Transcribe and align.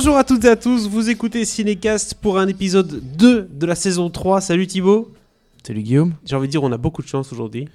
Bonjour 0.00 0.16
à 0.16 0.22
toutes 0.22 0.44
et 0.44 0.48
à 0.48 0.54
tous, 0.54 0.88
vous 0.88 1.10
écoutez 1.10 1.44
Cinécast 1.44 2.14
pour 2.14 2.38
un 2.38 2.46
épisode 2.46 3.02
2 3.16 3.48
de 3.52 3.66
la 3.66 3.74
saison 3.74 4.10
3. 4.10 4.40
Salut 4.40 4.68
Thibaut. 4.68 5.10
Salut 5.66 5.82
Guillaume. 5.82 6.14
J'ai 6.24 6.36
envie 6.36 6.46
de 6.46 6.52
dire 6.52 6.62
on 6.62 6.70
a 6.70 6.76
beaucoup 6.76 7.02
de 7.02 7.08
chance 7.08 7.32
aujourd'hui. 7.32 7.66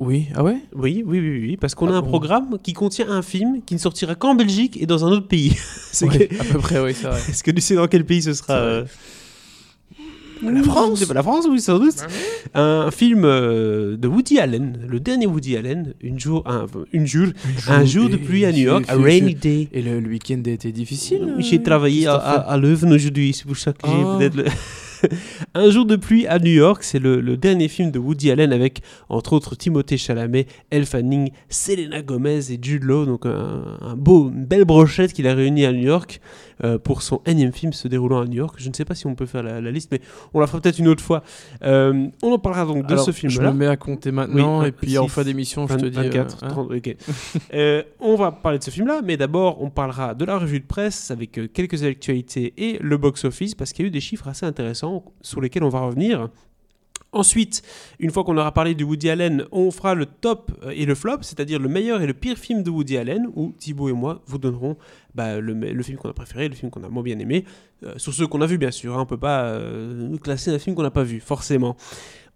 Oui, 0.00 0.26
ah 0.34 0.42
ouais? 0.42 0.56
Oui, 0.74 1.04
oui, 1.06 1.20
oui, 1.20 1.40
oui, 1.42 1.56
parce 1.56 1.76
qu'on 1.76 1.86
Ah 1.86 1.94
a 1.94 1.98
un 1.98 2.02
bon 2.02 2.08
programme 2.08 2.58
qui 2.60 2.72
contient 2.72 3.08
un 3.08 3.22
film 3.22 3.60
qui 3.64 3.74
ne 3.74 3.78
sortira 3.78 4.16
qu'en 4.16 4.34
Belgique 4.34 4.78
et 4.82 4.86
dans 4.86 5.04
un 5.04 5.12
autre 5.12 5.28
pays. 5.28 5.56
C'est 5.92 6.08
Ouais, 6.08 6.26
que- 6.26 6.40
À 6.40 6.44
peu 6.44 6.58
près, 6.58 6.80
oui, 6.80 6.92
c'est 6.92 7.06
vrai. 7.06 7.20
Est-ce 7.28 7.44
que 7.44 7.52
tu 7.52 7.60
sais 7.60 7.76
dans 7.76 7.86
quel 7.86 8.04
pays 8.04 8.22
ce 8.22 8.34
sera 8.34 8.54
euh, 8.54 8.84
La 10.42 10.62
France 10.62 10.98
C'est 10.98 11.06
pas 11.08 11.14
La 11.14 11.22
France, 11.22 11.46
oui, 11.50 11.60
sans 11.60 11.78
doute. 11.78 11.96
Un 12.54 12.90
film 12.90 13.24
euh, 13.24 13.96
de 13.96 14.06
Woody 14.08 14.38
Allen, 14.38 14.78
le 14.88 15.00
dernier 15.00 15.26
Woody 15.26 15.56
Allen, 15.56 15.94
une 16.00 16.18
jour, 16.18 16.42
un, 16.46 16.66
une 16.92 17.06
jour, 17.06 17.28
un 17.68 17.84
jour 17.84 18.08
de 18.08 18.16
pluie 18.16 18.44
à 18.44 18.52
New 18.52 18.64
York, 18.64 18.84
a 18.88 18.96
rainy 18.96 19.34
day. 19.34 19.68
Et 19.72 19.82
le, 19.82 20.00
le 20.00 20.08
week-end 20.08 20.40
a 20.46 20.50
été 20.50 20.72
difficile 20.72 21.34
J'ai 21.38 21.58
euh, 21.58 21.62
travaillé 21.62 22.06
à, 22.06 22.14
à, 22.14 22.52
à 22.52 22.56
Leuven 22.56 22.92
aujourd'hui, 22.92 23.32
c'est 23.32 23.46
pour 23.46 23.56
ça 23.56 23.72
que 23.72 23.86
j'ai 23.86 23.92
Ah. 23.94 24.16
peut-être 24.18 24.34
le... 24.36 24.44
Un 25.54 25.70
jour 25.70 25.84
de 25.84 25.94
pluie 25.96 26.26
à 26.26 26.38
New 26.38 26.50
York, 26.52 26.82
c'est 26.82 26.98
le, 26.98 27.20
le 27.20 27.36
dernier 27.36 27.68
film 27.68 27.90
de 27.90 27.98
Woody 27.98 28.30
Allen 28.30 28.50
avec, 28.52 28.80
entre 29.10 29.34
autres, 29.34 29.54
Timothée 29.54 29.98
Chalamet, 29.98 30.46
Elle 30.70 30.86
Fanning, 30.86 31.30
Selena 31.50 32.00
Gomez 32.02 32.50
et 32.50 32.58
Jude 32.60 32.82
Law. 32.82 33.04
Donc 33.04 33.26
un, 33.26 33.62
un 33.82 33.94
beau, 33.94 34.30
une 34.30 34.46
belle 34.46 34.64
brochette 34.64 35.12
qu'il 35.12 35.28
a 35.28 35.34
réunie 35.34 35.66
à 35.66 35.72
New 35.72 35.84
York 35.84 36.20
euh, 36.64 36.78
pour 36.78 37.02
son 37.02 37.20
énième 37.26 37.52
film 37.52 37.72
se 37.72 37.88
déroulant 37.88 38.20
à 38.20 38.26
New 38.26 38.36
York. 38.36 38.56
Je 38.58 38.68
ne 38.68 38.74
sais 38.74 38.84
pas 38.84 38.94
si 38.94 39.06
on 39.06 39.14
peut 39.14 39.26
faire 39.26 39.42
la, 39.42 39.60
la 39.60 39.70
liste, 39.70 39.90
mais 39.92 40.00
on 40.34 40.40
la 40.40 40.46
fera 40.46 40.60
peut-être 40.60 40.78
une 40.78 40.88
autre 40.88 41.02
fois. 41.02 41.22
Euh, 41.62 42.06
on 42.22 42.32
en 42.32 42.38
parlera 42.38 42.64
donc 42.64 42.86
de 42.86 42.96
ce 42.96 43.10
Je 43.10 43.16
film-là. 43.16 43.52
me 43.52 43.58
mets 43.58 43.66
à 43.66 43.76
compter 43.76 44.10
maintenant 44.10 44.60
Oui, 44.60 44.68
et 44.68 44.72
puis 44.72 44.90
six, 44.92 44.98
en 44.98 45.08
fin 45.08 45.22
d'émission, 45.24 45.66
je 45.66 45.74
te 45.76 45.86
dis. 45.86 45.98
euh, 45.98 46.02
24, 46.02 46.44
hein. 46.44 46.48
30, 46.48 46.70
ok. 46.72 46.96
Euh, 47.54 47.82
on 48.00 48.16
va 48.16 48.32
parler 48.32 48.58
de 48.58 48.64
ce 48.64 48.70
film-là, 48.70 49.00
mais 49.04 49.16
d'abord, 49.16 49.62
on 49.62 49.70
parlera 49.70 50.14
de 50.14 50.24
la 50.24 50.38
revue 50.38 50.60
de 50.60 50.66
presse 50.66 51.10
avec 51.10 51.38
quelques 51.52 51.84
actualités 51.84 52.52
et 52.56 52.78
le 52.80 52.96
box-office, 52.96 53.54
parce 53.54 53.72
qu'il 53.72 53.84
y 53.84 53.86
a 53.86 53.88
eu 53.88 53.90
des 53.92 54.00
chiffres 54.00 54.28
assez 54.28 54.44
intéressants 54.46 55.04
sur 55.22 55.40
lesquels 55.40 55.64
on 55.64 55.68
va 55.68 55.80
revenir. 55.80 56.28
Ensuite, 57.16 57.62
une 57.98 58.10
fois 58.10 58.24
qu'on 58.24 58.36
aura 58.36 58.52
parlé 58.52 58.74
de 58.74 58.84
Woody 58.84 59.08
Allen, 59.08 59.46
on 59.50 59.70
fera 59.70 59.94
le 59.94 60.04
top 60.04 60.52
euh, 60.62 60.72
et 60.76 60.84
le 60.84 60.94
flop, 60.94 61.22
c'est-à-dire 61.22 61.58
le 61.58 61.66
meilleur 61.66 62.02
et 62.02 62.06
le 62.06 62.12
pire 62.12 62.36
film 62.36 62.62
de 62.62 62.68
Woody 62.68 62.98
Allen, 62.98 63.30
où 63.34 63.54
Thibaut 63.56 63.88
et 63.88 63.94
moi 63.94 64.20
vous 64.26 64.36
donnerons 64.36 64.76
bah, 65.14 65.40
le, 65.40 65.82
film 65.82 65.96
qu'on 65.96 66.10
a 66.10 66.12
préféré, 66.12 66.46
le 66.46 66.54
film 66.54 66.70
qu'on 66.70 66.84
a 66.84 66.90
moins 66.90 67.02
bien 67.02 67.18
aimé, 67.18 67.46
euh, 67.84 67.94
sur 67.96 68.12
ceux 68.12 68.26
qu'on 68.26 68.42
a 68.42 68.46
vus 68.46 68.58
bien 68.58 68.70
sûr, 68.70 68.98
hein, 68.98 69.00
on 69.00 69.06
peut 69.06 69.16
pas 69.16 69.44
euh, 69.44 70.14
classer 70.18 70.50
un 70.50 70.58
film 70.58 70.76
qu'on 70.76 70.82
n'a 70.82 70.90
pas 70.90 71.04
vu, 71.04 71.20
forcément. 71.20 71.74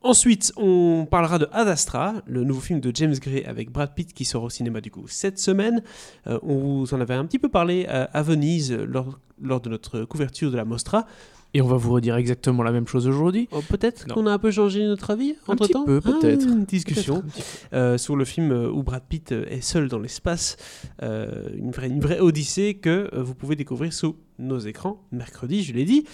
Ensuite, 0.01 0.51
on 0.57 1.07
parlera 1.11 1.39
de 1.39 1.47
Ad 1.53 1.69
Astra, 1.69 2.15
le 2.27 2.43
nouveau 2.43 2.63
film 2.63 2.81
de 2.81 2.91
James 2.95 3.17
Gray 3.21 3.45
avec 3.45 3.71
Brad 3.71 3.95
Pitt 3.95 4.15
qui 4.15 4.25
sort 4.25 4.45
au 4.45 4.49
cinéma 4.49 4.81
du 4.81 4.91
coup 4.91 5.05
cette 5.09 5.39
semaine. 5.39 5.83
Euh, 6.27 6.39
on 6.43 6.57
vous 6.57 6.95
en 6.95 7.03
avait 7.03 7.13
un 7.13 7.27
petit 7.27 7.39
peu 7.39 7.51
parlé 7.51 7.85
à 7.87 8.23
Venise 8.23 8.73
lors 8.73 9.61
de 9.61 9.69
notre 9.69 10.07
couverture 10.07 10.51
de 10.51 10.57
la 10.57 10.65
Mostra. 10.65 11.05
Et 11.53 11.61
on 11.63 11.67
va 11.67 11.77
vous 11.77 11.93
redire 11.93 12.15
exactement 12.17 12.63
la 12.63 12.71
même 12.71 12.87
chose 12.87 13.09
aujourd'hui. 13.09 13.49
Oh, 13.51 13.61
peut-être 13.69 14.07
qu'on 14.07 14.27
a 14.27 14.33
un 14.33 14.39
peu 14.39 14.51
changé 14.51 14.85
notre 14.85 15.11
avis 15.11 15.35
Un 15.49 15.53
entre 15.55 15.65
petit 15.65 15.73
temps 15.73 15.85
peu, 15.85 16.01
peut-être. 16.01 16.47
une 16.47 16.65
discussion 16.65 17.23
Peut-être 17.23 17.27
un 17.27 17.41
petit 17.41 17.43
peu. 17.71 17.77
euh, 17.77 17.99
sur 17.99 18.15
le 18.17 18.25
film 18.25 18.53
euh, 18.53 18.71
où 18.71 18.83
Brad 18.85 19.03
Pitt 19.09 19.33
euh, 19.33 19.45
est 19.49 19.61
seul 19.61 19.89
dans 19.89 19.99
l'espace. 19.99 20.57
Euh, 21.03 21.49
une, 21.57 21.73
vraie, 21.73 21.89
une 21.89 22.01
vraie 22.01 22.21
odyssée 22.21 22.75
que 22.75 23.11
vous 23.19 23.35
pouvez 23.35 23.57
découvrir 23.57 23.93
sous 23.93 24.17
nos 24.39 24.59
écrans 24.61 25.03
mercredi, 25.11 25.65
je 25.65 25.73
l'ai 25.73 25.85
dit. 25.85 26.05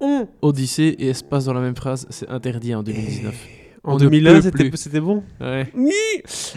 On, 0.00 0.26
Odyssée 0.42 0.96
et 0.98 1.08
espace 1.10 1.44
dans 1.44 1.52
la 1.52 1.60
même 1.60 1.76
phrase, 1.76 2.06
c'est 2.10 2.28
interdit 2.28 2.74
en 2.74 2.82
2019. 2.82 3.34
En 3.82 3.92
On 3.92 3.94
ne 3.94 4.00
2001, 4.00 4.40
peut 4.42 4.70
c'était 4.76 5.00
bon 5.00 5.22
Ouais. 5.40 5.70
Oui 5.74 5.92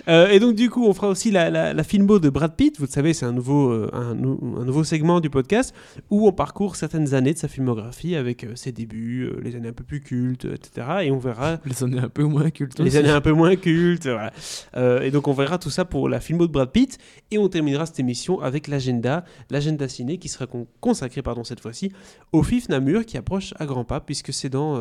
Euh, 0.09 0.27
Et 0.29 0.39
donc 0.39 0.55
du 0.55 0.69
coup, 0.69 0.85
on 0.85 0.93
fera 0.93 1.07
aussi 1.07 1.31
la, 1.31 1.49
la, 1.49 1.73
la 1.73 1.83
filmo 1.83 2.19
de 2.19 2.29
Brad 2.29 2.55
Pitt. 2.55 2.77
Vous 2.79 2.85
le 2.85 2.91
savez, 2.91 3.13
c'est 3.13 3.25
un 3.25 3.31
nouveau, 3.31 3.69
euh, 3.71 3.89
un, 3.93 4.13
nou- 4.13 4.57
un 4.59 4.65
nouveau 4.65 4.83
segment 4.83 5.21
du 5.21 5.29
podcast 5.29 5.73
où 6.09 6.27
on 6.27 6.33
parcourt 6.33 6.75
certaines 6.75 7.13
années 7.13 7.33
de 7.33 7.37
sa 7.37 7.47
filmographie 7.47 8.15
avec 8.17 8.43
euh, 8.43 8.55
ses 8.55 8.73
débuts, 8.73 9.29
les 9.41 9.55
années 9.55 9.69
un 9.69 9.73
peu 9.73 9.85
plus 9.85 10.01
cultes, 10.01 10.45
etc. 10.45 10.87
Et 11.03 11.11
on 11.11 11.17
verra 11.17 11.59
Les 11.65 11.81
années 11.83 11.99
un 11.99 12.09
peu 12.09 12.23
moins 12.23 12.49
cultes. 12.49 12.79
les 12.79 12.87
aussi. 12.87 12.97
années 12.97 13.09
un 13.11 13.21
peu 13.21 13.31
moins 13.31 13.55
cultes. 13.55 14.07
Voilà. 14.07 14.33
Et 15.05 15.11
donc 15.11 15.27
on 15.29 15.33
verra 15.33 15.57
tout 15.57 15.69
ça 15.69 15.85
pour 15.85 16.09
la 16.09 16.19
filmo 16.19 16.45
de 16.47 16.51
Brad 16.51 16.71
Pitt. 16.71 16.97
Et 17.31 17.37
on 17.37 17.47
terminera 17.47 17.85
cette 17.85 17.99
émission 17.99 18.41
avec 18.41 18.67
l'agenda, 18.67 19.23
l'agenda 19.49 19.87
ciné 19.87 20.17
qui 20.17 20.27
sera 20.27 20.45
con- 20.45 20.67
consacré 20.81 21.21
pardon, 21.21 21.43
cette 21.45 21.61
fois-ci 21.61 21.91
au 22.33 22.43
FIF 22.43 22.67
Namur 22.69 23.05
qui 23.05 23.17
approche 23.17 23.53
à 23.59 23.65
grands 23.65 23.85
pas 23.85 24.01
puisque 24.01 24.33
c'est 24.33 24.49
dans 24.49 24.75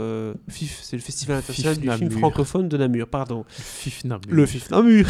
FIF, 0.49 0.81
c'est 0.83 0.97
le 0.97 1.03
Festival 1.03 1.37
international 1.39 1.77
du 1.77 1.89
film 1.91 2.09
Namur. 2.11 2.21
Francophone 2.33 2.69
de 2.69 2.77
Namur. 2.77 3.07
Pardon. 3.09 3.45
Fif 3.49 4.05
Namur. 4.05 4.23
Le 4.29 4.47
FIF 4.47 4.71
Namur 4.71 5.07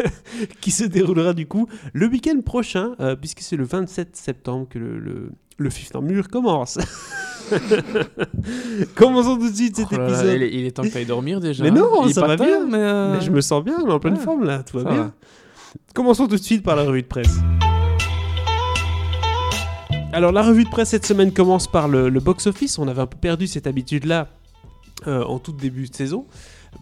qui 0.60 0.70
se 0.70 0.84
déroulera 0.84 1.32
du 1.32 1.46
coup 1.46 1.68
le 1.92 2.06
week-end 2.08 2.40
prochain 2.44 2.92
euh, 3.00 3.16
puisque 3.16 3.40
c'est 3.40 3.56
le 3.56 3.64
27 3.64 4.16
septembre 4.16 4.66
que 4.68 4.78
le, 4.78 4.98
le, 4.98 5.30
le 5.58 5.70
FIF 5.70 5.94
Namur 5.94 6.28
commence. 6.28 6.78
Commençons 8.94 9.36
tout 9.38 9.48
de 9.50 9.54
suite 9.54 9.76
cet 9.76 9.86
Oh 9.92 9.96
là 9.96 9.98
là, 9.98 10.08
épisode. 10.08 10.34
il, 10.36 10.42
est, 10.42 10.52
il 10.54 10.66
est 10.66 10.70
temps 10.72 10.82
que 10.82 10.88
t'ailles 10.88 11.06
dormir 11.06 11.40
déjà. 11.40 11.62
Mais 11.62 11.70
hein. 11.70 11.74
non, 11.74 12.06
Il 12.06 12.12
ça 12.14 12.26
va 12.26 12.36
bien. 12.36 12.66
Mais, 12.66 12.78
euh, 12.78 13.14
Mais 13.14 13.20
je 13.20 13.30
me 13.30 13.40
sens 13.40 13.62
bien, 13.64 13.76
on 13.84 13.88
est 13.88 13.92
en 13.92 14.00
pleine 14.00 14.14
Ouais. 14.14 14.20
forme 14.20 14.44
là, 14.44 14.62
tout 14.62 14.78
va 14.78 14.90
bien. 14.90 15.02
va. 15.04 15.12
Commençons 15.94 16.26
tout 16.26 16.36
de 16.36 16.42
suite 16.42 16.62
par 16.62 16.74
la 16.76 16.82
revue 16.82 17.02
de 17.02 17.06
presse. 17.06 17.36
Alors 20.12 20.32
la 20.32 20.42
revue 20.42 20.64
de 20.64 20.70
presse 20.70 20.90
cette 20.90 21.04
semaine 21.06 21.32
commence 21.32 21.70
par 21.70 21.88
le, 21.88 22.08
le 22.08 22.20
box-office. 22.20 22.78
On 22.78 22.88
avait 22.88 23.02
un 23.02 23.06
peu 23.06 23.18
perdu 23.18 23.46
cette 23.46 23.66
habitude-là 23.66 24.28
euh, 25.06 25.22
en 25.24 25.38
tout 25.38 25.52
début 25.52 25.88
de 25.88 25.94
saison. 25.94 26.26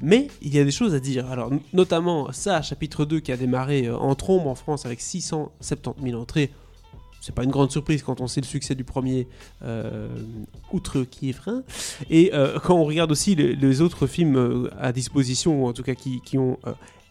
Mais 0.01 0.29
il 0.43 0.55
y 0.55 0.59
a 0.59 0.65
des 0.65 0.71
choses 0.71 0.95
à 0.95 1.01
dire. 1.01 1.31
Alors 1.31 1.51
notamment 1.73 2.33
ça, 2.33 2.63
chapitre 2.63 3.05
2 3.05 3.21
qui 3.21 3.33
a 3.33 3.37
démarré 3.37 3.87
euh, 3.87 3.97
en 3.97 4.15
trombe 4.15 4.47
en 4.47 4.55
France 4.55 4.87
avec 4.87 5.01
670 5.01 6.11
000 6.11 6.21
entrées. 6.21 6.51
C'est 7.25 7.35
pas 7.35 7.45
une 7.45 7.51
grande 7.51 7.71
surprise 7.71 8.03
quand 8.03 8.21
on 8.21 8.27
sait 8.27 8.43
le 8.43 8.47
succès 8.47 8.75
du 8.75 8.85
premier, 8.85 9.27
euh, 9.63 10.09
outre 10.73 11.05
Kievrin. 11.05 11.63
Et 12.11 12.33
euh, 12.35 12.59
quand 12.63 12.75
on 12.75 12.85
regarde 12.85 13.11
aussi 13.11 13.35
les, 13.35 13.81
autres 13.81 14.07
films 14.07 14.37
euh, 14.37 14.71
à 14.79 14.93
disposition, 14.93 15.65
ou 15.65 15.67
en 15.67 15.73
tout 15.73 15.83
cas 15.83 15.95
qui, 15.95 16.21
qui 16.21 16.37
ont 16.37 16.59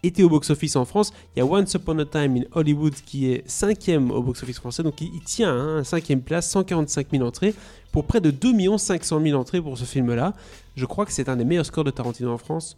été 0.03 0.22
au 0.22 0.29
box-office 0.29 0.75
en 0.75 0.85
France, 0.85 1.13
il 1.35 1.39
y 1.39 1.41
a 1.41 1.45
Once 1.47 1.73
Upon 1.73 1.97
a 1.97 2.05
Time 2.05 2.38
in 2.38 2.43
Hollywood 2.51 2.93
qui 2.93 3.31
est 3.31 3.41
cinquième 3.49 4.11
au 4.11 4.22
box-office 4.22 4.57
français, 4.57 4.83
donc 4.83 5.01
il, 5.01 5.09
il 5.16 5.22
tient 5.22 5.51
hein, 5.51 5.83
cinquième 5.83 6.22
place, 6.22 6.47
145 6.47 7.07
000 7.09 7.23
entrées, 7.23 7.55
pour 7.91 8.05
près 8.05 8.22
de 8.22 8.29
2 8.29 8.77
500 8.77 9.19
000 9.19 9.39
entrées 9.39 9.61
pour 9.61 9.79
ce 9.79 9.85
film-là. 9.85 10.35
Je 10.75 10.85
crois 10.85 11.06
que 11.06 11.11
c'est 11.11 11.29
un 11.29 11.35
des 11.35 11.45
meilleurs 11.45 11.66
scores 11.66 11.84
de 11.84 11.91
Tarantino 11.91 12.31
en 12.31 12.38
France. 12.38 12.78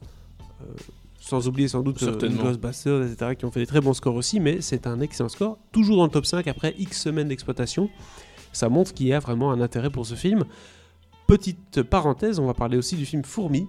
Euh, 0.62 0.66
sans 1.20 1.48
oublier 1.48 1.68
sans 1.68 1.82
doute 1.82 2.02
euh. 2.04 2.30
Ghostbusters, 2.30 3.02
etc., 3.02 3.36
qui 3.36 3.46
ont 3.46 3.52
fait 3.52 3.62
des 3.62 3.66
très 3.66 3.82
bons 3.82 3.94
scores 3.94 4.16
aussi, 4.16 4.40
mais 4.40 4.62
c'est 4.62 4.86
un 4.86 5.00
excellent 5.00 5.30
score, 5.30 5.58
toujours 5.72 5.98
dans 5.98 6.06
le 6.06 6.12
top 6.12 6.26
5 6.26 6.48
après 6.48 6.76
X 6.78 7.02
semaines 7.02 7.30
d'exploitation. 7.30 7.90
Ça 8.54 8.70
montre 8.70 8.94
qu'il 8.94 9.08
y 9.08 9.14
a 9.14 9.20
vraiment 9.20 9.52
un 9.52 9.60
intérêt 9.60 9.90
pour 9.90 10.06
ce 10.06 10.14
film. 10.14 10.44
Petite 11.26 11.82
parenthèse, 11.82 12.38
on 12.38 12.46
va 12.46 12.54
parler 12.54 12.78
aussi 12.78 12.96
du 12.96 13.06
film 13.08 13.24
Fourmi, 13.24 13.68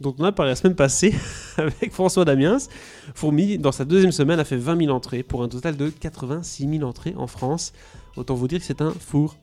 dont 0.00 0.14
on 0.18 0.24
a 0.24 0.32
parlé 0.32 0.50
la 0.50 0.56
semaine 0.56 0.74
passée 0.74 1.14
avec 1.56 1.92
François 1.92 2.24
Damiens. 2.24 2.58
Fourmi, 3.14 3.56
dans 3.58 3.72
sa 3.72 3.84
deuxième 3.84 4.12
semaine, 4.12 4.40
a 4.40 4.44
fait 4.44 4.56
20 4.56 4.80
000 4.86 4.90
entrées 4.90 5.22
pour 5.22 5.44
un 5.44 5.48
total 5.48 5.76
de 5.76 5.90
86 5.90 6.68
000 6.68 6.82
entrées 6.82 7.14
en 7.16 7.28
France. 7.28 7.72
Autant 8.16 8.34
vous 8.34 8.48
dire 8.48 8.58
que 8.58 8.64
c'est 8.64 8.82
un 8.82 8.90
four. 8.90 9.36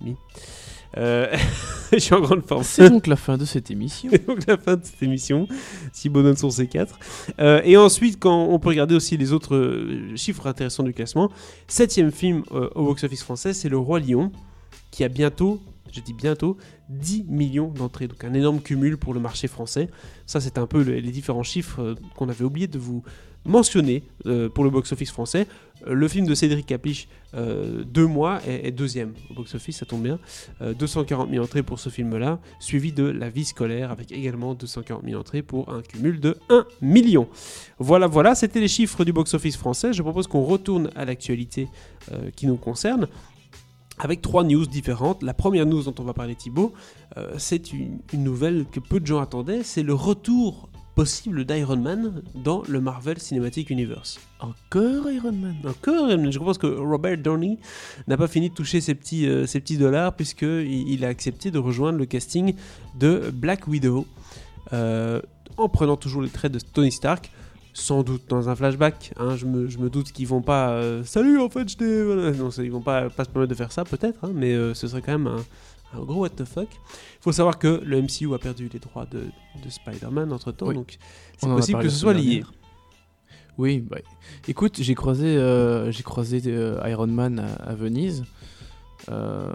Mi. 0.00 0.16
Euh, 0.96 1.28
je 1.92 1.98
suis 1.98 2.14
en 2.14 2.20
grande 2.20 2.44
forme. 2.44 2.62
C'est 2.64 2.90
donc 2.90 3.06
la 3.06 3.16
fin 3.16 3.36
de 3.38 3.44
cette 3.44 3.70
émission. 3.70 4.10
C'est 4.12 4.26
donc 4.26 4.46
la 4.46 4.56
fin 4.58 4.76
de 4.76 4.84
cette 4.84 5.02
émission. 5.02 5.46
Si 5.92 6.08
bonhomme 6.08 6.36
sont 6.36 6.50
ces 6.50 6.66
quatre. 6.66 6.98
Euh, 7.38 7.60
et 7.64 7.76
ensuite, 7.76 8.18
quand 8.18 8.44
on 8.46 8.58
peut 8.58 8.70
regarder 8.70 8.94
aussi 8.94 9.16
les 9.16 9.32
autres 9.32 9.54
euh, 9.56 10.16
chiffres 10.16 10.46
intéressants 10.46 10.82
du 10.82 10.92
classement, 10.92 11.30
septième 11.68 12.10
film 12.10 12.42
au 12.50 12.84
box-office 12.84 13.22
français, 13.22 13.52
c'est 13.52 13.68
Le 13.68 13.78
Roi 13.78 14.00
Lion, 14.00 14.32
qui 14.90 15.04
a 15.04 15.08
bientôt, 15.08 15.60
je 15.92 16.00
dis 16.00 16.12
bientôt, 16.14 16.56
10 16.88 17.24
millions 17.28 17.68
d'entrées. 17.68 18.08
Donc 18.08 18.24
un 18.24 18.34
énorme 18.34 18.60
cumul 18.60 18.96
pour 18.96 19.14
le 19.14 19.20
marché 19.20 19.46
français. 19.48 19.88
Ça, 20.26 20.40
c'est 20.40 20.58
un 20.58 20.66
peu 20.66 20.82
le- 20.82 20.94
les 20.98 21.12
différents 21.12 21.44
chiffres 21.44 21.94
qu'on 22.16 22.28
avait 22.28 22.44
oublié 22.44 22.66
de 22.66 22.78
vous 22.78 23.02
mentionner 23.44 24.02
euh, 24.26 24.48
pour 24.48 24.64
le 24.64 24.70
box-office 24.70 25.10
français. 25.10 25.46
Euh, 25.86 25.94
le 25.94 26.08
film 26.08 26.26
de 26.26 26.34
Cédric 26.34 26.66
Capiche, 26.66 27.08
euh, 27.34 27.84
deux 27.84 28.06
mois, 28.06 28.40
est, 28.46 28.70
deuxième 28.70 29.14
au 29.30 29.34
box-office, 29.34 29.78
ça 29.78 29.86
tombe 29.86 30.02
bien. 30.02 30.18
Euh, 30.62 30.74
240 30.74 31.30
000 31.30 31.44
entrées 31.44 31.62
pour 31.62 31.78
ce 31.78 31.88
film-là, 31.88 32.38
suivi 32.58 32.92
de 32.92 33.04
La 33.04 33.30
vie 33.30 33.44
scolaire 33.44 33.90
avec 33.90 34.12
également 34.12 34.54
240 34.54 35.04
000 35.04 35.20
entrées 35.20 35.42
pour 35.42 35.72
un 35.72 35.82
cumul 35.82 36.20
de 36.20 36.36
1 36.48 36.66
million. 36.80 37.28
Voilà, 37.78 38.06
voilà, 38.06 38.34
c'était 38.34 38.60
les 38.60 38.68
chiffres 38.68 39.04
du 39.04 39.12
box-office 39.12 39.56
français. 39.56 39.92
Je 39.92 40.02
propose 40.02 40.26
qu'on 40.26 40.44
retourne 40.44 40.90
à 40.96 41.04
l'actualité 41.04 41.68
qui 42.34 42.46
nous 42.46 42.56
concerne 42.56 43.08
avec 43.98 44.22
trois 44.22 44.44
news 44.44 44.66
différentes. 44.66 45.22
La 45.22 45.34
première 45.34 45.66
news 45.66 45.82
dont 45.82 45.94
on 45.98 46.04
va 46.04 46.14
parler 46.14 46.34
Thibaut, 46.34 46.72
c'est 47.36 47.72
une 47.72 48.00
nouvelle 48.12 48.66
que 48.70 48.80
peu 48.80 49.00
de 49.00 49.06
gens 49.06 49.20
attendaient, 49.20 49.62
c'est 49.62 49.82
le 49.82 49.94
retour 49.94 50.69
possible 51.00 51.46
d'Iron 51.46 51.78
Man 51.78 52.20
dans 52.34 52.62
le 52.68 52.78
Marvel 52.78 53.18
Cinematic 53.18 53.70
Universe. 53.70 54.20
Encore 54.38 55.10
Iron 55.10 55.32
Man 55.32 55.56
Encore, 55.66 56.10
je 56.10 56.38
pense 56.38 56.58
que 56.58 56.66
Robert 56.66 57.16
Downey 57.16 57.58
n'a 58.06 58.18
pas 58.18 58.28
fini 58.28 58.50
de 58.50 58.54
toucher 58.54 58.82
ses 58.82 58.94
petits, 58.94 59.26
euh, 59.26 59.46
dollars 59.78 60.14
puisqu'il 60.14 60.90
il 60.90 61.02
a 61.06 61.08
accepté 61.08 61.50
de 61.50 61.58
rejoindre 61.58 61.96
le 61.96 62.04
casting 62.04 62.54
de 62.98 63.30
Black 63.32 63.66
Widow 63.66 64.06
euh, 64.74 65.22
en 65.56 65.70
prenant 65.70 65.96
toujours 65.96 66.20
les 66.20 66.28
traits 66.28 66.52
de 66.52 66.58
Tony 66.58 66.92
Stark. 66.92 67.30
sans 67.72 68.02
doute 68.02 68.24
dans 68.28 68.50
un 68.50 68.54
flashback. 68.54 69.14
hein, 69.16 69.36
je, 69.36 69.46
me, 69.46 69.88
doute 69.88 70.12
qu'ils 70.12 70.26
vont 70.28 70.42
pas. 70.42 70.72
euh, 70.72 71.02
Salut, 71.04 71.40
en 71.40 71.48
fait, 71.48 71.66
je 71.66 71.76
t'ai. 71.78 72.38
Non, 72.38 72.50
ils 72.50 72.70
vont 72.70 72.82
pas, 72.82 73.08
pas 73.08 73.24
se 73.24 73.30
permettre 73.30 73.48
de 73.48 73.56
faire 73.56 73.72
ça, 73.72 73.84
peut-être, 73.84 74.22
hein, 74.22 74.32
mais 74.34 74.54
ce 74.74 74.86
serait 74.86 75.00
quand 75.00 75.12
même 75.12 75.28
un, 75.28 75.42
un 75.94 76.00
gros 76.02 76.20
what 76.20 76.30
the 76.30 76.44
fuck. 76.44 76.68
Il 76.72 77.22
faut 77.22 77.32
savoir 77.32 77.58
que 77.58 77.80
le 77.84 78.00
MCU 78.02 78.32
a 78.34 78.38
perdu 78.38 78.68
les 78.72 78.78
droits 78.78 79.06
de, 79.06 79.24
de 79.64 79.68
Spider-Man 79.70 80.32
entre 80.32 80.52
temps, 80.52 80.66
Oui. 80.68 80.74
donc 80.74 80.98
c'est 81.38 81.48
possible 81.48 81.80
que 81.82 81.88
ce 81.88 81.96
soit 81.98 82.14
lié. 82.14 82.44
Oui, 83.58 83.80
bah, 83.80 83.98
écoute, 84.48 84.78
j'ai 84.80 84.94
croisé, 84.94 85.26
euh, 85.36 85.90
j'ai 85.92 86.02
croisé 86.02 86.40
euh, 86.46 86.80
Iron 86.88 87.06
Man 87.08 87.38
à, 87.40 87.70
à 87.70 87.74
Venise. 87.74 88.24
Euh, 89.10 89.50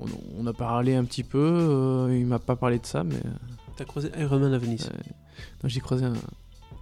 on, 0.00 0.06
on 0.38 0.46
a 0.46 0.52
parlé 0.52 0.94
un 0.94 1.04
petit 1.04 1.22
peu. 1.22 2.08
il 2.10 2.26
m'a 2.26 2.38
pas 2.38 2.56
parlé 2.56 2.78
de 2.78 2.86
ça, 2.86 3.04
mais 3.04 3.16
T'as 3.76 3.84
croisé 3.84 4.10
Iron 4.18 4.38
Man 4.38 4.52
à 4.52 4.58
Venise. 4.58 4.90
Non, 5.62 5.68
j'ai 5.68 5.80
croisé 5.80 6.04
un, 6.06 6.14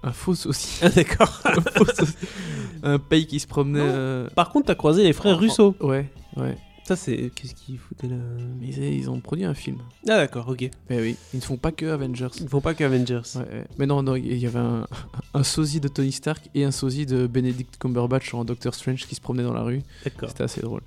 un 0.03 0.13
faux 0.13 0.47
aussi. 0.47 0.81
Ah, 0.83 0.89
d'accord. 0.89 1.41
un 2.83 2.95
un 2.95 2.99
pays 2.99 3.27
qui 3.27 3.39
se 3.39 3.47
promenait. 3.47 4.29
Par 4.35 4.51
contre, 4.51 4.67
t'as 4.67 4.75
croisé 4.75 5.03
les 5.05 5.13
frères 5.13 5.39
Russo. 5.39 5.77
Ouais, 5.81 6.11
ouais. 6.37 6.57
Ça, 6.87 6.97
c'est. 6.97 7.31
Qu'est-ce 7.35 7.55
qu'ils 7.55 7.79
foutaient 7.79 8.09
là 8.09 8.17
Mais 8.61 8.67
ils, 8.69 8.83
ils 8.95 9.11
ont 9.11 9.19
produit 9.21 9.45
un 9.47 9.55
film. 9.55 9.79
Ah, 10.07 10.17
d'accord, 10.17 10.49
ok. 10.49 10.63
Eh 10.63 11.01
oui, 11.01 11.17
ils 11.33 11.39
ne 11.39 11.43
font 11.43 11.57
pas 11.57 11.73
que 11.73 11.87
Avengers. 11.87 12.29
Ils 12.41 12.49
font 12.49 12.61
pas 12.61 12.75
que 12.75 12.85
Avengers. 12.85 13.23
Ouais, 13.37 13.41
ouais. 13.41 13.67
Mais 13.79 13.87
non, 13.87 14.03
non, 14.03 14.17
il 14.17 14.37
y 14.37 14.47
avait 14.47 14.59
un, 14.59 14.87
un 15.33 15.43
sosie 15.45 15.81
de 15.81 15.89
Tony 15.89 16.13
Stark 16.13 16.51
et 16.55 16.65
un 16.65 16.71
sosie 16.71 17.07
de 17.07 17.27
Benedict 17.27 17.79
Cumberbatch 17.79 18.35
en 18.35 18.45
Doctor 18.45 18.75
Strange 18.75 19.07
qui 19.07 19.15
se 19.15 19.21
promenaient 19.23 19.45
dans 19.45 19.55
la 19.55 19.63
rue. 19.63 19.83
D'accord. 20.05 20.29
C'était 20.29 20.45
assez 20.45 20.61
drôle. 20.61 20.83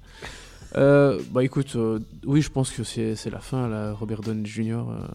Euh, 0.75 1.19
bah 1.31 1.43
écoute, 1.43 1.75
euh, 1.75 1.99
oui, 2.25 2.41
je 2.41 2.49
pense 2.51 2.69
que 2.69 2.83
c'est 2.83 3.15
la 3.31 3.39
fin, 3.39 3.67
là. 3.67 3.93
Robert 3.93 4.21
Downey 4.21 4.45
Jr. 4.45 4.73
euh, 4.89 5.07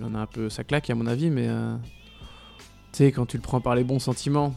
il 0.00 0.04
en 0.06 0.14
a 0.14 0.18
un 0.18 0.26
peu 0.26 0.48
sa 0.50 0.64
claque, 0.64 0.90
à 0.90 0.94
mon 0.96 1.06
avis, 1.06 1.30
mais 1.30 1.48
tu 2.92 2.98
sais, 2.98 3.12
quand 3.12 3.26
tu 3.26 3.36
le 3.36 3.42
prends 3.42 3.60
par 3.60 3.74
les 3.76 3.84
bons 3.84 3.98
sentiments, 3.98 4.54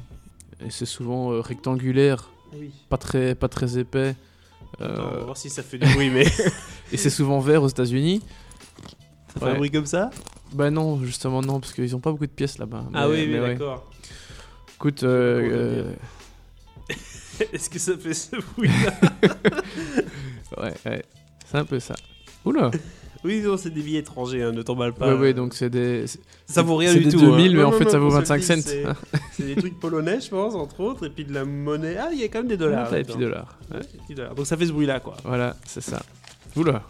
et 0.65 0.69
c'est 0.71 0.85
souvent 0.85 1.41
rectangulaire, 1.41 2.29
Oui. 2.53 2.71
pas 2.89 2.97
très, 2.97 3.35
pas 3.35 3.50
très 3.50 3.77
épais, 3.77 4.15
Attends, 4.83 5.10
on 5.12 5.16
va 5.18 5.24
voir 5.25 5.38
si 5.38 5.50
ça 5.50 5.63
fait 5.63 5.78
du 5.78 5.88
bruit, 5.94 6.10
mais. 6.10 6.25
et 6.92 6.98
c'est 6.98 7.10
souvent 7.10 7.39
vert 7.39 7.63
aux 7.63 7.68
États-Unis. 7.69 8.22
ça 9.33 9.39
fait 9.39 9.45
Ouais. 9.45 9.51
un 9.51 9.56
bruit 9.56 9.72
comme 9.72 9.86
ça 9.86 10.10
Bah 10.54 10.69
non, 10.72 11.04
justement 11.04 11.42
non, 11.42 11.60
parce 11.60 11.74
qu'ils 11.74 11.95
ont 11.95 12.00
pas 12.00 12.12
beaucoup 12.12 12.25
de 12.28 12.31
pièces 12.31 12.57
là-bas. 12.57 12.83
Ah 12.94 13.07
Mais- 13.07 13.13
oui, 13.13 13.28
mais 13.28 13.39
ouais. 13.39 13.54
d'accord. 13.54 13.89
Écoute, 14.75 15.04
euh, 15.04 15.83
dire. 16.89 16.98
Est-ce 17.54 17.69
que 17.69 17.80
ça 17.80 17.98
fait 17.98 18.13
ce 18.13 18.36
bruit-là 18.36 18.94
euh, 19.24 20.01
ouais, 20.63 20.74
ouais, 20.86 21.06
c'est 21.50 21.57
un 21.57 21.66
peu 21.66 21.80
ça. 21.80 21.95
Oula. 22.45 22.72
Oui, 23.23 23.41
non, 23.41 23.56
c'est 23.57 23.69
des 23.69 23.81
billets 23.81 24.00
étrangers, 24.00 24.41
hein, 24.41 24.51
ne 24.51 24.62
t'emballe 24.63 24.94
pas. 24.94 25.13
Ouais, 25.13 25.19
ouais, 25.19 25.33
donc 25.33 25.53
c'est 25.53 25.69
des. 25.69 26.06
Ça 26.47 26.63
vaut 26.63 26.75
rien 26.75 26.91
c'est 26.91 27.00
du 27.00 27.06
des 27.06 27.12
tout. 27.12 27.19
2000, 27.19 27.29
hein. 27.29 27.53
mais 27.56 27.62
Non, 27.62 27.68
en 27.68 27.71
non, 27.71 27.77
fait, 27.77 27.89
ça 27.89 28.00
vaut 28.00 28.06
qu'on 28.09 28.12
se 28.15 28.15
le 28.15 28.21
25 28.21 28.38
dise, 28.56 28.65
cents. 28.83 28.94
c'est- 29.33 29.44
des 29.44 29.56
trucs 29.56 29.79
polonais, 29.79 30.19
je 30.19 30.29
pense, 30.29 30.56
entre 30.56 30.79
autres, 30.79 31.06
et 31.06 31.09
puis 31.09 31.23
de 31.25 31.33
la 31.33 31.45
monnaie. 31.45 31.97
Ah, 32.00 32.09
il 32.12 32.19
y 32.19 32.23
a 32.23 32.27
quand 32.29 32.39
même 32.39 32.47
des 32.47 32.57
dollars. 32.57 32.89
Ah, 32.91 33.03
dollars. 33.03 33.57
Ouais. 33.71 33.79
Des 33.79 33.97
petits 34.00 34.15
dollars. 34.15 34.33
Donc 34.35 34.47
ça 34.47 34.57
fait 34.57 34.65
ce 34.65 34.71
bruit-là, 34.71 35.00
quoi. 35.00 35.18
Voilà, 35.23 35.56
c'est 35.68 35.81
ça. 35.83 36.01
Oula. 36.56 36.83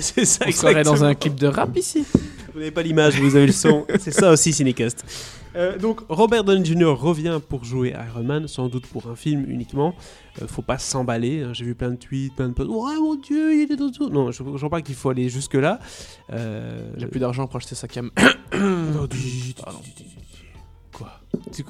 C'est 0.00 0.24
ça, 0.24 0.46
On 0.48 0.52
serait 0.52 0.82
dans 0.84 1.04
un 1.04 1.14
clip 1.14 1.34
de 1.34 1.46
rap 1.46 1.76
ici. 1.76 2.06
Vous 2.54 2.58
n'avez 2.60 2.70
pas 2.70 2.80
l'image, 2.82 3.20
vous 3.20 3.36
avez 3.36 3.44
le 3.46 3.52
son. 3.52 3.86
C'est 4.00 4.10
ça 4.10 4.30
aussi, 4.32 4.52
Cinecast. 4.54 5.04
Euh, 5.54 5.78
donc, 5.78 6.00
Robert 6.08 6.44
Downey 6.44 6.64
Jr. 6.64 6.94
revient 6.98 7.38
pour 7.46 7.64
jouer 7.64 7.90
Iron 8.08 8.22
Man, 8.22 8.48
sans 8.48 8.68
doute 8.68 8.86
pour 8.86 9.06
un 9.08 9.16
film 9.16 9.44
uniquement. 9.48 9.94
Euh, 10.40 10.46
faut 10.46 10.62
pas 10.62 10.78
s'emballer. 10.78 11.42
hein. 11.42 11.50
J'ai 11.52 11.64
vu 11.64 11.74
plein 11.74 11.90
de 11.90 11.96
tweets, 11.96 12.34
plein 12.34 12.48
de 12.48 12.54
posts. 12.54 12.70
Oh 12.72 12.88
mon 13.00 13.14
dieu, 13.16 13.54
il 13.54 13.62
était 13.62 13.76
dans 13.76 13.90
tout. 13.90 14.08
Non, 14.08 14.30
je 14.30 14.42
ne 14.42 14.56
crois 14.56 14.70
pas 14.70 14.80
qu'il 14.82 14.94
faut 14.94 15.10
aller 15.10 15.28
jusque-là. 15.28 15.78
Euh, 16.32 16.90
Il 16.96 17.04
a 17.04 17.06
plus 17.08 17.20
d'argent 17.20 17.46
pour 17.46 17.56
acheter 17.56 17.74
sa 17.74 17.86
cam. 17.88 18.10
Non, 18.54 19.06
Quoi? 20.92 21.10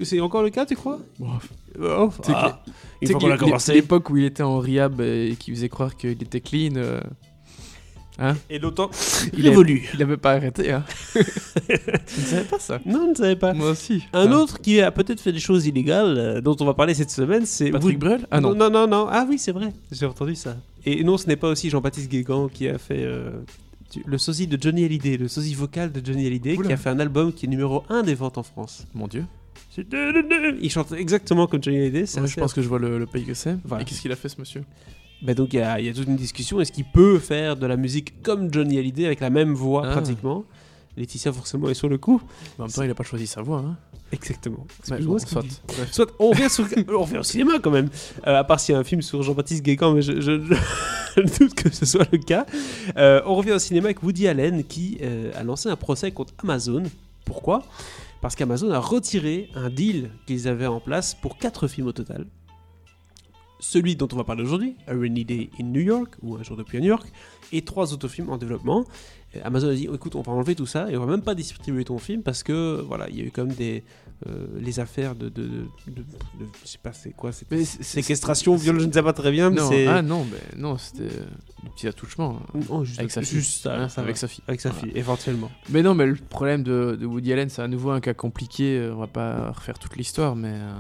C'est- 0.02 0.20
encore 0.20 0.43
le 0.43 0.50
cas, 0.50 0.67
tu 0.67 0.75
crois? 0.75 0.99
Bref. 1.19 1.49
Oh, 1.81 2.11
C'est 2.25 2.32
ah, 2.35 2.62
Une 3.00 3.08
fois 3.08 3.20
qu'on 3.20 3.31
a 3.31 3.37
commencé. 3.38 3.73
l'époque 3.73 4.11
où 4.11 4.17
il 4.17 4.25
était 4.25 4.43
en 4.43 4.58
rehab 4.58 5.00
et 5.00 5.37
qui 5.38 5.50
faisait 5.52 5.69
croire 5.69 5.96
qu'il 5.96 6.11
était 6.11 6.40
clean, 6.40 6.75
euh, 8.20 8.35
Et 8.50 8.59
l'autant 8.59 8.91
il, 9.37 9.49
révolu. 9.49 9.88
il 9.94 10.03
avait 10.03 10.17
pas 10.17 10.32
arrêté. 10.32 10.70
Hein. 10.73 10.85
tu 11.14 11.19
ne 12.20 12.25
savais 12.26 12.44
pas 12.44 12.59
ça? 12.59 12.79
Non, 12.85 13.05
je 13.06 13.11
ne 13.11 13.14
savais 13.14 13.37
pas. 13.37 13.55
Moi 13.55 13.70
aussi. 13.70 14.03
Un 14.12 14.31
Ah. 14.31 14.37
autre 14.37 14.61
qui 14.61 14.81
a 14.81 14.91
peut-être 14.91 15.20
fait 15.20 15.32
des 15.32 15.38
choses 15.41 15.67
illégales, 15.67 16.17
euh, 16.19 16.41
dont 16.41 16.56
on 16.61 16.64
va 16.64 16.75
parler 16.75 16.94
cette 16.94 17.11
semaine, 17.11 17.47
c'est 17.47 17.70
Patrick 17.70 17.99
Bruel? 17.99 18.26
Ah 18.31 18.41
non. 18.41 18.55
Non, 18.55 18.70
non, 18.70 18.87
non. 18.87 19.06
Ah 19.11 19.26
oui, 19.29 19.38
c'est 19.38 19.53
vrai. 19.53 19.73
J'ai 19.91 20.06
entendu 20.06 20.35
ça. 20.35 20.56
Et 20.85 21.03
non, 21.05 21.17
ce 21.17 21.26
n'est 21.26 21.37
pas 21.37 21.49
aussi 21.49 21.70
Jean-Baptiste 21.70 22.11
Guégan 22.11 22.49
qui 22.49 22.69
a 22.69 22.76
fait 22.79 23.03
euh, 23.03 23.31
le 24.05 24.19
sosie 24.19 24.47
de 24.47 24.59
Johnny 24.61 24.85
Hallyday, 24.85 25.17
le 25.17 25.29
sosie 25.29 25.55
vocal 25.55 25.91
de 25.93 26.05
Johnny 26.05 26.26
Hallyday, 26.26 26.56
Oula. 26.56 26.67
qui 26.69 26.73
a 26.75 26.76
fait 26.76 26.91
un 26.91 26.99
album 27.00 27.32
qui 27.32 27.47
est 27.47 27.49
numéro 27.49 27.85
1 27.88 28.03
des 28.03 28.14
ventes 28.14 28.37
en 28.38 28.43
France. 28.43 28.87
Mon 28.94 29.06
dieu. 29.09 29.25
Il 29.79 30.70
chante 30.70 30.93
exactement 30.93 31.47
comme 31.47 31.62
Johnny 31.62 31.79
Hallyday. 31.79 32.00
Ouais, 32.20 32.26
je 32.26 32.37
pense 32.38 32.53
que 32.53 32.61
je 32.62 32.69
vois 32.69 32.79
le, 32.79 32.99
le 32.99 33.06
pays 33.06 33.25
que 33.25 33.32
c'est. 33.35 33.56
Voilà. 33.64 33.82
Et 33.82 33.87
qu'est-ce 33.87 34.03
qu'il 34.03 34.12
a 34.12 34.17
fait 34.17 34.29
ce 34.29 34.37
monsieur? 34.38 34.64
Bah, 35.23 35.35
donc 35.35 35.53
il 35.53 35.61
y, 35.61 35.63
a 35.63 35.79
il 35.81 35.87
y 35.87 35.89
a 35.89 35.93
toute 35.95 36.07
une 36.09 36.17
discussion. 36.17 36.61
Est-ce 36.61 36.73
qu'il 36.73 36.85
peut 36.85 37.19
faire 37.19 37.57
de 37.57 37.67
la 37.67 37.77
musique 37.77 38.23
comme 38.23 38.53
Johnny 38.53 38.79
Hallyday 38.79 39.07
avec 39.07 39.21
la 39.21 39.31
même 39.31 39.55
voix 39.55 39.83
Ah. 39.87 39.93
pratiquement? 39.93 40.45
Laetitia 40.97 41.33
forcément 41.33 41.69
est 41.71 41.75
sur 41.75 41.89
le 41.89 41.97
coup. 41.97 42.21
En 42.59 42.65
même 42.65 42.71
temps, 42.73 42.83
il 42.83 42.91
a 42.91 42.95
pas 42.95 43.03
choisi 43.05 43.27
sa 43.27 43.41
voix. 43.41 43.61
Hein. 43.67 43.77
Exactement. 44.13 44.67
Ouais, 44.91 45.01
bon, 45.01 45.19
soit. 45.19 45.43
Soit 45.91 46.11
on 46.19 46.31
revient, 46.31 46.51
sur, 46.51 46.67
on 46.89 47.01
revient 47.03 47.17
au 47.19 47.23
cinéma 47.23 47.53
quand 47.63 47.71
même. 47.71 47.89
Euh, 48.27 48.39
à 48.41 48.45
part 48.45 48.61
s'il 48.61 48.75
y 48.75 48.77
a 48.77 48.79
un 48.79 48.85
film 48.85 49.01
sur 49.01 49.23
Jean-Baptiste 49.23 49.63
Guégan, 49.65 49.95
mais 49.95 50.03
je, 50.03 50.21
je- 50.21 50.45
je- 50.45 50.55
je 51.17 51.39
doute 51.39 51.55
que 51.55 51.73
ce 51.75 51.87
soit 51.87 52.07
le 52.13 52.19
cas. 52.19 52.45
Euh, 52.99 53.23
on 53.25 53.35
revient 53.37 53.53
au 53.53 53.59
cinéma 53.59 53.87
avec 53.87 54.03
Woody 54.03 54.29
Allen 54.29 54.65
qui 54.65 54.99
euh, 55.01 55.31
a 55.35 55.43
lancé 55.45 55.71
un 55.71 55.77
procès 55.77 56.11
contre 56.11 56.35
Amazon. 56.43 56.83
Pourquoi? 57.25 57.63
Parce 58.21 58.35
qu'Amazon 58.37 58.71
a 58.71 58.79
retiré 58.79 59.49
un 59.55 59.71
deal 59.71 60.11
qu'ils 60.27 60.47
avaient 60.47 60.67
en 60.67 60.79
place 60.81 61.15
pour 61.15 61.39
quatre 61.39 61.67
films 61.67 61.87
au 61.87 61.93
total. 61.93 62.27
Celui 63.64 63.94
dont 63.94 64.09
on 64.12 64.17
va 64.17 64.25
parler 64.25 64.43
aujourd'hui, 64.43 64.75
A 64.88 64.93
Rainy 64.93 65.25
Day 65.25 65.49
in 65.61 65.64
New 65.64 65.81
York, 65.81 66.17
ou 66.20 66.37
Un 66.37 66.43
jour 66.43 66.56
depuis 66.56 66.79
à 66.79 66.81
New 66.81 66.88
York, 66.88 67.06
et 67.53 67.62
trois 67.62 67.93
autres 67.93 68.09
films 68.09 68.29
en 68.31 68.37
développement. 68.37 68.85
Euh, 69.37 69.41
Amazon 69.44 69.69
a 69.70 69.75
dit 69.75 69.88
écoute, 69.93 70.17
on 70.17 70.23
va 70.23 70.32
enlever 70.32 70.55
tout 70.56 70.67
ça 70.67 70.91
et 70.91 70.97
on 70.97 71.00
va 71.06 71.11
même 71.11 71.23
pas 71.23 71.35
distribuer 71.37 71.85
ton 71.85 71.99
film 71.99 72.23
parce 72.23 72.43
que 72.43 72.82
voilà, 72.87 73.09
il 73.09 73.17
y 73.17 73.20
a 73.23 73.25
eu 73.25 73.31
comme 73.31 73.49
des 73.53 73.85
euh, 74.26 74.47
les 74.61 74.79
affaires 74.81 75.14
de, 75.14 75.29
de, 75.29 75.43
de, 75.43 75.49
de- 75.87 75.93
de- 75.93 76.47
je 76.62 76.69
sais 76.69 76.79
pas 76.82 76.93
c'est 76.93 77.12
quoi, 77.12 77.31
c'était 77.32 77.64
séquestration, 77.64 78.55
viol, 78.56 78.79
je 78.81 78.87
ne 78.87 78.93
sais 78.93 79.03
pas 79.03 79.12
très 79.12 79.31
bien, 79.33 79.50
Non, 79.50 79.71
ah 79.88 80.02
non, 80.02 80.25
mais 80.31 80.59
non, 80.61 80.76
c'était 80.78 81.09
des 81.62 81.71
petits 81.75 81.88
attouchements. 81.88 82.38
hein. 82.54 82.61
Non, 82.69 82.85
juste 82.85 82.99
Avec 83.00 83.11
sa 83.12 83.23
fille. 83.23 83.38
juste 83.38 83.62
ça, 83.62 83.75
Hein, 83.81 83.88
ça 83.88 84.00
avec 84.02 84.14
va. 84.16 84.21
sa 84.21 84.28
fille. 84.28 84.45
avec 84.49 84.61
sa 84.61 84.71
Voilà. 84.71 84.87
fille, 84.88 84.97
éventuellement. 84.99 85.50
Mais 85.71 85.83
non, 85.83 85.95
mais 85.95 86.07
le 86.07 86.14
problème 86.16 86.62
de, 86.62 86.97
de 87.00 87.07
Woody 87.07 87.33
Allen, 87.33 87.49
c'est 87.49 87.62
à 87.62 87.69
nouveau 87.69 87.90
un 87.90 88.00
cas 88.00 88.14
compliqué. 88.14 88.76
euh, 88.78 88.95
On 88.95 88.99
va 88.99 89.07
pas 89.09 89.50
refaire 89.52 89.78
toute 89.78 89.97
l'histoire, 89.97 90.37
mais 90.37 90.52
euh, 90.54 90.73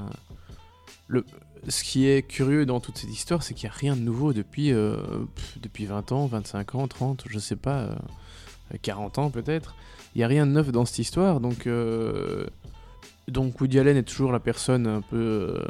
le, 1.08 1.24
ce 1.68 1.84
qui 1.84 2.06
est 2.08 2.22
curieux 2.22 2.66
dans 2.66 2.80
toute 2.80 2.98
cette 2.98 3.10
histoire, 3.10 3.42
c'est 3.42 3.54
qu'il 3.54 3.68
n'y 3.68 3.74
a 3.74 3.76
rien 3.78 3.94
de 3.96 4.00
nouveau 4.00 4.32
depuis, 4.32 4.72
euh, 4.72 4.96
pff, 5.34 5.58
depuis 5.60 5.86
20 5.86 6.12
ans, 6.12 6.26
25 6.26 6.74
ans, 6.74 6.88
30, 6.88 7.24
je 7.28 7.38
sais 7.38 7.56
pas, 7.56 7.80
euh, 7.82 7.94
40 8.82 9.18
ans 9.18 9.30
peut-être. 9.30 9.74
Il 10.14 10.18
n'y 10.18 10.24
a 10.24 10.28
rien 10.28 10.46
de 10.46 10.52
neuf 10.52 10.70
dans 10.72 10.84
cette 10.84 10.98
histoire, 10.98 11.40
donc, 11.40 11.66
euh, 11.66 12.46
donc 13.28 13.60
Woody 13.60 13.78
Allen 13.78 13.96
est 13.96 14.02
toujours 14.02 14.32
la 14.32 14.40
personne 14.40 14.86
un 14.86 15.00
peu. 15.02 15.16
euh, 15.56 15.64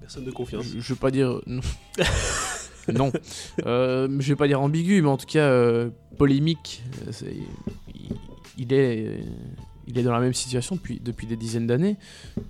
Personne 0.00 0.24
de 0.24 0.30
confiance. 0.30 0.64
je, 0.66 0.80
je 0.80 0.92
veux 0.92 0.98
pas 0.98 1.10
dire. 1.10 1.40
Non. 1.46 1.60
non. 2.92 3.12
Euh, 3.66 4.08
je 4.20 4.28
vais 4.28 4.36
pas 4.36 4.46
dire 4.46 4.60
ambigu, 4.60 5.02
mais 5.02 5.08
en 5.08 5.16
tout 5.16 5.26
cas 5.26 5.40
euh, 5.48 5.90
polémique. 6.18 6.82
Euh, 7.06 7.30
il, 7.94 8.10
il 8.58 8.72
est, 8.72 9.06
euh, 9.06 9.18
il 9.86 9.98
est 9.98 10.02
dans 10.02 10.12
la 10.12 10.20
même 10.20 10.34
situation 10.34 10.76
depuis, 10.76 11.00
depuis 11.00 11.26
des 11.26 11.36
dizaines 11.36 11.66
d'années. 11.66 11.96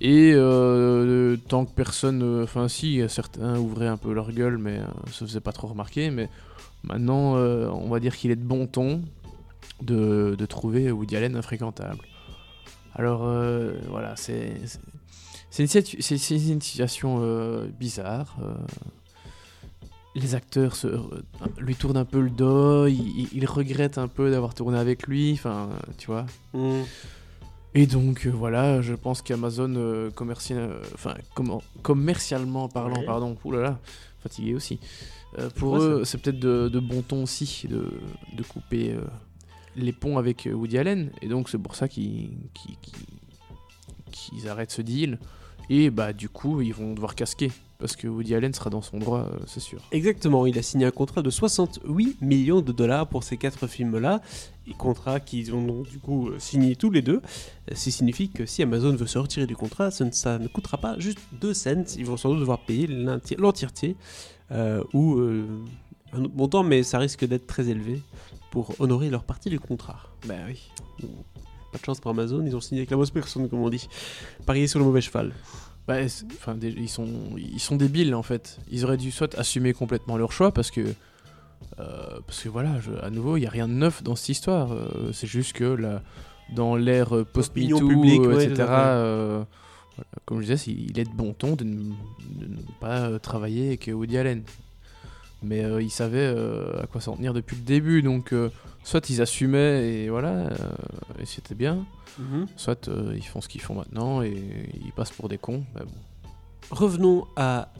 Et 0.01 0.31
euh, 0.33 1.37
tant 1.47 1.65
que 1.65 1.71
personne. 1.73 2.21
euh, 2.23 2.43
Enfin, 2.43 2.67
si, 2.67 3.01
certains 3.09 3.57
ouvraient 3.57 3.87
un 3.87 3.97
peu 3.97 4.13
leur 4.13 4.31
gueule, 4.31 4.57
mais 4.57 4.79
euh, 4.79 4.85
se 5.11 5.25
faisaient 5.25 5.39
pas 5.39 5.51
trop 5.51 5.67
remarquer. 5.67 6.09
Mais 6.11 6.29
maintenant, 6.83 7.35
euh, 7.37 7.67
on 7.69 7.89
va 7.89 7.99
dire 7.99 8.15
qu'il 8.15 8.31
est 8.31 8.35
de 8.35 8.43
bon 8.43 8.67
ton 8.67 9.01
de, 9.81 10.35
de 10.37 10.45
trouver 10.45 10.91
Woody 10.91 11.15
Allen 11.17 11.35
infréquentable. 11.35 12.05
Alors, 12.95 13.23
euh, 13.25 13.73
voilà, 13.89 14.15
c'est. 14.15 14.53
une, 15.59 16.61
situation 16.61 17.19
euh, 17.21 17.67
bizarre. 17.77 18.37
euh. 18.41 18.53
les 20.15 20.33
acteurs 20.33 20.77
se, 20.77 20.87
lui 21.57 21.75
tournent 21.75 21.97
un 21.97 22.05
peu 22.05 22.21
le 22.21 22.29
dos, 22.29 22.87
ils, 22.87 23.45
regrettent 23.45 23.97
un 23.97 24.07
peu 24.07 24.31
d'avoir 24.31 24.53
tourné 24.53 24.77
avec 24.77 25.07
lui, 25.07 25.33
enfin, 25.33 25.69
tu 25.97 26.07
vois. 26.07 26.25
Mm. 26.53 26.83
Et 27.75 27.85
donc, 27.87 28.25
euh, 28.25 28.29
voilà, 28.31 28.81
je 28.81 28.93
pense 28.93 29.21
qu'Amazon, 29.21 29.75
euh, 29.75 30.09
euh, 30.51 30.81
enfin, 30.93 31.13
comment- 31.35 31.61
commercialement 31.83 32.69
parlant, 32.69 32.99
Ouais. 32.99 33.05
pardon, 33.05 33.35
oulala, 33.43 33.79
fatigué 34.23 34.55
aussi. 34.55 34.79
Euh, 35.37 35.49
pour 35.49 35.77
eux, 35.77 36.03
c'est 36.05 36.17
peut-être 36.21 36.39
de, 36.39 36.69
de 36.69 36.79
bon 36.79 37.01
ton 37.01 37.23
aussi 37.23 37.67
de, 37.67 37.91
de 38.33 38.43
couper 38.43 38.95
les 39.75 39.91
ponts 39.91 40.17
avec 40.17 40.47
Woody 40.51 40.77
Allen. 40.77 41.11
Et 41.21 41.27
donc, 41.27 41.49
c'est 41.49 41.57
pour 41.57 41.75
ça 41.75 41.89
qu'ils 41.89 42.29
arrêtent 44.47 44.71
ce 44.71 44.81
deal. 44.81 45.19
Et 45.69 45.89
bah 45.89 46.13
du 46.13 46.29
coup, 46.29 46.61
ils 46.61 46.73
vont 46.73 46.93
devoir 46.93 47.15
casquer. 47.15 47.51
Parce 47.77 47.95
que 47.97 48.07
Woody 48.07 48.33
Allen 48.33 48.53
sera 48.53 48.69
dans 48.69 48.81
son 48.81 48.97
droit, 48.99 49.19
euh, 49.31 49.37
c'est 49.47 49.59
sûr. 49.59 49.81
Exactement, 49.91 50.45
il 50.45 50.57
a 50.57 50.61
signé 50.61 50.85
un 50.85 50.91
contrat 50.91 51.21
de 51.21 51.29
68 51.29 52.21
millions 52.21 52.61
de 52.61 52.71
dollars 52.71 53.05
pour 53.07 53.23
ces 53.23 53.35
quatre 53.37 53.67
films-là, 53.67 54.21
et 54.67 54.73
contrat 54.73 55.19
qu'ils 55.19 55.53
ont 55.53 55.61
donc 55.61 55.89
du 55.89 55.99
coup 55.99 56.29
euh, 56.29 56.39
signé 56.39 56.77
tous 56.77 56.89
les 56.89 57.01
deux. 57.01 57.21
Euh, 57.69 57.75
Ce 57.75 57.83
qui 57.85 57.91
signifie 57.91 58.29
que 58.29 58.45
si 58.45 58.63
Amazon 58.63 58.95
veut 58.95 59.07
se 59.07 59.17
retirer 59.19 59.45
du 59.45 59.57
contrat, 59.57 59.91
ça 59.91 60.05
ne, 60.05 60.11
ça 60.11 60.39
ne 60.39 60.47
coûtera 60.47 60.77
pas 60.77 60.97
juste 60.99 61.19
2 61.41 61.53
cents, 61.53 61.83
ils 61.97 62.05
vont 62.05 62.15
sans 62.15 62.29
doute 62.29 62.39
devoir 62.39 62.59
payer 62.59 62.87
l'enti- 62.87 63.35
l'entièreté, 63.35 63.97
euh, 64.51 64.81
ou 64.93 65.15
euh, 65.15 65.45
un 66.13 66.23
autre 66.23 66.35
montant, 66.35 66.63
mais 66.63 66.81
ça 66.83 66.97
risque 66.97 67.25
d'être 67.25 67.45
très 67.45 67.67
élevé 67.67 68.01
pour 68.51 68.73
honorer 68.79 69.09
leur 69.09 69.25
partie 69.25 69.49
du 69.49 69.59
contrat. 69.59 69.99
Bah 70.25 70.35
oui. 70.47 70.61
Pas 71.73 71.77
de 71.79 71.83
chance 71.83 71.99
pour 71.99 72.11
Amazon, 72.11 72.41
ils 72.45 72.55
ont 72.55 72.61
signé 72.61 72.79
avec 72.81 72.89
la 72.91 72.95
mauvaise 72.95 73.11
personne, 73.11 73.49
comme 73.49 73.59
on 73.59 73.69
dit. 73.69 73.89
Parier 74.45 74.65
sur 74.67 74.79
le 74.79 74.85
mauvais 74.85 75.01
cheval. 75.01 75.33
Bah, 75.87 75.97
enfin, 76.33 76.57
ils 76.61 76.89
sont, 76.89 77.07
ils 77.37 77.59
sont 77.59 77.75
débiles 77.75 78.15
en 78.15 78.23
fait. 78.23 78.59
Ils 78.71 78.83
auraient 78.85 78.97
dû 78.97 79.11
soit 79.11 79.35
assumer 79.37 79.73
complètement 79.73 80.17
leur 80.17 80.31
choix 80.31 80.51
parce 80.51 80.71
que, 80.71 80.81
euh, 81.79 82.19
parce 82.25 82.41
que 82.43 82.49
voilà, 82.49 82.79
je- 82.79 82.91
à 83.03 83.09
nouveau, 83.09 83.37
il 83.37 83.41
y 83.43 83.47
a 83.47 83.49
rien 83.51 83.67
de 83.67 83.73
neuf 83.73 84.01
dans 84.01 84.15
cette 84.15 84.29
histoire. 84.29 84.71
Euh, 84.73 85.11
c'est 85.13 85.27
juste 85.27 85.53
que 85.53 85.63
là, 85.65 86.01
dans 86.55 86.75
l'ère 86.75 87.09
post-MeToo, 87.25 87.77
euh, 88.23 88.35
ouais, 88.35 88.45
etc. 88.45 88.63
euh, 88.71 89.43
voilà, 89.95 90.09
comme 90.25 90.41
je 90.41 90.51
disais, 90.53 90.71
il 90.71 90.99
est 90.99 91.03
de 91.05 91.15
bon 91.15 91.33
ton 91.33 91.55
de 91.55 91.63
ne, 91.63 91.75
de 91.75 92.47
ne 92.47 92.61
pas 92.79 93.19
travailler 93.19 93.67
avec 93.67 93.89
Woody 93.93 94.17
Allen. 94.17 94.41
Mais 95.45 95.63
euh, 95.63 95.81
ils 95.81 95.89
savaient 95.91 96.19
euh, 96.19 96.81
à 96.83 96.87
quoi 96.87 97.01
s'en 97.01 97.15
tenir 97.15 97.33
depuis 97.33 97.55
le 97.55 97.61
début, 97.63 98.01
donc 98.01 98.33
euh, 98.33 98.49
soit 98.83 99.09
ils 99.09 99.21
assumaient 99.21 99.93
et 100.03 100.09
voilà, 100.09 100.49
et 101.19 101.25
c'était 101.25 101.55
bien, 101.55 101.85
soit 102.55 102.87
euh, 102.87 103.13
ils 103.15 103.25
font 103.25 103.41
ce 103.41 103.47
qu'ils 103.49 103.61
font 103.61 103.75
maintenant 103.75 104.21
et 104.21 104.33
ils 104.85 104.91
passent 104.93 105.11
pour 105.11 105.29
des 105.29 105.37
cons. 105.37 105.63
Bah 105.73 105.81
bon. 105.85 105.91
Revenons 106.71 107.25
à 107.35 107.71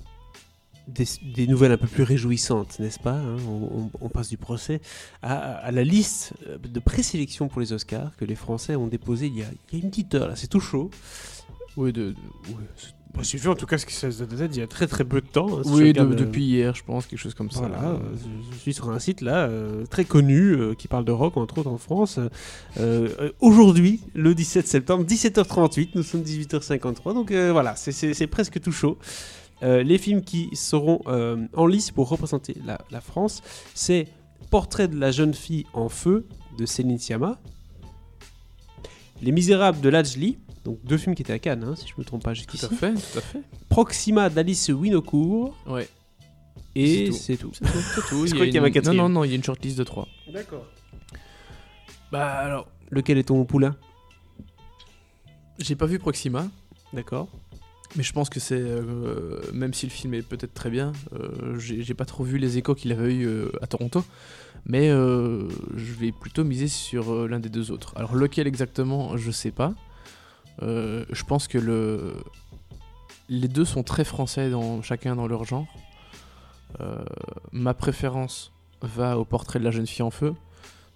des, 0.87 1.05
des 1.35 1.47
nouvelles 1.47 1.71
un 1.71 1.77
peu 1.77 1.87
plus 1.87 2.03
réjouissantes, 2.03 2.77
n'est-ce 2.79 2.99
pas 2.99 3.13
hein? 3.17 3.37
On, 3.47 3.79
on- 3.85 3.91
on 4.01 4.09
passe 4.09 4.29
du 4.29 4.37
procès 4.37 4.81
à, 5.23 5.35
à 5.55 5.71
la 5.71 5.83
liste 5.83 6.33
de 6.63 6.79
présélection 6.79 7.47
pour 7.47 7.61
les 7.61 7.73
Oscars 7.73 8.15
que 8.17 8.25
les 8.25 8.35
Français 8.35 8.75
ont 8.75 8.85
déposé 8.87 9.25
il 9.27 9.37
y 9.39 9.41
a, 9.41 9.47
il 9.71 9.79
y 9.79 9.81
a 9.81 9.83
une 9.83 9.89
petite 9.89 10.13
heure, 10.13 10.27
là, 10.27 10.35
c'est 10.35 10.47
tout 10.47 10.59
chaud. 10.59 10.91
Oui, 11.77 11.91
de, 11.91 12.11
de- 12.11 12.15
ouais, 12.51 12.63
Moi, 13.15 13.23
j'ai 13.23 13.37
vu 13.37 13.47
en 13.47 13.55
tout 13.55 13.65
cas 13.65 13.77
ce 13.77 13.85
qui 13.85 13.93
se 13.93 14.11
faisait 14.11 14.45
il 14.47 14.57
y 14.57 14.61
a 14.61 14.67
très 14.67 14.87
très 14.87 15.05
peu 15.05 15.21
de 15.21 15.25
temps. 15.25 15.47
hein, 15.59 15.61
si 15.63 15.69
oui, 15.71 15.77
je 15.87 15.93
de- 15.93 15.99
regarde, 16.01 16.11
euh, 16.11 16.15
depuis 16.15 16.43
hier, 16.43 16.75
je 16.75 16.83
pense, 16.83 17.05
quelque 17.05 17.17
chose 17.19 17.33
comme 17.33 17.49
ça. 17.49 17.61
Voilà, 17.61 17.91
euh, 17.91 17.97
je, 18.51 18.57
suis 18.57 18.73
sur 18.73 18.89
un 18.89 18.99
site 18.99 19.21
là 19.21 19.45
euh, 19.47 19.85
très 19.85 20.03
connu 20.03 20.51
euh, 20.51 20.73
qui 20.73 20.89
parle 20.89 21.05
de 21.05 21.13
rock 21.13 21.37
entre 21.37 21.59
autres 21.59 21.69
en 21.69 21.77
France. 21.77 22.19
Euh, 22.77 23.31
Aujourd'hui, 23.39 24.01
le 24.15 24.35
17 24.35 24.67
septembre, 24.67 25.05
17h38, 25.05 25.91
nous 25.95 26.03
sommes 26.03 26.23
18h53, 26.23 27.13
donc 27.13 27.31
voilà, 27.31 27.75
c'est- 27.77 28.27
presque 28.27 28.59
tout 28.59 28.71
chaud. 28.73 28.97
Les 29.61 29.97
films 29.97 30.21
qui 30.21 30.49
seront 30.53 30.99
en 31.53 31.65
lice 31.65 31.91
pour 31.91 32.09
représenter 32.09 32.55
la, 32.65 32.79
la 32.91 32.99
France, 33.01 33.41
c'est 33.73 34.07
Portrait 34.51 34.87
de 34.87 34.97
la 34.99 35.11
jeune 35.11 35.33
fille 35.33 35.65
en 35.73 35.89
feu 35.89 36.27
de 36.57 36.65
Céline 36.65 36.99
Sciamma, 36.99 37.39
Les 39.21 39.31
Misérables 39.31 39.79
de 39.81 39.89
Lajli, 39.89 40.37
donc 40.65 40.79
deux 40.83 40.97
films 40.97 41.15
qui 41.15 41.21
étaient 41.21 41.31
à 41.33 41.39
Cannes, 41.39 41.63
hein, 41.63 41.75
si 41.77 41.87
je 41.87 41.93
me 41.97 42.03
trompe 42.03 42.23
pas 42.23 42.33
Tout 42.33 42.57
à 42.65 42.69
fait, 42.69 42.93
tout 42.93 43.17
à 43.17 43.21
fait. 43.21 43.39
Proxima 43.69 44.29
d'Alice 44.29 44.67
Winocourt, 44.69 45.55
Ouais, 45.67 45.87
et 46.75 47.05
C'est 47.05 47.11
tout. 47.11 47.17
c'est 47.17 47.37
tout. 47.37 47.51
c'est 47.53 48.01
tout. 48.09 48.25
Qu'il 48.25 48.37
y 48.53 48.57
avait 48.57 48.69
une- 48.69 48.81
Non, 48.87 48.93
non, 48.93 49.09
non, 49.09 49.23
il 49.23 49.29
y 49.29 49.33
a 49.33 49.35
une 49.35 49.43
shortlist 49.43 49.77
de 49.77 49.83
3. 49.83 50.07
D'accord. 50.33 50.65
Bah 52.11 52.25
alors, 52.33 52.67
Lequel 52.91 53.17
est 53.17 53.23
ton 53.23 53.45
poulain? 53.45 53.75
J'ai 55.59 55.75
pas 55.75 55.85
vu 55.85 55.99
Proxima, 55.99 56.47
D'accord. 56.93 57.29
mais 57.95 58.03
je 58.03 58.11
pense 58.13 58.29
que 58.29 58.39
c'est. 58.39 58.59
euh, 58.59 59.39
même 59.53 59.73
si 59.73 59.85
le 59.85 59.91
film 59.91 60.13
est 60.13 60.21
peut-être 60.21 60.53
très 60.53 60.69
bien, 60.69 60.91
euh, 61.13 61.57
j'ai 61.57 61.93
pas 61.93 62.05
trop 62.05 62.23
vu 62.23 62.37
les 62.37 62.57
échos 62.57 62.75
qu'il 62.75 62.91
avait 62.91 63.13
eu 63.13 63.25
euh, 63.25 63.51
à 63.61 63.67
Toronto, 63.67 64.03
mais 64.65 64.89
euh, 64.89 65.47
je 65.75 65.93
vais 65.93 66.11
plutôt 66.11 66.43
miser 66.43 66.67
sur 66.67 67.11
euh, 67.13 67.27
l'un 67.27 67.39
des 67.39 67.49
deux 67.49 67.71
autres. 67.71 67.93
Alors, 67.95 68.15
lequel 68.15 68.47
exactement, 68.47 69.15
je 69.17 69.31
sais 69.31 69.51
pas. 69.51 69.73
Euh, 70.61 71.05
je 71.11 71.23
pense 71.23 71.47
que 71.47 71.57
le. 71.57 72.13
Les 73.27 73.47
deux 73.47 73.65
sont 73.65 73.81
très 73.83 74.03
français, 74.03 74.49
dans, 74.51 74.81
chacun 74.83 75.15
dans 75.15 75.27
leur 75.27 75.45
genre. 75.45 75.65
Euh, 76.79 77.03
ma 77.51 77.73
préférence 77.73 78.51
va 78.81 79.17
au 79.17 79.25
portrait 79.25 79.57
de 79.59 79.63
la 79.63 79.71
jeune 79.71 79.87
fille 79.87 80.03
en 80.03 80.11
feu 80.11 80.33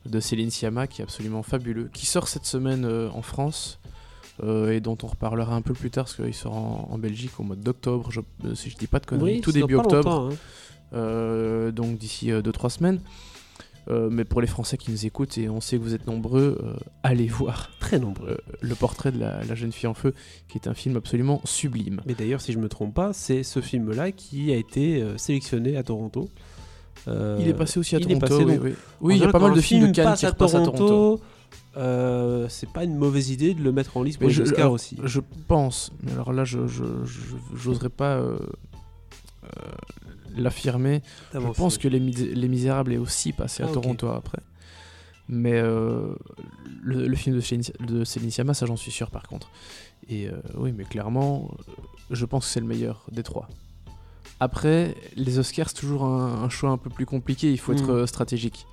de 0.05 0.19
Céline 0.19 0.51
Sciamma, 0.51 0.85
qui 0.87 1.01
est 1.01 1.03
absolument 1.03 1.41
fabuleux, 1.43 1.89
qui 1.93 2.05
sort 2.05 2.27
cette 2.27 2.45
semaine 2.45 2.85
euh, 2.85 3.09
en 3.11 3.21
France 3.21 3.79
et 4.41 4.79
dont 4.79 4.97
on 5.03 5.07
reparlera 5.07 5.53
un 5.53 5.61
peu 5.61 5.73
plus 5.73 5.91
tard 5.91 6.05
parce 6.05 6.15
qu'il 6.15 6.33
sort 6.33 6.55
en, 6.55 6.87
en 6.91 6.97
Belgique 6.97 7.37
au 7.41 7.43
mois 7.43 7.57
d'octobre, 7.57 8.09
je- 8.09 8.21
si 8.55 8.69
je 8.69 8.77
dis 8.77 8.87
pas 8.87 8.99
de 8.99 9.05
conneries, 9.05 9.41
tout 9.41 9.51
début 9.51 9.75
octobre, 9.97 10.29
hein. 10.93 11.71
donc 11.71 11.97
d'ici 11.97 12.29
2-3 12.31 12.69
semaines. 12.69 13.01
Euh, 13.91 14.09
mais 14.11 14.23
pour 14.23 14.39
les 14.39 14.47
Français 14.47 14.77
qui 14.77 14.91
nous 14.91 15.05
écoutent, 15.05 15.37
et 15.37 15.49
on 15.49 15.61
sait 15.61 15.77
que 15.77 15.83
vous 15.83 15.95
êtes 15.95 16.05
nombreux, 16.05 16.59
euh, 16.63 16.73
allez 17.01 17.27
voir 17.27 17.71
Très 17.79 17.97
nombreux. 17.99 18.29
euh, 18.29 18.37
le 18.61 18.75
portrait 18.75 19.11
de 19.11 19.19
la, 19.19 19.43
la 19.43 19.55
jeune 19.55 19.71
fille 19.71 19.87
en 19.87 19.93
feu, 19.95 20.13
qui 20.47 20.57
est 20.59 20.67
un 20.67 20.75
film 20.75 20.95
absolument 20.97 21.41
sublime. 21.43 22.01
Mais 22.05 22.13
d'ailleurs, 22.13 22.41
si 22.41 22.51
je 22.53 22.59
me 22.59 22.69
trompe 22.69 22.93
pas, 22.93 23.13
c'est 23.13 23.41
ce 23.43 23.61
film-là 23.61 24.11
qui 24.11 24.51
a 24.51 24.55
été 24.55 25.01
euh, 25.01 25.17
sélectionné 25.17 25.75
à 25.75 25.83
Toronto. 25.83 26.29
Euh, 27.07 27.37
il 27.39 27.47
est 27.47 27.53
passé 27.53 27.79
aussi 27.79 27.95
à 27.95 27.99
Toronto. 27.99 28.19
passé, 28.19 28.43
oui, 28.45 28.73
oui. 29.01 29.15
il 29.15 29.21
y 29.21 29.23
a 29.23 29.31
pas 29.31 29.39
mal 29.39 29.53
de 29.53 29.61
films 29.61 29.87
de 29.87 29.91
Cannes 29.91 30.15
qui 30.15 30.25
repassent 30.27 30.55
à 30.55 30.61
Toronto. 30.61 31.19
Euh, 31.77 32.47
c'est 32.49 32.69
pas 32.69 32.83
une 32.83 32.95
mauvaise 32.95 33.29
idée 33.29 33.53
de 33.53 33.61
le 33.61 33.71
mettre 33.71 33.95
en 33.97 34.03
liste 34.03 34.19
pour 34.19 34.29
les 34.29 34.39
Oscars 34.39 34.71
aussi. 34.71 34.97
Je 35.03 35.19
pense, 35.47 35.91
mais 36.03 36.11
alors 36.11 36.33
là, 36.33 36.43
je 36.43 36.59
j'oserais 37.55 37.89
pas 37.89 38.17
euh, 38.17 38.37
euh, 39.45 39.49
l'affirmer. 40.37 41.01
Je 41.33 41.39
pense 41.39 41.77
que 41.77 41.87
les, 41.87 41.99
Mis- 41.99 42.13
les 42.13 42.47
Misérables 42.47 42.93
est 42.93 42.97
aussi 42.97 43.33
passé 43.33 43.63
à 43.63 43.67
Ah. 43.69 43.73
Toronto 43.73 44.07
après. 44.07 44.39
Mais 45.27 45.53
euh, 45.53 46.15
le, 46.81 47.07
le 47.07 47.15
film 47.15 47.35
de 47.35 47.41
Céline, 47.41 47.63
de 47.81 48.03
Céline 48.03 48.31
Sciamma, 48.31 48.53
ça 48.55 48.65
j'en 48.65 48.75
suis 48.77 48.91
sûr 48.91 49.11
par 49.11 49.23
contre. 49.27 49.51
Et 50.09 50.27
euh, 50.27 50.33
oui, 50.55 50.71
mais 50.75 50.85
clairement, 50.85 51.51
euh, 51.69 51.73
je 52.09 52.25
pense 52.25 52.45
que 52.47 52.51
c'est 52.51 52.59
le 52.59 52.65
meilleur 52.65 53.05
des 53.11 53.21
trois. 53.21 53.47
Après, 54.39 54.95
les 55.15 55.37
Oscars, 55.37 55.69
c'est 55.69 55.75
toujours 55.75 56.05
un, 56.05 56.43
un 56.43 56.49
choix 56.49 56.69
un 56.71 56.77
peu 56.77 56.89
plus 56.89 57.05
compliqué, 57.05 57.51
il 57.51 57.59
faut 57.59 57.73
être 57.73 57.87
Mm. 57.87 57.91
euh, 57.91 58.07
stratégique. 58.07 58.65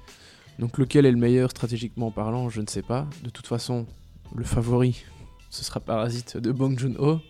Donc 0.59 0.79
lequel 0.79 1.05
est 1.05 1.11
le 1.11 1.19
meilleur 1.19 1.51
stratégiquement 1.51 2.11
parlant, 2.11 2.49
je 2.49 2.61
ne 2.63 2.67
sais 2.67 2.83
pas. 2.83 3.07
De 3.23 3.29
toute 3.31 3.47
façon, 3.47 3.85
le 4.35 4.45
favori, 4.45 5.03
ce 5.51 5.63
sera 5.65 5.81
Parasite 5.81 6.39
de 6.39 6.53
Bong 6.53 6.79
Joon-ho 6.79 7.21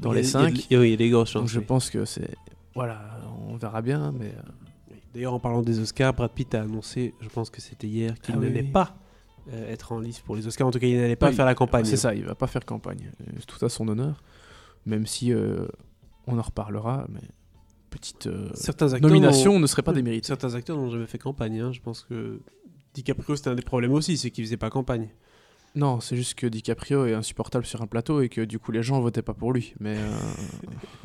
dans 0.00 0.12
les 0.12 0.30
il 0.30 0.32
y 0.32 0.36
a 0.36 0.50
de- 0.50 0.56
5. 0.56 0.66
Oui, 0.70 0.76
il 0.86 0.90
y 0.90 0.92
a 0.94 0.96
des 0.96 1.10
grosses 1.10 1.34
Donc 1.34 1.42
chances. 1.42 1.50
je 1.52 1.58
oui. 1.58 1.64
pense 1.66 1.90
que 1.90 2.04
c'est... 2.06 2.30
Voilà, 2.74 3.00
on 3.48 3.56
verra 3.56 3.82
bien, 3.82 4.12
mais... 4.12 4.26
euh, 4.36 4.94
D'ailleurs, 5.14 5.34
en 5.34 5.38
parlant 5.38 5.62
des 5.62 5.78
Oscars, 5.78 6.12
Brad 6.12 6.32
Pitt 6.32 6.52
a 6.56 6.62
annoncé, 6.62 7.14
je 7.20 7.28
pense 7.28 7.48
que 7.48 7.60
c'était 7.60 7.86
hier, 7.86 8.18
qu'il 8.20 8.34
Ah 8.34 8.38
n'allait 8.38 8.62
oui. 8.62 8.70
pas 8.72 8.96
euh, 9.52 9.70
être 9.72 9.92
en 9.92 10.00
liste 10.00 10.22
pour 10.22 10.34
les 10.34 10.44
Oscars. 10.48 10.66
En 10.66 10.72
tout 10.72 10.80
cas, 10.80 10.88
il 10.88 10.96
n'allait 11.00 11.14
pas 11.14 11.28
Oui, 11.28 11.34
faire 11.36 11.44
la 11.46 11.54
campagne. 11.54 11.84
C'est 11.84 11.96
ça, 11.96 12.16
il 12.16 12.24
va 12.24 12.34
pas 12.34 12.48
faire 12.48 12.64
campagne. 12.64 13.12
Tout 13.46 13.64
à 13.64 13.68
son 13.68 13.86
honneur. 13.86 14.24
Même 14.86 15.06
si 15.06 15.32
euh, 15.32 15.66
on 16.26 16.36
en 16.36 16.42
reparlera, 16.42 17.06
mais 17.10 17.20
petite 17.90 18.26
euh, 18.26 18.50
Certains 18.54 18.92
acteurs 18.92 19.08
nomination 19.08 19.60
ne 19.60 19.66
serait 19.68 19.82
pas 19.82 19.92
démérite. 19.92 20.26
Certains 20.26 20.56
acteurs 20.56 20.76
n'ont 20.76 20.90
jamais 20.90 21.06
fait 21.06 21.18
campagne. 21.18 21.60
hein. 21.60 21.70
Je 21.72 21.80
pense 21.80 22.02
que 22.02 22.40
DiCaprio, 22.94 23.36
c'était 23.36 23.50
un 23.50 23.54
des 23.54 23.62
problèmes 23.62 23.92
aussi, 23.92 24.16
c'est 24.18 24.32
qu'il 24.32 24.44
faisait 24.44 24.56
pas 24.56 24.68
campagne. 24.70 25.10
Non, 25.76 26.00
c'est 26.00 26.16
juste 26.16 26.34
que 26.34 26.48
DiCaprio 26.48 27.06
est 27.06 27.14
insupportable 27.14 27.66
sur 27.66 27.82
un 27.82 27.86
plateau 27.86 28.20
et 28.20 28.28
que 28.28 28.40
du 28.40 28.58
coup 28.58 28.72
les 28.72 28.82
gens 28.82 29.00
votaient 29.00 29.22
pas 29.22 29.34
pour 29.34 29.52
lui. 29.52 29.74
Mais, 29.78 29.96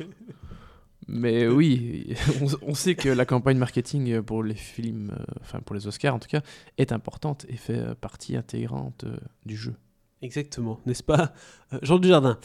mais 1.10 1.46
oui, 1.48 2.14
on, 2.42 2.70
on 2.70 2.74
sait 2.74 2.94
que 2.94 3.08
la 3.08 3.24
campagne 3.24 3.58
marketing 3.58 4.22
pour 4.22 4.42
les 4.42 4.54
films, 4.54 5.12
euh, 5.18 5.24
enfin 5.40 5.60
pour 5.60 5.74
les 5.74 5.86
Oscars 5.86 6.14
en 6.14 6.18
tout 6.18 6.28
cas, 6.28 6.40
est 6.78 6.92
importante 6.92 7.46
et 7.48 7.56
fait 7.56 7.78
euh, 7.78 7.94
partie 7.94 8.36
intégrante 8.36 9.04
euh, 9.04 9.16
du 9.44 9.56
jeu. 9.56 9.74
Exactement, 10.22 10.78
n'est-ce 10.84 11.02
pas 11.02 11.32
Euh, 11.72 11.78
Jean 11.82 11.98
Dujardin? 11.98 12.38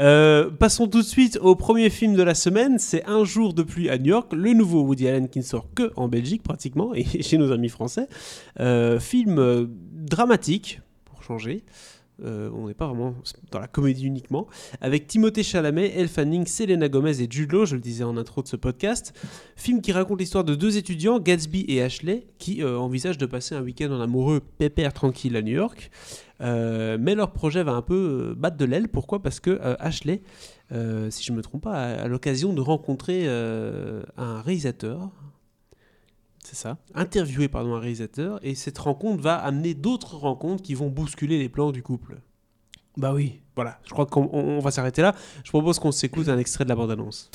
Euh, 0.00 0.50
passons 0.50 0.86
tout 0.86 1.00
de 1.00 1.06
suite 1.06 1.38
au 1.40 1.56
premier 1.56 1.88
film 1.88 2.14
de 2.14 2.22
la 2.22 2.34
semaine, 2.34 2.78
c'est 2.78 3.04
Un 3.06 3.24
jour 3.24 3.54
de 3.54 3.62
pluie 3.62 3.88
à 3.88 3.96
New 3.96 4.10
York, 4.10 4.32
le 4.34 4.52
nouveau 4.52 4.82
Woody 4.82 5.08
Allen 5.08 5.28
qui 5.28 5.38
ne 5.38 5.44
sort 5.44 5.72
que 5.74 5.92
en 5.96 6.08
Belgique 6.08 6.42
pratiquement, 6.42 6.94
et 6.94 7.04
chez 7.22 7.38
nos 7.38 7.50
amis 7.50 7.70
français. 7.70 8.06
Euh, 8.60 9.00
film 9.00 9.38
euh, 9.38 9.66
dramatique, 9.68 10.80
pour 11.06 11.22
changer. 11.22 11.64
Euh, 12.24 12.50
on 12.54 12.68
n'est 12.68 12.74
pas 12.74 12.86
vraiment 12.86 13.14
dans 13.50 13.58
la 13.58 13.66
comédie 13.68 14.06
uniquement, 14.06 14.46
avec 14.80 15.06
Timothée 15.06 15.42
Chalamet, 15.42 15.92
Elle 15.96 16.08
Fanning, 16.08 16.46
Selena 16.46 16.88
Gomez 16.88 17.20
et 17.20 17.26
Jude 17.28 17.52
Law, 17.52 17.66
je 17.66 17.74
le 17.74 17.80
disais 17.80 18.04
en 18.04 18.16
intro 18.16 18.42
de 18.42 18.48
ce 18.48 18.56
podcast. 18.56 19.12
Film 19.56 19.80
qui 19.80 19.92
raconte 19.92 20.20
l'histoire 20.20 20.44
de 20.44 20.54
deux 20.54 20.76
étudiants, 20.76 21.18
Gatsby 21.18 21.64
et 21.68 21.82
Ashley, 21.82 22.26
qui 22.38 22.62
euh, 22.62 22.78
envisagent 22.78 23.18
de 23.18 23.26
passer 23.26 23.54
un 23.54 23.62
week-end 23.62 23.90
en 23.90 24.00
amoureux 24.00 24.40
pépère 24.58 24.92
tranquille 24.92 25.36
à 25.36 25.42
New 25.42 25.54
York. 25.54 25.90
Euh, 26.40 26.98
mais 27.00 27.14
leur 27.14 27.32
projet 27.32 27.62
va 27.62 27.72
un 27.72 27.82
peu 27.82 28.34
battre 28.36 28.56
de 28.56 28.64
l'aile. 28.64 28.88
Pourquoi? 28.88 29.22
Parce 29.22 29.38
que 29.38 29.60
Ashley, 29.78 30.22
si 30.70 31.24
je 31.24 31.32
ne 31.32 31.36
me 31.36 31.42
trompe 31.42 31.62
pas, 31.62 31.74
a, 31.74 32.02
a 32.02 32.08
l'occasion 32.08 32.52
de 32.52 32.60
rencontrer 32.60 33.28
un 33.28 34.40
réalisateur, 34.42 35.10
C'est 36.44 36.56
ça 36.56 36.76
interviewer 36.94 37.48
pardon, 37.48 37.74
un 37.74 37.80
réalisateur, 37.80 38.40
et 38.42 38.54
cette 38.54 38.78
rencontre 38.78 39.22
va 39.22 39.36
amener 39.36 39.74
d'autres 39.74 40.16
rencontres 40.16 40.62
qui 40.62 40.74
vont 40.74 40.88
bousculer 40.88 41.38
les 41.38 41.48
plans 41.48 41.70
du 41.72 41.82
couple. 41.82 42.16
Bah 42.96 43.12
oui. 43.14 43.40
Voilà, 43.54 43.78
je 43.84 43.90
crois 43.90 44.06
qu'on 44.06 44.28
on- 44.32 44.56
on 44.56 44.58
va 44.60 44.70
s'arrêter 44.70 45.02
là. 45.02 45.14
Je 45.44 45.50
propose 45.50 45.78
qu'on 45.78 45.92
s'écoute 45.92 46.28
un 46.28 46.38
extrait 46.38 46.64
de 46.64 46.68
la 46.70 46.74
bande-annonce. 46.74 47.30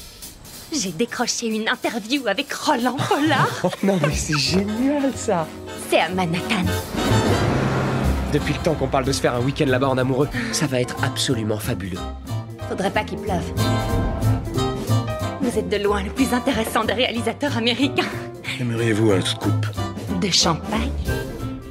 J'ai 0.73 0.91
décroché 0.91 1.47
une 1.47 1.69
interview 1.69 2.27
avec 2.27 2.51
Roland 2.51 2.97
Pollard. 3.07 3.47
Oh 3.63 3.69
non, 3.83 3.97
mais 4.01 4.13
c'est 4.13 4.37
génial 4.37 5.13
ça 5.15 5.47
C'est 5.89 5.99
à 5.99 6.09
Manhattan. 6.09 6.63
Depuis 8.33 8.53
le 8.53 8.59
temps 8.59 8.73
qu'on 8.75 8.87
parle 8.89 9.05
de 9.05 9.11
se 9.13 9.21
faire 9.21 9.33
un 9.35 9.41
week-end 9.41 9.65
là-bas 9.67 9.87
en 9.87 9.97
amoureux, 9.97 10.27
ça 10.51 10.67
va 10.67 10.81
être 10.81 11.01
absolument 11.03 11.57
fabuleux. 11.59 11.99
Faudrait 12.67 12.91
pas 12.91 13.03
qu'il 13.05 13.19
pleuve. 13.19 13.43
Vous 15.41 15.57
êtes 15.57 15.69
de 15.69 15.77
loin 15.77 16.03
le 16.03 16.09
plus 16.09 16.33
intéressant 16.33 16.83
des 16.83 16.93
réalisateurs 16.93 17.55
américains. 17.55 18.03
Aimeriez-vous 18.59 19.11
un 19.11 19.21
scoop 19.21 19.65
De 20.21 20.27
champagne. 20.29 20.89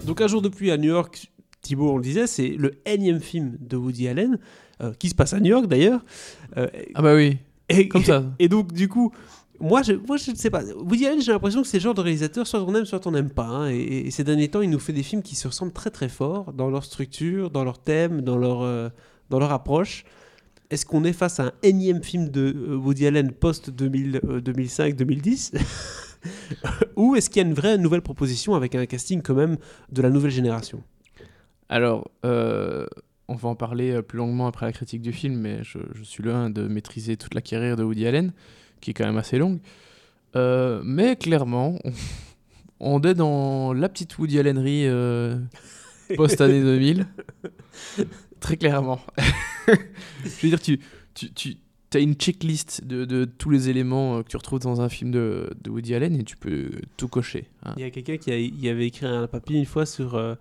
Donc 0.05 0.21
un 0.21 0.27
jour 0.29 0.43
de 0.43 0.49
pluie 0.49 0.71
à 0.71 0.77
New 0.77 0.91
York, 0.91 1.31
Thibaut, 1.63 1.93
on 1.93 1.97
le 1.97 2.03
disait, 2.03 2.27
c'est 2.27 2.49
le 2.49 2.73
énième 2.87 3.21
film 3.21 3.57
de 3.61 3.77
Woody 3.77 4.09
Allen, 4.09 4.39
euh, 4.81 4.93
qui 4.99 5.09
se 5.09 5.15
passe 5.15 5.33
à 5.33 5.41
New 5.41 5.51
York 5.51 5.67
d'ailleurs. 5.67 6.05
Euh, 6.57 6.69
Ah 6.95 7.03
bah 7.03 7.15
oui. 7.17 7.39
et, 7.69 7.89
Comme 7.89 8.05
ça. 8.05 8.23
Et 8.39 8.49
donc 8.49 8.73
du 8.73 8.89
coup, 8.89 9.13
moi 9.59 9.83
je, 9.83 9.95
moi, 9.95 10.17
je 10.17 10.31
ne 10.31 10.37
sais 10.37 10.51
pas. 10.51 10.63
Woody 10.65 11.07
Allen, 11.07 11.21
j'ai 11.21 11.33
l'impression 11.33 11.63
que 11.63 11.69
c'est 11.69 11.79
le 11.79 11.83
genre 11.83 11.95
de 11.95 12.03
réalisateur, 12.03 12.47
soit 12.47 12.63
on 12.63 12.73
aime, 12.75 12.85
soit 12.85 13.05
on 13.07 13.11
n'aime 13.11 13.31
pas. 13.31 13.47
hein. 13.47 13.69
Et, 13.71 14.07
et 14.07 14.11
ces 14.13 14.23
derniers 14.23 14.49
temps, 14.49 14.61
il 14.61 14.71
nous 14.71 14.79
fait 14.79 14.93
des 14.93 15.03
films 15.03 15.23
qui 15.23 15.35
se 15.35 15.49
ressemblent 15.49 15.73
très 15.73 15.91
très 15.91 16.09
fort 16.09 16.53
dans 16.53 16.71
leur 16.71 16.85
structure, 16.85 17.51
dans 17.51 17.65
leur 17.65 17.81
thème, 17.81 18.21
dans 18.23 18.37
leur, 18.39 18.63
euh, 18.63 18.89
dans 19.31 19.41
leur 19.41 19.51
approche. 19.53 20.05
Est-ce 20.71 20.85
qu'on 20.87 21.05
est 21.05 21.13
face 21.13 21.39
à 21.41 21.45
un 21.47 21.53
énième 21.63 22.03
film 22.03 22.29
de 22.29 22.75
Woody 22.77 23.07
Allen 23.07 23.31
post-2005-2010 23.33 25.53
Ou 26.97 27.17
est-ce 27.17 27.31
qu'il 27.31 27.43
y 27.43 27.45
a 27.45 27.49
une 27.49 27.55
vraie 27.55 27.79
nouvelle 27.79 28.03
proposition 28.03 28.55
avec 28.55 28.75
un 28.75 28.87
casting 28.87 29.23
quand 29.23 29.35
même 29.35 29.57
de 29.91 30.03
la 30.03 30.11
nouvelle 30.11 30.31
génération? 30.31 30.83
Alors, 31.69 32.11
euh, 32.25 32.87
on 33.29 33.35
va 33.35 33.49
en 33.49 33.55
parler 33.55 33.93
euh, 33.93 34.03
plus 34.03 34.19
longuement 34.19 34.47
après 34.47 34.67
la 34.67 34.73
critique 34.73 35.03
du 35.03 35.13
film, 35.13 35.37
mais 35.37 35.65
je, 35.65 35.79
je 35.95 36.03
suis 36.03 36.23
loin 36.23 36.51
de 36.51 36.63
maîtriser 36.69 37.17
toute 37.17 37.35
la 37.35 37.41
carrière 37.41 37.77
de 37.77 37.83
Woody 37.83 38.07
Allen, 38.07 38.33
qui 38.81 38.91
est 38.91 38.95
quand 38.95 39.07
même 39.07 39.17
assez 39.17 39.39
longue. 39.39 39.59
Euh, 40.37 40.81
mais 40.85 41.17
clairement, 41.17 41.79
on, 41.85 41.93
on 42.81 43.01
est 43.03 43.15
dans 43.15 43.73
la 43.73 43.89
petite 43.89 44.19
Woody 44.19 44.39
Allenerie 44.39 44.87
euh, 44.87 45.39
post-année 46.17 46.61
2000. 46.61 47.07
Très 48.41 48.57
clairement. 48.57 49.01
je 49.67 50.43
veux 50.43 50.49
dire, 50.49 50.61
tu, 50.61 50.79
tu, 51.15 51.33
tu 51.33 51.57
as 51.97 52.01
une 52.01 52.15
checklist 52.15 52.85
de, 52.85 53.05
de 53.05 53.25
tous 53.25 53.51
les 53.51 53.69
éléments 53.69 54.19
euh, 54.19 54.23
que 54.23 54.29
tu 54.29 54.37
retrouves 54.37 54.61
dans 54.61 54.81
un 54.81 54.89
film 54.89 55.11
de, 55.11 55.51
de 55.63 55.71
Woody 55.71 55.95
Allen 55.95 56.15
et 56.19 56.25
tu 56.25 56.37
peux 56.37 56.71
tout 56.97 57.09
cocher. 57.09 57.45
hein. 57.65 57.75
Il 57.77 57.83
y 57.83 57.85
a 57.85 57.91
quelqu'un 57.91 58.17
qui 58.17 58.31
a- 58.31 58.39
il 58.39 58.69
avait 58.69 58.87
écrit 58.87 59.07
un 59.07 59.27
papier 59.27 59.59
une 59.59 59.67
fois 59.67 59.87
sur 59.87 60.15
euh, 60.15 60.35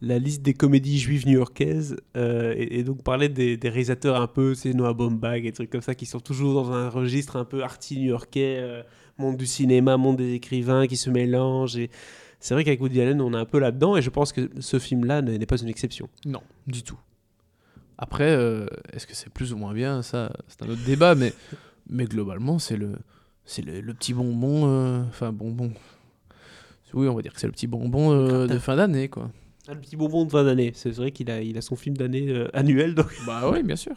la 0.00 0.18
liste 0.18 0.42
des 0.42 0.54
comédies 0.54 0.98
juives 0.98 1.26
new-yorkaises 1.26 1.96
euh, 2.16 2.54
et, 2.56 2.78
et 2.80 2.82
donc 2.84 3.02
parlait 3.02 3.28
des, 3.28 3.56
des 3.56 3.68
réalisateurs 3.68 4.20
un 4.20 4.26
peu, 4.26 4.54
c'est 4.54 4.74
Noah 4.74 4.94
Baumbach 4.94 5.44
et 5.44 5.52
trucs 5.52 5.70
comme 5.70 5.80
ça 5.82 5.94
qui 5.94 6.06
sont 6.06 6.20
toujours 6.20 6.54
dans 6.54 6.72
un 6.72 6.88
registre 6.88 7.36
un 7.36 7.44
peu 7.44 7.62
arty 7.62 7.98
new-yorkais, 8.00 8.56
euh, 8.58 8.82
monde 9.18 9.36
du 9.36 9.46
cinéma, 9.46 9.96
monde 9.96 10.16
des 10.16 10.32
écrivains 10.34 10.86
qui 10.86 10.96
se 10.96 11.10
mélangent. 11.10 11.76
Et 11.76 11.90
c'est 12.40 12.54
vrai 12.54 12.64
qu'avec 12.64 12.80
Woody 12.80 13.00
Allen, 13.00 13.20
on 13.20 13.32
est 13.34 13.36
un 13.36 13.44
peu 13.44 13.60
là-dedans 13.60 13.96
et 13.96 14.02
je 14.02 14.10
pense 14.10 14.32
que 14.32 14.50
ce 14.58 14.78
film-là 14.80 15.22
n'est 15.22 15.46
pas 15.46 15.58
une 15.60 15.68
exception. 15.68 16.08
Non, 16.26 16.40
du 16.66 16.82
tout. 16.82 16.98
Après, 18.02 18.32
euh, 18.32 18.66
est-ce 18.92 19.06
que 19.06 19.14
c'est 19.14 19.30
plus 19.30 19.52
ou 19.52 19.56
moins 19.56 19.72
bien? 19.72 20.02
Ça, 20.02 20.32
c'est 20.48 20.60
un 20.64 20.68
autre 20.68 20.82
débat, 20.84 21.14
mais, 21.14 21.32
mais 21.88 22.04
globalement, 22.06 22.58
c'est 22.58 22.76
le, 22.76 22.94
c'est 23.44 23.62
le, 23.64 23.80
le 23.80 23.94
petit 23.94 24.12
bonbon. 24.12 24.62
euh, 24.66 25.02
Enfin, 25.08 25.30
bonbon. 25.30 25.72
Oui, 26.94 27.06
on 27.06 27.14
va 27.14 27.22
dire 27.22 27.32
que 27.32 27.38
c'est 27.38 27.46
le 27.46 27.52
petit 27.52 27.68
bonbon 27.68 28.10
euh, 28.12 28.48
de 28.48 28.58
fin 28.58 28.74
d'année, 28.74 29.08
quoi. 29.08 29.30
Ah, 29.68 29.74
le 29.74 29.80
petit 29.80 29.94
bonbon 29.94 30.24
de 30.24 30.30
fin 30.32 30.42
d'année, 30.42 30.72
c'est 30.74 30.90
vrai 30.90 31.12
qu'il 31.12 31.30
a, 31.30 31.40
il 31.42 31.56
a 31.56 31.60
son 31.60 31.76
film 31.76 31.96
d'année 31.96 32.44
annuel. 32.54 32.96
Donc... 32.96 33.06
Bah 33.24 33.48
oui, 33.52 33.62
bien 33.62 33.76
sûr. 33.76 33.94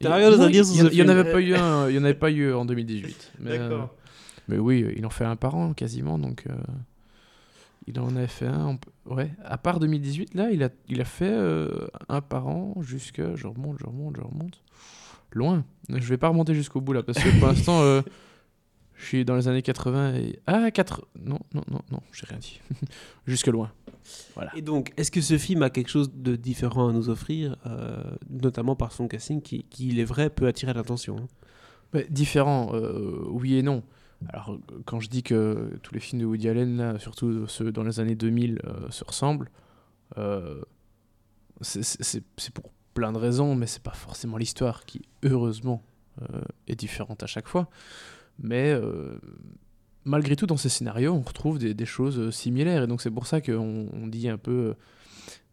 Il 0.00 0.06
en- 0.06 0.18
n'y 0.18 0.26
en 0.84 0.90
film 0.90 1.08
avait 1.10 1.32
pas 1.32 1.40
eu 1.40 1.54
un, 1.54 1.88
il 1.88 1.94
y 1.96 1.98
en 1.98 2.04
avait 2.04 2.12
pas 2.12 2.30
eu 2.30 2.52
en 2.52 2.66
2018. 2.66 3.32
Mais, 3.40 3.52
euh, 3.52 3.68
D'accord. 3.70 3.94
mais 4.48 4.58
oui, 4.58 4.84
il 4.96 5.06
en 5.06 5.10
fait 5.10 5.24
un 5.24 5.36
par 5.36 5.54
an 5.54 5.72
quasiment, 5.72 6.18
donc 6.18 6.44
il 7.86 7.98
en 8.00 8.16
avait 8.16 8.26
fait 8.26 8.46
un. 8.46 8.66
on 9.06 9.14
Ouais, 9.14 9.30
à 9.44 9.58
part 9.58 9.80
2018, 9.80 10.34
là, 10.34 10.50
il 10.50 10.62
a, 10.62 10.70
il 10.88 11.00
a 11.00 11.04
fait 11.04 11.30
euh, 11.30 11.86
un 12.08 12.20
par 12.22 12.48
an 12.48 12.74
jusqu'à. 12.80 13.34
Je 13.36 13.46
remonte, 13.46 13.78
je 13.78 13.86
remonte, 13.86 14.16
je 14.16 14.22
remonte. 14.22 14.62
Loin. 15.32 15.64
Je 15.90 16.08
vais 16.08 16.16
pas 16.16 16.28
remonter 16.28 16.54
jusqu'au 16.54 16.80
bout 16.80 16.92
là, 16.92 17.02
parce 17.02 17.18
que 17.18 17.38
pour 17.38 17.48
l'instant, 17.48 17.82
euh, 17.82 18.00
je 18.94 19.04
suis 19.04 19.24
dans 19.24 19.36
les 19.36 19.48
années 19.48 19.62
80 19.62 20.14
et. 20.14 20.38
Ah, 20.46 20.70
4. 20.70 21.06
Non, 21.20 21.38
non, 21.52 21.62
non, 21.70 21.80
non, 21.90 22.00
j'ai 22.12 22.26
rien 22.26 22.38
dit. 22.38 22.60
Jusque 23.26 23.48
loin. 23.48 23.70
Et 24.54 24.62
donc, 24.62 24.92
est-ce 24.96 25.10
que 25.10 25.20
ce 25.20 25.38
film 25.38 25.62
a 25.62 25.70
quelque 25.70 25.90
chose 25.90 26.10
de 26.14 26.36
différent 26.36 26.88
à 26.88 26.92
nous 26.92 27.08
offrir, 27.08 27.56
euh, 27.66 28.02
notamment 28.30 28.76
par 28.76 28.92
son 28.92 29.08
casting 29.08 29.42
qui, 29.42 29.64
qui, 29.64 29.88
il 29.88 29.98
est 29.98 30.04
vrai, 30.04 30.30
peut 30.30 30.46
attirer 30.46 30.72
l'attention 30.72 31.16
hein? 31.18 31.26
Bah, 31.92 32.00
différent, 32.10 32.72
oui 33.30 33.56
et 33.56 33.62
non. 33.62 33.82
Alors, 34.28 34.58
quand 34.84 35.00
je 35.00 35.08
dis 35.08 35.22
que 35.22 35.78
tous 35.82 35.94
les 35.94 36.00
films 36.00 36.22
de 36.22 36.26
Woody 36.26 36.48
Allen, 36.48 36.98
surtout 36.98 37.46
ceux 37.46 37.72
dans 37.72 37.82
les 37.82 38.00
années 38.00 38.14
2000, 38.14 38.60
euh, 38.64 38.90
se 38.90 39.04
ressemblent, 39.04 39.50
euh, 40.18 40.62
c'est- 41.60 42.20
pour 42.52 42.70
plein 42.94 43.12
de 43.12 43.18
raisons, 43.18 43.54
mais 43.54 43.66
c'est 43.66 43.82
pas 43.82 43.92
forcément 43.92 44.36
l'histoire 44.36 44.84
qui, 44.84 45.02
heureusement, 45.24 45.82
euh, 46.22 46.40
est 46.68 46.76
différente 46.76 47.22
à 47.22 47.26
chaque 47.26 47.48
fois. 47.48 47.68
Mais 48.38 48.74
malgré 50.04 50.36
tout, 50.36 50.46
dans 50.46 50.56
ces 50.56 50.68
scénarios, 50.68 51.12
on 51.12 51.20
retrouve 51.20 51.58
des, 51.58 51.86
choses 51.86 52.30
similaires. 52.30 52.84
Et 52.84 52.86
donc, 52.86 53.00
c'est 53.00 53.10
pour 53.10 53.26
ça 53.26 53.40
qu'on 53.40 53.88
on 53.92 54.06
dit 54.06 54.28
un 54.28 54.38
peu 54.38 54.74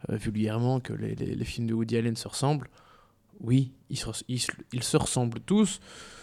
vulgairement 0.10 0.80
que 0.80 0.94
les, 0.94 1.46
films 1.46 1.68
de 1.68 1.74
Woody 1.74 1.98
Allen 1.98 2.16
se 2.16 2.28
ressemblent. 2.28 2.70
Oui, 3.40 3.72
ils 3.90 3.98
se, 3.98 4.98
ressemblent 4.98 5.40
tous, 5.42 5.80
ou- 5.80 6.21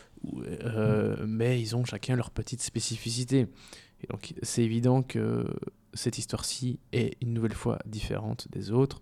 euh, 0.64 1.16
mais 1.26 1.60
ils 1.60 1.76
ont 1.76 1.84
chacun 1.84 2.16
leur 2.16 2.30
petite 2.30 2.62
spécificité. 2.62 3.46
Et 4.02 4.06
donc, 4.10 4.34
c'est 4.42 4.62
évident 4.62 5.02
que 5.02 5.44
cette 5.94 6.18
histoire-ci 6.18 6.78
est 6.92 7.16
une 7.22 7.32
nouvelle 7.34 7.54
fois 7.54 7.78
différente 7.86 8.46
des 8.50 8.70
autres, 8.70 9.00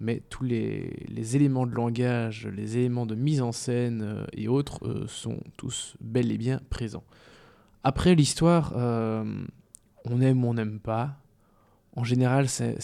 mais 0.00 0.20
tous 0.30 0.42
les, 0.42 1.04
les 1.08 1.36
éléments 1.36 1.66
de 1.66 1.74
langage, 1.74 2.48
les 2.48 2.76
éléments 2.78 3.06
de 3.06 3.14
mise 3.14 3.40
en 3.40 3.52
scène 3.52 4.02
euh, 4.02 4.24
et 4.32 4.48
autres 4.48 4.84
euh, 4.86 5.06
sont 5.06 5.38
tous 5.56 5.94
bel 6.00 6.32
et 6.32 6.38
bien 6.38 6.60
présents. 6.70 7.04
Après, 7.84 8.14
l'histoire, 8.14 8.72
on 8.76 10.20
aime 10.20 10.44
ou 10.44 10.48
on 10.48 10.54
n'aime 10.54 10.78
pas. 10.78 11.16
En 11.96 12.04
général, 12.04 12.48
c'est- 12.48 12.78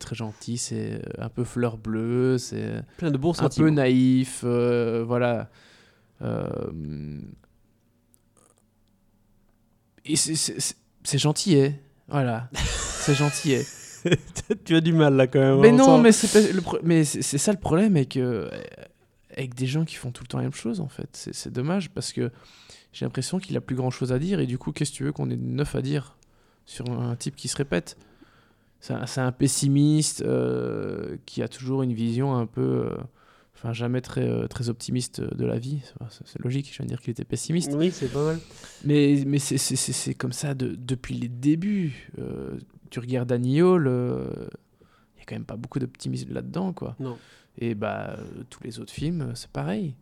très 0.00 0.14
gentil, 0.16 0.58
c'est 0.58 1.00
un 1.18 1.28
peu 1.28 1.44
fleur 1.44 1.78
bleue, 1.78 2.36
c'est 2.38 2.82
un 3.44 3.48
peu 3.62 3.70
naïf, 3.70 4.42
voilà. 4.44 5.50
Euh, 6.22 7.20
et 10.04 10.16
c'est- 10.16 10.34
c'est 10.34 10.60
c'est- 10.60 10.76
c'est 11.02 11.18
gentil, 11.18 11.58
hein. 11.60 11.72
Voilà. 12.08 12.48
c'est 12.54 13.14
gentil, 13.14 13.56
hein. 13.56 13.62
tu 14.64 14.76
as 14.76 14.80
du 14.80 14.92
mal 14.92 15.14
là 15.16 15.26
quand 15.26 15.40
même. 15.40 15.60
Mais 15.60 15.70
on 15.72 15.76
non, 15.76 15.98
mais 15.98 16.12
c'est 16.12 16.28
pro- 16.60 16.78
ça 17.22 17.52
le 17.52 17.58
problème 17.58 17.96
avec, 17.96 18.16
euh, 18.18 18.50
avec 19.36 19.54
des 19.54 19.66
gens 19.66 19.84
qui 19.84 19.94
font 19.94 20.10
tout 20.10 20.22
le 20.24 20.28
temps 20.28 20.38
la 20.38 20.44
même 20.44 20.52
chose, 20.52 20.80
en 20.80 20.88
fait. 20.88 21.28
C'est 21.32 21.52
dommage 21.52 21.90
parce 21.90 22.12
que 22.12 22.30
j'ai 22.92 23.06
l'impression 23.06 23.38
qu'il 23.38 23.56
a 23.56 23.60
plus 23.62 23.76
grand 23.76 23.90
chose 23.90 24.12
à 24.12 24.18
dire 24.18 24.40
et 24.40 24.46
du 24.46 24.58
coup, 24.58 24.72
qu'est-ce 24.72 24.90
que 24.92 24.96
tu 24.96 25.04
veux 25.04 25.12
qu'on 25.12 25.30
ait 25.30 25.36
de 25.36 25.42
neuf 25.42 25.74
à 25.74 25.80
dire 25.82 26.16
sur 26.66 26.90
un 26.90 27.16
type 27.16 27.34
qui 27.34 27.48
se 27.48 27.56
répète? 27.56 27.96
C'est 28.80 28.92
un, 28.92 29.06
c'est 29.06 29.22
un 29.22 29.32
pessimiste 29.32 30.20
euh, 30.22 31.16
qui 31.24 31.42
a 31.42 31.48
toujours 31.48 31.82
une 31.82 31.94
vision 31.94 32.36
un 32.36 32.44
peu. 32.46 32.60
euh, 32.92 32.96
Enfin, 33.64 33.72
jamais 33.72 34.02
très, 34.02 34.28
euh, 34.28 34.46
très 34.46 34.68
optimiste 34.68 35.22
de 35.22 35.46
la 35.46 35.58
vie. 35.58 35.80
C'est- 36.10 36.38
logique, 36.38 36.68
je 36.70 36.76
viens 36.76 36.84
de 36.84 36.90
dire 36.90 37.00
qu'il 37.00 37.12
était 37.12 37.24
pessimiste. 37.24 37.72
Oui, 37.74 37.90
c'est 37.90 38.12
pas 38.12 38.22
mal. 38.22 38.38
Mais, 38.84 39.22
mais 39.26 39.38
c'est- 39.38 39.56
comme 40.14 40.32
ça 40.32 40.52
de- 40.52 40.74
depuis 40.74 41.14
les 41.14 41.28
débuts. 41.30 42.10
Euh, 42.18 42.58
tu 42.90 42.98
regardes 43.00 43.32
Hall, 43.32 43.86
euh, 43.86 44.26
il 45.16 45.20
y 45.20 45.22
a 45.22 45.24
quand 45.26 45.34
même 45.34 45.46
pas 45.46 45.56
beaucoup 45.56 45.78
d'optimisme 45.78 46.34
là-dedans, 46.34 46.74
quoi. 46.74 46.94
Non. 47.00 47.16
Et 47.58 47.74
bah, 47.74 48.16
euh, 48.18 48.42
tous 48.50 48.62
les 48.64 48.80
autres 48.80 48.92
films, 48.92 49.22
euh, 49.22 49.34
c'est 49.34 49.48
pareil. 49.50 49.94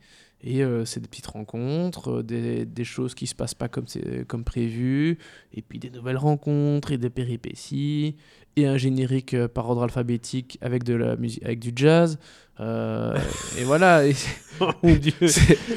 Et 0.44 0.64
euh, 0.64 0.85
c'est 0.85 0.98
des 0.98 1.07
petites 1.07 1.29
rencontres, 1.29 2.11
euh, 2.18 2.22
des, 2.25 2.66
des 2.66 2.83
choses 2.85 3.14
qui 3.14 3.29
se 3.29 3.35
passent 3.37 3.55
pas 3.55 3.68
comme, 3.68 3.85
comme 4.27 4.42
prévu, 4.42 5.18
et 5.55 5.62
puis 5.62 5.79
des 5.79 5.90
nouvelles 5.90 6.16
rencontres 6.16 6.90
et 6.90 6.98
des 6.98 7.11
péripéties, 7.11 8.16
et 8.57 8.67
un 8.67 8.77
générique 8.77 9.35
euh, 9.35 9.49
par 9.49 9.69
ordre 9.69 9.83
alphabétique 9.83 10.59
avec, 10.61 10.85
de 10.85 10.95
la 10.95 11.17
musique, 11.17 11.43
avec 11.45 11.59
du 11.59 11.73
jazz. 11.75 12.19
euh, 12.61 13.17
et 13.59 13.65
voilà. 13.65 14.03
Oh 14.61 14.71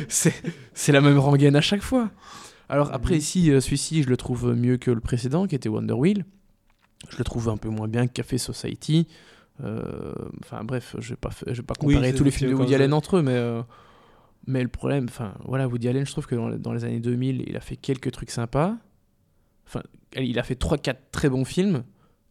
c'est- 0.09 0.91
la 0.91 1.01
même 1.01 1.17
rengaine 1.17 1.55
à 1.55 1.61
chaque 1.61 1.81
fois. 1.81 2.11
Alors 2.69 2.93
après, 2.93 3.13
Mhm. 3.13 3.19
ici, 3.19 3.51
euh, 3.51 3.59
celui-ci, 3.61 4.03
je 4.03 4.09
le 4.09 4.17
trouve 4.17 4.53
mieux 4.53 4.77
que 4.77 4.91
le 4.91 4.99
précédent, 4.99 5.47
qui 5.47 5.55
était 5.55 5.69
Wonder 5.69 5.93
Wheel. 5.93 6.25
Je 7.09 7.17
le 7.17 7.23
trouve 7.23 7.49
un 7.49 7.57
peu 7.57 7.69
moins 7.69 7.87
bien 7.87 8.05
que 8.07 8.11
Café 8.13 8.37
Society. 8.37 9.07
Euh, 9.63 10.13
Enfin 10.43 10.63
bref, 10.63 10.95
je 10.99 11.11
vais 11.11 11.15
pas, 11.15 11.29
je 11.47 11.53
vais 11.53 11.61
pas 11.63 11.75
comparer 11.75 12.13
tous 12.13 12.23
les 12.23 12.31
films 12.31 12.51
de 12.51 12.55
Woody. 12.55 12.75
Allen 12.75 12.93
entre 12.93 13.17
eux, 13.17 13.21
mais, 13.21 13.31
euh, 13.35 13.61
mais 14.47 14.61
le 14.61 14.67
problème, 14.69 15.05
enfin 15.09 15.33
voilà, 15.45 15.67
Woody 15.67 15.87
Allen, 15.87 16.05
je 16.05 16.11
trouve 16.11 16.27
que 16.27 16.35
dans, 16.35 16.49
les- 16.49 16.57
dans 16.57 16.73
les 16.73 16.83
années 16.83 16.99
2000, 16.99 17.43
il 17.47 17.55
a 17.55 17.61
fait 17.61 17.77
quelques 17.77 18.11
trucs 18.11 18.31
sympas. 18.31 18.75
Enfin, 19.67 19.81
il 20.17 20.37
a 20.37 20.43
fait 20.43 20.55
3-4 20.59 20.97
très 21.11 21.29
bons 21.29 21.45
films, 21.45 21.83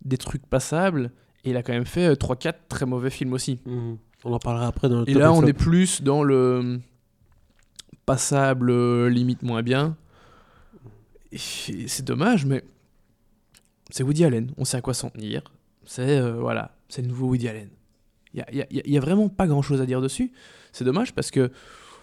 des 0.04 0.16
trucs 0.18 0.46
passables, 0.46 1.10
et 1.44 1.50
il 1.50 1.56
a 1.56 1.62
quand 1.62 1.72
même 1.72 1.84
fait 1.86 2.12
3-4 2.14 2.54
très 2.68 2.86
mauvais 2.86 3.10
films 3.10 3.32
aussi. 3.32 3.60
Mhm. 3.66 3.98
On 4.24 4.32
en 4.32 4.38
parlera 4.38 4.66
après 4.66 4.88
dans 4.88 5.00
le 5.00 5.08
Et 5.08 5.14
là, 5.14 5.32
on 5.32 5.38
flop. 5.40 5.48
est 5.48 5.52
plus 5.52 6.02
dans 6.02 6.22
le 6.22 6.80
passable, 8.06 8.70
euh, 8.70 9.08
limite 9.08 9.42
moins 9.42 9.62
bien. 9.62 9.96
C'est 11.36 12.04
dommage, 12.04 12.46
mais 12.46 12.62
c'est 13.90 14.02
Woody 14.04 14.24
Allen. 14.24 14.52
On 14.56 14.64
sait 14.64 14.76
à 14.76 14.80
quoi 14.80 14.94
s'en 14.94 15.10
tenir. 15.10 15.42
C'est 15.84 16.18
euh, 16.18 16.34
voilà, 16.34 16.76
c'est 16.88 17.02
le 17.02 17.08
nouveau 17.08 17.26
Woody 17.26 17.48
Allen. 17.48 17.68
Il 18.32 18.38
y 18.38 18.42
a, 18.42 18.52
y 18.54 18.62
a- 18.62 18.66
y 18.72 18.80
a- 18.80 18.88
y 18.88 18.96
a 18.96 19.00
vraiment 19.00 19.28
pas 19.28 19.46
grand 19.46 19.62
chose 19.62 19.80
à 19.80 19.86
dire 19.86 20.00
dessus. 20.00 20.32
C'est 20.72 20.84
dommage 20.84 21.14
parce 21.14 21.30
que 21.30 21.50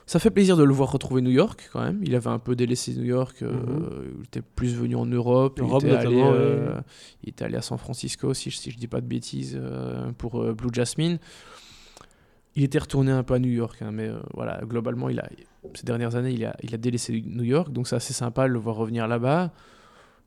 ça 0.05 0.19
fait 0.19 0.29
plaisir 0.31 0.57
de 0.57 0.63
le 0.63 0.73
voir 0.73 0.91
retrouver 0.91 1.21
New 1.21 1.31
York 1.31 1.69
quand 1.71 1.81
même. 1.81 2.01
Il 2.03 2.15
avait 2.15 2.29
un 2.29 2.39
peu 2.39 2.55
délaissé 2.55 2.93
New 2.95 3.03
York. 3.05 3.41
euh, 3.41 3.51
Mhm. 3.53 4.13
Il 4.19 4.23
était 4.25 4.41
plus 4.41 4.75
venu 4.75 4.95
en 4.95 5.05
Europe. 5.05 5.59
il, 5.63 5.69
était 5.85 5.95
allé, 6.07 6.21
euh, 6.33 6.81
il 7.23 7.29
était 7.29 7.45
allé 7.45 7.55
à 7.57 7.61
San 7.61 7.77
Francisco, 7.77 8.33
si 8.33 8.49
je, 8.49 8.57
si 8.57 8.71
je 8.71 8.77
dis 8.77 8.87
pas 8.87 8.99
de 9.01 9.05
bêtises, 9.07 9.57
euh, 9.59 10.11
pour 10.17 10.43
Blue 10.53 10.69
Jasmine. 10.73 11.17
Il 12.55 12.63
était 12.63 12.79
retourné 12.79 13.11
un 13.11 13.23
peu 13.23 13.35
à 13.35 13.39
New 13.39 13.51
York, 13.51 13.81
hein, 13.81 13.91
mais 13.93 14.09
voilà, 14.33 14.59
globalement, 14.65 15.07
il 15.07 15.19
a, 15.21 15.29
ces 15.73 15.85
dernières 15.85 16.17
années, 16.17 16.31
il 16.33 16.43
a, 16.45 16.53
il 16.63 16.73
a 16.75 16.77
délaissé 16.77 17.23
New 17.25 17.43
York, 17.45 17.71
donc 17.71 17.87
c'est 17.87 17.95
assez 17.95 18.11
sympa 18.13 18.45
de 18.47 18.51
le 18.53 18.59
voir 18.59 18.75
revenir 18.75 19.07
là-bas. 19.07 19.51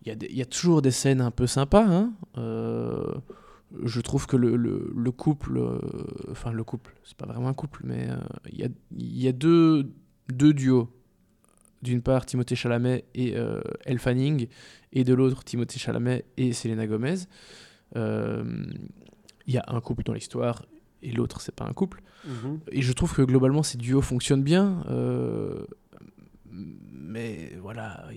Il 0.03 0.09
y, 0.09 0.11
a 0.11 0.15
des- 0.15 0.29
il 0.31 0.37
y 0.37 0.41
a 0.43 0.47
toujours 0.47 0.81
des 0.81 0.91
scènes 0.91 1.21
un 1.21 1.31
peu 1.31 1.47
sympas. 1.47 1.85
hein. 1.87 2.13
Je 3.83 4.01
trouve 4.01 4.27
que 4.27 4.37
le, 4.37 4.57
le- 4.57 4.93
le 4.95 5.11
couple, 5.11 5.59
euh, 5.59 5.79
enfin 6.31 6.53
le 6.53 6.63
couple, 6.65 6.95
c'est 7.05 7.17
pas 7.17 7.27
vraiment 7.27 7.49
un 7.49 7.55
couple, 7.55 7.81
mais 7.85 8.09
euh, 8.09 8.17
il 8.53 8.59
y, 8.61 8.65
a, 8.65 8.69
il 8.97 9.19
y 9.23 9.27
a 9.29 9.33
deux, 9.33 9.91
deux 10.33 10.53
duos. 10.55 10.89
D'une 11.83 12.01
part, 12.01 12.25
Timothée 12.25 12.55
Chalamet 12.57 13.05
et 13.15 13.37
euh, 13.37 13.61
Elle 13.85 13.99
Fanning, 13.99 14.47
et 14.93 15.05
de 15.05 15.13
l'autre, 15.13 15.45
Timothée 15.45 15.79
Chalamet 15.79 16.25
et 16.39 16.53
Selena 16.55 16.87
Gomez. 16.87 17.17
Euh, 17.97 18.45
Il 19.47 19.53
y 19.55 19.59
a 19.59 19.65
un 19.69 19.81
couple 19.83 20.03
dans 20.05 20.15
l'histoire 20.15 20.65
et 21.03 21.11
l'autre, 21.13 21.41
c'est 21.43 21.55
pas 21.55 21.67
un 21.67 21.73
couple. 21.75 22.03
Mhm. 22.27 22.61
Et 22.73 22.81
je 22.81 22.93
trouve 22.95 23.13
que 23.15 23.21
globalement, 23.23 23.63
ces 23.63 23.77
duos 23.77 24.01
fonctionnent 24.01 24.43
bien. 24.43 24.83
mais 26.51 27.53
voilà, 27.61 28.09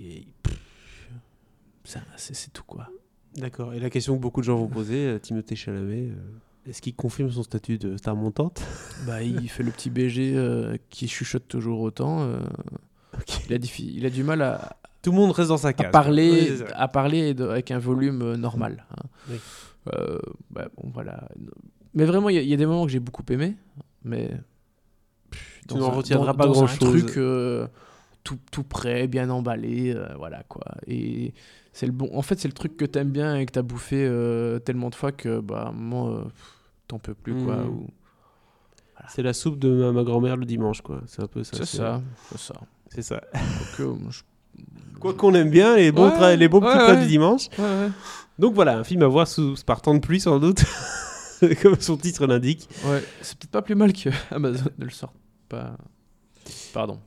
c'est 2.15 2.53
tout 2.53 2.63
quoi. 2.63 2.89
D'accord. 3.37 3.73
Et 3.73 3.79
la 3.79 3.89
question 3.89 4.15
que 4.15 4.21
beaucoup 4.21 4.41
de 4.41 4.45
gens 4.45 4.57
vont 4.57 4.67
poser, 4.67 5.05
euh, 5.07 5.19
Timothée 5.19 5.55
Chalamet, 5.55 6.09
euh, 6.09 6.15
est-ce 6.69 6.81
qu'il 6.81 6.95
confirme 6.95 7.31
son 7.31 7.43
statut 7.43 7.77
de 7.77 7.95
star 7.97 8.15
montante? 8.15 8.61
Bah, 9.05 9.21
il 9.23 9.47
fait 9.49 9.63
le 9.63 9.71
petit 9.71 9.89
BG 9.89 10.33
euh, 10.35 10.75
qui 10.89 11.07
chuchote 11.07 11.47
toujours 11.47 11.81
autant. 11.81 12.21
euh, 12.23 12.39
il, 13.47 13.53
a 13.53 13.57
diffi- 13.57 13.91
il 13.95 14.05
a 14.05 14.09
du 14.09 14.23
mal 14.23 14.41
à, 14.41 14.77
Tout 15.01 15.11
le 15.11 15.17
monde 15.17 15.31
reste 15.31 15.49
dans 15.49 15.57
sa 15.57 15.69
à 15.69 15.73
case. 15.73 15.91
parler, 15.91 16.47
c'est 16.47 16.57
ça. 16.57 16.65
à 16.75 16.87
parler 16.87 17.35
avec 17.39 17.71
un 17.71 17.79
volume 17.79 18.35
normal. 18.35 18.85
hein. 18.91 19.03
Oui. 19.29 19.37
Euh, 19.95 20.17
bah, 20.51 20.67
bon, 20.75 20.89
voilà. 20.93 21.29
Mais 21.93 22.03
vraiment, 22.05 22.29
il 22.29 22.35
y, 22.35 22.39
a- 22.39 22.41
il 22.41 22.49
y 22.49 22.53
a 22.53 22.57
des 22.57 22.65
moments 22.65 22.85
que 22.85 22.91
j'ai 22.91 22.99
beaucoup 22.99 23.23
aimé, 23.29 23.55
mais 24.03 24.29
pff, 25.31 25.61
Tu 25.69 25.75
n'en 25.75 25.91
retiendras 25.91 26.33
dans- 26.33 26.37
pas 26.37 26.47
grand-chose. 26.47 26.87
Un 26.87 26.91
truc 27.05 27.19
tout, 28.23 28.37
tout 28.51 28.63
prêt, 28.63 29.07
bien 29.07 29.29
emballé, 29.29 29.95
voilà 30.17 30.43
quoi. 30.49 30.65
Et 30.87 31.33
c'est 31.77 31.85
le 31.85 31.91
bon. 31.91 32.09
En 32.13 32.23
fait, 32.23 32.39
c'est 32.39 32.47
le 32.47 32.53
truc 32.55 32.75
que 32.75 32.85
t'aimes 32.85 33.11
bien 33.11 33.35
et 33.35 33.45
que 33.45 33.51
t'as 33.51 33.61
bouffé 33.61 33.97
euh, 34.03 34.57
tellement 34.57 34.89
de 34.89 34.95
fois 34.95 35.11
que 35.11 35.39
bah 35.39 35.71
moment 35.75 36.09
euh, 36.09 36.23
t'en 36.87 36.97
peux 36.97 37.13
plus 37.13 37.35
quoi. 37.45 37.57
Mm. 37.57 37.69
ou- 37.69 37.87
C'est 39.09 39.21
la 39.21 39.33
soupe 39.33 39.59
de 39.59 39.69
ma, 39.69 39.91
ma 39.91 40.03
grand-mère 40.03 40.37
le 40.37 40.45
dimanche, 40.45 40.81
quoi. 40.81 41.01
C'est 41.05 41.21
un 41.21 41.27
peu 41.27 41.43
ça. 41.43 41.57
C'est 41.57 41.65
ça, 41.77 42.01
c'est 42.31 42.39
ça. 42.39 42.55
C'est 42.89 43.01
ça. 43.03 43.21
Donc, 43.33 43.79
euh, 43.79 43.93
moi, 43.93 44.09
je- 44.11 44.21
Quoi 44.99 45.13
qu'on 45.13 45.35
aime 45.35 45.51
bien, 45.51 45.75
les 45.75 45.91
bons, 45.91 46.09
Ouais, 46.19 46.35
les 46.35 46.47
bons 46.49 46.61
petits 46.61 46.69
ouais, 46.75 46.85
plats 46.85 46.95
ouais. 46.95 47.01
du 47.01 47.07
dimanche. 47.07 47.47
Ouais, 47.59 47.63
ouais. 47.63 47.89
Donc 48.39 48.55
voilà, 48.55 48.79
un 48.79 48.83
film 48.83 49.03
à 49.03 49.07
voir 49.07 49.27
sous, 49.27 49.53
par 49.63 49.81
temps 49.83 49.93
de 49.93 49.99
pluie, 49.99 50.19
sans 50.19 50.39
doute. 50.39 50.63
Comme 51.61 51.79
son 51.79 51.95
titre 51.97 52.25
l'indique. 52.25 52.67
Ouais, 52.85 53.03
c'est 53.21 53.37
peut-être 53.37 53.51
pas 53.51 53.61
plus 53.61 53.75
mal 53.75 53.93
que 53.93 54.09
Amazon 54.31 54.65
ne 54.79 54.85
le 54.85 54.89
sorte 54.91 55.13
pas. 55.47 55.77
Pardon. 56.73 56.99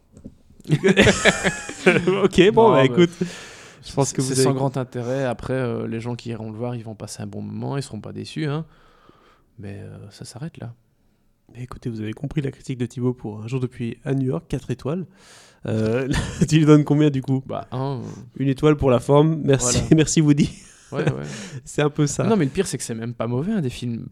ok, 0.70 2.50
bon, 2.52 2.68
Non, 2.68 2.74
bah 2.74 2.85
écoute. 2.85 3.11
Je 3.83 3.93
pense 3.93 4.12
que 4.12 4.21
vous 4.21 4.29
c'est 4.29 4.35
avez- 4.35 4.43
sans 4.45 4.55
grand 4.55 4.77
intérêt. 4.77 5.25
Après, 5.25 5.55
euh, 5.55 5.87
les 5.87 6.01
gens 6.01 6.14
qui 6.16 6.31
iront 6.31 6.51
le 6.51 6.57
voir, 6.57 6.75
ils 6.75 6.85
vont 6.85 6.95
passer 6.95 7.23
un 7.23 7.27
bon 7.27 7.40
moment, 7.43 7.77
ils 7.77 7.83
seront 7.83 8.01
pas 8.01 8.12
déçus. 8.12 8.47
Hein. 8.47 8.64
Mais 9.59 9.81
euh, 9.83 9.97
ça 10.11 10.25
s'arrête 10.25 10.59
là. 10.59 10.75
Mais 11.55 11.62
écoutez, 11.64 11.90
vous 11.90 12.01
avez 12.01 12.12
compris 12.12 12.40
la 12.43 12.51
critique 12.51 12.79
de 12.79 12.87
Thibaut 12.87 13.12
pour 13.14 13.43
Un 13.43 13.49
jour 13.49 13.59
depuis 13.61 13.99
à 14.05 14.14
New 14.14 14.27
York, 14.27 14.45
4 14.49 14.71
étoiles. 14.71 15.07
Euh, 15.66 16.09
tu 16.49 16.59
lui 16.59 16.64
donnes 16.66 16.85
combien 16.85 17.11
du 17.11 17.23
coup? 17.23 17.43
Bah, 17.47 17.66
un. 17.73 18.01
Une 18.37 18.49
étoile 18.49 18.77
pour 18.77 18.90
la 18.90 19.01
forme. 19.01 19.40
Merci, 19.45 19.79
Voilà. 19.81 19.88
merci 19.97 20.21
Woody. 20.21 20.51
Ouais, 20.93 21.05
ouais. 21.05 21.23
C'est 21.64 21.83
un 21.83 21.90
peu 21.90 22.07
ça. 22.07 22.25
non, 22.25 22.37
mais 22.37 22.45
le 22.45 22.51
pire, 22.51 22.66
c'est 22.66 22.77
que 22.79 22.83
c'est 22.85 22.95
même 22.95 23.14
pas 23.14 23.27
mauvais, 23.27 23.53
hein, 23.53 23.61
des 23.61 23.71
films 23.71 24.07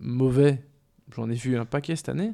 mauvais. 0.00 0.62
J'en 1.14 1.28
ai 1.30 1.34
vu 1.34 1.56
un 1.56 1.64
paquet 1.64 1.94
cette 1.96 2.08
année. 2.08 2.32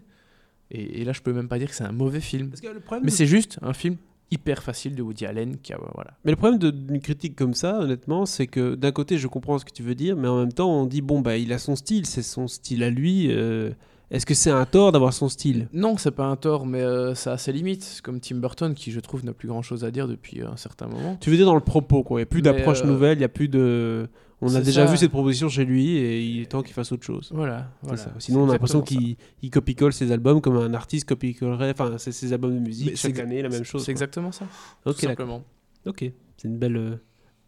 Et, 0.70 1.00
et 1.00 1.05
là, 1.05 1.12
je 1.12 1.20
peux 1.20 1.33
même 1.33 1.48
pas 1.48 1.59
dire 1.59 1.68
que 1.68 1.74
c'est 1.74 1.85
un 1.85 1.92
mauvais 1.92 2.20
film. 2.20 2.48
Parce 2.50 2.61
que 2.61 2.68
le 2.68 2.81
problème, 2.81 3.05
Mais 3.05 3.11
c'est 3.11 3.26
juste 3.26 3.59
un 3.62 3.72
film 3.72 3.96
hyper 4.30 4.62
facile 4.62 4.94
de 4.94 5.02
Woody 5.02 5.26
Allen 5.26 5.56
qui 5.62 5.72
a. 5.72 5.78
Voilà. 5.94 6.12
Mais 6.24 6.30
le 6.30 6.36
problème 6.36 6.58
d'une 6.58 7.00
critique 7.00 7.34
comme 7.36 7.54
ça, 7.54 7.80
honnêtement, 7.80 8.26
c'est 8.26 8.46
que 8.46 8.74
d'un 8.74 8.92
côté, 8.92 9.18
je 9.18 9.26
comprends 9.26 9.58
ce 9.58 9.64
que 9.64 9.72
tu 9.72 9.82
veux 9.82 9.94
dire, 9.94 10.16
mais 10.16 10.28
en 10.28 10.38
même 10.38 10.52
temps, 10.52 10.70
on 10.70 10.86
dit 10.86 11.00
bon, 11.02 11.20
bah, 11.20 11.36
il 11.36 11.52
a 11.52 11.58
son 11.58 11.76
style, 11.76 12.06
c'est 12.06 12.22
son 12.22 12.46
style 12.48 12.82
à 12.82 12.90
lui. 12.90 13.28
euh, 13.30 13.70
Est-ce 14.10 14.26
que 14.26 14.34
c'est 14.34 14.50
un 14.50 14.66
tort 14.66 14.92
d'avoir 14.92 15.12
son 15.12 15.28
style? 15.28 15.68
Non, 15.72 15.96
c'est 15.96 16.10
pas 16.10 16.26
un 16.26 16.36
tort, 16.36 16.66
mais 16.66 16.80
euh, 16.82 17.14
ça 17.14 17.32
a 17.32 17.38
ses 17.38 17.52
limites. 17.52 18.00
Comme 18.02 18.20
Tim 18.20 18.36
Burton, 18.36 18.74
qui 18.74 18.90
je 18.92 19.00
trouve 19.00 19.24
n'a 19.24 19.32
plus 19.32 19.48
grand 19.48 19.62
chose 19.62 19.84
à 19.84 19.90
dire 19.90 20.06
depuis 20.08 20.42
un 20.42 20.56
certain 20.56 20.86
moment. 20.86 21.16
Tu 21.20 21.30
veux 21.30 21.36
dire 21.36 21.46
dans 21.46 21.54
le 21.54 21.60
propos, 21.60 22.02
quoi. 22.02 22.18
Il 22.20 22.22
n'y 22.22 22.24
a 22.24 22.26
plus 22.26 22.42
d'approche 22.42 22.82
euh, 22.82 22.86
nouvelle, 22.86 23.16
il 23.18 23.20
n'y 23.20 23.24
a 23.24 23.28
plus 23.28 23.48
de. 23.48 24.08
On 24.42 24.55
a 24.55 24.61
déjà 24.61 24.87
ça. 24.87 24.92
vu 24.92 24.96
cette 24.96 25.11
proposition 25.11 25.48
chez 25.48 25.64
lui 25.64 25.96
et 25.96 26.22
il 26.24 26.42
est 26.42 26.46
temps 26.46 26.62
qu'il 26.62 26.72
fasse 26.72 26.92
autre 26.92 27.05
chose. 27.05 27.31
Voilà. 27.35 27.70
C'est 27.83 27.87
voilà. 27.88 28.03
ça. 28.03 28.14
Sinon, 28.18 28.44
on 28.44 28.48
a 28.48 28.53
l'impression 28.53 28.81
qu'il 28.81 29.16
il 29.42 29.50
copie-colle 29.50 29.92
ses 29.92 30.12
albums 30.12 30.40
comme 30.40 30.57
un 30.57 30.72
artiste 30.72 31.07
copie-collerait 31.07 31.72
enfin, 31.72 31.98
ses, 31.98 32.12
ses 32.12 32.33
albums 32.33 32.55
de 32.55 32.61
musique 32.61 32.96
chaque 32.96 33.18
année, 33.18 33.42
la 33.42 33.50
même 33.50 33.64
chose. 33.64 33.85
C'est 33.85 33.90
exactement 33.90 34.33
ça. 34.33 34.46
Ok, 34.87 34.96
tout 34.96 35.07
simplement. 35.07 35.44
Ok, 35.87 36.05
c'est 36.37 36.48
une 36.48 36.59
belle 36.59 36.76
euh, 36.76 36.96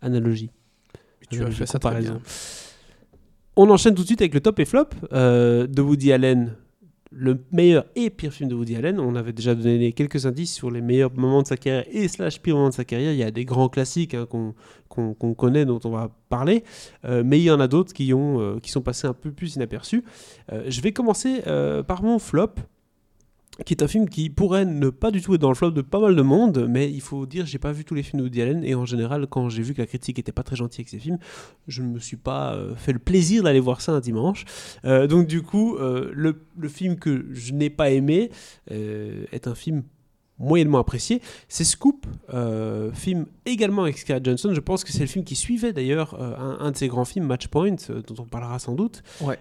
analogie. 0.02 0.50
Tu 1.30 1.36
as 1.36 1.40
Analogie, 1.40 1.58
fait 1.58 1.66
ça 1.66 1.78
très 1.78 2.00
bien. 2.00 2.20
On 3.56 3.68
enchaîne 3.70 3.94
tout 3.94 4.02
de 4.02 4.06
suite 4.06 4.20
avec 4.20 4.34
le 4.34 4.40
top 4.40 4.58
et 4.58 4.64
flop 4.64 4.88
euh, 5.12 5.66
de 5.66 5.82
Woody 5.82 6.12
Allen. 6.12 6.56
Le 7.14 7.44
meilleur 7.52 7.84
et 7.94 8.10
pire 8.10 8.32
film 8.32 8.48
de 8.48 8.54
Woody 8.54 8.76
Allen. 8.76 8.98
On 8.98 9.14
avait 9.14 9.32
déjà 9.32 9.54
donné 9.54 9.92
quelques 9.92 10.24
indices 10.26 10.54
sur 10.54 10.70
les 10.70 10.80
meilleurs 10.80 11.12
moments 11.14 11.42
de 11.42 11.46
sa 11.46 11.56
carrière 11.56 11.84
et 11.90 12.08
slash 12.08 12.40
pire 12.40 12.56
moments 12.56 12.70
de 12.70 12.74
sa 12.74 12.84
carrière. 12.84 13.12
Il 13.12 13.18
y 13.18 13.22
a 13.22 13.30
des 13.30 13.44
grands 13.44 13.68
classiques 13.68 14.14
hein, 14.14 14.26
qu'on 14.88 15.34
connaît, 15.34 15.64
dont 15.64 15.80
on 15.84 15.90
va 15.90 16.10
parler. 16.28 16.64
Euh, 17.04 17.22
mais 17.24 17.38
il 17.38 17.44
y 17.44 17.50
en 17.50 17.60
a 17.60 17.68
d'autres 17.68 17.92
qui, 17.92 18.12
euh, 18.12 18.58
qui 18.60 18.70
sont 18.70 18.80
passés 18.80 19.06
un 19.06 19.12
peu 19.12 19.30
plus 19.30 19.56
inaperçus. 19.56 20.04
Euh, 20.52 20.64
je 20.68 20.80
vais 20.80 20.92
commencer 20.92 21.42
par 21.86 22.02
mon 22.02 22.18
flop 22.18 22.54
qui 23.64 23.74
est 23.74 23.82
un 23.82 23.88
film 23.88 24.08
qui 24.08 24.30
pourrait 24.30 24.64
ne 24.64 24.88
pas 24.88 25.10
du 25.10 25.20
tout 25.20 25.34
être 25.34 25.40
dans 25.40 25.50
le 25.50 25.54
flop 25.54 25.72
de 25.72 25.82
pas 25.82 26.00
mal 26.00 26.16
de 26.16 26.22
monde, 26.22 26.66
mais 26.68 26.90
il 26.90 27.02
faut 27.02 27.26
dire, 27.26 27.44
j'ai 27.44 27.58
pas 27.58 27.72
vu 27.72 27.84
tous 27.84 27.94
les 27.94 28.02
films 28.02 28.20
de 28.20 28.24
Woody 28.24 28.40
Allen, 28.40 28.64
et 28.64 28.74
en 28.74 28.86
général, 28.86 29.26
quand 29.26 29.48
j'ai 29.50 29.62
vu 29.62 29.74
que 29.74 29.80
la 29.80 29.86
critique 29.86 30.18
était 30.18 30.32
pas 30.32 30.42
très 30.42 30.56
gentille 30.56 30.80
avec 30.80 30.88
ces 30.88 30.98
films, 30.98 31.18
je 31.68 31.82
ne 31.82 31.88
me 31.88 31.98
suis 31.98 32.16
pas 32.16 32.54
euh, 32.54 32.74
fait 32.76 32.92
le 32.92 32.98
plaisir 32.98 33.42
d'aller 33.42 33.60
voir 33.60 33.80
ça 33.80 33.92
un 33.92 34.00
dimanche. 34.00 34.44
Euh, 34.84 35.06
donc 35.06 35.26
du 35.26 35.42
coup, 35.42 35.76
euh, 35.76 36.10
le, 36.14 36.34
film 36.68 36.96
que 36.96 37.26
je 37.32 37.52
n'ai 37.52 37.68
pas 37.68 37.90
aimé 37.90 38.30
est 38.70 39.46
un 39.46 39.54
film 39.54 39.82
moyennement 40.38 40.78
apprécié. 40.78 41.20
C'est 41.48 41.64
Scoop, 41.64 42.06
euh, 42.32 42.92
film 42.92 43.26
également 43.46 43.82
avec 43.82 43.98
Scarlett 43.98 44.24
Johansson. 44.24 44.52
Je 44.54 44.60
pense 44.60 44.84
que 44.84 44.92
c'est 44.92 45.00
le 45.00 45.06
film 45.06 45.24
qui 45.24 45.36
suivait 45.36 45.72
d'ailleurs 45.72 46.14
euh, 46.14 46.34
un, 46.36 46.58
un 46.60 46.70
de 46.70 46.76
ses 46.76 46.88
grands 46.88 47.04
films, 47.04 47.26
Match 47.26 47.46
Point, 47.48 47.76
euh, 47.90 48.02
dont 48.02 48.22
on 48.22 48.24
parlera 48.24 48.58
sans 48.58 48.74
doute. 48.74 49.02
Ouais. 49.20 49.38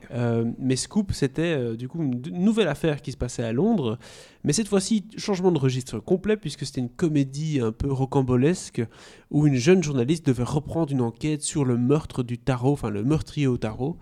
Mais 0.59 0.75
Scoop, 0.75 1.11
c'était 1.13 1.75
du 1.75 1.87
coup 1.87 2.01
une 2.01 2.21
nouvelle 2.31 2.67
affaire 2.67 3.01
qui 3.01 3.11
se 3.11 3.17
passait 3.17 3.43
à 3.43 3.51
Londres. 3.51 3.97
Mais 4.43 4.53
cette 4.53 4.67
fois-ci, 4.67 5.05
changement 5.17 5.51
de 5.51 5.59
registre 5.59 5.99
complet, 5.99 6.37
puisque 6.37 6.65
c'était 6.65 6.81
une 6.81 6.89
comédie 6.89 7.59
un 7.59 7.71
peu 7.71 7.91
rocambolesque, 7.91 8.81
où 9.29 9.47
une 9.47 9.55
jeune 9.55 9.83
journaliste 9.83 10.25
devait 10.25 10.43
reprendre 10.43 10.91
une 10.91 11.01
enquête 11.01 11.41
sur 11.41 11.65
le 11.65 11.77
meurtre 11.77 12.23
du 12.23 12.37
tarot, 12.37 12.73
enfin 12.73 12.89
le 12.89 13.03
meurtrier 13.03 13.47
au 13.47 13.57
tarot, 13.57 13.97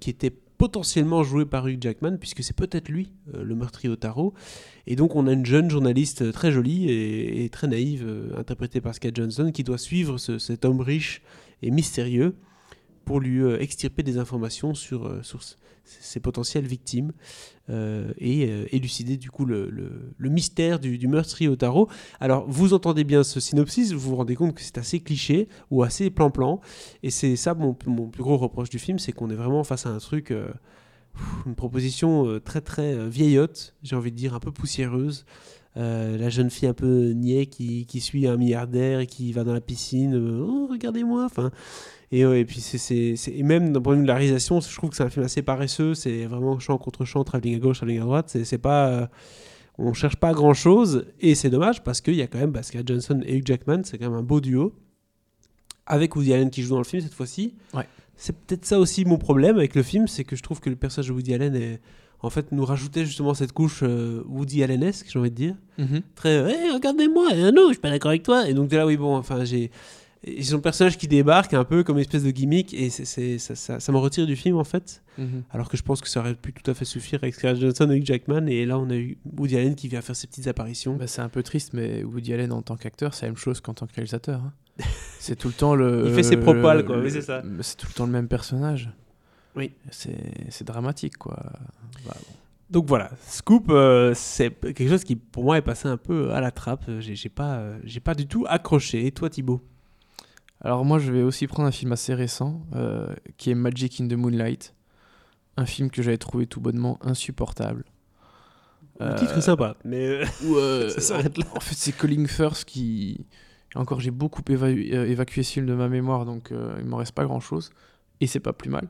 qui 0.00 0.10
était 0.10 0.34
potentiellement 0.58 1.22
joué 1.22 1.46
par 1.46 1.66
Hugh 1.68 1.80
Jackman, 1.80 2.16
puisque 2.18 2.42
c'est 2.42 2.54
peut-être 2.56 2.88
lui, 2.88 3.12
euh, 3.34 3.44
le 3.44 3.54
meurtrier 3.54 3.88
au 3.88 3.96
tarot. 3.96 4.34
Et 4.86 4.96
donc 4.96 5.14
on 5.16 5.26
a 5.26 5.32
une 5.32 5.46
jeune 5.46 5.70
journaliste 5.70 6.22
euh, 6.22 6.32
très 6.32 6.50
jolie 6.52 6.90
et, 6.90 7.48
très 7.48 7.68
naïve, 7.68 8.04
euh, 8.06 8.36
interprétée 8.36 8.80
par 8.80 8.94
Scarlett 8.94 9.16
Johnson, 9.16 9.50
qui 9.52 9.62
doit 9.64 9.78
suivre 9.78 10.18
ce- 10.18 10.38
cet 10.38 10.64
homme 10.64 10.80
riche 10.80 11.22
et 11.62 11.70
mystérieux 11.70 12.34
pour 13.04 13.20
lui 13.20 13.42
extirper 13.58 14.02
des 14.02 14.18
informations 14.18 14.74
sur, 14.74 15.24
sur 15.24 15.40
ses 16.00 16.20
potentielles 16.20 16.66
victimes 16.66 17.12
euh, 17.70 18.12
et 18.18 18.46
euh, 18.48 18.66
élucider 18.72 19.16
du 19.16 19.30
coup 19.30 19.44
le, 19.44 19.68
le- 19.70 20.28
mystère 20.28 20.78
du, 20.78 20.98
du 20.98 21.08
meurtrier 21.08 21.48
au 21.48 21.56
tarot. 21.56 21.88
Alors 22.20 22.44
vous 22.48 22.74
entendez 22.74 23.04
bien 23.04 23.22
ce 23.24 23.40
synopsis, 23.40 23.92
vous 23.92 24.10
vous 24.10 24.16
rendez 24.16 24.36
compte 24.36 24.54
que 24.54 24.60
c'est 24.60 24.78
assez 24.78 25.00
cliché 25.00 25.48
ou 25.70 25.82
assez 25.82 26.10
plan-plan, 26.10 26.60
et 27.02 27.10
c'est 27.10 27.36
ça 27.36 27.54
mon, 27.54 27.74
plus 27.74 28.22
gros 28.22 28.36
reproche 28.36 28.70
du 28.70 28.78
film, 28.78 28.98
c'est 28.98 29.12
qu'on 29.12 29.30
est 29.30 29.34
vraiment 29.34 29.64
face 29.64 29.86
à 29.86 29.90
un 29.90 29.98
truc, 29.98 30.30
euh, 30.30 30.48
une 31.46 31.54
proposition 31.54 32.38
très 32.44 32.60
très 32.60 33.08
vieillotte, 33.08 33.74
j'ai 33.82 33.96
envie 33.96 34.12
de 34.12 34.16
dire 34.16 34.34
un 34.34 34.40
peu 34.40 34.52
poussiéreuse, 34.52 35.24
la 35.76 36.28
jeune 36.28 36.50
fille 36.50 36.68
un 36.68 36.74
peu 36.74 37.10
niais 37.10 37.46
qui, 37.46 38.00
suit 38.00 38.26
un 38.26 38.36
milliardaire 38.36 39.00
et 39.00 39.06
qui 39.06 39.32
va 39.32 39.44
dans 39.44 39.54
la 39.54 39.60
piscine. 39.60 40.14
oh, 40.16 40.66
regardez-moi. 40.70 41.24
Enfin, 41.24 41.50
et, 42.10 42.24
ouais, 42.26 42.40
et 42.40 42.44
puis 42.44 42.60
c'est, 42.60 43.14
et 43.28 43.42
même 43.42 43.72
d'un 43.72 43.80
point 43.82 43.94
de 43.94 43.98
vue 43.98 44.04
de 44.04 44.08
la 44.08 44.14
réalisation, 44.16 44.60
je 44.60 44.74
trouve 44.74 44.90
que 44.90 44.96
c'est 44.96 45.02
un 45.02 45.10
film 45.10 45.24
assez 45.26 45.42
paresseux. 45.42 45.94
C'est 45.94 46.24
vraiment 46.26 46.58
champ 46.58 46.78
contre 46.78 47.04
champ, 47.04 47.22
travelling 47.24 47.56
à 47.56 47.58
gauche, 47.58 47.76
travelling 47.78 48.00
à 48.00 48.04
droite. 48.04 48.36
C'est, 48.44 48.58
pas, 48.58 48.88
euh, 48.88 49.06
on 49.76 49.92
cherche 49.92 50.16
pas 50.16 50.32
grand 50.32 50.54
chose 50.54 51.04
et 51.20 51.34
c'est 51.34 51.50
dommage 51.50 51.82
parce 51.84 52.00
qu'il 52.00 52.14
y 52.14 52.22
a 52.22 52.26
quand 52.26 52.38
même 52.38 52.50
Basquiat 52.52 52.82
Johnson 52.86 53.20
et 53.26 53.36
Hugh 53.36 53.46
Jackman, 53.46 53.82
c'est 53.84 53.98
quand 53.98 54.08
même 54.10 54.18
un 54.18 54.22
beau 54.22 54.40
duo. 54.40 54.72
Avec 55.86 56.16
Woody 56.16 56.34
Allen 56.34 56.50
qui 56.50 56.62
joue 56.62 56.70
dans 56.70 56.78
le 56.78 56.84
film 56.84 57.02
cette 57.02 57.14
fois-ci. 57.14 57.54
Ouais. 57.72 57.86
C'est 58.16 58.36
peut-être 58.36 58.64
ça 58.66 58.78
aussi 58.78 59.04
mon 59.04 59.16
problème 59.16 59.56
avec 59.56 59.74
le 59.74 59.82
film, 59.82 60.06
c'est 60.08 60.24
que 60.24 60.36
je 60.36 60.42
trouve 60.42 60.60
que 60.60 60.68
le 60.68 60.76
personnage 60.76 61.08
de 61.08 61.12
Woody 61.14 61.32
Allen 61.34 61.54
est, 61.54 61.80
en 62.20 62.28
fait, 62.30 62.52
nous 62.52 62.64
rajoutait 62.64 63.06
justement 63.06 63.32
cette 63.32 63.52
couche 63.52 63.80
euh, 63.82 64.22
Woody 64.28 64.62
Allen-esque, 64.62 65.06
j'ai 65.10 65.18
envie 65.18 65.30
de 65.30 65.36
dire 65.36 65.54
Mhm. 65.78 66.00
très 66.14 66.30
Hey, 66.50 66.70
regardez-moi 66.72 67.32
et 67.34 67.52
non 67.52 67.68
je 67.68 67.72
suis 67.74 67.80
pas 67.80 67.90
d'accord 67.90 68.10
avec 68.10 68.22
toi 68.24 68.48
et 68.48 68.54
donc 68.54 68.68
de 68.68 68.76
là 68.76 68.84
oui 68.86 68.96
bon 68.96 69.16
enfin 69.16 69.44
j'ai 69.44 69.70
et 70.24 70.42
son 70.42 70.60
personnage 70.60 70.98
qui 70.98 71.06
débarque 71.08 71.54
un 71.54 71.64
peu 71.64 71.84
comme 71.84 71.96
une 71.96 72.00
espèce 72.02 72.24
de 72.24 72.30
gimmick 72.30 72.74
et 72.74 72.90
c'est, 72.90 73.38
ça, 73.38 73.54
ça, 73.54 73.78
ça 73.80 73.92
me 73.92 73.98
retire 73.98 74.26
du 74.26 74.36
film 74.36 74.56
en 74.56 74.64
fait 74.64 75.02
Mhm. 75.18 75.42
alors 75.50 75.68
que 75.68 75.76
je 75.76 75.82
pense 75.82 76.00
que 76.00 76.08
ça 76.08 76.20
aurait 76.20 76.34
pu 76.36 76.52
tout 76.52 76.70
à 76.70 76.74
fait 76.74 76.84
suffire 76.84 77.18
avec 77.22 77.34
Scarlett 77.34 77.60
Johansson 77.60 77.90
et 77.90 77.96
Hugh 77.96 78.06
Jackman 78.06 78.46
et 78.46 78.64
là 78.66 78.78
on 78.78 78.88
a 78.90 78.94
eu 78.96 79.18
Woody 79.36 79.56
Allen 79.56 79.74
qui 79.74 79.88
vient 79.88 80.00
faire 80.00 80.14
ses 80.16 80.26
petites 80.28 80.46
apparitions 80.46 80.94
Bah, 80.96 81.06
c'est 81.08 81.22
un 81.22 81.28
peu 81.28 81.42
triste, 81.42 81.72
mais 81.72 82.04
Woody 82.04 82.34
Allen 82.34 82.52
en 82.52 82.62
tant 82.62 82.76
qu'acteur, 82.76 83.14
c'est 83.14 83.26
la 83.26 83.30
même 83.32 83.36
chose 83.36 83.60
qu'en 83.60 83.74
tant 83.74 83.86
que 83.88 83.94
réalisateur. 83.94 84.40
hein. 84.42 84.52
c'est 85.18 85.34
tout 85.34 85.48
le 85.48 85.54
temps 85.54 85.74
le. 85.74 86.04
Il 86.06 86.14
fait 86.14 86.22
ses 86.22 86.36
propales, 86.36 86.84
quoi, 86.84 86.98
oui, 87.00 87.10
c'est 87.10 87.22
ça. 87.22 87.42
C'est 87.62 87.76
tout 87.76 87.88
le 87.88 87.94
temps 87.94 88.06
le 88.06 88.12
même 88.12 88.28
personnage. 88.28 88.90
Oui. 89.56 89.72
C'est 89.90 90.62
dramatique, 90.64 91.16
quoi. 91.16 91.36
Bah, 92.06 92.14
bon. 92.14 92.34
donc 92.70 92.86
voilà 92.86 93.10
Scoop 93.26 93.70
euh, 93.70 94.12
c'est 94.14 94.50
quelque 94.60 94.88
chose 94.88 95.02
qui 95.02 95.16
pour 95.16 95.42
moi 95.42 95.58
est 95.58 95.62
passé 95.62 95.88
un 95.88 95.96
peu 95.96 96.30
à 96.32 96.40
la 96.40 96.52
trappe 96.52 96.84
j'ai, 97.00 97.16
j'ai 97.16 97.28
pas 97.28 97.56
euh, 97.56 97.78
j'ai 97.82 97.98
pas 98.00 98.14
du 98.14 98.26
tout 98.28 98.44
accroché 98.48 99.04
et 99.06 99.10
toi 99.10 99.28
Thibaut? 99.30 99.60
Alors, 100.60 100.84
moi, 100.84 100.98
je 100.98 101.12
vais 101.12 101.22
aussi 101.22 101.46
prendre 101.46 101.68
un 101.68 101.72
film 101.72 101.92
assez 101.92 102.14
récent 102.14 102.62
euh, 102.74 103.14
qui 103.36 103.50
est 103.50 103.54
Magic 103.54 104.00
in 104.00 104.08
the 104.08 104.14
Moonlight. 104.14 104.74
Un 105.56 105.66
film 105.66 105.90
que 105.90 106.02
j'avais 106.02 106.18
trouvé 106.18 106.46
tout 106.46 106.60
bonnement 106.60 106.98
insupportable. 107.02 107.84
le 109.00 109.14
titre 109.16 109.38
est 109.38 109.42
sympa 109.42 109.76
mais 109.84 110.06
euh, 110.06 110.24
où, 110.46 110.56
euh, 110.56 110.88
Ça 110.94 111.00
s'arrête 111.00 111.38
là. 111.38 111.44
En 111.54 111.60
fait, 111.60 111.74
c'est 111.76 111.92
Colin 111.92 112.26
Firth 112.26 112.64
qui. 112.64 113.26
Encore, 113.74 114.00
j'ai 114.00 114.10
beaucoup 114.10 114.40
éva- 114.42 114.68
évacué 114.70 115.42
ce 115.42 115.52
film 115.52 115.66
de 115.66 115.74
ma 115.74 115.88
mémoire, 115.88 116.24
donc 116.24 116.52
il 116.78 116.84
m'en 116.86 116.96
reste 116.96 117.12
pas 117.12 117.24
grand 117.24 117.38
chose. 117.40 117.70
Et 118.20 118.26
c'est 118.26 118.40
pas 118.40 118.52
plus 118.54 118.70
mal. 118.70 118.88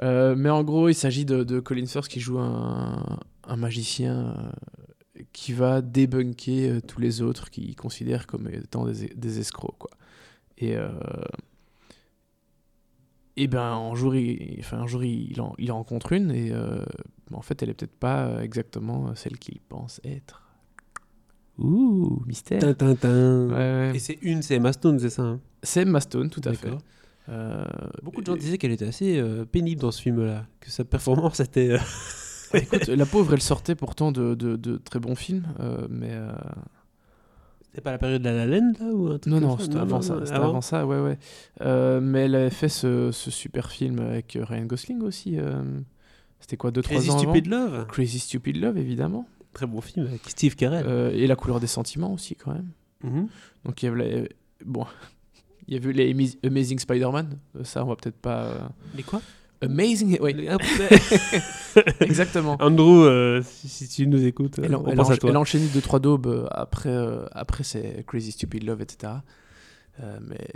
Euh, 0.00 0.36
mais 0.36 0.48
en 0.50 0.62
gros, 0.62 0.88
il 0.88 0.94
s'agit 0.94 1.24
de, 1.24 1.42
de 1.42 1.58
Colin 1.58 1.84
Firth 1.86 2.06
qui 2.06 2.20
joue 2.20 2.38
un, 2.38 3.18
un 3.46 3.56
magicien 3.56 4.36
euh, 5.18 5.22
qui 5.32 5.52
va 5.52 5.82
débunker 5.82 6.70
euh, 6.70 6.80
tous 6.80 7.00
les 7.00 7.20
autres 7.20 7.50
qu'il 7.50 7.74
considère 7.74 8.28
comme 8.28 8.48
étant 8.48 8.86
des, 8.86 9.08
des 9.16 9.40
escrocs. 9.40 9.74
Quoi. 9.78 9.90
Et. 10.58 10.76
euh, 10.76 10.88
et 13.36 13.46
ben 13.46 13.62
un 13.62 13.94
jour, 13.94 14.16
il, 14.16 14.56
enfin, 14.58 14.78
un 14.78 14.86
jour 14.88 15.04
il, 15.04 15.40
en, 15.40 15.54
il 15.58 15.70
en 15.70 15.76
rencontre 15.76 16.12
une 16.12 16.30
et 16.32 16.50
euh, 16.52 16.84
en 17.32 17.40
fait 17.40 17.62
elle 17.62 17.70
est 17.70 17.74
peut-être 17.74 17.96
pas 17.96 18.42
exactement 18.42 19.14
celle 19.14 19.38
qu'il 19.38 19.60
pense 19.60 20.00
être. 20.04 20.42
Ouh, 21.58 22.22
mystère. 22.26 22.60
tin, 22.60 22.74
tin, 22.74 22.94
tin. 22.96 23.46
Ouais, 23.48 23.54
ouais. 23.54 23.92
et 23.94 23.98
c'est 24.00 24.18
une 24.22 24.42
c'est 24.42 24.56
Emma 24.56 24.72
Stone 24.72 24.98
c'est 24.98 25.10
ça 25.10 25.22
hein? 25.22 25.40
C'est 25.62 25.82
Emma 25.82 26.00
Stone, 26.00 26.30
tout 26.30 26.40
à 26.44 26.52
fait. 26.52 26.70
Euh, 27.28 27.64
Beaucoup 28.02 28.22
de 28.22 28.26
gens 28.26 28.36
disaient 28.36 28.58
qu'elle 28.58 28.72
était 28.72 28.86
assez 28.86 29.18
euh, 29.18 29.44
pénible 29.44 29.80
dans 29.82 29.90
ce 29.92 30.00
film-là, 30.02 30.46
que 30.60 30.70
sa 30.70 30.84
performance 30.84 31.40
était. 31.40 31.70
euh, 31.72 31.78
Écoute, 32.54 32.86
la 32.88 33.06
pauvre, 33.06 33.34
elle 33.34 33.42
sortait 33.42 33.74
pourtant 33.74 34.10
de, 34.12 34.34
de, 34.34 34.56
de 34.56 34.78
très 34.78 34.98
bons 34.98 35.14
films, 35.14 35.46
euh, 35.60 35.86
mais 35.90 36.10
euh, 36.12 36.32
C'était 37.70 37.82
pas 37.82 37.90
la 37.92 37.98
période 37.98 38.22
de 38.22 38.28
la 38.28 38.46
La 38.46 38.58
Land 38.58 38.72
là 38.80 38.86
ou 38.86 39.08
un 39.08 39.18
truc 39.18 39.32
non, 39.32 39.40
non, 39.40 39.58
c'était 39.58 39.76
avant 39.76 40.00
ça. 40.02 40.14
avant. 40.14 40.48
avant 40.48 40.60
ça, 40.60 40.86
ouais, 40.86 41.00
ouais. 41.00 41.18
Euh, 41.60 42.00
mais 42.00 42.20
elle 42.24 42.34
avait 42.34 42.50
fait 42.50 42.68
ce, 42.68 43.12
ce 43.12 43.30
super 43.30 43.70
film 43.70 43.98
avec 44.00 44.36
euh, 44.36 44.44
Ryan 44.44 44.64
Gosling 44.64 45.02
aussi. 45.02 45.38
euh, 45.38 45.62
C'était 46.40 46.56
quoi, 46.56 46.70
2-3 46.70 46.82
Crazy 46.82 47.10
ans 47.10 47.18
avant? 47.18 47.22
Stupid 47.32 47.46
Love, 47.46 47.86
Crazy 47.88 48.18
Stupid 48.18 48.56
Love, 48.56 48.78
évidemment. 48.78 49.28
très 49.52 49.66
bon 49.66 49.80
film 49.82 50.06
avec 50.06 50.22
Steve 50.28 50.56
Carell. 50.56 50.84
Euh, 50.88 51.10
et 51.12 51.26
La 51.26 51.36
couleur 51.36 51.60
des 51.60 51.66
sentiments 51.66 52.12
aussi, 52.12 52.34
quand 52.36 52.52
même. 52.52 52.68
Mhm. 53.04 53.28
Donc 53.64 53.82
il 53.82 53.86
y 53.86 53.88
avait 53.90 54.04
les- 54.22 54.28
bon, 54.64 54.86
il 55.68 55.74
y 55.74 55.76
a 55.76 55.80
vu 55.80 55.92
les 55.92 56.12
Amaz- 56.14 56.38
Amazing 56.44 56.78
Spider-Man. 56.78 57.38
Ça, 57.64 57.84
on 57.84 57.88
va 57.88 57.96
peut-être 57.96 58.16
pas. 58.18 58.70
Mais 58.96 59.02
quoi? 59.02 59.20
Amazing, 59.60 60.18
oui, 60.20 60.34
Les- 60.34 60.48
exactement. 62.00 62.56
Andrew, 62.60 63.04
euh, 63.04 63.42
si, 63.42 63.68
si 63.68 63.88
tu 63.88 64.06
nous 64.06 64.24
écoutes, 64.24 64.58
Elle, 64.62 64.74
on 64.76 64.86
elle 64.86 64.96
pense 64.96 65.10
a 65.10 65.14
à 65.14 65.16
toi. 65.16 65.30
elle 65.30 65.36
a 65.36 65.40
enchaîné 65.40 65.66
deux 65.74 65.80
trois 65.80 66.00
daubes 66.00 66.26
euh, 66.26 66.46
après 66.50 66.90
euh, 66.90 67.26
après 67.32 67.64
c'est 67.64 68.04
Crazy 68.06 68.32
Stupid 68.32 68.62
Love 68.64 68.80
etc. 68.82 69.14
Euh, 70.00 70.18
mais 70.26 70.46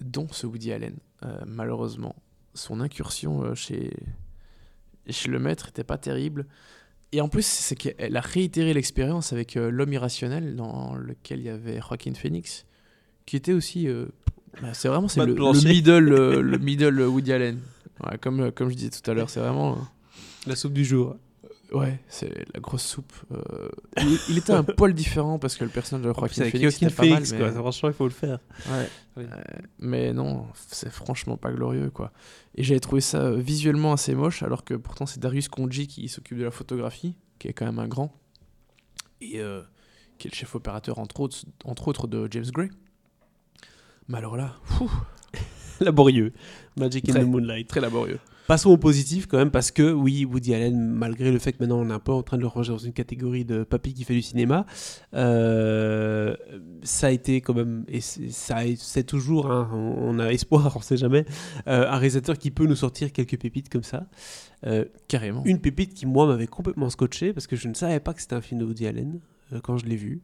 dont 0.00 0.26
ce 0.30 0.46
Woody 0.46 0.72
Allen 0.72 0.96
Euh, 1.24 1.38
malheureusement 1.46 2.14
son 2.54 2.80
incursion 2.80 3.42
euh, 3.42 3.54
chez 3.54 3.90
chez 5.08 5.30
le 5.30 5.38
maître 5.38 5.68
était 5.68 5.84
pas 5.84 5.96
terrible 5.98 6.44
et 7.12 7.20
en 7.22 7.28
plus 7.28 7.46
c'est 7.46 7.74
qu'elle 7.74 8.16
a 8.16 8.20
réitéré 8.20 8.74
l'expérience 8.74 9.32
avec 9.32 9.56
euh, 9.56 9.70
l'homme 9.70 9.92
irrationnel 9.94 10.56
dans 10.56 10.94
lequel 10.94 11.38
il 11.40 11.46
y 11.46 11.48
avait 11.48 11.80
Joaquin 11.80 12.12
Phoenix 12.14 12.66
qui 13.24 13.36
était 13.36 13.54
aussi 13.54 13.88
euh, 13.88 14.06
bah, 14.60 14.74
c'est 14.74 14.88
vraiment 14.88 15.08
c'est 15.08 15.24
le, 15.24 15.34
middle 15.66 16.12
euh, 16.12 16.40
le 16.52 16.58
middle 16.58 17.00
Woody 17.00 17.32
Allen 17.32 17.58
Ouais, 18.04 18.18
comme 18.18 18.40
euh, 18.40 18.50
comme 18.50 18.68
je 18.68 18.74
disais 18.74 18.90
tout 18.90 19.10
à 19.10 19.14
l'heure 19.14 19.30
c'est 19.30 19.40
vraiment 19.40 19.72
euh, 19.72 19.80
La 20.46 20.56
soupe 20.56 20.72
du 20.74 20.84
jour. 20.84 21.16
Ouais, 21.72 21.98
c'est 22.08 22.46
la 22.54 22.60
grosse 22.60 22.84
soupe. 22.84 23.12
euh, 23.32 23.68
il, 23.96 24.18
il 24.28 24.38
était 24.38 24.52
un 24.52 24.62
poil 24.62 24.94
différent 24.94 25.38
parce 25.40 25.56
que 25.56 25.64
le 25.64 25.70
personnage 25.70 26.06
de 26.06 26.12
Joaquin 26.12 26.48
Phoenix 26.48 26.76
était 26.80 26.90
pas 26.94 27.06
mal, 27.06 27.24
mais... 27.28 27.38
quoi. 27.38 27.50
Franchement, 27.50 27.88
il 27.88 27.94
faut 27.94 28.04
le 28.04 28.10
faire. 28.10 28.38
Ouais. 28.68 28.88
Oui. 29.16 29.24
Euh, 29.24 29.42
mais 29.80 30.12
non, 30.12 30.46
c'est 30.68 30.90
franchement 30.90 31.36
pas 31.36 31.50
glorieux, 31.50 31.90
quoi. 31.90 32.12
Et 32.54 32.62
j'avais 32.62 32.78
trouvé 32.78 33.00
ça 33.00 33.18
euh, 33.18 33.36
visuellement 33.36 33.92
assez 33.92 34.14
moche, 34.14 34.44
alors 34.44 34.64
que 34.64 34.74
pourtant 34.74 35.06
c'est 35.06 35.18
Darius 35.18 35.48
Konji 35.48 35.88
qui 35.88 36.08
s'occupe 36.08 36.38
de 36.38 36.44
la 36.44 36.52
photographie, 36.52 37.16
qui 37.40 37.48
est 37.48 37.52
quand 37.52 37.66
même 37.66 37.80
un 37.80 37.88
grand, 37.88 38.14
et 39.20 39.40
qui 40.18 40.28
est 40.28 40.30
le 40.30 40.36
chef 40.36 40.54
opérateur 40.54 41.00
entre 41.00 41.18
autres, 41.18 41.38
entre 41.64 41.88
autres 41.88 42.06
de 42.06 42.28
James 42.30 42.46
Gray. 42.52 42.70
Mais 44.06 44.18
alors 44.18 44.36
là, 44.36 44.54
fou, 44.62 44.88
Laborieux. 45.80 46.32
Magic 46.76 47.08
in 47.08 47.14
the 47.14 47.24
Moonlight. 47.26 47.68
très 47.68 47.80
laborieux. 47.80 48.18
Passons 48.46 48.70
au 48.70 48.76
positif 48.76 49.26
quand 49.26 49.38
même, 49.38 49.50
parce 49.50 49.72
que 49.72 49.90
oui, 49.92 50.24
Woody 50.24 50.54
Allen, 50.54 50.78
malgré 50.78 51.32
le 51.32 51.38
fait 51.40 51.52
que 51.52 51.56
maintenant 51.58 51.80
on 51.80 51.90
est 51.90 51.92
un 51.92 51.98
peu 51.98 52.12
en 52.12 52.22
train 52.22 52.36
de 52.36 52.42
le 52.42 52.46
ranger 52.46 52.70
dans 52.70 52.78
une 52.78 52.92
catégorie 52.92 53.44
de 53.44 53.64
papy 53.64 53.92
qui 53.92 54.04
fait 54.04 54.14
du 54.14 54.22
cinéma, 54.22 54.66
euh, 55.14 56.36
ça 56.82 57.08
a 57.08 57.10
été 57.10 57.40
quand 57.40 57.54
même, 57.54 57.84
et 57.88 58.00
c'est- 58.00 58.30
ça 58.30 58.58
a- 58.58 58.76
c'est 58.76 59.02
toujours, 59.04 59.50
hein, 59.50 59.68
on, 59.72 60.16
on 60.16 60.18
a 60.20 60.32
espoir, 60.32 60.72
on 60.76 60.80
sait 60.80 60.96
jamais, 60.96 61.24
euh, 61.66 61.88
un 61.90 61.96
réalisateur 61.96 62.38
qui 62.38 62.50
peut 62.52 62.66
nous 62.66 62.76
sortir 62.76 63.12
quelques 63.12 63.36
pépites 63.38 63.68
comme 63.68 63.82
ça. 63.82 64.06
Euh, 64.66 64.84
Carrément. 65.08 65.42
une 65.44 65.60
pépite 65.60 65.94
qui, 65.94 66.06
moi, 66.06 66.26
m'avait 66.26 66.46
complètement 66.46 66.88
scotché, 66.90 67.32
parce 67.32 67.46
que 67.48 67.56
je 67.56 67.66
ne 67.68 67.74
savais 67.74 68.00
pas 68.00 68.14
que 68.14 68.20
c'était 68.22 68.34
un 68.36 68.40
film 68.40 68.60
de 68.60 68.64
Woody 68.64 68.86
Allen 68.86 69.18
quand 69.62 69.76
je 69.78 69.86
l'ai 69.86 69.96
vu. 69.96 70.22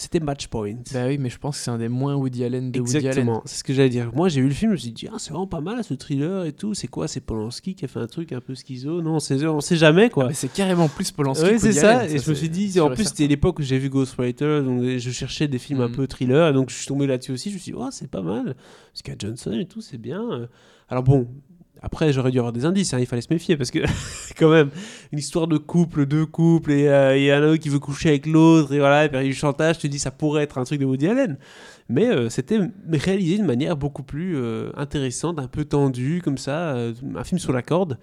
C'était 0.00 0.18
Match 0.20 0.46
Point. 0.46 0.76
Bah 0.94 1.08
oui, 1.08 1.18
mais 1.18 1.28
je 1.28 1.36
pense 1.38 1.58
que 1.58 1.62
c'est 1.64 1.70
un 1.70 1.76
des 1.76 1.90
moins 1.90 2.14
Woody 2.14 2.42
Allen 2.42 2.72
de 2.72 2.80
Woody 2.80 2.96
Allen. 2.96 3.06
Exactement, 3.08 3.42
c'est 3.44 3.58
ce 3.58 3.64
que 3.64 3.74
j'allais 3.74 3.90
dire. 3.90 4.10
Moi, 4.14 4.30
j'ai 4.30 4.40
vu 4.40 4.48
le 4.48 4.54
film, 4.54 4.70
je 4.70 4.76
me 4.76 4.78
suis 4.78 4.92
dit, 4.92 5.06
ah, 5.12 5.16
c'est 5.18 5.28
vraiment 5.30 5.46
pas 5.46 5.60
mal 5.60 5.84
ce 5.84 5.92
thriller 5.92 6.46
et 6.46 6.52
tout. 6.52 6.72
C'est 6.72 6.88
quoi? 6.88 7.06
C'est 7.06 7.20
Polanski 7.20 7.74
qui 7.74 7.84
a 7.84 7.88
fait 7.88 7.98
un 8.00 8.06
truc 8.06 8.32
un 8.32 8.40
peu 8.40 8.54
schizo? 8.54 9.02
Non, 9.02 9.20
c'est- 9.20 9.44
on 9.46 9.60
sait 9.60 9.76
jamais 9.76 10.08
quoi. 10.08 10.28
Mais 10.28 10.32
c'est 10.32 10.50
carrément 10.50 10.88
plus 10.88 11.10
Polanski 11.10 11.50
Oui, 11.50 11.58
c'est 11.60 11.72
ça. 11.72 11.98
Allen, 11.98 12.16
et 12.16 12.18
je 12.18 12.30
me 12.30 12.34
suis 12.34 12.48
dit, 12.48 12.80
en 12.80 12.88
plus, 12.90 13.04
c'était 13.04 13.26
l'époque 13.26 13.58
où 13.58 13.62
j'ai 13.62 13.78
vu 13.78 13.90
Ghostwriter, 13.90 14.62
donc 14.64 14.82
je 14.82 15.10
cherchais 15.10 15.48
des 15.48 15.58
films 15.58 15.82
un 15.82 15.88
Mhm. 15.88 15.94
peu 15.96 16.06
thriller, 16.06 16.48
et 16.48 16.52
donc 16.54 16.70
je 16.70 16.76
suis 16.76 16.86
tombé 16.86 17.06
là-dessus 17.06 17.32
aussi. 17.32 17.50
Je 17.50 17.56
me 17.56 17.60
suis 17.60 17.72
dit, 17.72 17.78
oh, 17.78 17.88
c'est 17.90 18.10
pas 18.10 18.22
mal. 18.22 18.56
Scott 18.94 19.16
Johnson 19.18 19.52
et 19.52 19.66
tout, 19.66 19.82
c'est 19.82 19.98
bien. 19.98 20.48
Alors 20.88 21.02
bon, 21.04 21.28
après, 21.82 22.12
j'aurais 22.12 22.30
dû 22.30 22.38
avoir 22.38 22.52
des 22.52 22.66
indices, 22.66 22.92
hein, 22.92 22.98
il 23.00 23.06
fallait 23.06 23.22
se 23.22 23.32
méfier, 23.32 23.56
parce 23.56 23.70
que 23.70 23.78
quand 24.38 24.50
même, 24.50 24.70
une 25.12 25.18
histoire 25.18 25.46
de 25.46 25.56
couple, 25.56 26.04
deux 26.06 26.26
couples, 26.26 26.72
et 26.72 26.88
euh, 26.88 27.16
il 27.16 27.24
y 27.24 27.32
en 27.32 27.42
a 27.42 27.46
un 27.46 27.56
qui 27.56 27.70
veut 27.70 27.78
coucher 27.78 28.10
avec 28.10 28.26
l'autre, 28.26 28.72
et 28.74 28.78
voilà, 28.78 29.06
et 29.06 29.08
puis 29.08 29.24
du 29.24 29.34
chantage, 29.34 29.78
tu 29.78 29.88
te 29.88 29.92
dis, 29.92 29.98
ça 29.98 30.10
pourrait 30.10 30.42
être 30.42 30.58
un 30.58 30.64
truc 30.64 30.78
de 30.78 30.84
Woody 30.84 31.06
Allen. 31.06 31.38
Mais 31.88 32.06
euh, 32.06 32.28
c'était 32.28 32.58
réalisé 32.92 33.36
d'une 33.36 33.46
manière 33.46 33.76
beaucoup 33.76 34.02
plus 34.02 34.36
euh, 34.36 34.70
intéressante, 34.76 35.38
un 35.38 35.48
peu 35.48 35.64
tendue, 35.64 36.20
comme 36.22 36.38
ça, 36.38 36.74
un 36.74 37.24
film 37.24 37.38
sur 37.38 37.52
la 37.52 37.62
corde. 37.62 37.98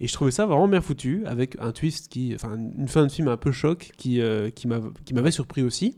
Et 0.00 0.08
je 0.08 0.12
trouvais 0.12 0.32
ça 0.32 0.44
vraiment 0.46 0.66
bien 0.66 0.80
foutu, 0.80 1.22
avec 1.26 1.56
un 1.60 1.70
twist 1.70 2.08
qui. 2.08 2.32
Enfin, 2.34 2.56
une 2.56 2.88
fin 2.88 3.06
de 3.06 3.08
film 3.10 3.28
un 3.28 3.36
peu 3.36 3.52
choc 3.52 3.92
qui, 3.96 4.20
qui 4.56 5.14
m'avait 5.14 5.30
surpris 5.30 5.62
aussi. 5.62 5.96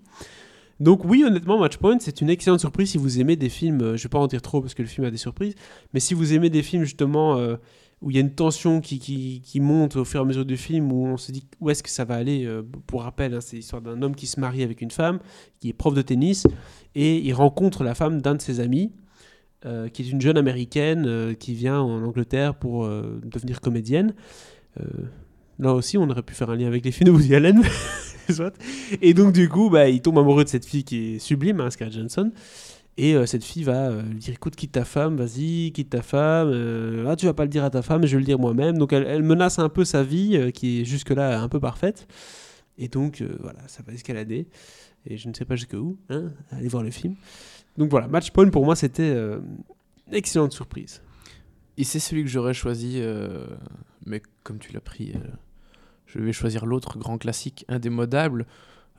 Donc, 0.80 1.04
oui, 1.04 1.24
honnêtement, 1.24 1.58
Matchpoint, 1.58 1.98
c'est 2.00 2.20
une 2.20 2.30
excellente 2.30 2.60
surprise 2.60 2.90
si 2.90 2.98
vous 2.98 3.20
aimez 3.20 3.36
des 3.36 3.48
films. 3.48 3.80
euh, 3.80 3.96
je 3.96 4.02
vais 4.02 4.08
pas 4.08 4.18
en 4.18 4.26
dire 4.26 4.42
trop 4.42 4.60
parce 4.60 4.74
que 4.74 4.82
le 4.82 4.88
film 4.88 5.06
a 5.06 5.10
des 5.10 5.16
surprises, 5.16 5.54
mais 5.92 6.00
si 6.00 6.14
vous 6.14 6.34
aimez 6.34 6.50
des 6.50 6.62
films 6.62 6.84
justement 6.84 7.36
euh, 7.38 7.56
où 8.00 8.10
il 8.10 8.16
y 8.16 8.18
a 8.18 8.20
une 8.20 8.34
tension 8.34 8.80
qui, 8.80 9.42
monte 9.60 9.96
au 9.96 10.04
fur 10.04 10.20
et 10.20 10.22
à 10.22 10.26
mesure 10.26 10.44
du 10.44 10.56
film, 10.56 10.92
où 10.92 11.06
on 11.06 11.16
se 11.16 11.30
dit 11.32 11.44
où 11.60 11.70
est-ce 11.70 11.82
que 11.82 11.90
ça 11.90 12.04
va 12.04 12.16
aller. 12.16 12.44
euh, 12.44 12.62
pour 12.86 13.02
rappel, 13.02 13.34
hein, 13.34 13.40
c'est 13.40 13.56
l'histoire 13.56 13.82
d'un 13.82 14.02
homme 14.02 14.16
qui 14.16 14.26
se 14.26 14.40
marie 14.40 14.62
avec 14.62 14.80
une 14.80 14.90
femme, 14.90 15.20
qui 15.60 15.68
est 15.68 15.72
prof 15.72 15.94
de 15.94 16.02
tennis, 16.02 16.46
et 16.94 17.18
il 17.18 17.32
rencontre 17.32 17.84
la 17.84 17.94
femme 17.94 18.20
d'un 18.20 18.34
de 18.34 18.42
ses 18.42 18.60
amis. 18.60 18.92
qui 19.94 20.02
est 20.02 20.10
une 20.10 20.20
jeune 20.20 20.36
américaine 20.36 21.34
qui 21.36 21.54
vient 21.54 21.80
en 21.80 22.04
Angleterre 22.04 22.54
pour 22.54 22.86
devenir 22.86 23.62
comédienne. 23.62 24.12
Là 25.58 25.72
aussi, 25.72 25.96
on 25.96 26.10
aurait 26.10 26.22
pu 26.22 26.34
faire 26.34 26.50
un 26.50 26.56
lien 26.56 26.66
avec 26.66 26.84
les 26.84 26.92
films 26.92 27.06
de 27.06 27.12
Woody 27.12 27.34
Allen. 27.34 27.62
Et 29.02 29.14
donc, 29.14 29.32
du 29.32 29.48
coup, 29.48 29.70
bah, 29.70 29.88
il 29.88 30.00
tombe 30.00 30.18
amoureux 30.18 30.44
de 30.44 30.48
cette 30.48 30.64
fille 30.64 30.84
qui 30.84 31.14
est 31.14 31.18
sublime, 31.18 31.60
hein, 31.60 31.70
Scarlett 31.70 31.96
Johansson. 31.96 32.32
Et 32.96 33.14
euh, 33.14 33.26
cette 33.26 33.42
fille 33.42 33.64
va 33.64 33.88
euh, 33.88 34.02
lui 34.02 34.18
dire 34.18 34.34
écoute, 34.34 34.54
quitte 34.54 34.72
ta 34.72 34.84
femme, 34.84 35.16
vas-y, 35.16 35.72
quitte 35.72 35.90
ta 35.90 36.02
femme. 36.02 36.48
euh, 36.52 37.06
ah, 37.08 37.16
tu 37.16 37.26
vas 37.26 37.34
pas 37.34 37.42
le 37.42 37.48
dire 37.48 37.64
à 37.64 37.70
ta 37.70 37.82
femme, 37.82 38.06
je 38.06 38.12
vais 38.12 38.20
le 38.20 38.24
dire 38.24 38.38
moi-même. 38.38 38.78
Donc, 38.78 38.92
elle, 38.92 39.22
menace 39.22 39.58
un 39.58 39.68
peu 39.68 39.84
sa 39.84 40.02
vie, 40.02 40.36
euh, 40.36 40.50
qui 40.50 40.80
est 40.80 40.84
jusque-là 40.84 41.40
un 41.40 41.48
peu 41.48 41.58
parfaite. 41.58 42.06
Et 42.78 42.88
donc, 42.88 43.22
voilà, 43.40 43.60
ça 43.68 43.82
va 43.86 43.92
escalader. 43.92 44.48
Et 45.06 45.16
je 45.16 45.28
ne 45.28 45.34
sais 45.34 45.44
pas 45.44 45.54
jusqu'où. 45.54 45.96
Hein 46.08 46.32
Allez 46.50 46.68
voir 46.68 46.82
le 46.82 46.90
film. 46.90 47.14
Donc, 47.76 47.90
voilà, 47.90 48.08
Match 48.08 48.30
Point 48.30 48.48
pour 48.50 48.64
moi, 48.64 48.74
c'était 48.74 49.12
une 49.12 50.14
excellente 50.14 50.52
surprise. 50.52 51.00
Et 51.76 51.84
c'est 51.84 52.00
celui 52.00 52.24
que 52.24 52.30
j'aurais 52.30 52.54
choisi, 52.54 53.00
mais 54.06 54.22
comme 54.42 54.58
tu 54.58 54.72
l'as 54.72 54.80
pris, 54.80 55.12
je 56.20 56.24
vais 56.24 56.32
choisir 56.32 56.66
l'autre 56.66 56.98
grand 56.98 57.18
classique 57.18 57.64
indémodable, 57.68 58.46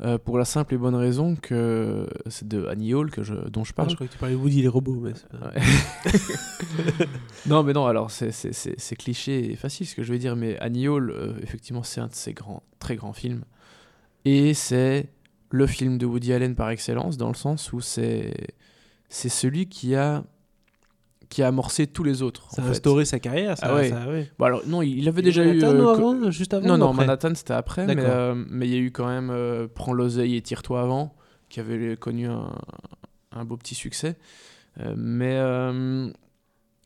euh, 0.02 0.18
pour 0.18 0.38
la 0.38 0.44
simple 0.44 0.74
et 0.74 0.78
bonne 0.78 0.94
raison 0.96 1.36
que 1.38 2.06
c'est 2.28 2.48
de 2.48 2.66
Annie 2.66 2.94
Hall 2.94 3.12
que 3.12 3.24
je, 3.24 3.34
dont 3.50 3.64
je 3.64 3.72
Ah, 3.72 3.76
parle. 3.78 3.90
je 3.92 3.96
crois 3.96 4.08
que 4.08 4.12
tu 4.12 4.18
parlais 4.20 4.36
de 4.36 4.40
Woody 4.40 4.62
les 4.62 4.68
robots. 4.68 5.00
Mais 5.02 5.14
c'est 5.16 5.30
pas- 5.30 5.52
Ouais. 5.56 5.62
non, 7.48 7.64
mais 7.64 7.74
non, 7.74 7.86
alors 7.86 8.12
c'est- 8.12 8.96
cliché 8.98 9.52
et 9.52 9.56
facile 9.56 9.88
ce 9.88 9.96
que 9.96 10.04
je 10.04 10.12
vais 10.12 10.20
dire, 10.20 10.36
mais 10.36 10.58
Annie 10.60 10.88
Hall, 10.88 11.12
euh, 11.12 11.34
effectivement, 11.42 11.84
c'est 11.84 12.02
un 12.02 12.08
de 12.08 12.14
ses 12.16 12.34
grands, 12.34 12.64
très 12.80 12.96
grands 12.96 13.14
films. 13.14 13.44
Et 14.26 14.54
c'est 14.54 15.10
le 15.52 15.68
film 15.68 15.98
de 15.98 16.06
Woody 16.06 16.34
Allen 16.34 16.56
par 16.56 16.70
excellence, 16.72 17.18
dans 17.18 17.30
le 17.30 17.36
sens 17.36 17.72
où 17.72 17.80
c'est 17.80 18.34
celui 19.10 19.68
qui 19.68 19.96
a, 19.96 20.24
qui 21.36 21.44
a 21.44 21.50
amorcé 21.50 21.86
tous 21.86 22.06
les 22.06 22.22
autres. 22.22 22.48
Ça 22.52 22.64
a 22.64 22.68
instauré 22.68 23.04
sa 23.04 23.20
carrière. 23.20 23.58
Ça, 23.58 23.66
Ah 23.70 23.76
ouais. 23.76 23.90
ça, 23.90 24.08
ouais. 24.08 24.32
Bon, 24.40 24.46
alors, 24.46 24.62
non, 24.68 24.82
il 24.82 25.06
avait 25.10 25.22
déjà 25.22 25.44
eu. 25.44 25.60
Manhattan, 25.60 25.76
euh, 25.76 25.82
non, 25.82 25.90
avant, 25.90 26.32
juste 26.32 26.54
avant 26.54 26.66
non, 26.66 26.78
non, 26.78 26.94
Manhattan 26.94 27.36
c'était 27.36 27.52
après, 27.52 27.86
mais 27.88 27.96
euh, 27.98 28.42
mais 28.50 28.70
il 28.70 28.74
y 28.74 28.78
a 28.78 28.80
eu 28.80 28.90
quand 28.92 29.06
même 29.06 29.30
euh, 29.32 29.68
Prends 29.68 29.92
l'oseille 29.92 30.38
et 30.38 30.42
tire-toi 30.42 30.82
avant, 30.82 31.14
qui 31.50 31.60
avait 31.60 31.98
connu 31.98 32.28
un, 32.28 32.56
un 33.34 33.44
beau 33.44 33.58
petit 33.58 33.76
succès. 33.76 34.16
Euh, 34.80 34.94
mais, 34.96 35.36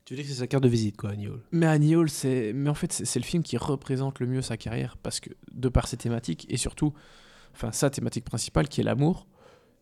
Tu 0.04 0.16
dire 0.16 0.24
que 0.24 0.30
c'est 0.32 0.40
sa 0.40 0.48
carte 0.48 0.64
de 0.64 0.70
visite, 0.70 0.98
quoi, 0.98 1.12
Annie 1.12 1.28
Hall? 1.28 1.42
mais 1.52 1.68
Annie 1.68 1.96
Hall, 1.96 2.10
c'est 2.10 2.52
mais 2.56 2.72
en 2.72 2.74
fait, 2.74 2.92
c'est 2.92 3.20
le 3.20 3.26
film 3.26 3.44
qui 3.44 3.56
représente 3.56 4.20
le 4.20 4.26
mieux 4.26 4.42
sa 4.42 4.58
carrière, 4.58 4.98
parce 4.98 5.20
que 5.20 5.30
de 5.54 5.70
par 5.70 5.88
ses 5.88 5.98
thématiques, 5.98 6.48
et 6.50 6.58
surtout, 6.58 6.92
enfin, 7.54 7.72
sa 7.72 7.92
thématique 7.92 8.26
principale 8.26 8.68
qui 8.68 8.82
est 8.82 8.84
l'amour, 8.84 9.28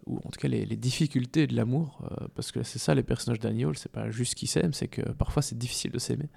ou 0.07 0.17
en 0.17 0.29
tout 0.29 0.39
cas 0.39 0.47
les, 0.47 0.65
difficultés 0.65 1.47
de 1.47 1.55
l'amour, 1.55 2.01
euh, 2.03 2.27
parce 2.35 2.51
que 2.51 2.63
c'est 2.63 2.79
ça 2.79 2.95
les 2.95 3.03
personnages 3.03 3.39
Hall, 3.43 3.77
c'est 3.77 3.91
pas 3.91 4.09
juste 4.09 4.35
qu'ils 4.35 4.47
s'aiment, 4.47 4.73
c'est 4.73 4.87
que 4.87 5.01
parfois 5.01 5.41
c'est 5.41 5.57
difficile 5.57 5.91
de 5.91 5.99
s'aimer. 5.99 6.29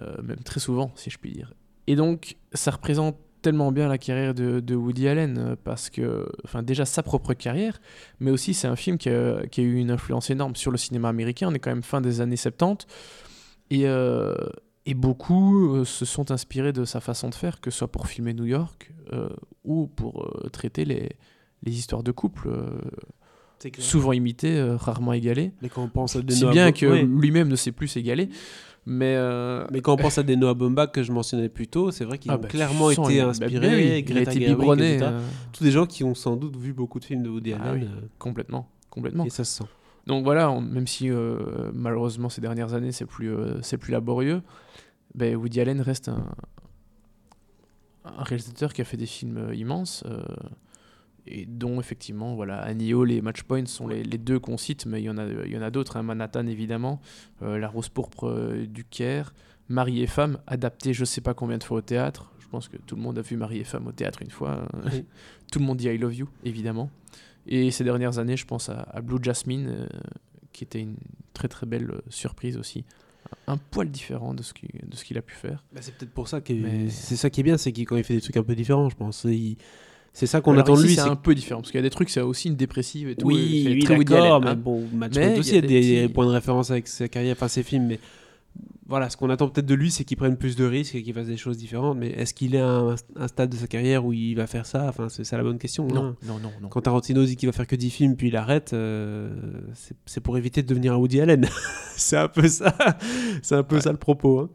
Euh, 0.00 0.20
même 0.22 0.40
très 0.40 0.58
souvent, 0.58 0.90
si 0.96 1.08
je 1.08 1.18
puis 1.18 1.30
dire. 1.30 1.54
Et 1.86 1.94
donc, 1.94 2.36
ça 2.52 2.72
représente 2.72 3.16
tellement 3.42 3.70
bien 3.70 3.86
la 3.88 3.98
carrière 3.98 4.34
de, 4.34 4.74
Woody 4.74 5.06
Allen, 5.06 5.38
euh, 5.38 5.56
parce 5.62 5.88
que, 5.88 6.26
enfin, 6.44 6.62
déjà 6.62 6.84
sa 6.84 7.02
propre 7.02 7.34
carrière, 7.34 7.80
mais 8.18 8.32
aussi 8.32 8.54
c'est 8.54 8.66
un 8.66 8.74
film 8.74 8.98
qui 8.98 9.08
a, 9.08 9.42
eu 9.58 9.76
une 9.76 9.92
influence 9.92 10.30
énorme 10.30 10.56
sur 10.56 10.72
le 10.72 10.78
cinéma 10.78 11.08
américain. 11.08 11.48
On 11.48 11.54
est 11.54 11.60
quand 11.60 11.70
même 11.70 11.84
fin 11.84 12.00
des 12.00 12.20
années 12.20 12.36
70. 12.36 12.86
Et, 13.70 13.86
et 14.86 14.94
beaucoup 14.94 15.84
se 15.84 16.04
sont 16.04 16.30
inspirés 16.30 16.72
de 16.72 16.84
sa 16.84 17.00
façon 17.00 17.28
de 17.28 17.34
faire, 17.34 17.60
que 17.60 17.70
ce 17.70 17.78
soit 17.78 17.90
pour 17.90 18.06
filmer 18.06 18.34
New 18.34 18.44
York 18.44 18.92
ou 19.64 19.86
pour 19.86 20.30
traiter 20.52 20.84
les, 20.84 21.16
les 21.64 21.78
histoires 21.78 22.02
de 22.02 22.12
couple, 22.12 22.48
euh, 22.48 23.70
souvent 23.78 24.12
imitées, 24.12 24.56
euh, 24.56 24.76
rarement 24.76 25.12
égalées. 25.12 25.52
Mais 25.62 25.68
quand 25.68 25.82
on 25.82 25.88
pense 25.88 26.16
à 26.16 26.22
des 26.22 26.34
Si 26.34 26.44
bien 26.46 26.70
que 26.72 26.86
lui-même 27.04 27.48
ne 27.48 27.56
sait 27.56 27.72
plus 27.72 27.88
s'égaler. 27.88 28.28
Mais, 28.86 29.14
euh, 29.16 29.64
Mais 29.70 29.80
quand 29.80 29.94
on 29.94 29.96
pense 29.96 30.18
à 30.18 30.22
des 30.22 30.36
Noah 30.36 30.52
Baumbach 30.52 30.92
que 30.92 31.02
je 31.02 31.10
mentionnais 31.10 31.48
plus 31.48 31.68
tôt, 31.68 31.90
c'est 31.90 32.04
vrai 32.04 32.18
qu'ils 32.18 32.30
ah 32.30 32.36
ont 32.36 32.38
bah, 32.40 32.48
clairement 32.48 32.90
été 32.90 33.22
bah, 33.22 33.28
inspirés. 33.28 33.96
a 33.96 34.02
Greta 34.02 34.32
été 34.32 34.46
Gerwig, 34.46 34.78
etc. 34.80 34.98
euh, 35.04 35.20
Tous 35.54 35.64
des 35.64 35.70
gens 35.70 35.86
qui 35.86 36.04
ont 36.04 36.14
sans 36.14 36.36
doute 36.36 36.56
vu 36.58 36.74
beaucoup 36.74 37.00
de 37.00 37.04
films 37.06 37.22
de 37.22 37.30
Woody 37.30 37.54
Ah 37.54 37.62
Allen. 37.70 37.82
oui. 37.82 37.88
euh, 37.90 38.06
complètement. 38.18 38.68
complètement. 38.90 39.24
et 39.24 39.30
ça 39.30 39.44
se 39.44 39.56
sent. 39.58 39.64
Donc 40.06 40.22
voilà, 40.24 40.50
on- 40.50 40.60
même 40.60 40.86
si 40.86 41.08
euh, 41.10 41.70
malheureusement 41.72 42.28
ces 42.28 42.42
dernières 42.42 42.74
années 42.74 42.92
c'est 42.92 43.06
plus, 43.06 43.32
euh, 43.32 43.62
c'est 43.62 43.78
plus 43.78 43.90
laborieux, 43.92 44.42
ben, 45.14 45.34
Woody 45.34 45.62
Allen 45.62 45.80
reste 45.80 46.10
un, 46.10 46.26
un 48.04 48.22
réalisateur 48.22 48.74
qui 48.74 48.82
a 48.82 48.84
fait 48.84 48.98
des 48.98 49.06
films 49.06 49.38
euh, 49.38 49.54
immenses 49.54 50.04
euh, 50.06 50.22
et 51.26 51.46
dont 51.46 51.80
effectivement 51.80 52.34
voilà, 52.34 52.58
Annie 52.60 52.92
Hall 52.94 53.10
et 53.12 53.20
Match 53.22 53.42
Point 53.42 53.66
sont 53.66 53.88
les, 53.88 54.02
les 54.02 54.18
deux 54.18 54.38
qu'on 54.38 54.56
cite, 54.56 54.86
mais 54.86 55.00
il 55.00 55.04
y 55.04 55.10
en 55.10 55.18
a, 55.18 55.26
il 55.26 55.52
y 55.52 55.56
en 55.56 55.62
a 55.62 55.70
d'autres, 55.70 55.96
hein, 55.96 56.02
Manhattan 56.02 56.46
évidemment, 56.46 57.00
euh, 57.42 57.58
La 57.58 57.68
Rose 57.68 57.88
Pourpre 57.88 58.28
euh, 58.28 58.66
du 58.66 58.84
Caire, 58.84 59.34
Marie 59.68 60.02
et 60.02 60.06
Femme, 60.06 60.38
adapté 60.46 60.92
je 60.92 61.04
sais 61.04 61.20
pas 61.20 61.34
combien 61.34 61.58
de 61.58 61.64
fois 61.64 61.78
au 61.78 61.82
théâtre. 61.82 62.30
Je 62.38 62.48
pense 62.48 62.68
que 62.68 62.76
tout 62.76 62.94
le 62.94 63.02
monde 63.02 63.18
a 63.18 63.22
vu 63.22 63.36
Marie 63.36 63.58
et 63.58 63.64
Femme 63.64 63.86
au 63.86 63.92
théâtre 63.92 64.20
une 64.22 64.30
fois. 64.30 64.68
Oui. 64.92 65.04
tout 65.52 65.58
le 65.58 65.64
monde 65.64 65.78
dit 65.78 65.88
I 65.88 65.98
Love 65.98 66.14
You, 66.14 66.28
évidemment. 66.44 66.90
Et 67.46 67.70
ces 67.70 67.84
dernières 67.84 68.18
années, 68.18 68.36
je 68.36 68.46
pense 68.46 68.68
à, 68.68 68.82
à 68.82 69.00
Blue 69.00 69.18
Jasmine, 69.22 69.66
euh, 69.68 69.86
qui 70.52 70.64
était 70.64 70.80
une 70.80 70.96
très 71.32 71.48
très 71.48 71.66
belle 71.66 71.90
surprise 72.10 72.56
aussi. 72.56 72.84
Un, 73.46 73.56
poil 73.56 73.90
différent 73.90 74.34
de 74.34 74.42
ce 74.42 74.52
qu'il 74.52 74.68
de 74.86 74.94
ce 74.96 75.04
qu'il 75.04 75.18
a 75.18 75.22
pu 75.22 75.34
faire. 75.34 75.64
Bah, 75.72 75.80
c'est 75.82 75.94
peut-être 75.96 76.12
pour 76.12 76.28
ça 76.28 76.40
que 76.40 76.52
Mais- 76.52 76.90
c'est 76.90 77.16
ça 77.16 77.30
qui 77.30 77.40
est 77.40 77.42
bien, 77.42 77.56
c'est 77.56 77.72
qu'il 77.72 77.86
quand 77.86 77.96
il 77.96 78.04
fait 78.04 78.14
des 78.14 78.20
trucs 78.20 78.36
un 78.36 78.42
peu 78.42 78.54
différents, 78.54 78.88
je 78.90 78.96
pense. 78.96 79.24
Il- 79.24 79.56
C'est 80.14 80.26
ça 80.26 80.40
qu'on 80.40 80.56
attend 80.56 80.76
de 80.76 80.82
lui. 80.82 80.94
c'est 80.94 81.00
un 81.02 81.16
peu 81.16 81.34
différent, 81.34 81.60
parce 81.60 81.70
qu'il 81.72 81.78
y 81.78 81.82
a 81.82 81.82
des 81.82 81.90
trucs, 81.90 82.08
c'est 82.08 82.20
aussi 82.22 82.48
une 82.48 82.54
dépressive 82.56 83.08
et 83.10 83.16
tout. 83.16 83.26
Oui, 83.26 83.62
c'est 83.66 83.72
oui, 83.72 83.78
très 83.84 83.98
d'accord, 83.98 84.40
mais 84.40 84.50
hein. 84.50 84.54
bon, 84.54 84.84
Match 84.94 85.12
Mais 85.16 85.22
Point 85.26 85.34
il 85.34 85.40
aussi 85.40 85.54
y 85.56 85.58
a 85.58 85.60
des, 85.60 85.66
petits- 86.06 86.08
points 86.14 86.26
de 86.26 86.30
référence 86.30 86.70
avec 86.70 86.86
sa 86.88 87.08
carrière, 87.08 87.34
enfin 87.36 87.48
ses 87.48 87.62
films, 87.64 87.86
mais 87.88 87.98
voilà, 88.86 89.08
ce 89.10 89.16
qu'on 89.16 89.28
attend 89.30 89.48
peut-être 89.48 89.66
de 89.66 89.74
lui, 89.74 89.90
c'est 89.90 90.04
qu'il 90.04 90.16
prenne 90.18 90.36
plus 90.36 90.54
de 90.56 90.64
risques 90.64 90.94
et 90.94 91.02
qu'il 91.02 91.14
fasse 91.14 91.26
des 91.26 91.36
choses 91.38 91.56
différentes. 91.56 91.96
Mais 91.98 92.10
est-ce 92.10 92.32
qu'il 92.34 92.54
est 92.54 92.60
à 92.60 92.68
un, 92.68 92.94
un 93.16 93.26
stade 93.28 93.48
de 93.50 93.56
sa 93.56 93.66
carrière 93.66 94.04
où 94.04 94.12
il 94.12 94.34
va 94.34 94.46
faire 94.46 94.66
ça? 94.66 94.86
Enfin, 94.88 95.08
c'est 95.08 95.24
ça 95.24 95.36
la 95.38 95.42
bonne 95.42 95.58
question. 95.58 95.88
Non, 95.88 96.04
hein. 96.04 96.16
non, 96.26 96.38
non, 96.38 96.50
non. 96.62 96.68
Quand 96.68 96.82
Tarantino 96.82 97.24
dit 97.24 97.34
qu'il 97.34 97.48
va 97.48 97.52
faire 97.52 97.66
que 97.66 97.74
10 97.76 97.90
films 97.90 98.14
puis 98.16 98.28
il 98.28 98.36
arrête, 98.36 98.72
euh, 98.74 99.30
c'est- 99.74 99.96
c'est 100.06 100.20
pour 100.20 100.36
éviter 100.38 100.62
de 100.62 100.68
devenir 100.68 100.92
un 100.92 100.96
Woody 100.96 101.20
Allen. 101.22 101.48
c'est 101.96 102.18
un 102.18 102.28
peu 102.28 102.46
ça. 102.46 102.76
C'est 103.42 103.54
un 103.56 103.62
peu 103.64 103.76
Ouais. 103.76 103.80
ça 103.82 103.90
le 103.90 103.96
propos. 103.98 104.38
hein. 104.40 104.50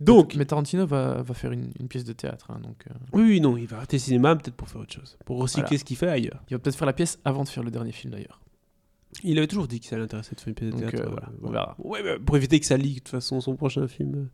Donc, 0.00 0.34
Mais 0.34 0.46
Tarantino 0.46 0.86
va, 0.86 1.20
va 1.22 1.34
faire 1.34 1.52
une, 1.52 1.70
une 1.78 1.88
pièce 1.88 2.04
de 2.04 2.12
théâtre, 2.14 2.50
hein, 2.50 2.58
donc 2.62 2.84
euh, 2.90 2.94
oui, 3.12 3.22
oui, 3.22 3.40
non, 3.40 3.56
il 3.58 3.66
va 3.66 3.76
arrêter 3.78 3.96
le 3.98 4.00
cinéma 4.02 4.34
peut-être 4.34 4.56
pour 4.56 4.68
faire 4.68 4.80
autre 4.80 4.94
chose, 4.94 5.18
pour 5.26 5.38
recycler 5.38 5.64
Voilà. 5.64 5.78
ce 5.78 5.84
qu'il 5.84 5.96
fait 5.96 6.08
ailleurs. 6.08 6.42
il 6.48 6.54
va 6.54 6.58
peut-être 6.58 6.76
faire 6.76 6.86
la 6.86 6.92
pièce 6.94 7.18
avant 7.24 7.44
de 7.44 7.48
faire 7.48 7.62
le 7.62 7.70
dernier 7.70 7.92
film 7.92 8.12
d'ailleurs. 8.12 8.40
Il 9.24 9.36
avait 9.38 9.46
toujours 9.48 9.66
dit 9.68 9.80
que 9.80 9.86
ça 9.86 9.98
l'intéressait 9.98 10.34
de 10.36 10.40
faire 10.40 10.48
une 10.48 10.54
pièce 10.54 10.70
de 10.74 10.80
Donc, 10.80 10.90
théâtre. 10.90 11.02
euh, 11.02 11.06
euh, 11.06 11.10
voilà, 11.10 11.28
on 11.42 11.50
verra. 11.50 11.76
Ouais, 11.80 12.02
bah, 12.02 12.22
pour 12.24 12.36
éviter 12.36 12.58
que 12.60 12.64
ça 12.66 12.76
ligue 12.76 12.94
de 12.94 12.98
toute 13.00 13.08
façon 13.08 13.40
son 13.40 13.56
prochain 13.56 13.86
film. 13.88 14.28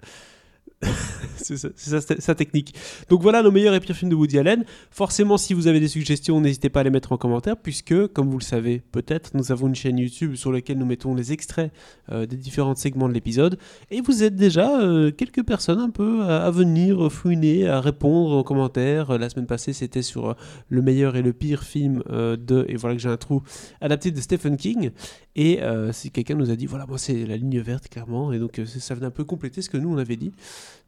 c'est 1.37 1.57
ça, 1.57 2.01
sa 2.01 2.35
technique. 2.35 2.75
Donc 3.09 3.23
voilà 3.23 3.43
nos 3.43 3.51
meilleurs 3.51 3.75
et 3.75 3.81
pires 3.81 3.97
films 3.97 4.11
de 4.11 4.15
Woody 4.15 4.39
Allen. 4.39 4.65
Forcément, 4.91 5.39
si 5.39 5.55
vous 5.55 5.67
avez 5.67 5.81
des 5.81 5.89
suggestions, 5.89 6.41
n'hésitez 6.41 6.69
pas 6.69 6.81
à 6.81 6.83
les 6.83 6.91
mettre 6.91 7.13
en 7.13 7.17
commentaire, 7.17 7.57
puisque, 7.57 8.07
comme 8.09 8.29
vous 8.29 8.39
le 8.39 8.45
savez 8.45 8.83
peut-être, 8.93 9.31
nous 9.35 9.53
avons 9.53 9.69
une 9.69 9.75
chaîne 9.75 9.99
YouTube 9.99 10.35
sur 10.35 10.53
laquelle 10.53 10.79
nous 10.79 10.87
mettons 10.87 11.15
les 11.15 11.33
extraits 11.33 11.73
euh, 12.11 12.27
des 12.27 12.37
différents 12.37 12.75
segments 12.75 13.09
de 13.09 13.15
l'épisode. 13.15 13.59
Et 13.91 14.01
vous 14.01 14.23
êtes 14.23 14.37
déjà 14.37 14.81
euh, 14.81 15.11
quelques 15.11 15.45
personnes 15.45 15.81
un 15.81 15.91
peu 15.91 16.23
à, 16.23 16.51
venir 16.51 17.11
fouiner, 17.11 17.67
à 17.67 17.81
répondre 17.81 18.37
en 18.37 18.43
commentaire. 18.43 19.11
Euh, 19.11 19.19
La 19.19 19.29
semaine 19.31 19.47
passée, 19.47 19.73
c'était 19.73 20.03
sur 20.03 20.31
euh, 20.31 20.35
le 20.69 20.83
meilleur 20.83 21.17
et 21.17 21.23
le 21.23 21.33
pire 21.33 21.63
film 21.63 22.03
euh, 22.11 22.37
de, 22.37 22.65
et 22.69 22.77
voilà 22.77 22.97
que 22.97 23.03
j'ai 23.03 23.09
un 23.09 23.17
trou, 23.17 23.43
adapté 23.81 24.11
de 24.11 24.21
Stephen 24.21 24.57
King. 24.57 24.91
Et 25.37 25.63
euh, 25.63 25.93
si 25.93 26.11
quelqu'un 26.11 26.35
nous 26.35 26.51
a 26.51 26.57
dit, 26.57 26.65
voilà, 26.65 26.87
moi 26.87 26.97
c'est 26.97 27.27
la 27.27 27.37
ligne 27.37 27.61
verte, 27.61 27.89
clairement. 27.91 28.33
Et 28.33 28.39
donc 28.39 28.59
euh, 28.59 28.65
ça 28.65 28.95
venait 28.95 29.07
un 29.07 29.11
peu 29.11 29.25
compléter 29.25 29.61
ce 29.61 29.69
que 29.69 29.77
nous 29.77 29.93
on 29.93 29.99
avait 29.99 30.17
dit. 30.17 30.33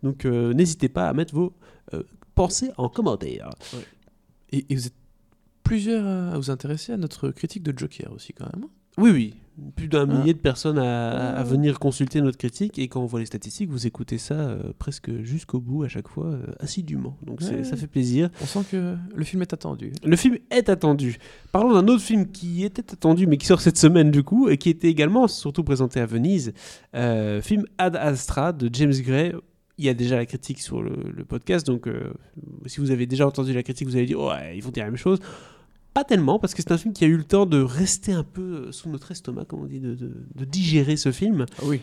Donc 0.03 0.25
euh, 0.25 0.53
n'hésitez 0.55 0.89
pas 0.89 1.09
à 1.09 1.13
mettre 1.13 1.35
vos 1.35 1.53
euh, 1.95 2.03
pensées 2.35 2.71
en 2.77 2.89
commentaire. 2.89 3.51
Et, 4.53 4.65
et 4.71 4.75
vous 4.75 4.87
êtes 4.87 4.95
plusieurs 5.63 6.07
à 6.07 6.37
vous 6.39 6.51
intéresser 6.51 6.93
à 6.93 6.97
notre 6.97 7.31
critique 7.31 7.63
de 7.63 7.77
Joker 7.77 8.13
aussi, 8.13 8.33
quand 8.33 8.47
même. 8.55 8.65
hein? 8.65 8.71
Oui, 8.97 9.11
oui. 9.11 9.35
Plus 9.77 9.87
d'un 9.89 10.09
Ah. 10.09 10.19
millier 10.19 10.35
de 10.35 10.39
personnes 10.39 10.79
à, 10.79 11.11
à 11.37 11.41
Ah. 11.41 11.45
venir 11.45 11.79
consulter 11.79 12.21
notre 12.21 12.39
critique. 12.39 12.79
Et 12.79 12.89
quand 12.89 13.01
on 13.01 13.07
voit 13.07 13.21
les 13.21 13.27
statistiques, 13.27 13.69
vous 13.71 13.87
écoutez 13.87 14.19
ça 14.19 14.35
euh, 14.35 14.73
presque 14.79 15.11
jusqu'au 15.23 15.61
bout 15.61 15.83
à 15.85 15.89
chaque 15.89 16.09
fois, 16.09 16.27
euh, 16.27 16.47
assidûment. 16.61 17.17
Donc 17.25 17.41
Ouais. 17.41 17.63
ça 17.65 17.77
fait 17.77 17.87
plaisir. 17.89 18.31
On 18.41 18.47
sent 18.47 18.61
que 18.71 18.97
le 19.15 19.25
film 19.25 19.43
est 19.43 19.53
attendu. 19.53 19.93
Le 20.05 20.17
film 20.17 20.39
est 20.51 20.69
attendu. 20.69 21.19
Parlons 21.53 21.75
d'un 21.75 21.87
autre 21.89 22.03
film 22.03 22.27
qui 22.31 22.65
était 22.65 22.91
attendu, 22.93 23.27
mais 23.27 23.37
qui 23.37 23.47
sort 23.47 23.61
cette 23.61 23.79
semaine 23.79 24.11
du 24.13 24.23
coup, 24.25 24.49
et 24.49 24.59
qui 24.59 24.71
était 24.71 24.89
également 24.89 25.27
surtout 25.29 25.65
présenté 25.65 26.01
à 26.01 26.07
Venise. 26.07 26.53
Euh, 26.95 27.41
film 27.43 27.65
Ad 27.79 27.95
Astra 27.97 28.53
de 28.53 28.69
James 28.73 28.95
Gray. 29.01 29.33
Il 29.79 29.85
y 29.85 29.89
a 29.89 29.95
déjà 29.95 30.17
la 30.17 30.27
critique 30.27 30.61
sur 30.61 30.83
le, 30.83 30.93
le 31.15 31.25
podcast, 31.25 31.67
donc 31.67 31.87
euh, 31.87 32.13
si 32.67 32.81
vous 32.81 32.91
avez 32.91 33.07
déjà 33.07 33.27
entendu 33.27 33.53
la 33.53 33.63
critique, 33.63 33.87
vous 33.89 33.97
allez 33.97 34.07
dire 34.07 34.21
ouais, 34.21 34.57
ils 34.57 34.63
vont 34.63 34.71
dire 34.71 34.85
la 34.85 34.91
même 34.91 34.99
chose. 34.99 35.21
Pas 35.95 36.05
tellement, 36.05 36.39
parce 36.39 36.55
que 36.55 36.63
c'est 36.63 36.71
un 36.71 36.79
film 36.79 36.93
qui 36.95 37.05
a 37.05 37.09
eu 37.09 37.17
le 37.17 37.25
temps 37.25 37.47
de 37.47 37.61
rester 37.61 38.13
un 38.13 38.23
peu 38.23 38.43
euh, 38.69 38.73
sous 38.73 38.89
notre 38.89 39.11
estomac, 39.11 39.47
comme 39.47 39.63
on 39.63 39.67
dit, 39.67 39.81
de, 39.81 39.95
de- 39.95 40.13
de 40.35 40.45
digérer 40.45 40.97
ce 40.97 41.11
film. 41.13 41.47
Ah 41.59 41.63
oui. 41.65 41.81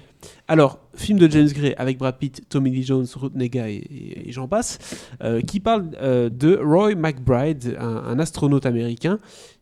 Alors, 0.48 0.80
film 0.94 1.20
de 1.20 1.30
James 1.30 1.48
Gray 1.50 1.74
avec 1.78 1.98
Brad 1.98 2.18
Pitt, 2.18 2.44
Tommy 2.48 2.70
Lee 2.70 2.84
Jones, 2.84 3.08
Ruth 3.16 3.36
Negga 3.36 3.68
et, 3.70 3.74
et- 3.76 4.30
et 4.30 4.32
j'en 4.32 4.48
passe, 4.48 4.78
euh, 5.22 5.42
qui 5.42 5.60
parle 5.60 5.90
euh, 6.02 6.30
de 6.30 6.56
Roy 6.56 6.96
McBride, 6.96 7.76
un, 7.80 7.88
un 7.88 8.20
astronaute 8.20 8.66
américain 8.66 9.20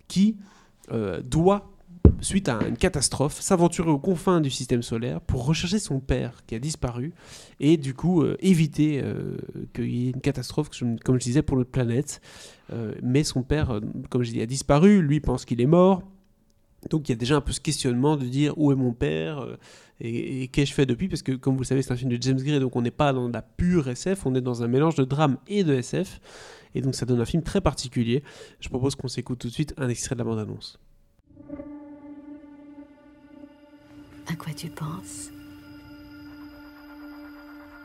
qui 0.08 0.36
euh, 0.92 1.22
doit 1.22 1.72
suite 2.22 2.48
à 2.50 2.60
une 2.68 2.78
catastrophe, 2.78 3.40
s'aventurer 3.42 3.90
aux 3.90 4.00
confins 4.00 4.40
du 4.42 4.50
système 4.50 4.82
solaire 4.82 5.20
pour 5.22 5.46
rechercher 5.46 5.80
son 5.80 6.00
père 6.00 6.44
qui 6.48 6.56
a 6.56 6.60
disparu 6.60 7.14
et 7.60 7.76
du 7.78 7.94
coup 7.94 8.22
euh, 8.24 8.38
éviter 8.40 9.02
euh, 9.04 9.38
qu'il 9.74 9.94
y 9.94 10.08
ait 10.08 10.12
une 10.12 10.22
catastrophe, 10.22 10.70
comme 11.04 11.20
je- 11.20 11.24
disais, 11.26 11.42
pour 11.42 11.58
notre 11.58 11.72
planète. 11.72 12.22
Euh, 12.72 12.94
mais 13.02 13.24
son 13.24 13.44
père, 13.44 13.80
comme 14.10 14.24
je 14.24 14.32
dis, 14.32 14.42
a 14.42 14.46
disparu, 14.46 15.02
lui 15.02 15.20
pense 15.20 15.46
qu'il 15.46 15.60
est 15.62 15.66
mort. 15.66 16.02
Donc 16.90 17.08
il 17.08 17.12
y 17.12 17.16
a 17.16 17.18
déjà 17.18 17.36
un 17.38 17.42
peu 17.42 17.52
ce 17.54 17.62
questionnement 17.62 18.18
de 18.18 18.26
dire 18.26 18.58
où 18.58 18.72
est 18.72 18.76
mon 18.76 18.92
père 18.92 19.46
et, 20.02 20.50
qu'ai-je 20.50 20.74
fait 20.74 20.86
depuis? 20.86 21.08
Parce 21.08 21.22
que 21.22 21.32
comme 21.32 21.54
vous 21.54 21.62
le 21.62 21.66
savez, 21.66 21.82
c'est 21.82 21.94
un 21.94 21.96
film 21.96 22.12
de 22.12 22.22
James 22.22 22.38
Gray, 22.42 22.60
donc 22.60 22.76
on 22.76 22.82
n'est 22.82 22.92
pas 22.92 23.14
dans 23.14 23.30
la 23.30 23.42
pure 23.42 23.88
SF, 23.88 24.26
on 24.26 24.36
est 24.36 24.42
dans 24.42 24.64
un 24.64 24.68
mélange 24.68 24.96
de 24.96 25.06
drame 25.06 25.38
et 25.48 25.64
de 25.64 25.74
SF. 25.74 26.20
Et 26.76 26.82
donc 26.82 26.96
ça 26.96 27.06
donne 27.06 27.22
un 27.22 27.26
film 27.26 27.44
très 27.44 27.62
particulier. 27.62 28.24
Je 28.60 28.68
propose 28.70 28.96
qu'on 28.96 29.08
s'écoute 29.08 29.40
tout 29.40 29.48
de 29.48 29.54
suite 29.54 29.74
un 29.78 29.88
extrait 29.88 30.16
de 30.16 30.20
la 30.20 30.26
bande-annonce. 30.26 30.80
À 34.28 34.36
quoi 34.36 34.54
tu 34.56 34.70
penses? 34.70 35.32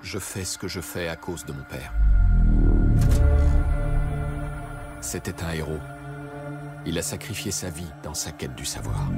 Je 0.02 0.18
fais 0.18 0.44
ce 0.44 0.56
que 0.56 0.68
je 0.68 0.80
fais 0.80 1.08
à 1.08 1.16
cause 1.16 1.44
de 1.44 1.52
mon 1.52 1.64
père. 1.64 1.92
C'était 5.00 5.42
un 5.42 5.52
héros. 5.52 5.80
Il 6.86 6.96
a 6.96 7.02
sacrifié 7.02 7.50
sa 7.50 7.70
vie 7.70 7.90
dans 8.04 8.14
sa 8.14 8.30
quête 8.30 8.54
du 8.54 8.64
savoir. 8.64 9.08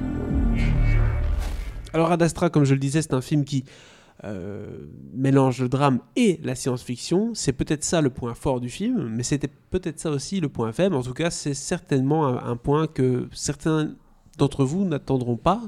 Alors 1.93 2.11
Ad 2.11 2.23
Astra, 2.23 2.49
comme 2.49 2.65
je 2.65 2.73
le 2.73 2.81
disais, 2.81 3.03
c'est 3.03 3.13
un 3.13 3.21
film 3.21 3.45
qui 3.45 3.65
euh, 4.25 4.87
mélange 5.13 5.61
le 5.61 5.69
drame 5.69 6.01
et 6.17 6.41
la 6.43 6.55
science-fiction. 6.55 7.33
C'est 7.35 7.53
peut-être 7.53 7.85
ça 7.85 8.01
le 8.01 8.11
point 8.11 8.35
fort 8.35 8.61
du 8.61 8.71
film, 8.71 9.09
mais 9.09 9.23
c'était 9.25 9.51
peut-être 9.71 10.01
ça 10.01 10.11
aussi 10.11 10.41
le 10.41 10.49
point 10.49 10.73
faible. 10.73 10.95
En 10.95 11.03
tout 11.03 11.15
cas, 11.15 11.31
c'est 11.31 11.55
certainement 11.55 12.27
un, 12.27 12.51
un 12.51 12.57
point 12.57 12.87
que 12.87 13.29
certains 13.33 13.95
d'entre 14.39 14.65
vous 14.65 14.85
n'attendront 14.85 15.37
pas, 15.37 15.61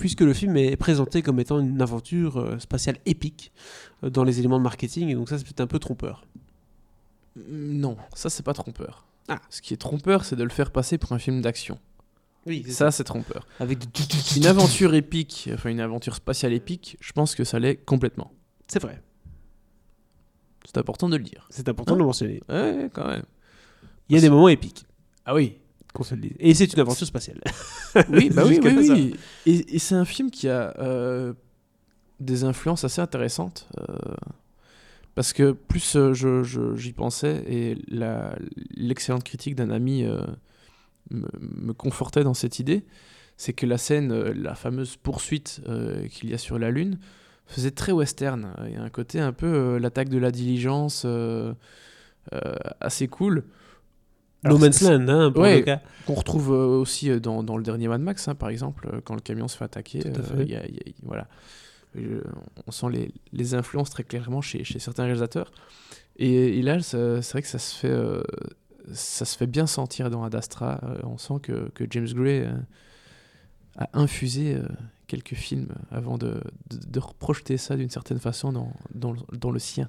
puisque 0.00 0.22
le 0.22 0.34
film 0.34 0.56
est 0.56 0.76
présenté 0.76 1.22
comme 1.22 1.38
étant 1.38 1.60
une 1.60 1.80
aventure 1.80 2.38
euh, 2.38 2.58
spatiale 2.58 2.96
épique 3.06 3.52
euh, 4.02 4.10
dans 4.10 4.24
les 4.24 4.40
éléments 4.40 4.58
de 4.58 4.64
marketing, 4.64 5.08
et 5.10 5.14
donc 5.14 5.28
ça 5.28 5.38
c'est 5.38 5.44
peut-être 5.44 5.60
un 5.60 5.66
peu 5.68 5.78
trompeur. 5.78 6.24
Mm, 7.36 7.42
Non, 7.78 7.96
ça 8.14 8.28
c'est 8.30 8.42
pas 8.42 8.54
trompeur. 8.54 9.06
Ah. 9.28 9.40
Ce 9.50 9.62
qui 9.62 9.74
est 9.74 9.76
trompeur, 9.76 10.24
c'est 10.24 10.34
de 10.34 10.42
le 10.42 10.50
faire 10.50 10.72
passer 10.72 10.98
pour 10.98 11.12
un 11.12 11.18
film 11.20 11.40
d'action. 11.40 11.78
Oui, 12.46 12.64
Ça, 12.66 12.90
c'est 12.90 13.04
trompeur. 13.04 13.46
Avec 13.60 13.80
Une 14.34 14.46
aventure 14.46 14.94
épique, 14.94 15.50
enfin 15.52 15.68
une 15.68 15.78
aventure 15.78 16.14
spatiale 16.14 16.54
épique, 16.54 16.96
je 16.98 17.12
pense 17.12 17.34
que 17.34 17.44
ça 17.44 17.58
l'est 17.58 17.76
complètement. 17.76 18.32
C'est 18.66 18.80
vrai, 18.80 19.02
C'est 20.64 20.78
important 20.78 21.08
de 21.10 21.16
le 21.18 21.22
dire. 21.22 21.46
c'est 21.50 21.68
important 21.68 21.92
Hein 21.92 21.96
de 21.96 22.00
le 22.00 22.06
mentionner. 22.06 22.42
Ouais, 22.48 22.88
quand 22.94 23.06
même. 23.06 23.24
Il 24.08 24.14
y 24.14 24.18
a 24.18 24.22
des 24.22 24.30
moments 24.30 24.48
épiques, 24.48 24.86
Ah 25.26 25.34
oui. 25.34 25.58
Qu'on 25.92 26.04
se 26.04 26.14
le 26.14 26.20
dise. 26.22 26.32
Et 26.38 26.54
c'est 26.54 26.72
une 26.72 26.80
aventure 26.80 27.06
spatiale. 27.06 27.40
Oui, 28.08 28.30
bah 28.30 28.44
oui, 28.46 28.60
oui. 28.62 29.14
Et, 29.46 29.74
et 29.74 29.78
c'est 29.78 29.94
un 29.96 30.04
film 30.04 30.30
qui 30.30 30.48
a 30.48 30.74
euh, 30.78 31.32
des 32.20 32.44
influences 32.44 32.84
assez 32.84 33.00
intéressantes. 33.00 33.68
euh, 33.78 33.94
parce 35.16 35.32
que 35.32 35.50
plus 35.52 35.96
euh, 35.96 36.12
je- 36.14 36.76
j'y 36.76 36.92
pensais 36.92 37.42
et 37.48 37.76
la- 37.88 38.36
l'excellente 38.76 39.24
critique 39.24 39.54
d'un 39.56 39.70
ami 39.70 40.04
me, 41.10 41.28
me 41.40 41.72
confortait 41.72 42.22
dans 42.24 42.34
cette 42.34 42.58
idée, 42.60 42.84
c'est 43.36 43.52
que 43.52 43.66
la 43.66 43.76
scène, 43.78 44.12
la 44.32 44.54
fameuse 44.54 44.96
poursuite 44.96 45.60
qu'il 46.10 46.30
y 46.30 46.34
a 46.34 46.38
sur 46.38 46.58
la 46.58 46.70
Lune, 46.70 46.98
faisait 47.46 47.72
très 47.72 47.90
western. 47.90 48.54
Il 48.66 48.74
y 48.74 48.76
a 48.76 48.82
un 48.82 48.90
côté 48.90 49.18
un 49.18 49.32
peu 49.32 49.78
l'attaque 49.78 50.08
de 50.10 50.18
la 50.18 50.30
diligence 50.30 51.04
assez 52.80 53.08
cool. 53.08 53.44
No 54.44 54.56
Man's 54.58 54.80
Land, 54.80 55.06
hein, 55.08 55.30
pour 55.32 55.42
Ouais. 55.42 55.58
le 55.58 55.62
cas. 55.64 55.80
qu'on 56.06 56.14
retrouve 56.14 56.50
euh, 56.52 56.78
aussi 56.80 57.10
euh, 57.10 57.20
dans, 57.20 57.42
dans 57.42 57.56
le 57.56 57.62
dernier 57.62 57.88
Mad 57.88 58.00
Max, 58.00 58.26
hein, 58.28 58.34
par 58.34 58.48
exemple, 58.48 58.88
euh, 58.92 59.00
quand 59.04 59.14
le 59.14 59.20
camion 59.20 59.48
se 59.48 59.56
fait 59.56 59.64
attaquer. 59.64 60.00
Tout 60.00 60.18
à 60.18 60.22
fait. 60.22 60.42
il 60.44 60.50
y 60.50 60.56
a- 60.56 60.66
il 60.66 60.74
y 60.74 60.78
a- 60.78 60.92
voilà. 61.02 61.26
On 62.66 62.70
sent 62.70 62.86
les, 62.92 63.12
les 63.32 63.54
influences 63.54 63.90
très 63.90 64.04
clairement 64.04 64.40
chez, 64.40 64.62
chez 64.64 64.78
certains 64.78 65.04
réalisateurs. 65.04 65.50
Et, 66.16 66.58
et 66.58 66.62
là, 66.62 66.80
c'est 66.80 67.20
vrai 67.32 67.42
que 67.42 67.48
ça 67.48 67.58
se 67.58 67.74
fait, 67.76 67.90
euh, 67.90 68.22
ça 68.92 69.24
se 69.24 69.36
fait 69.36 69.46
bien 69.48 69.66
sentir 69.66 70.08
dans 70.10 70.22
Ad 70.22 70.34
Astra. 70.34 70.80
On 71.04 71.18
sent 71.18 71.34
que, 71.42 71.68
que 71.74 71.84
James 71.90 72.06
Gray 72.12 72.40
euh, 72.44 72.52
a 73.76 73.88
infusé 73.94 74.54
euh, 74.54 74.62
quelques 75.08 75.34
films 75.34 75.68
avant 75.90 76.16
de, 76.16 76.40
de, 76.70 76.78
de 76.88 76.98
reprojeter 77.00 77.56
ça 77.56 77.76
d'une 77.76 77.90
certaine 77.90 78.20
façon 78.20 78.52
dans, 78.52 78.72
dans, 78.94 79.12
le- 79.12 79.20
dans 79.36 79.50
le 79.50 79.58
sien. 79.58 79.88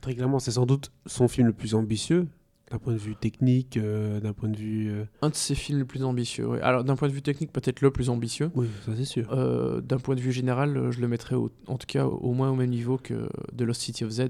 Très 0.00 0.14
clairement, 0.14 0.38
c'est 0.38 0.52
sans 0.52 0.66
doute 0.66 0.92
son 1.06 1.26
film 1.26 1.48
le 1.48 1.52
plus 1.52 1.74
ambitieux, 1.74 2.28
d'un 2.70 2.78
point 2.78 2.92
de 2.92 2.98
vue 2.98 3.16
technique, 3.16 3.76
euh, 3.76 4.20
d'un 4.20 4.32
point 4.32 4.48
de 4.48 4.56
vue... 4.56 4.90
euh, 4.90 5.04
Un 5.22 5.30
de 5.30 5.34
ses 5.34 5.54
films 5.56 5.80
les 5.80 5.84
plus 5.84 6.04
ambitieux. 6.04 6.46
ouais. 6.46 6.60
Alors, 6.60 6.84
d'un 6.84 6.94
point 6.96 7.08
de 7.08 7.12
vue 7.12 7.22
technique, 7.22 7.52
peut-être 7.52 7.80
le 7.80 7.90
plus 7.90 8.08
ambitieux. 8.10 8.50
Oui, 8.54 8.68
ça 8.86 8.92
c'est 8.96 9.04
sûr. 9.04 9.32
Euh, 9.32 9.80
D'un 9.80 9.98
point 9.98 10.14
de 10.14 10.20
vue 10.20 10.30
général, 10.32 10.90
je 10.92 11.00
le 11.00 11.08
mettrais 11.08 11.34
au- 11.34 11.50
en 11.66 11.76
tout 11.78 11.86
cas 11.88 12.06
au 12.06 12.32
moins 12.32 12.50
au 12.50 12.54
même 12.54 12.70
niveau 12.70 12.96
que 12.96 13.28
The 13.56 13.62
Lost 13.62 13.82
City 13.82 14.04
of 14.04 14.10
Z, 14.10 14.22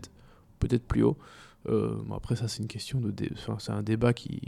peut-être 0.59 0.85
plus 0.87 1.03
haut. 1.03 1.19
Bon, 1.67 2.15
après, 2.17 2.37
ça, 2.37 2.49
c'est 2.49 2.63
une 2.63 2.69
question 2.69 3.01
de. 3.01 3.11
dé- 3.11 3.31
enfin, 3.35 3.57
c'est 3.59 3.73
un 3.73 3.83
débat 3.83 4.15
qui. 4.15 4.41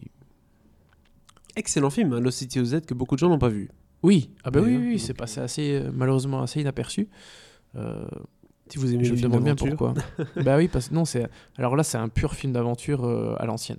Excellent 1.55 1.91
film, 1.91 2.15
hein, 2.15 2.21
Lost 2.21 2.39
City 2.39 2.61
of 2.61 2.65
Z, 2.67 2.81
que 2.87 2.95
beaucoup 2.95 3.15
de 3.15 3.19
gens 3.21 3.29
n'ont 3.29 3.39
pas 3.39 3.51
vu. 3.51 3.69
Oui, 4.03 4.31
ah 4.43 4.51
Oui, 4.55 4.61
oui, 4.63 4.75
hein, 4.75 4.79
oui, 4.81 4.89
oui, 4.93 4.99
c'est 4.99 5.13
passé 5.15 5.41
assez, 5.41 5.83
malheureusement 5.93 6.41
assez 6.43 6.63
inaperçu. 6.63 7.09
Si 8.73 8.79
vous 8.79 8.93
aimez 8.95 9.05
je 9.05 9.11
les 9.11 9.17
me 9.17 9.17
films 9.19 9.31
demande 9.31 9.45
bien 9.45 9.55
pourquoi. 9.55 9.95
bah 10.45 10.57
oui, 10.57 10.69
parce 10.69 10.89
que 10.89 10.95
non, 10.95 11.05
c'est. 11.05 11.29
Alors 11.59 11.77
là, 11.77 11.83
c'est 11.83 11.99
un 11.99 12.09
pur 12.09 12.35
film 12.35 12.53
d'aventure 12.53 13.05
euh, 13.05 13.35
à 13.39 13.45
l'ancienne. 13.47 13.79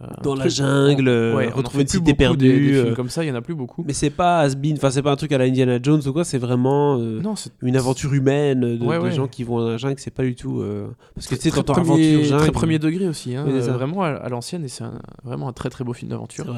Euh, 0.00 0.06
Dans 0.22 0.34
la 0.36 0.42
truc- 0.42 0.52
jungle, 0.52 1.08
euh, 1.08 1.34
Ouais, 1.34 1.48
retrouver 1.48 1.82
une 1.82 1.88
cité 1.88 2.14
perdue. 2.14 2.46
Des, 2.46 2.82
films 2.82 2.94
comme 2.94 3.08
ça, 3.08 3.24
il 3.24 3.28
y 3.28 3.32
en 3.32 3.34
a 3.34 3.40
plus 3.40 3.56
beaucoup. 3.56 3.82
Mais 3.84 3.92
c'est 3.92 4.10
pas 4.10 4.40
has-been, 4.42 4.76
enfin 4.76 4.90
c'est 4.90 5.02
pas 5.02 5.10
un 5.10 5.16
truc 5.16 5.32
à 5.32 5.38
la 5.38 5.44
Indiana 5.46 5.78
Jones 5.82 6.00
ou 6.06 6.12
quoi, 6.12 6.24
c'est 6.24 6.38
vraiment 6.38 6.98
euh, 7.00 7.20
non, 7.20 7.34
une 7.62 7.76
aventure 7.76 8.14
humaine 8.14 8.60
de, 8.60 8.84
Ouais, 8.84 8.96
de 8.98 9.02
ouais. 9.02 9.10
gens 9.10 9.26
qui 9.26 9.42
vont 9.42 9.58
dans 9.58 9.70
la 9.70 9.76
jungle, 9.76 9.96
c'est 9.98 10.12
pas 10.12 10.22
du 10.22 10.36
tout... 10.36 10.60
euh, 10.60 10.86
Parce 11.16 11.26
que 11.26 11.34
tu 11.34 11.40
sais, 11.40 11.50
très 11.50 11.64
t'entends 11.64 11.82
premier, 11.82 12.10
aventure 12.12 12.28
jungle... 12.28 12.42
très 12.42 12.52
premier 12.52 12.78
degré 12.78 13.08
aussi, 13.08 13.34
hein, 13.34 13.44
euh, 13.48 13.72
vraiment 13.72 14.04
à, 14.04 14.10
à 14.10 14.28
l'ancienne, 14.28 14.64
et 14.64 14.68
c'est 14.68 14.84
vraiment 15.24 15.48
un 15.48 15.52
très 15.52 15.68
très 15.68 15.82
beau 15.82 15.94
film 15.94 16.10
C'est 16.10 16.14
d'aventure. 16.14 16.54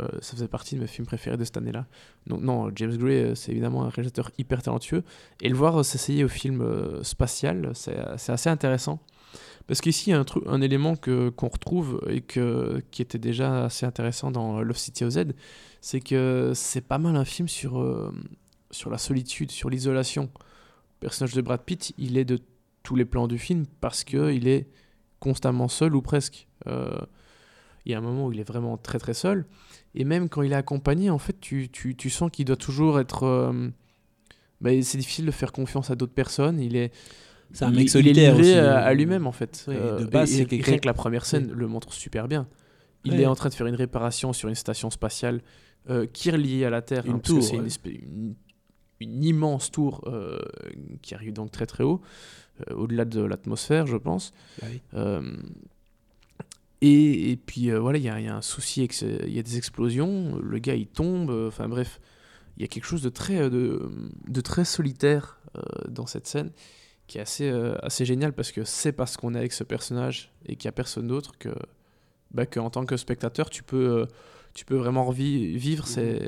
Euh, 0.00 0.08
ça 0.20 0.32
faisait 0.32 0.48
partie 0.48 0.74
de 0.74 0.80
mes 0.80 0.86
films 0.86 1.06
préférés 1.06 1.36
de 1.36 1.44
cette 1.44 1.56
année-là. 1.56 1.86
Donc 2.26 2.40
non, 2.40 2.70
James 2.74 2.96
Gray, 2.96 3.16
euh, 3.16 3.34
c'est 3.34 3.52
évidemment 3.52 3.84
un 3.84 3.90
réalisateur 3.90 4.30
hyper 4.38 4.62
talentueux. 4.62 5.04
Et 5.40 5.48
le 5.48 5.54
voir 5.54 5.80
euh, 5.80 5.82
s'essayer 5.82 6.24
au 6.24 6.28
film 6.28 6.64
spatial, 7.02 7.72
c'est 7.74 7.98
assez 7.98 8.48
intéressant. 8.48 9.00
Parce 9.66 9.80
qu'ici, 9.80 10.10
il 10.10 10.12
y 10.12 10.16
a 10.16 10.20
un, 10.20 10.24
un 10.46 10.60
élément 10.60 10.96
qu'on 10.96 11.48
retrouve 11.48 12.02
et 12.08 12.20
que, 12.20 12.82
qui 12.90 13.02
était 13.02 13.18
déjà 13.18 13.66
assez 13.66 13.86
intéressant 13.86 14.30
dans 14.30 14.60
Love 14.62 14.76
City 14.76 15.04
of 15.04 15.10
Z, 15.10 15.34
c'est 15.80 16.00
que 16.00 16.52
c'est 16.54 16.80
pas 16.80 16.98
mal 16.98 17.16
un 17.16 17.24
film 17.24 17.48
sur, 17.48 18.12
sur 18.70 18.90
la 18.90 18.98
solitude, 18.98 19.50
sur 19.50 19.70
l'isolation. 19.70 20.30
Le 21.00 21.06
personnage 21.06 21.34
de 21.34 21.40
Brad 21.40 21.62
Pitt, 21.62 21.94
il 21.96 22.18
est 22.18 22.24
de 22.24 22.40
tous 22.82 22.96
les 22.96 23.04
plans 23.04 23.28
du 23.28 23.38
film 23.38 23.66
parce 23.80 24.02
qu'il 24.04 24.48
est 24.48 24.68
constamment 25.20 25.68
seul 25.68 25.94
ou 25.94 26.02
presque. 26.02 26.48
Il 26.66 27.92
y 27.92 27.94
a 27.94 27.98
un 27.98 28.02
moment 28.02 28.26
où 28.26 28.32
il 28.32 28.40
est 28.40 28.48
vraiment 28.48 28.76
très 28.76 28.98
très 28.98 29.14
seul. 29.14 29.46
Et 29.94 30.04
même 30.04 30.28
quand 30.28 30.42
il 30.42 30.52
est 30.52 30.56
accompagné, 30.56 31.10
en 31.10 31.18
fait, 31.18 31.38
tu, 31.40 31.68
tu, 31.68 31.94
tu 31.96 32.08
sens 32.10 32.30
qu'il 32.30 32.44
doit 32.46 32.56
toujours 32.56 32.98
être. 32.98 33.24
euh, 33.24 33.68
bah, 34.60 34.70
c'est 34.82 34.98
difficile 34.98 35.26
de 35.26 35.30
faire 35.30 35.52
confiance 35.52 35.90
à 35.90 35.96
d'autres 35.96 36.14
personnes. 36.14 36.60
Il 36.60 36.76
est. 36.76 36.92
C'est 37.52 37.64
un 37.66 37.70
mec 37.70 37.80
il 37.80 37.84
est 37.84 37.88
solitaire 37.88 38.34
livré 38.36 38.52
aussi. 38.52 38.58
à, 38.58 38.78
à 38.78 38.94
lui-même 38.94 39.26
en 39.26 39.32
fait. 39.32 39.64
Oui, 39.68 39.74
Euh, 39.76 39.98
de 40.00 40.06
base, 40.06 40.30
c'est 40.30 40.44
rien 40.50 40.78
que 40.78 40.86
la 40.86 40.94
première 40.94 41.26
scène 41.26 41.50
le 41.52 41.66
montre 41.66 41.92
super 41.92 42.26
bien. 42.28 42.46
Il 43.04 43.12
Ouais. 43.12 43.22
est 43.22 43.26
en 43.26 43.34
train 43.34 43.48
de 43.50 43.54
faire 43.54 43.66
une 43.66 43.74
réparation 43.74 44.32
sur 44.32 44.48
une 44.48 44.54
station 44.54 44.88
spatiale 44.88 45.42
euh, 45.90 46.06
qui 46.06 46.28
est 46.28 46.32
reliée 46.32 46.64
à 46.64 46.70
la 46.70 46.80
Terre. 46.80 47.04
Une 47.04 47.16
hein, 47.16 47.18
tour, 47.18 47.42
c'est 47.42 47.56
une, 47.56 48.34
immense 49.00 49.70
tour 49.72 50.02
euh, 50.06 50.38
qui 51.02 51.14
arrive 51.14 51.32
donc 51.32 51.50
très 51.50 51.66
très 51.66 51.82
haut, 51.82 52.00
euh, 52.70 52.74
au-delà 52.74 53.04
de 53.04 53.20
l'atmosphère, 53.20 53.86
je 53.88 53.96
pense. 53.96 54.32
Oui. 54.62 54.80
Et, 56.84 57.30
et 57.30 57.36
puis 57.36 57.70
euh, 57.70 57.78
voilà, 57.78 57.96
il 57.98 58.04
y, 58.04 58.08
a 58.10 58.18
il 58.20 58.26
y 58.26 58.28
a 58.28 58.34
un 58.36 58.42
souci, 58.42 58.84
il 58.84 59.32
y 59.32 59.38
a 59.38 59.42
des 59.42 59.56
explosions, 59.56 60.36
le 60.42 60.58
gars 60.58 60.74
il 60.74 60.88
tombe, 60.88 61.30
euh, 61.30 61.46
enfin 61.48 61.68
bref, 61.68 62.00
il 62.56 62.62
y 62.62 62.64
a 62.64 62.68
quelque 62.68 62.84
chose 62.84 63.02
de 63.02 63.08
très, 63.08 63.36
euh, 63.38 63.48
de, 63.50 63.88
de 64.28 64.40
très 64.40 64.64
solitaire 64.64 65.38
dans 65.88 66.06
cette 66.06 66.26
scène 66.26 66.50
qui 67.06 67.18
est 67.18 67.20
assez, 67.20 67.48
assez 67.82 68.04
génial 68.04 68.32
parce 68.32 68.52
que 68.52 68.64
c'est 68.64 68.92
parce 68.92 69.16
qu'on 69.16 69.34
est 69.34 69.38
avec 69.38 69.52
ce 69.52 69.64
personnage 69.64 70.32
et 70.46 70.56
qu'il 70.56 70.66
n'y 70.66 70.70
a 70.70 70.72
personne 70.72 71.06
d'autre 71.06 71.32
que, 71.38 71.50
bah, 72.32 72.46
que 72.46 72.58
en 72.58 72.70
tant 72.70 72.84
que 72.86 72.96
spectateur 72.96 73.48
tu 73.50 73.62
peux, 73.62 74.06
tu 74.54 74.64
peux 74.64 74.76
vraiment 74.76 75.10
vivre 75.10 75.86
ces, 75.86 76.26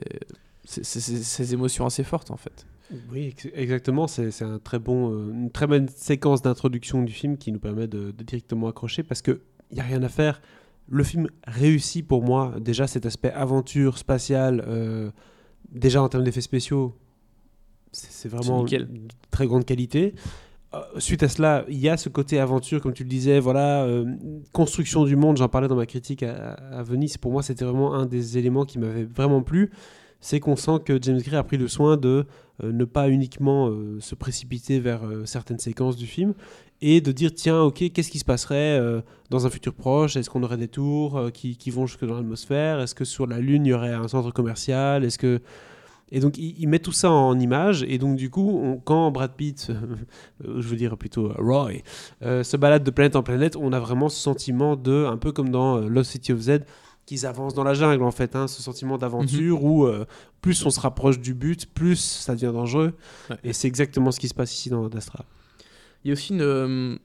ces, 0.64 0.84
ces- 0.84 1.00
ces- 1.00 1.22
ces 1.22 1.54
émotions 1.54 1.86
assez 1.86 2.04
fortes 2.04 2.30
en 2.30 2.36
fait. 2.36 2.66
Oui, 3.10 3.28
ex- 3.28 3.48
exactement. 3.54 4.06
C'est 4.06 4.30
c'est 4.30 4.44
un 4.44 4.58
très 4.58 4.78
bon, 4.78 5.10
euh, 5.10 5.30
une 5.32 5.50
très 5.50 5.66
bonne 5.66 5.88
séquence 5.88 6.42
d'introduction 6.42 7.02
du 7.02 7.12
film 7.12 7.38
qui 7.38 7.50
nous 7.50 7.58
permet 7.60 7.86
de, 7.88 8.10
de 8.10 8.22
directement 8.22 8.68
accrocher 8.68 9.02
parce 9.02 9.22
que 9.22 9.40
il 9.74 9.78
y 9.78 9.80
a 9.80 9.84
rien 9.84 10.02
à 10.02 10.08
faire. 10.08 10.40
Le 10.88 11.02
film 11.02 11.28
réussit 11.46 12.06
pour 12.06 12.22
moi 12.22 12.54
déjà 12.60 12.86
cet 12.86 13.06
aspect 13.06 13.30
aventure 13.32 13.98
spatiale. 13.98 14.64
euh, 14.68 15.10
déjà 15.70 16.00
en 16.02 16.08
termes 16.08 16.24
d'effets 16.24 16.40
spéciaux, 16.40 16.94
c'est 17.92 18.28
vraiment 18.28 18.62
de 18.62 18.88
très 19.30 19.46
grande 19.46 19.64
qualité. 19.64 20.14
Euh, 20.74 20.80
suite 20.98 21.22
à 21.22 21.28
cela, 21.28 21.64
il 21.68 21.78
y 21.78 21.88
a 21.88 21.96
ce 21.96 22.08
côté 22.08 22.38
aventure, 22.38 22.80
comme 22.80 22.92
tu 22.92 23.04
le 23.04 23.08
disais, 23.08 23.40
voilà, 23.40 23.84
euh, 23.84 24.04
construction 24.52 25.04
du 25.04 25.16
monde. 25.16 25.36
J'en 25.36 25.48
parlais 25.48 25.68
dans 25.68 25.76
ma 25.76 25.86
critique 25.86 26.22
à, 26.22 26.52
à 26.52 26.82
Venise. 26.82 27.16
Pour 27.16 27.32
moi, 27.32 27.42
c'était 27.42 27.64
vraiment 27.64 27.94
un 27.94 28.06
des 28.06 28.38
éléments 28.38 28.64
qui 28.64 28.78
m'avait 28.78 29.04
vraiment 29.04 29.42
plu 29.42 29.70
c'est 30.24 30.40
qu'on 30.40 30.56
sent 30.56 30.78
que 30.86 30.98
James 31.02 31.20
Gray 31.20 31.36
a 31.36 31.42
pris 31.42 31.58
le 31.58 31.68
soin 31.68 31.98
de 31.98 32.24
ne 32.62 32.84
pas 32.84 33.08
uniquement 33.08 33.68
euh, 33.68 33.98
se 34.00 34.14
précipiter 34.14 34.78
vers 34.78 35.04
euh, 35.04 35.24
certaines 35.26 35.58
séquences 35.58 35.96
du 35.96 36.06
film 36.06 36.34
et 36.80 37.00
de 37.00 37.12
dire 37.12 37.32
tiens 37.34 37.62
ok 37.62 37.90
qu'est-ce 37.92 38.10
qui 38.10 38.18
se 38.18 38.24
passerait 38.24 38.78
euh, 38.78 39.00
dans 39.30 39.46
un 39.46 39.50
futur 39.50 39.74
proche? 39.74 40.16
Est-ce 40.16 40.30
qu'on 40.30 40.42
aurait 40.42 40.56
des 40.56 40.68
tours 40.68 41.16
euh, 41.16 41.30
qui, 41.30 41.56
qui 41.56 41.70
vont 41.70 41.86
jusque 41.86 42.04
dans 42.04 42.14
l'atmosphère? 42.14 42.80
Est-ce 42.80 42.94
que 42.94 43.04
sur 43.04 43.26
la 43.26 43.38
lune 43.38 43.66
il 43.66 43.70
y 43.70 43.72
aurait 43.72 43.92
un 43.92 44.08
centre 44.08 44.30
commercial? 44.30 45.04
Est-ce 45.04 45.18
que 45.18 45.40
et 46.12 46.20
donc 46.20 46.38
il, 46.38 46.54
il 46.58 46.68
met 46.68 46.78
tout 46.78 46.92
ça 46.92 47.10
en 47.10 47.38
image 47.38 47.82
et 47.88 47.98
donc 47.98 48.16
du 48.16 48.30
coup 48.30 48.80
quand 48.84 49.10
Brad 49.10 49.32
Pitt 49.32 49.68
euh, 50.44 50.60
je 50.60 50.68
veux 50.68 50.76
dire 50.76 50.96
plutôt 50.96 51.30
euh, 51.30 51.34
Roy 51.38 51.72
euh, 52.22 52.42
se 52.42 52.56
balade 52.56 52.84
de 52.84 52.90
planète 52.90 53.16
en 53.16 53.22
planète 53.22 53.56
on 53.56 53.72
a 53.72 53.80
vraiment 53.80 54.08
ce 54.08 54.20
sentiment 54.20 54.76
de 54.76 55.06
un 55.06 55.16
peu 55.16 55.32
comme 55.32 55.48
dans 55.48 55.78
euh, 55.78 55.88
Lost 55.88 56.12
City 56.12 56.32
of 56.32 56.40
Z 56.40 56.60
qu'ils 57.06 57.26
avancent 57.26 57.54
dans 57.54 57.64
la 57.64 57.74
jungle 57.74 58.02
en 58.02 58.10
fait 58.10 58.34
hein, 58.36 58.48
ce 58.48 58.62
sentiment 58.62 58.96
d'aventure 58.98 59.62
où 59.62 59.84
euh, 59.84 60.06
plus 60.40 60.64
on 60.64 60.70
se 60.70 60.80
rapproche 60.80 61.18
du 61.20 61.34
but 61.34 61.66
plus 61.66 61.96
ça 62.00 62.34
devient 62.34 62.52
dangereux 62.52 62.94
Ouais. 63.30 63.36
et 63.44 63.52
c'est 63.52 63.68
exactement 63.68 64.10
ce 64.10 64.18
qui 64.20 64.28
se 64.28 64.34
passe 64.34 64.52
ici 64.54 64.70
dans 64.70 64.88
Dastra 64.88 65.24
Il 66.04 66.08
y 66.08 66.10
a 66.10 66.14
aussi 66.14 66.32
une, 66.32 66.40
euh, 66.42 66.96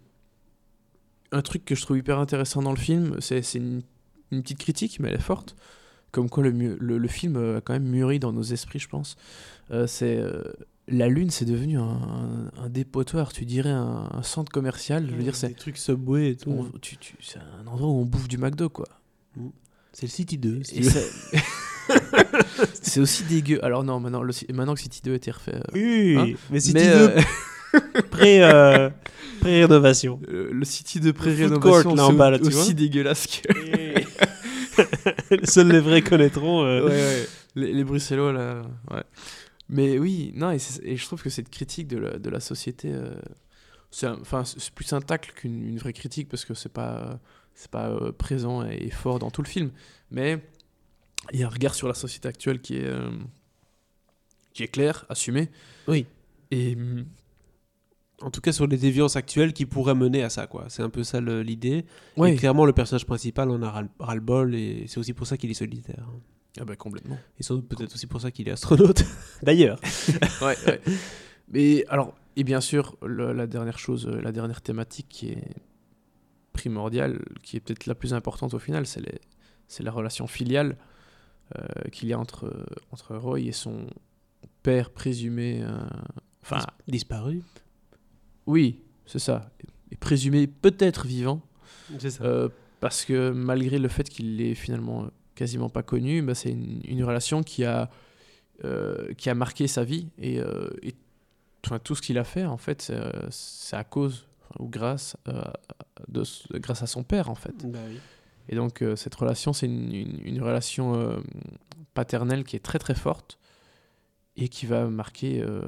un 1.31 1.41
truc 1.41 1.65
que 1.65 1.75
je 1.75 1.81
trouve 1.81 1.97
hyper 1.97 2.17
intéressant 2.19 2.61
dans 2.61 2.71
le 2.71 2.77
film, 2.79 3.17
c'est 3.19 3.41
une, 3.55 3.81
une 4.31 4.41
petite 4.41 4.57
critique, 4.59 4.99
mais 4.99 5.09
elle 5.09 5.15
est 5.15 5.21
forte. 5.21 5.55
Comme 6.11 6.27
quoi 6.29 6.41
le, 6.43 6.51
mu- 6.51 6.75
le, 6.79 6.97
le 6.97 7.07
film 7.07 7.35
euh, 7.35 7.57
a 7.57 7.61
quand 7.61 7.73
même 7.73 7.83
mûri 7.87 8.17
dans 8.19 8.33
nos 8.33 8.41
esprits, 8.41 8.79
je 8.79 8.87
pense. 8.89 9.15
Euh, 9.69 9.85
c'est 9.85 10.19
la 10.87 11.07
Lune, 11.07 11.29
c'est 11.29 11.45
devenu 11.45 11.77
un, 11.77 11.83
un- 11.83 12.51
un 12.63 12.69
dépotoir, 12.69 13.31
tu 13.31 13.45
dirais 13.45 13.69
un, 13.69 14.09
un 14.11 14.23
centre 14.23 14.51
commercial. 14.51 15.07
Je 15.07 15.13
veux 15.15 15.21
dire, 15.21 15.35
c'est 15.35 15.49
des 15.49 15.53
trucs 15.53 15.77
Subway 15.77 16.31
et 16.31 16.35
tout 16.35 16.49
on- 16.49 16.79
tu- 16.79 16.97
tu- 16.97 17.15
c'est 17.21 17.37
un 17.37 17.67
endroit 17.67 17.89
où 17.89 17.99
on 17.99 18.05
bouffe 18.05 18.27
du 18.27 18.39
McDo, 18.39 18.69
quoi. 18.69 18.87
C'est 19.93 20.03
le 20.05 20.11
City 20.11 20.37
2 20.37 20.63
si 20.63 20.77
Et 20.77 20.81
tu 20.81 20.83
veux. 20.83 20.89
c'est- 20.91 21.39
c'est 22.81 22.99
aussi 22.99 23.23
dégueu. 23.23 23.63
Alors 23.63 23.83
non, 23.83 23.99
maintenant, 23.99 24.21
le, 24.21 24.33
maintenant 24.53 24.75
que 24.75 24.81
City 24.81 25.01
2 25.03 25.13
a 25.13 25.15
été 25.15 25.31
refait, 25.31 25.55
euh, 25.55 25.61
oui, 25.73 26.15
Hein 26.17 26.33
mais 26.51 26.59
City 26.59 26.73
mais, 26.75 26.87
2 26.87 26.93
euh, 26.93 27.21
pré 28.11 28.43
euh, 28.43 28.89
pré-rénovation 29.41 30.19
euh, 30.29 30.49
le 30.51 30.65
City 30.65 30.99
de 30.99 31.07
food 31.07 31.15
pré-rénovation, 31.15 31.95
c'est 31.95 32.55
aussi 32.55 32.73
dégueulasse 32.75 33.27
que... 33.27 33.47
seuls 35.43 35.71
les 35.71 35.79
vrais 35.79 36.01
connaîtront 36.01 36.63
euh, 36.63 36.83
Ouais, 36.85 36.91
ouais. 36.91 37.27
Les, 37.55 37.73
les 37.73 37.83
Bruxellois, 37.83 38.31
là. 38.33 38.61
Ouais. 38.91 39.03
Mais 39.69 39.97
oui, 39.99 40.31
non, 40.35 40.51
et, 40.51 40.59
je 40.95 41.05
trouve 41.05 41.21
que 41.21 41.29
cette 41.29 41.49
critique 41.49 41.87
de 41.87 41.97
la, 41.97 42.17
de 42.17 42.29
la 42.29 42.39
société, 42.39 42.89
euh, 42.91 43.11
c'est 43.91 44.07
un- 44.07 44.17
enfin, 44.21 44.43
c'est 44.45 44.71
plus 44.73 44.91
un 44.93 45.01
tacle 45.01 45.31
qu'une 45.35 45.63
une 45.67 45.77
vraie 45.77 45.93
critique 45.93 46.27
parce 46.29 46.45
que 46.45 46.53
c'est 46.53 46.71
pas, 46.71 47.19
c'est 47.55 47.71
pas 47.71 47.89
euh, 47.89 48.11
présent 48.11 48.63
et 48.65 48.89
fort 48.89 49.19
dans 49.19 49.31
tout 49.31 49.41
le 49.41 49.47
film. 49.47 49.71
Mais 50.11 50.41
il 51.33 51.39
y 51.39 51.43
a 51.43 51.47
un 51.47 51.49
regard 51.49 51.75
sur 51.75 51.87
la 51.87 51.93
société 51.93 52.27
actuelle 52.27 52.61
qui 52.61 52.77
est, 52.77 52.85
euh, 52.87 53.11
qui 54.53 54.63
est 54.63 54.67
clair, 54.67 55.05
assumé. 55.09 55.49
Oui. 55.87 56.05
Et 56.51 56.75
hum, 56.75 57.05
en 58.21 58.31
tout 58.31 58.41
cas 58.41 58.51
sur 58.51 58.67
les 58.67 58.77
déviances 58.77 59.15
actuelles 59.15 59.53
qui 59.53 59.65
pourraient 59.65 59.95
mener 59.95 60.23
à 60.23 60.29
ça 60.29 60.45
quoi 60.45 60.65
c'est 60.67 60.81
un 60.83 60.89
peu 60.89 61.03
ça 61.05 61.21
l'idée 61.21 61.85
et 62.17 62.35
clairement 62.35 62.65
le 62.65 62.73
personnage 62.73 63.05
principal 63.05 63.49
en 63.49 63.61
a 63.61 63.69
ras- 63.69 63.83
ras-le-bol 63.97 64.55
et 64.55 64.85
c'est 64.87 64.97
aussi 64.97 65.13
pour 65.13 65.25
ça 65.25 65.37
qu'il 65.37 65.49
est 65.51 65.53
solitaire 65.53 66.05
ah 66.59 66.65
bah, 66.65 66.75
complètement. 66.75 67.17
et 67.39 67.43
sans 67.43 67.55
doute 67.55 67.69
peut-être 67.69 67.93
aussi 67.95 68.07
pour 68.07 68.19
ça 68.19 68.29
qu'il 68.31 68.49
est 68.49 68.51
astronaute 68.51 69.05
d'ailleurs 69.43 69.79
ouais, 70.41 70.57
ouais. 70.67 70.81
Mais 71.47 71.85
alors, 71.87 72.13
et 72.35 72.43
bien 72.43 72.59
sûr, 72.61 72.97
le- 73.01 73.31
la 73.31 73.47
dernière 73.47 73.79
chose, 73.79 74.05
la 74.07 74.31
dernière 74.33 74.61
thématique 74.61 75.07
qui 75.09 75.29
est 75.29 75.43
primordiale, 76.53 77.19
qui 77.43 77.57
est 77.57 77.59
peut-être 77.59 77.85
la 77.85 77.95
plus 77.95 78.13
importante 78.13 78.53
au 78.53 78.59
final, 78.59 78.85
c'est 78.85 79.01
les- 79.01 79.21
c'est 79.67 79.83
la 79.83 79.91
relation 79.91 80.27
filiale 80.27 80.77
euh, 81.57 81.89
qu'il 81.91 82.09
y 82.09 82.13
a 82.13 82.19
entre, 82.19 82.65
entre 82.91 83.15
Roy 83.15 83.41
et 83.41 83.51
son 83.51 83.87
père 84.63 84.89
présumé. 84.91 85.61
euh, 85.63 85.77
Enfin, 86.43 86.65
disparu 86.87 87.43
oui, 88.45 88.81
c'est 89.05 89.19
ça. 89.19 89.51
Et 89.91 89.95
présumé 89.95 90.47
peut-être 90.47 91.05
vivant, 91.05 91.41
c'est 91.99 92.09
ça 92.09 92.23
euh, 92.23 92.49
parce 92.79 93.05
que 93.05 93.29
malgré 93.31 93.77
le 93.77 93.87
fait 93.87 94.09
qu'il 94.09 94.37
l'ait 94.37 94.55
finalement 94.55 95.07
quasiment 95.35 95.69
pas 95.69 95.83
connu, 95.83 96.21
bah, 96.23 96.33
c'est 96.33 96.51
une, 96.51 96.81
une 96.85 97.03
relation 97.03 97.43
qui 97.43 97.63
a, 97.65 97.89
qui 99.17 99.29
a 99.29 99.35
marqué 99.35 99.67
sa 99.67 99.83
vie 99.83 100.07
et, 100.17 100.41
tout 101.83 101.93
ce 101.95 102.01
qu'il 102.01 102.17
a 102.17 102.23
fait 102.23 102.45
en 102.45 102.57
fait 102.57 102.81
c'est, 102.81 102.99
c'est 103.29 103.75
à 103.75 103.83
cause 103.83 104.27
ou 104.57 104.67
grâce, 104.67 105.15
euh, 105.27 105.43
de, 106.07 106.23
grâce 106.59 106.81
à 106.83 106.87
son 106.87 107.03
père 107.03 107.29
en 107.29 107.35
fait. 107.35 107.65
Bah 107.69 107.79
oui. 107.87 107.99
Et 108.49 108.55
donc 108.55 108.81
euh, 108.81 108.95
cette 108.95 109.13
relation 109.15 109.53
c'est 109.53 109.65
une, 109.67 109.93
une- 109.93 110.21
une 110.25 110.41
relation 110.41 110.95
euh, 110.95 111.17
paternelle 111.93 112.43
qui 112.43 112.55
est 112.55 112.59
très 112.63 112.79
très 112.79 112.95
forte 112.95 113.37
et 114.35 114.47
qui 114.49 114.65
va 114.65 114.87
marquer 114.87 115.41
euh, 115.41 115.61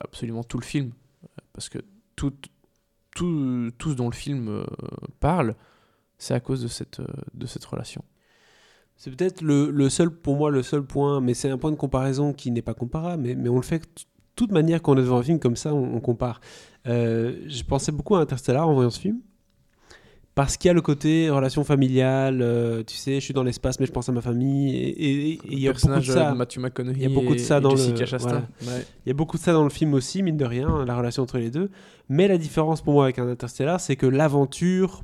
absolument 0.00 0.44
tout 0.44 0.58
le 0.58 0.64
film 0.64 0.92
parce 1.52 1.68
que 1.68 1.78
tout, 2.16 2.32
tout, 3.14 3.70
tout 3.78 3.90
ce 3.90 3.94
dont 3.96 4.08
le 4.08 4.14
film 4.14 4.64
parle 5.20 5.54
c'est 6.18 6.34
à 6.34 6.40
cause 6.40 6.62
de 6.62 6.68
cette, 6.68 7.00
de 7.34 7.46
cette 7.46 7.64
relation. 7.64 8.04
C'est 8.96 9.10
peut-être 9.10 9.40
le, 9.42 9.70
le 9.70 9.88
seul, 9.90 10.10
pour 10.10 10.36
moi, 10.36 10.50
le 10.52 10.62
seul 10.62 10.84
point, 10.84 11.20
mais 11.20 11.34
c'est 11.34 11.50
un 11.50 11.58
point 11.58 11.72
de 11.72 11.76
comparaison 11.76 12.32
qui 12.32 12.52
n'est 12.52 12.62
pas 12.62 12.74
comparable, 12.74 13.24
mais, 13.24 13.34
mais 13.34 13.48
on 13.48 13.56
le 13.56 13.62
fait 13.62 13.80
de 13.80 13.86
toute 14.36 14.52
manière 14.52 14.80
quand 14.80 14.92
on 14.92 14.98
est 14.98 15.02
devant 15.02 15.18
un 15.18 15.22
film 15.24 15.40
comme 15.40 15.56
ça, 15.56 15.74
on, 15.74 15.96
on 15.96 16.00
compare. 16.00 16.40
Je 16.84 17.62
pensais 17.64 17.90
beaucoup 17.90 18.14
à 18.14 18.20
Interstellar 18.20 18.68
en 18.68 18.74
voyant 18.74 18.90
ce 18.90 19.00
film, 19.00 19.18
parce 20.34 20.56
qu'il 20.56 20.68
y 20.68 20.70
a 20.70 20.72
le 20.74 20.80
côté 20.80 21.28
relation 21.30 21.62
familiale, 21.64 22.40
euh, 22.40 22.82
tu 22.86 22.96
sais, 22.96 23.16
je 23.16 23.20
suis 23.20 23.34
dans 23.34 23.42
l'espace, 23.42 23.78
mais 23.78 23.86
je 23.86 23.92
pense 23.92 24.08
à 24.08 24.12
ma 24.12 24.22
famille, 24.22 24.74
et- 24.76 25.38
il 25.50 25.58
y 25.58 25.68
a 25.68 25.72
beaucoup 25.72 25.86
de 26.00 26.04
ça. 26.14 26.30
de 26.32 26.36
Matthew 26.36 26.58
McConaughey 26.58 26.96
Il 26.96 27.02
y 27.02 27.06
a 27.06 27.08
beaucoup 27.14 27.34
de 27.34 27.38
ça 27.40 27.60
dans 27.60 27.70
le-. 27.74 27.94
Ouais. 28.66 28.86
Il 29.04 29.08
y 29.08 29.10
a 29.10 29.14
beaucoup 29.14 29.36
de 29.36 29.42
ça 29.42 29.52
dans 29.52 29.64
le 29.64 29.70
film 29.70 29.92
aussi, 29.94 30.22
mine 30.22 30.36
de 30.38 30.44
rien, 30.46 30.84
la 30.86 30.96
relation 30.96 31.22
entre 31.22 31.38
les 31.38 31.50
deux. 31.50 31.70
Mais 32.08 32.28
la 32.28 32.38
différence 32.38 32.80
pour 32.82 32.94
moi 32.94 33.04
avec 33.04 33.18
un 33.18 33.28
Interstellar, 33.28 33.78
c'est 33.80 33.96
que 33.96 34.06
l'aventure 34.06 35.02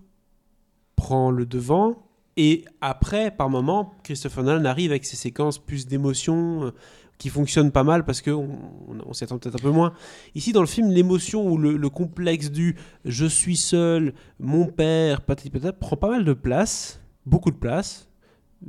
prend 0.97 1.31
le 1.31 1.47
devant. 1.47 2.05
Et 2.37 2.65
après, 2.81 3.31
par 3.31 3.51
moment, 3.51 3.93
Christopher 4.05 4.45
Nolan 4.45 4.65
arrive 4.65 4.93
avec 4.93 5.05
ses 5.05 5.17
séquences 5.17 5.59
plus 5.59 5.87
d'émotions 5.87 6.73
qui 7.19 7.29
fonctionnent 7.31 7.73
pas 7.73 7.83
mal 7.85 8.05
parce 8.05 8.23
qu'on 8.23 8.49
on, 8.89 8.97
on 9.07 9.13
s'y 9.13 9.25
attend 9.25 9.39
peut-être 9.39 9.57
un 9.57 9.63
peu 9.63 9.71
moins. 9.71 9.93
Ici, 10.35 10.53
dans 10.53 10.61
le 10.61 10.67
film, 10.69 10.91
l'émotion 10.91 11.47
ou 11.47 11.59
le, 11.59 11.77
le 11.77 11.89
complexe 11.91 12.51
du 12.51 12.77
je 13.05 13.27
suis 13.27 13.57
seul, 13.57 14.15
mon 14.39 14.67
père, 14.67 15.21
patati 15.23 15.51
patata, 15.51 15.73
prend 15.73 15.97
pas 15.97 16.11
mal 16.11 16.25
de 16.25 16.33
place, 16.33 17.01
beaucoup 17.27 17.51
de 17.51 17.57
place, 17.57 18.09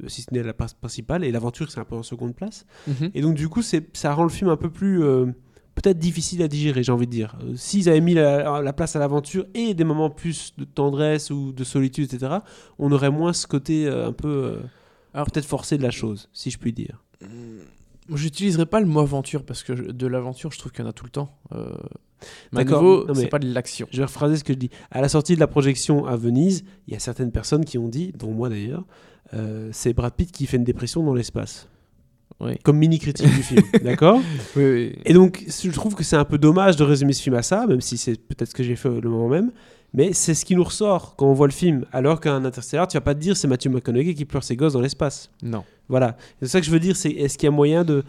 euh, 0.03 0.07
si 0.07 0.23
ce 0.23 0.33
n'est 0.33 0.43
la 0.43 0.53
place 0.53 0.73
principale, 0.73 1.23
et 1.23 1.31
l'aventure, 1.31 1.69
c'est 1.71 1.79
un 1.79 1.85
peu 1.85 1.95
en 1.95 2.03
seconde 2.03 2.35
place. 2.35 2.65
Mhm. 2.87 3.11
Et 3.13 3.21
donc, 3.21 3.35
du 3.35 3.49
coup, 3.49 3.61
c'est, 3.61 3.95
ça 3.95 4.13
rend 4.13 4.23
le 4.23 4.29
film 4.29 4.49
un 4.49 4.57
peu 4.57 4.69
plus. 4.71 5.03
euh, 5.03 5.27
peut-être 5.75 5.99
difficile 5.99 6.41
à 6.43 6.47
digérer, 6.49 6.83
j'ai 6.83 6.91
envie 6.91 7.05
de 7.05 7.11
dire. 7.11 7.37
Euh, 7.41 7.53
S'ils 7.55 7.87
avaient 7.87 8.01
mis 8.01 8.13
la, 8.13 8.61
la 8.61 8.73
place 8.73 8.95
à 8.97 8.99
l'aventure 8.99 9.45
et 9.53 9.73
des 9.73 9.85
moments 9.85 10.09
plus 10.09 10.53
de 10.57 10.65
tendresse 10.65 11.29
ou 11.31 11.53
de 11.53 11.63
solitude, 11.63 12.11
etc., 12.11 12.39
on 12.79 12.91
aurait 12.91 13.11
moins 13.11 13.31
ce 13.31 13.47
côté 13.47 13.85
euh, 13.87 14.07
un 14.07 14.11
peu. 14.11 14.27
euh, 14.27 14.57
Alors- 15.13 15.27
peut-être 15.31 15.45
forcé 15.45 15.77
de 15.77 15.83
la 15.83 15.91
chose, 15.91 16.27
si 16.33 16.49
je 16.51 16.57
puis 16.57 16.73
dire. 16.73 17.01
J'utiliserai 18.13 18.65
pas 18.65 18.79
le 18.79 18.85
mot 18.85 18.99
aventure 18.99 19.43
parce 19.43 19.63
que 19.63 19.75
je- 19.75 19.83
de 19.83 20.07
l'aventure, 20.07 20.51
je 20.51 20.59
trouve 20.59 20.71
qu'il 20.71 20.83
y 20.83 20.87
en 20.87 20.89
a 20.89 20.93
tout 20.93 21.05
le 21.05 21.11
temps. 21.11 21.35
Euh, 21.53 21.69
mais 22.51 22.65
D'accord, 22.65 23.05
c'est 23.15 23.27
pas 23.27 23.39
de 23.39 23.51
l'action. 23.53 23.87
Je 23.91 23.97
vais 23.97 24.03
rephraser 24.05 24.35
ce 24.37 24.43
que 24.43 24.53
je 24.53 24.57
dis. 24.57 24.69
À 24.91 25.01
la 25.01 25.07
sortie 25.09 25.35
de 25.35 25.39
la 25.39 25.47
projection 25.47 26.05
à 26.05 26.15
Venise, 26.17 26.63
il 26.87 26.93
y 26.93 26.97
a 26.97 26.99
certaines 26.99 27.31
personnes 27.31 27.63
qui 27.65 27.77
ont 27.77 27.87
dit, 27.87 28.11
dont 28.17 28.31
moi 28.31 28.49
d'ailleurs, 28.49 28.83
euh, 29.33 29.69
c'est 29.71 29.93
Brad 29.93 30.13
Pitt 30.13 30.31
qui 30.31 30.45
fait 30.45 30.57
une 30.57 30.63
dépression 30.63 31.03
dans 31.03 31.13
l'espace. 31.13 31.67
Oui. 32.41 32.57
Comme 32.63 32.77
mini-critique 32.77 33.27
du 33.27 33.43
film, 33.43 33.61
d'accord 33.83 34.21
Oui, 34.55 34.63
oui. 34.63 34.95
Et 35.05 35.13
donc, 35.13 35.43
je 35.47 35.71
trouve 35.71 35.93
que 35.95 36.03
c'est 36.03 36.15
un 36.15 36.23
peu 36.25 36.37
dommage 36.37 36.75
de 36.77 36.83
résumer 36.83 37.11
ce 37.13 37.21
film 37.21 37.35
à 37.35 37.41
ça, 37.43 37.67
même 37.67 37.81
si 37.81 37.97
c'est 37.97 38.15
peut-être 38.17 38.49
ce 38.49 38.53
que 38.55 38.63
j'ai 38.63 38.75
fait 38.77 38.89
le 38.89 39.09
moment 39.09 39.27
même. 39.27 39.51
Mais 39.93 40.13
c'est 40.13 40.33
ce 40.35 40.45
qui 40.45 40.55
nous 40.55 40.63
ressort 40.63 41.15
quand 41.15 41.25
on 41.27 41.33
voit 41.33 41.47
le 41.47 41.53
film. 41.53 41.85
Alors 41.91 42.19
qu'un 42.21 42.45
Interstellar, 42.45 42.87
tu 42.87 42.95
vas 42.95 43.01
pas 43.01 43.15
te 43.15 43.19
dire 43.19 43.35
c'est 43.35 43.47
Matthew 43.47 43.69
McConaughey 43.69 44.13
qui 44.13 44.23
pleure 44.25 44.43
ses 44.43 44.55
gosses 44.55 44.73
dans 44.73 44.81
l'espace. 44.81 45.31
Non. 45.41 45.63
Voilà. 45.89 46.15
C'est 46.39 46.47
ça 46.47 46.59
que 46.61 46.65
je 46.65 46.71
veux 46.71 46.79
dire, 46.79 46.95
c'est 46.95 47.09
est-ce 47.09 47.37
qu'il 47.37 47.47
y 47.47 47.49
a 47.49 47.51
moyen 47.51 47.83
de... 47.83 48.03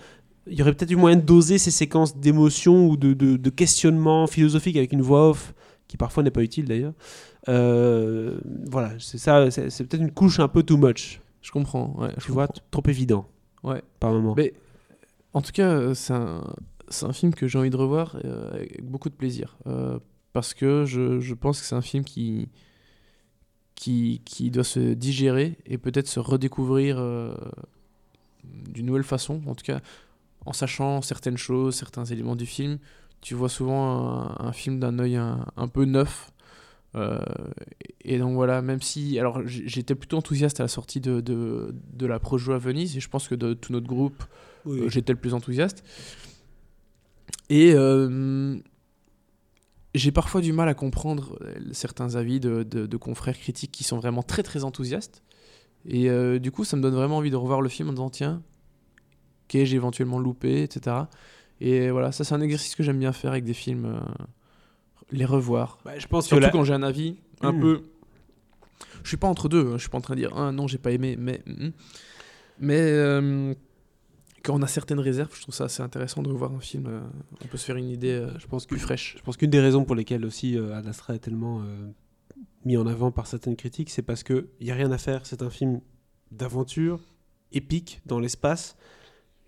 Il 0.47 0.59
y 0.59 0.63
aurait 0.63 0.73
peut-être 0.75 0.91
eu 0.91 0.97
moyen 0.97 1.17
de 1.17 1.23
doser 1.23 1.59
ces 1.59 1.71
séquences 1.71 2.17
d'émotion 2.17 2.87
ou 2.89 2.97
de, 2.97 3.13
de, 3.15 3.37
de 3.37 3.51
questionnement 3.51 4.27
philosophique 4.27 4.77
avec 4.77 4.93
une 4.93 5.03
voix 5.03 5.29
off, 5.31 5.55
qui 5.89 5.97
parfois 5.97 6.23
n'est 6.23 6.31
pas 6.31 6.43
utile 6.43 6.67
d'ailleurs. 6.67 6.93
Euh, 7.49 8.39
voilà, 8.71 8.93
c'est 8.99 9.19
ça, 9.19 9.51
c'est 9.51 9.71
c'est 9.71 9.85
peut-être 9.85 10.03
une 10.03 10.11
couche 10.13 10.41
un 10.41 10.49
peu 10.49 10.63
too 10.63 10.77
much. 10.77 11.21
Je 11.43 11.51
comprends. 11.51 11.95
Ouais, 11.99 12.11
je 12.19 12.25
Tu 12.27 12.33
vois, 12.33 12.47
comprends. 12.47 12.63
trop 12.71 12.83
évident 12.89 13.27
Ouais. 13.63 13.83
par 13.99 14.13
moment. 14.13 14.35
Mais 14.37 14.55
en 15.35 15.41
tout 15.43 15.53
cas, 15.53 15.95
c'est 15.95 16.13
un, 16.15 16.43
c'est 16.89 17.07
un 17.07 17.13
film 17.13 17.35
que 17.35 17.47
j'ai 17.47 17.59
envie 17.59 17.71
de 17.71 17.77
revoir 17.77 18.17
euh, 18.25 18.51
avec 18.53 18.83
beaucoup 18.85 19.09
de 19.09 19.15
plaisir. 19.15 19.57
Euh, 19.67 19.99
parce 20.33 20.55
que 20.55 20.85
je, 20.85 21.19
je 21.21 21.35
pense 21.35 21.61
que 21.61 21.67
c'est 21.67 21.75
un 21.75 21.83
film 21.83 22.05
qui, 22.05 22.49
qui, 23.81 24.21
qui 24.27 24.51
doit 24.51 24.63
se 24.63 24.93
digérer 24.93 25.57
et 25.65 25.79
peut-être 25.79 26.07
se 26.07 26.21
redécouvrir 26.21 26.97
euh, 26.99 27.35
d'une 28.45 28.85
nouvelle 28.85 29.05
façon. 29.05 29.41
En 29.47 29.55
tout 29.55 29.65
cas, 29.65 29.81
en 30.45 30.53
sachant 30.53 31.01
certaines 31.01 31.39
choses, 31.39 31.77
certains 31.77 32.05
éléments 32.05 32.37
du 32.37 32.45
film. 32.45 32.79
Tu 33.23 33.35
vois 33.35 33.49
souvent 33.49 34.37
un, 34.39 34.47
un 34.49 34.53
film 34.53 34.81
d'un 34.81 34.99
œil 34.99 35.17
un, 35.17 35.47
un 35.57 35.67
peu 35.67 35.87
neuf. 35.87 36.31
Euh, 36.95 37.21
et 38.05 38.19
donc 38.19 38.35
voilà, 38.35 38.61
même 38.61 38.83
si. 38.83 39.19
Alors 39.19 39.41
j'étais 39.47 39.95
plutôt 39.95 40.19
enthousiaste 40.19 40.61
à 40.61 40.65
la 40.65 40.69
sortie 40.69 41.01
de, 41.01 41.23
de, 41.23 41.75
de 41.95 42.07
la 42.07 42.19
Projo 42.19 42.53
à 42.53 42.59
Venise, 42.59 42.99
et 42.99 43.01
je 43.01 43.09
pense 43.09 43.29
que 43.29 43.35
de 43.35 43.55
tout 43.55 43.73
notre 43.73 43.87
groupe, 43.87 44.23
Oui, 44.67 44.81
euh, 44.81 44.89
j'étais 44.91 45.13
le 45.13 45.19
plus 45.19 45.33
enthousiaste. 45.33 45.83
Et 47.49 47.73
euh, 47.75 48.59
j'ai 49.95 50.13
parfois 50.13 50.41
du 50.41 50.53
mal 50.53 50.69
à 50.69 50.75
comprendre 50.75 51.39
euh, 51.43 51.55
certains 51.73 52.15
avis 52.15 52.39
de, 52.41 52.63
de- 52.63 52.87
de 52.87 52.97
confrères 52.97 53.39
critiques 53.39 53.73
qui 53.73 53.85
sont 53.85 53.99
vraiment 53.99 54.23
très 54.23 54.43
très 54.43 54.65
enthousiastes. 54.65 55.23
Et 55.87 56.11
euh, 56.11 56.39
du 56.39 56.51
coup, 56.53 56.65
ça 56.65 56.77
me 56.77 56.83
donne 56.83 56.95
vraiment 56.95 57.17
envie 57.19 57.31
de 57.31 57.37
revoir 57.37 57.61
le 57.61 57.69
film 57.69 57.89
en 57.89 57.93
disant 57.93 58.11
tiens, 58.11 58.43
qu'ai-je 59.49 59.75
éventuellement 59.75 60.19
loupé, 60.19 60.63
etc. 60.63 60.97
Et 61.61 61.91
voilà, 61.91 62.13
ça 62.13 62.25
c'est 62.25 62.35
un 62.35 62.41
exercice 62.41 62.75
que 62.77 62.83
j'aime 62.83 62.99
bien 62.99 63.13
faire 63.13 63.33
avec 63.33 63.45
des 63.45 63.55
films, 63.55 63.87
euh, 63.87 64.01
les 65.11 65.25
revoir. 65.25 65.79
Bah, 65.85 65.99
je 65.99 66.07
pense 66.07 66.25
que 66.25 66.29
Surtout 66.29 66.43
la- 66.45 66.51
quand 66.51 66.65
j'ai 66.65 66.75
un 66.75 66.83
avis 66.83 67.17
un 67.41 67.53
Mm. 67.53 67.61
peu. 67.61 67.83
Je 69.03 69.09
suis 69.09 69.17
pas 69.17 69.29
entre 69.29 69.49
deux, 69.49 69.67
hein, 69.69 69.73
je 69.77 69.81
suis 69.81 69.89
pas 69.91 69.99
en 69.99 70.03
train 70.03 70.15
de 70.15 70.21
dire 70.21 70.33
ah 70.37 70.53
non, 70.53 70.67
j'ai 70.69 70.79
pas 70.79 70.91
aimé, 70.93 71.17
mais. 71.19 71.43
mm. 71.47 71.71
Mais 72.61 72.79
euh, 72.79 73.55
quand 74.43 74.55
on 74.55 74.63
a 74.63 74.67
certaines 74.67 75.01
réserves, 75.01 75.35
je 75.35 75.43
trouve 75.43 75.55
ça 75.55 75.65
assez 75.65 75.83
intéressant 75.83 76.23
de 76.23 76.31
voir 76.31 76.53
un 76.53 76.61
film. 76.61 76.87
euh, 76.87 77.01
on 77.45 77.47
peut 77.47 77.59
se 77.59 77.65
faire 77.65 77.77
une 77.77 77.89
idée 77.89 78.13
euh, 78.13 78.39
je 78.39 78.47
pense 78.47 78.67
plus 78.67 78.79
fraîche. 78.79 79.17
Je 79.19 79.23
pense 79.23 79.37
qu'une 79.37 79.51
des 79.51 79.61
raisons 79.61 79.85
pour 79.85 79.95
lesquelles 79.95 80.25
aussi 80.25 80.57
euh, 80.57 80.81
est 80.81 81.19
tellement 81.19 81.61
euh, 81.61 81.91
mis 82.65 82.77
en 82.77 82.87
avant 82.87 83.11
par 83.11 83.27
certaines 83.27 83.57
critiques, 83.57 83.91
c'est 83.91 84.03
parce 84.03 84.23
qu'il 84.23 84.47
n'y 84.61 84.71
a 84.71 84.75
rien 84.75 84.91
à 84.93 84.99
faire. 84.99 85.27
C'est 85.27 85.43
un 85.43 85.51
film 85.51 85.81
d'aventure, 86.31 87.01
épique, 87.53 88.01
dans 88.07 88.21
l'espace, 88.21 88.77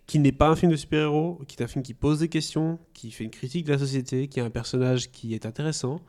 qui 0.06 0.18
n'est 0.18 0.32
pas 0.32 0.48
un 0.48 0.56
film 0.56 0.72
de 0.72 0.76
super-héros, 0.76 1.40
qui 1.46 1.56
est 1.56 1.62
un 1.62 1.68
film 1.68 1.82
qui 1.82 1.94
pose 1.94 2.18
des 2.18 2.28
questions, 2.28 2.78
qui 2.92 3.10
fait 3.10 3.24
une 3.24 3.30
critique 3.30 3.64
de 3.66 3.72
la 3.72 3.78
société, 3.78 4.28
qui 4.28 4.40
a 4.40 4.44
un 4.44 4.50
personnage 4.50 5.10
qui 5.10 5.34
est 5.34 5.46
intéressant, 5.46 6.00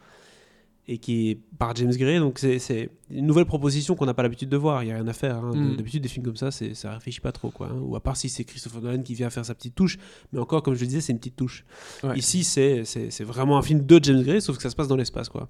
et 0.88 0.98
qui 0.98 1.30
est 1.30 1.40
par 1.58 1.76
James 1.76 1.94
Gray. 1.96 2.20
Donc 2.20 2.40
c'est- 2.40 2.90
une 3.10 3.26
nouvelle 3.28 3.46
proposition 3.46 3.96
qu'on 3.96 4.06
n'a 4.06 4.14
pas 4.14 4.24
l'habitude 4.24 4.50
de 4.50 4.58
voir. 4.58 4.84
Il 4.84 4.88
n'y 4.88 4.92
a 4.92 4.96
rien 4.96 5.08
à 5.08 5.14
faire. 5.14 5.38
hein. 5.38 5.52
Mm. 5.56 5.76
D'habitude, 5.78 6.02
des 6.04 6.10
films 6.10 6.26
comme 6.26 6.36
ça, 6.36 6.50
ça 6.52 6.92
réfléchit 6.94 7.22
pas 7.22 7.32
trop. 7.32 7.52
Quoi, 7.52 7.68
hein. 7.72 7.80
Ou 7.82 7.96
à 7.96 8.00
part 8.02 8.18
si 8.18 8.28
c'est 8.30 8.44
Christopher 8.44 8.82
Nolan 8.82 9.02
qui 9.04 9.14
vient 9.14 9.30
faire 9.30 9.46
sa 9.46 9.54
petite 9.56 9.76
touche. 9.76 9.98
Mais 10.32 10.40
encore, 10.40 10.64
comme 10.64 10.74
je 10.74 10.82
le 10.82 10.88
disais, 10.88 11.02
c'est 11.02 11.14
une 11.14 11.20
petite 11.20 11.36
touche. 11.36 11.64
Ouais. 12.04 12.18
Ici, 12.18 12.44
c'est 12.44 12.84
vraiment 13.24 13.58
un 13.58 13.62
film 13.62 13.86
de 13.86 14.00
James 14.04 14.24
Gray, 14.24 14.42
sauf 14.42 14.58
que 14.58 14.64
ça 14.64 14.70
se 14.70 14.76
passe 14.76 14.88
dans 14.88 14.96
l'espace. 14.98 15.30
quoi. 15.30 15.48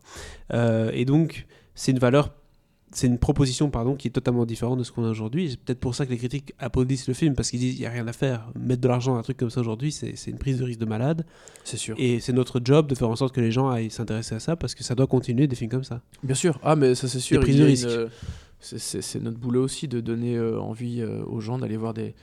Euh, 0.53 0.91
et 0.93 1.05
donc, 1.05 1.45
c'est 1.73 1.91
une 1.91 1.99
valeur, 1.99 2.33
c'est 2.93 3.07
une 3.07 3.17
proposition 3.17 3.69
pardon, 3.69 3.95
qui 3.95 4.07
est 4.07 4.11
totalement 4.11 4.45
différente 4.45 4.77
de 4.79 4.83
ce 4.83 4.91
qu'on 4.91 5.03
a 5.03 5.09
aujourd'hui. 5.09 5.49
C'est 5.51 5.59
peut-être 5.59 5.79
pour 5.79 5.95
ça 5.95 6.05
que 6.05 6.11
les 6.11 6.17
critiques 6.17 6.53
applaudissent 6.59 7.07
le 7.07 7.13
film, 7.13 7.33
parce 7.35 7.49
qu'ils 7.49 7.59
disent 7.59 7.75
il 7.75 7.79
n'y 7.79 7.85
a 7.85 7.89
rien 7.89 8.07
à 8.07 8.13
faire. 8.13 8.47
Mettre 8.55 8.81
de 8.81 8.87
l'argent 8.87 9.15
à 9.15 9.19
un 9.19 9.21
truc 9.23 9.37
comme 9.37 9.49
ça 9.49 9.61
aujourd'hui, 9.61 9.91
c'est 9.91 10.15
une 10.27 10.37
prise 10.37 10.59
de 10.59 10.63
risque 10.63 10.79
de 10.79 10.85
malade. 10.85 11.25
C'est 11.63 11.77
sûr. 11.77 11.95
Et 11.97 12.19
c'est 12.19 12.33
notre 12.33 12.61
job 12.63 12.87
de 12.87 12.95
faire 12.95 13.09
en 13.09 13.15
sorte 13.15 13.33
que 13.35 13.41
les 13.41 13.51
gens 13.51 13.69
aillent 13.69 13.89
s'intéresser 13.91 14.35
à 14.35 14.39
ça, 14.39 14.55
parce 14.55 14.75
que 14.75 14.83
ça 14.83 14.95
doit 14.95 15.07
continuer 15.07 15.47
des 15.47 15.55
films 15.55 15.71
comme 15.71 15.83
ça. 15.83 16.01
Bien 16.23 16.35
sûr. 16.35 16.59
Ah, 16.63 16.75
mais 16.75 16.95
ça 16.95 17.07
c'est 17.07 17.19
sûr. 17.19 17.41
prises 17.41 17.55
y 17.57 17.59
a 17.59 17.63
de 17.63 17.65
une, 17.65 17.71
risque. 17.71 17.87
euh, 17.87 18.07
c'est- 18.59 19.19
notre 19.21 19.37
boulot 19.39 19.63
aussi 19.63 19.87
de 19.87 19.99
donner 19.99 20.37
euh, 20.37 20.59
envie 20.61 21.01
euh, 21.01 21.23
aux 21.25 21.39
gens 21.41 21.57
d'aller 21.57 21.77
voir 21.77 21.93
des, 21.93 22.13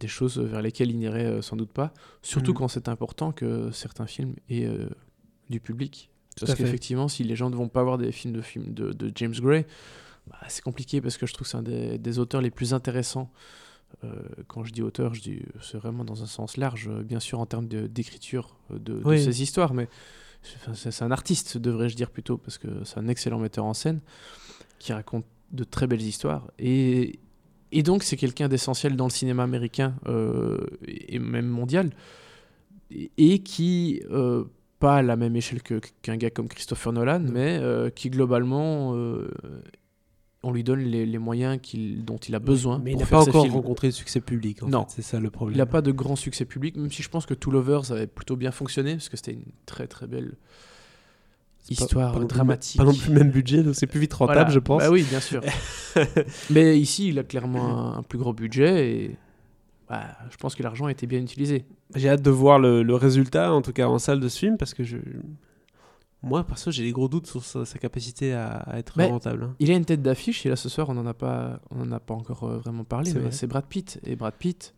des 0.00 0.08
choses 0.08 0.38
vers 0.38 0.62
lesquelles 0.62 0.90
ils 0.90 0.98
n'iraient 0.98 1.26
euh, 1.26 1.42
sans 1.42 1.56
doute 1.56 1.70
pas. 1.72 1.92
Surtout 2.22 2.52
Mhm. 2.52 2.56
quand 2.58 2.68
c'est 2.68 2.88
important 2.88 3.32
que 3.32 3.70
certains 3.70 4.06
films 4.06 4.34
aient 4.50 4.68
du 5.50 5.60
public. 5.60 6.10
Tout 6.36 6.44
Parce 6.44 6.58
qu'effectivement, 6.58 7.08
si 7.08 7.24
les 7.24 7.34
gens 7.34 7.48
ne 7.48 7.56
vont 7.56 7.68
pas 7.68 7.82
voir 7.82 7.96
des 7.96 8.12
films 8.12 8.34
de, 8.34 8.42
films 8.42 8.74
de, 8.74 8.92
de 8.92 9.10
James 9.14 9.32
Gray, 9.40 9.64
bah, 10.28 10.38
c'est 10.48 10.62
compliqué 10.62 11.00
parce 11.00 11.16
que 11.16 11.26
je 11.26 11.32
trouve 11.34 11.46
que 11.46 11.50
c'est 11.50 11.56
un 11.56 11.62
des, 11.62 11.98
des 11.98 12.18
auteurs 12.18 12.40
les 12.40 12.50
plus 12.50 12.74
intéressants. 12.74 13.30
Euh, 14.04 14.12
quand 14.48 14.64
je 14.64 14.72
dis 14.72 14.82
auteur, 14.82 15.14
je 15.14 15.20
dis 15.22 15.42
c'est 15.62 15.78
vraiment 15.78 16.04
dans 16.04 16.22
un 16.22 16.26
sens 16.26 16.56
large, 16.56 16.90
bien 17.04 17.20
sûr 17.20 17.38
en 17.40 17.46
termes 17.46 17.66
d'écriture 17.68 18.56
euh, 18.72 18.78
de, 18.78 18.94
de 18.98 19.02
Oui. 19.04 19.22
ces 19.22 19.42
histoires, 19.42 19.74
mais 19.74 19.88
c'est 20.74 21.02
un 21.02 21.10
artiste, 21.10 21.58
devrais-je 21.58 21.96
dire 21.96 22.10
plutôt, 22.10 22.36
parce 22.36 22.58
que 22.58 22.68
c'est 22.84 22.98
un 22.98 23.08
excellent 23.08 23.38
metteur 23.38 23.64
en 23.64 23.74
scène 23.74 24.00
qui 24.78 24.92
raconte 24.92 25.24
de 25.50 25.64
très 25.64 25.86
belles 25.86 26.02
histoires. 26.02 26.50
Et, 26.58 27.18
et 27.72 27.82
donc, 27.82 28.02
c'est 28.04 28.16
quelqu'un 28.16 28.48
d'essentiel 28.48 28.94
dans 28.96 29.06
le 29.06 29.10
cinéma 29.10 29.42
américain 29.44 29.94
euh, 30.06 30.58
et 30.86 31.18
même 31.18 31.46
mondial, 31.48 31.90
et, 32.90 33.10
et 33.16 33.38
qui, 33.40 34.02
euh, 34.10 34.44
pas 34.78 34.96
à 34.96 35.02
la 35.02 35.16
même 35.16 35.34
échelle 35.34 35.62
qu'un 35.62 36.16
gars 36.16 36.30
comme 36.30 36.48
Christopher 36.48 36.92
Nolan, 36.92 37.20
mais 37.20 37.58
euh, 37.60 37.90
qui 37.90 38.10
globalement, 38.10 38.94
euh, 38.94 39.28
on 40.46 40.52
lui 40.52 40.64
donne 40.64 40.80
les, 40.80 41.04
les 41.06 41.18
moyens 41.18 41.58
dont 41.98 42.16
il 42.16 42.34
a 42.34 42.38
besoin. 42.38 42.78
Mais 42.82 42.92
il 42.92 42.98
n'a 42.98 43.06
pas 43.06 43.20
encore 43.22 43.42
films. 43.44 43.54
rencontré 43.54 43.88
le 43.88 43.92
succès 43.92 44.20
public. 44.20 44.62
en 44.62 44.68
Non. 44.68 44.86
c'est 44.88 45.02
ça 45.02 45.18
le 45.20 45.30
problème. 45.30 45.54
Il 45.54 45.58
n'a 45.58 45.66
pas 45.66 45.82
de 45.82 45.90
grand 45.92 46.16
succès 46.16 46.44
public, 46.44 46.76
même 46.76 46.90
si 46.90 47.02
je 47.02 47.08
pense 47.08 47.26
que 47.26 47.34
Two 47.34 47.50
Lovers 47.50 47.90
avait 47.92 48.06
plutôt 48.06 48.36
bien 48.36 48.50
fonctionné, 48.52 48.92
parce 48.94 49.08
que 49.08 49.16
c'était 49.16 49.32
une 49.32 49.44
très 49.66 49.86
très 49.86 50.06
belle 50.06 50.30
pas- 50.30 51.72
histoire 51.84 52.12
pas 52.12 52.20
dramatique. 52.24 52.78
Pas 52.78 52.84
non 52.84 52.94
plus 52.94 53.12
le 53.12 53.18
même 53.18 53.30
budget, 53.30 53.62
donc 53.62 53.74
c'est 53.74 53.86
plus 53.88 54.00
vite 54.00 54.14
rentable, 54.14 54.38
Voilà. 54.38 54.50
je 54.54 54.58
pense. 54.60 54.82
Bah 54.82 54.90
oui, 54.90 55.02
bien 55.08 55.20
sûr. 55.20 55.42
Mais 56.50 56.78
ici, 56.78 57.08
il 57.08 57.18
a 57.18 57.24
clairement 57.24 57.94
un, 57.94 57.98
un 57.98 58.02
plus 58.02 58.18
gros 58.18 58.32
budget 58.32 58.90
et 58.90 59.16
bah, 59.88 60.04
je 60.30 60.36
pense 60.36 60.54
que 60.54 60.62
l'argent 60.62 60.86
a 60.86 60.90
été 60.92 61.06
bien 61.06 61.20
utilisé. 61.20 61.64
J'ai 61.94 62.08
hâte 62.08 62.22
de 62.22 62.30
voir 62.30 62.58
le, 62.58 62.82
le 62.82 62.94
résultat, 62.94 63.52
en 63.52 63.62
tout 63.62 63.72
cas 63.72 63.86
en 63.88 63.98
salle 63.98 64.20
de 64.20 64.28
ce 64.28 64.38
film, 64.38 64.56
parce 64.58 64.74
que 64.74 64.84
je. 64.84 64.96
Moi, 66.22 66.42
perso, 66.44 66.70
j'ai 66.70 66.82
des 66.82 66.92
gros 66.92 67.08
doutes 67.08 67.26
sur 67.26 67.44
sa, 67.44 67.64
sa 67.64 67.78
capacité 67.78 68.32
à, 68.32 68.48
à 68.56 68.78
être 68.78 69.00
rentable. 69.00 69.44
hein. 69.44 69.54
Il 69.60 69.70
a 69.70 69.74
une 69.74 69.84
tête 69.84 70.02
d'affiche 70.02 70.44
et 70.44 70.48
là 70.48 70.56
ce 70.56 70.68
soir 70.68 70.88
on 70.88 70.94
n'en 70.94 71.06
a 71.06 71.14
pas, 71.14 71.60
on 71.70 71.80
en 71.82 71.92
a 71.92 72.00
pas 72.00 72.14
encore 72.14 72.44
euh, 72.44 72.58
vraiment 72.58 72.84
parlé. 72.84 73.10
C'est 73.10 73.16
mais 73.16 73.20
vrai. 73.24 73.32
C'est 73.32 73.46
Brad 73.46 73.64
Pitt 73.66 74.00
et 74.04 74.16
Brad 74.16 74.34
Pitt. 74.34 74.74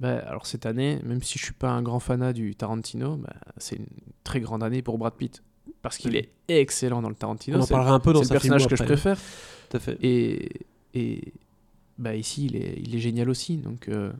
Bah, 0.00 0.18
alors 0.26 0.46
cette 0.46 0.64
année, 0.66 1.00
même 1.04 1.22
si 1.22 1.38
je 1.38 1.44
suis 1.44 1.52
pas 1.54 1.70
un 1.70 1.82
grand 1.82 2.00
fanat 2.00 2.32
du 2.32 2.54
Tarantino, 2.56 3.16
bah, 3.16 3.34
c'est 3.58 3.76
une 3.76 3.86
très 4.22 4.40
grande 4.40 4.62
année 4.62 4.80
pour 4.82 4.96
Brad 4.98 5.14
Pitt 5.14 5.42
parce 5.82 5.98
qu'il 5.98 6.12
Oui. 6.12 6.28
est 6.48 6.60
excellent 6.60 7.02
dans 7.02 7.10
le 7.10 7.14
Tarantino. 7.14 7.58
On 7.58 7.62
en 7.62 7.66
parlera 7.66 7.92
un 7.94 8.00
peu 8.00 8.12
dans 8.12 8.22
c'est 8.22 8.32
le 8.32 8.40
personnage 8.40 8.66
que 8.66 8.76
je 8.76 8.84
préfère. 8.84 9.18
Tout 9.70 9.76
à 9.76 9.80
fait. 9.80 9.98
Et, 10.02 10.50
et 10.94 11.32
bah 11.98 12.14
ici, 12.16 12.46
il 12.46 12.56
est, 12.56 12.74
il 12.80 12.94
est 12.94 13.00
génial 13.00 13.28
aussi. 13.28 13.56
Donc, 13.58 13.88
euh, 13.88 14.12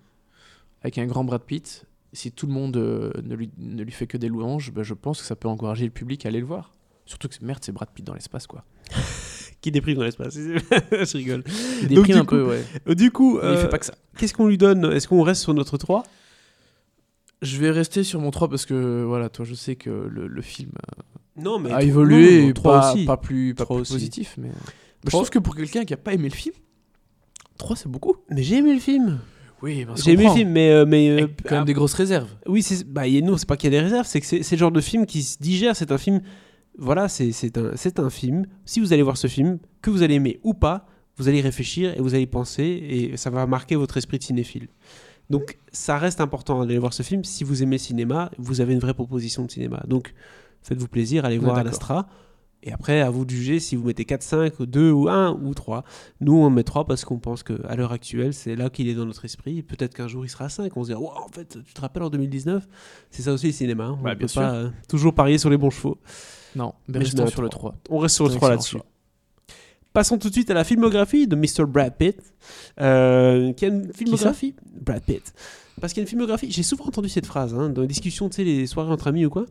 avec 0.82 0.98
un 0.98 1.06
grand 1.06 1.24
Brad 1.24 1.42
Pitt, 1.42 1.86
si 2.14 2.32
tout 2.32 2.46
le 2.46 2.52
monde 2.52 2.76
euh, 2.78 3.12
ne, 3.22 3.34
lui, 3.34 3.50
ne 3.58 3.82
lui 3.82 3.92
fait 3.92 4.06
que 4.06 4.16
des 4.16 4.28
louanges, 4.28 4.72
bah, 4.72 4.82
je 4.82 4.94
pense 4.94 5.20
que 5.20 5.26
ça 5.26 5.36
peut 5.36 5.48
encourager 5.48 5.84
le 5.84 5.90
public 5.90 6.24
à 6.24 6.30
aller 6.30 6.40
le 6.40 6.46
voir. 6.46 6.72
Surtout 7.06 7.28
que 7.28 7.34
merde, 7.42 7.58
c'est 7.62 7.72
Brad 7.72 7.90
Pitt 7.92 8.04
dans 8.06 8.14
l'espace, 8.14 8.46
quoi. 8.46 8.64
Qui 9.60 9.70
déprime 9.70 9.96
dans 9.96 10.04
l'espace. 10.04 10.34
je 10.38 11.16
rigole. 11.16 11.42
Il 11.82 11.88
Donc, 11.88 12.06
déprime 12.06 12.14
du 12.14 12.20
un 12.20 12.24
peu, 12.24 12.44
ouais. 12.44 12.64
Euh, 12.88 12.94
Du 12.94 13.10
coup, 13.10 13.34
Mais 13.42 13.48
il 13.48 13.56
euh, 13.56 13.60
fait 13.62 13.68
pas 13.68 13.78
que 13.78 13.86
ça. 13.86 13.94
qu'est-ce 14.16 14.32
qu'on 14.34 14.46
lui 14.46 14.58
donne? 14.58 14.84
Est-ce 14.92 15.08
qu'on 15.08 15.22
reste 15.22 15.42
sur 15.42 15.54
notre 15.54 15.76
3 15.78 16.02
Je 17.42 17.58
vais 17.58 17.70
rester 17.70 18.04
sur 18.04 18.20
mon 18.20 18.30
3 18.30 18.48
parce 18.48 18.66
que, 18.66 19.04
voilà, 19.04 19.28
toi, 19.28 19.44
je 19.44 19.54
sais 19.54 19.76
que 19.76 19.90
le, 19.90 20.26
le 20.26 20.42
film 20.42 20.72
Non, 21.36 21.58
mais 21.58 21.72
a 21.72 21.82
évolué 21.82 22.38
non, 22.38 22.42
non, 22.44 22.48
et 22.50 22.54
trois 22.54 22.80
pas, 22.80 22.92
aussi. 22.92 23.04
pas 23.06 23.16
plus, 23.16 23.54
pas 23.54 23.66
plus 23.66 23.74
aussi. 23.76 23.92
positif. 23.94 24.34
Mais... 24.38 24.50
je 25.04 25.10
trouve 25.10 25.30
que 25.30 25.38
pour 25.38 25.56
quelqu'un 25.56 25.84
qui 25.84 25.94
a 25.94 25.98
pas 25.98 26.12
aimé 26.14 26.28
le 26.28 26.34
film, 26.34 26.54
3 27.58 27.76
c'est 27.76 27.88
beaucoup. 27.88 28.16
Mais 28.30 28.42
j'ai 28.42 28.56
aimé 28.56 28.74
le 28.74 28.80
film. 28.80 29.18
Oui, 29.64 29.86
J'ai 29.96 30.12
aimé 30.12 30.24
le 30.24 30.30
film, 30.30 30.50
mais. 30.50 30.70
euh, 30.70 30.84
mais 30.86 31.08
euh, 31.08 31.26
quand 31.44 31.52
même 31.54 31.62
ah, 31.62 31.64
des 31.64 31.72
grosses 31.72 31.94
réserves. 31.94 32.28
Oui, 32.46 32.62
c'est 32.62 32.84
bah, 32.84 33.06
y 33.08 33.16
a- 33.16 33.20
non, 33.22 33.38
c'est 33.38 33.48
pas 33.48 33.56
qu'il 33.56 33.72
y 33.72 33.74
a 33.74 33.80
des 33.80 33.84
réserves, 33.84 34.06
c'est 34.06 34.20
que 34.20 34.26
c'est 34.26 34.42
c'est 34.42 34.56
le 34.56 34.60
genre 34.60 34.70
de 34.72 34.80
film 34.82 35.06
qui 35.06 35.22
se 35.22 35.38
digère. 35.38 35.74
C'est 35.74 35.90
un 35.90 35.98
film. 35.98 36.20
Voilà, 36.76 37.08
c'est 37.08 37.32
c'est 37.32 37.56
un, 37.56 37.70
c'est 37.74 37.98
un 37.98 38.10
film. 38.10 38.44
Si 38.66 38.78
vous 38.80 38.92
allez 38.92 39.02
voir 39.02 39.16
ce 39.16 39.26
film, 39.26 39.58
que 39.80 39.88
vous 39.90 40.02
allez 40.02 40.14
aimer 40.16 40.38
ou 40.42 40.52
pas, 40.52 40.86
vous 41.16 41.28
allez 41.28 41.40
réfléchir 41.40 41.94
et 41.96 42.00
vous 42.02 42.14
allez 42.14 42.26
penser 42.26 42.62
et 42.64 43.16
ça 43.16 43.30
va 43.30 43.46
marquer 43.46 43.76
votre 43.76 43.96
esprit 43.96 44.18
de 44.18 44.24
cinéphile. 44.24 44.68
Donc, 45.30 45.56
ça 45.72 45.96
reste 45.96 46.20
important 46.20 46.60
d'aller 46.66 46.78
voir 46.78 46.92
ce 46.92 47.02
film. 47.02 47.24
Si 47.24 47.44
vous 47.44 47.62
aimez 47.62 47.76
le 47.76 47.82
cinéma, 47.82 48.30
vous 48.36 48.60
avez 48.60 48.74
une 48.74 48.80
vraie 48.80 48.92
proposition 48.92 49.44
de 49.46 49.50
cinéma. 49.50 49.82
Donc, 49.88 50.12
faites-vous 50.62 50.88
plaisir, 50.88 51.24
allez 51.24 51.38
Ouais, 51.38 51.44
voir 51.44 51.56
d'accord. 51.56 51.70
Astra. 51.70 52.08
Et 52.66 52.72
après, 52.72 53.02
à 53.02 53.10
vous 53.10 53.26
de 53.26 53.30
juger 53.30 53.60
si 53.60 53.76
vous 53.76 53.84
mettez 53.84 54.06
4, 54.06 54.22
5, 54.22 54.62
2 54.62 54.90
ou 54.90 55.08
1 55.10 55.38
ou 55.42 55.52
3. 55.52 55.84
Nous, 56.22 56.32
on 56.34 56.48
met 56.48 56.62
3 56.64 56.86
parce 56.86 57.04
qu'on 57.04 57.18
pense 57.18 57.42
qu'à 57.42 57.76
l'heure 57.76 57.92
actuelle, 57.92 58.32
c'est 58.32 58.56
là 58.56 58.70
qu'il 58.70 58.88
est 58.88 58.94
dans 58.94 59.04
notre 59.04 59.26
esprit. 59.26 59.62
Peut-être 59.62 59.92
qu'un 59.94 60.08
jour, 60.08 60.24
il 60.24 60.30
sera 60.30 60.48
5. 60.48 60.74
On 60.76 60.82
se 60.82 60.88
dira, 60.88 60.98
Wow, 60.98 61.10
en 61.10 61.28
fait, 61.28 61.58
tu 61.66 61.74
te 61.74 61.80
rappelles 61.82 62.04
en 62.04 62.08
2019 62.10 62.66
C'est 63.10 63.20
ça 63.22 63.32
aussi 63.34 63.46
le 63.48 63.52
cinéma. 63.52 63.84
hein. 63.84 63.92
On 63.92 63.96
ne 63.98 64.02
bien 64.04 64.16
peut 64.16 64.28
sûr. 64.28 64.40
pas 64.40 64.54
euh, 64.54 64.70
toujours 64.88 65.12
parier 65.14 65.36
sur 65.36 65.50
les 65.50 65.58
bons 65.58 65.68
chevaux. 65.70 65.98
Non, 66.56 66.72
mais 66.88 67.00
Mais 67.00 67.04
restons 67.04 67.26
sur 67.26 67.42
le 67.42 67.50
3. 67.50 67.72
3. 67.72 67.80
On 67.90 67.98
reste 67.98 68.14
sur 68.14 68.24
le 68.24 68.30
C'est 68.30 68.36
un 68.36 68.38
3 68.38 68.54
excellent 68.54 68.78
là-dessus. 68.78 68.90
Passons 69.92 70.18
tout 70.18 70.28
de 70.28 70.32
suite 70.34 70.50
à 70.50 70.54
la 70.54 70.64
filmographie 70.64 71.28
de 71.28 71.36
Mr. 71.36 71.66
Brad 71.68 71.94
Pitt. 71.96 72.16
euh, 72.80 73.52
qui 73.52 73.64
a 73.64 73.68
une 73.68 73.92
filmographie. 73.92 74.54
Brad 74.80 75.02
Pitt. 75.02 75.32
Parce 75.80 75.92
qu'il 75.92 76.00
y 76.00 76.02
a 76.02 76.04
une 76.04 76.08
filmographie. 76.08 76.50
J'ai 76.50 76.62
souvent 76.62 76.86
entendu 76.86 77.08
cette 77.08 77.26
phrase 77.26 77.54
hein, 77.54 77.68
dans 77.68 77.82
les 77.82 77.88
discussions, 77.88 78.28
tu 78.28 78.36
sais, 78.36 78.44
les 78.44 78.66
soirées 78.66 78.90
entre 78.90 79.08
amis 79.08 79.26
ou 79.26 79.30
quoi. 79.30 79.44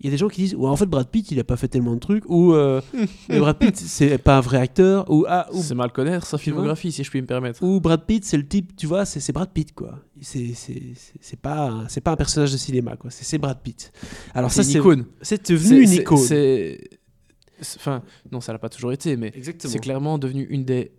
Il 0.00 0.06
y 0.06 0.08
a 0.08 0.10
des 0.12 0.16
gens 0.16 0.28
qui 0.28 0.40
disent 0.40 0.54
ouais, 0.54 0.68
en 0.68 0.76
fait 0.76 0.86
Brad 0.86 1.08
Pitt 1.08 1.30
il 1.30 1.38
a 1.38 1.44
pas 1.44 1.56
fait 1.56 1.68
tellement 1.68 1.94
de 1.94 1.98
trucs 2.00 2.24
ou 2.28 2.54
euh, 2.54 2.80
mais 3.28 3.38
Brad 3.38 3.58
Pitt 3.58 3.76
c'est 3.76 4.16
pas 4.16 4.38
un 4.38 4.40
vrai 4.40 4.56
acteur 4.58 5.04
ou 5.10 5.26
ah 5.28 5.46
ou, 5.52 5.60
C'est 5.62 5.74
mal 5.74 5.92
connaître 5.92 6.26
sa 6.26 6.38
filmographie, 6.38 6.90
si 6.90 7.04
je 7.04 7.10
puis 7.10 7.20
me 7.20 7.26
permettre. 7.26 7.62
ou 7.62 7.80
Brad 7.80 8.06
Pitt 8.06 8.24
c'est 8.24 8.38
le 8.38 8.46
type 8.48 8.74
tu 8.76 8.86
vois 8.86 9.04
c'est 9.04 9.20
c'est 9.20 9.32
Brad 9.34 9.50
Pitt 9.50 9.74
quoi 9.74 9.98
c'est 10.22 10.54
c'est 11.20 11.38
pas 11.40 11.68
un- 11.68 11.88
c'est 11.88 12.00
pas 12.00 12.12
un 12.12 12.16
personnage 12.16 12.50
de 12.52 12.56
cinéma 12.56 12.96
quoi 12.96 13.10
c'est 13.10 13.24
c'est 13.24 13.38
Brad 13.38 13.60
Pitt 13.62 13.92
alors 14.34 14.50
ça 14.50 14.62
c'est 14.62 14.72
c'est 14.72 14.78
une 14.78 14.80
icône. 14.84 15.04
c'est 15.20 15.50
devenu 15.50 15.82
une 15.82 15.90
icône 15.92 16.18
C'est. 16.18 16.80
Enfin, 17.76 18.02
non, 18.32 18.40
ça 18.40 18.54
l'a 18.54 18.58
pas 18.58 18.70
toujours 18.70 18.90
été, 18.92 19.18
mais 19.18 19.32
c'est 19.58 19.78
clairement 19.80 20.16
devenu 20.18 20.44
une 20.48 20.64
des. 20.64 20.92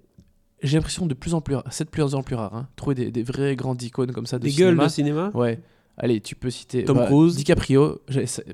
J'ai 0.61 0.77
l'impression 0.77 1.07
de 1.07 1.15
plus 1.15 1.33
en 1.33 1.41
plus, 1.41 1.55
c'est 1.71 1.85
de 1.85 1.89
plus 1.89 2.13
en 2.13 2.21
plus 2.21 2.35
rare, 2.35 2.53
hein, 2.53 2.67
trouver 2.75 2.93
des, 2.93 3.09
des 3.11 3.23
vraies 3.23 3.55
grandes 3.55 3.81
icônes 3.81 4.11
comme 4.11 4.27
ça 4.27 4.37
de 4.37 4.43
des 4.43 4.51
gueules 4.51 4.73
cinéma. 4.75 4.83
de 4.85 4.91
cinéma 4.91 5.31
Ouais. 5.33 5.59
Allez, 5.97 6.19
tu 6.21 6.35
peux 6.35 6.49
citer 6.49 6.83
Tom 6.83 6.97
bah, 6.97 7.05
Cruise. 7.05 7.35
DiCaprio. 7.35 8.01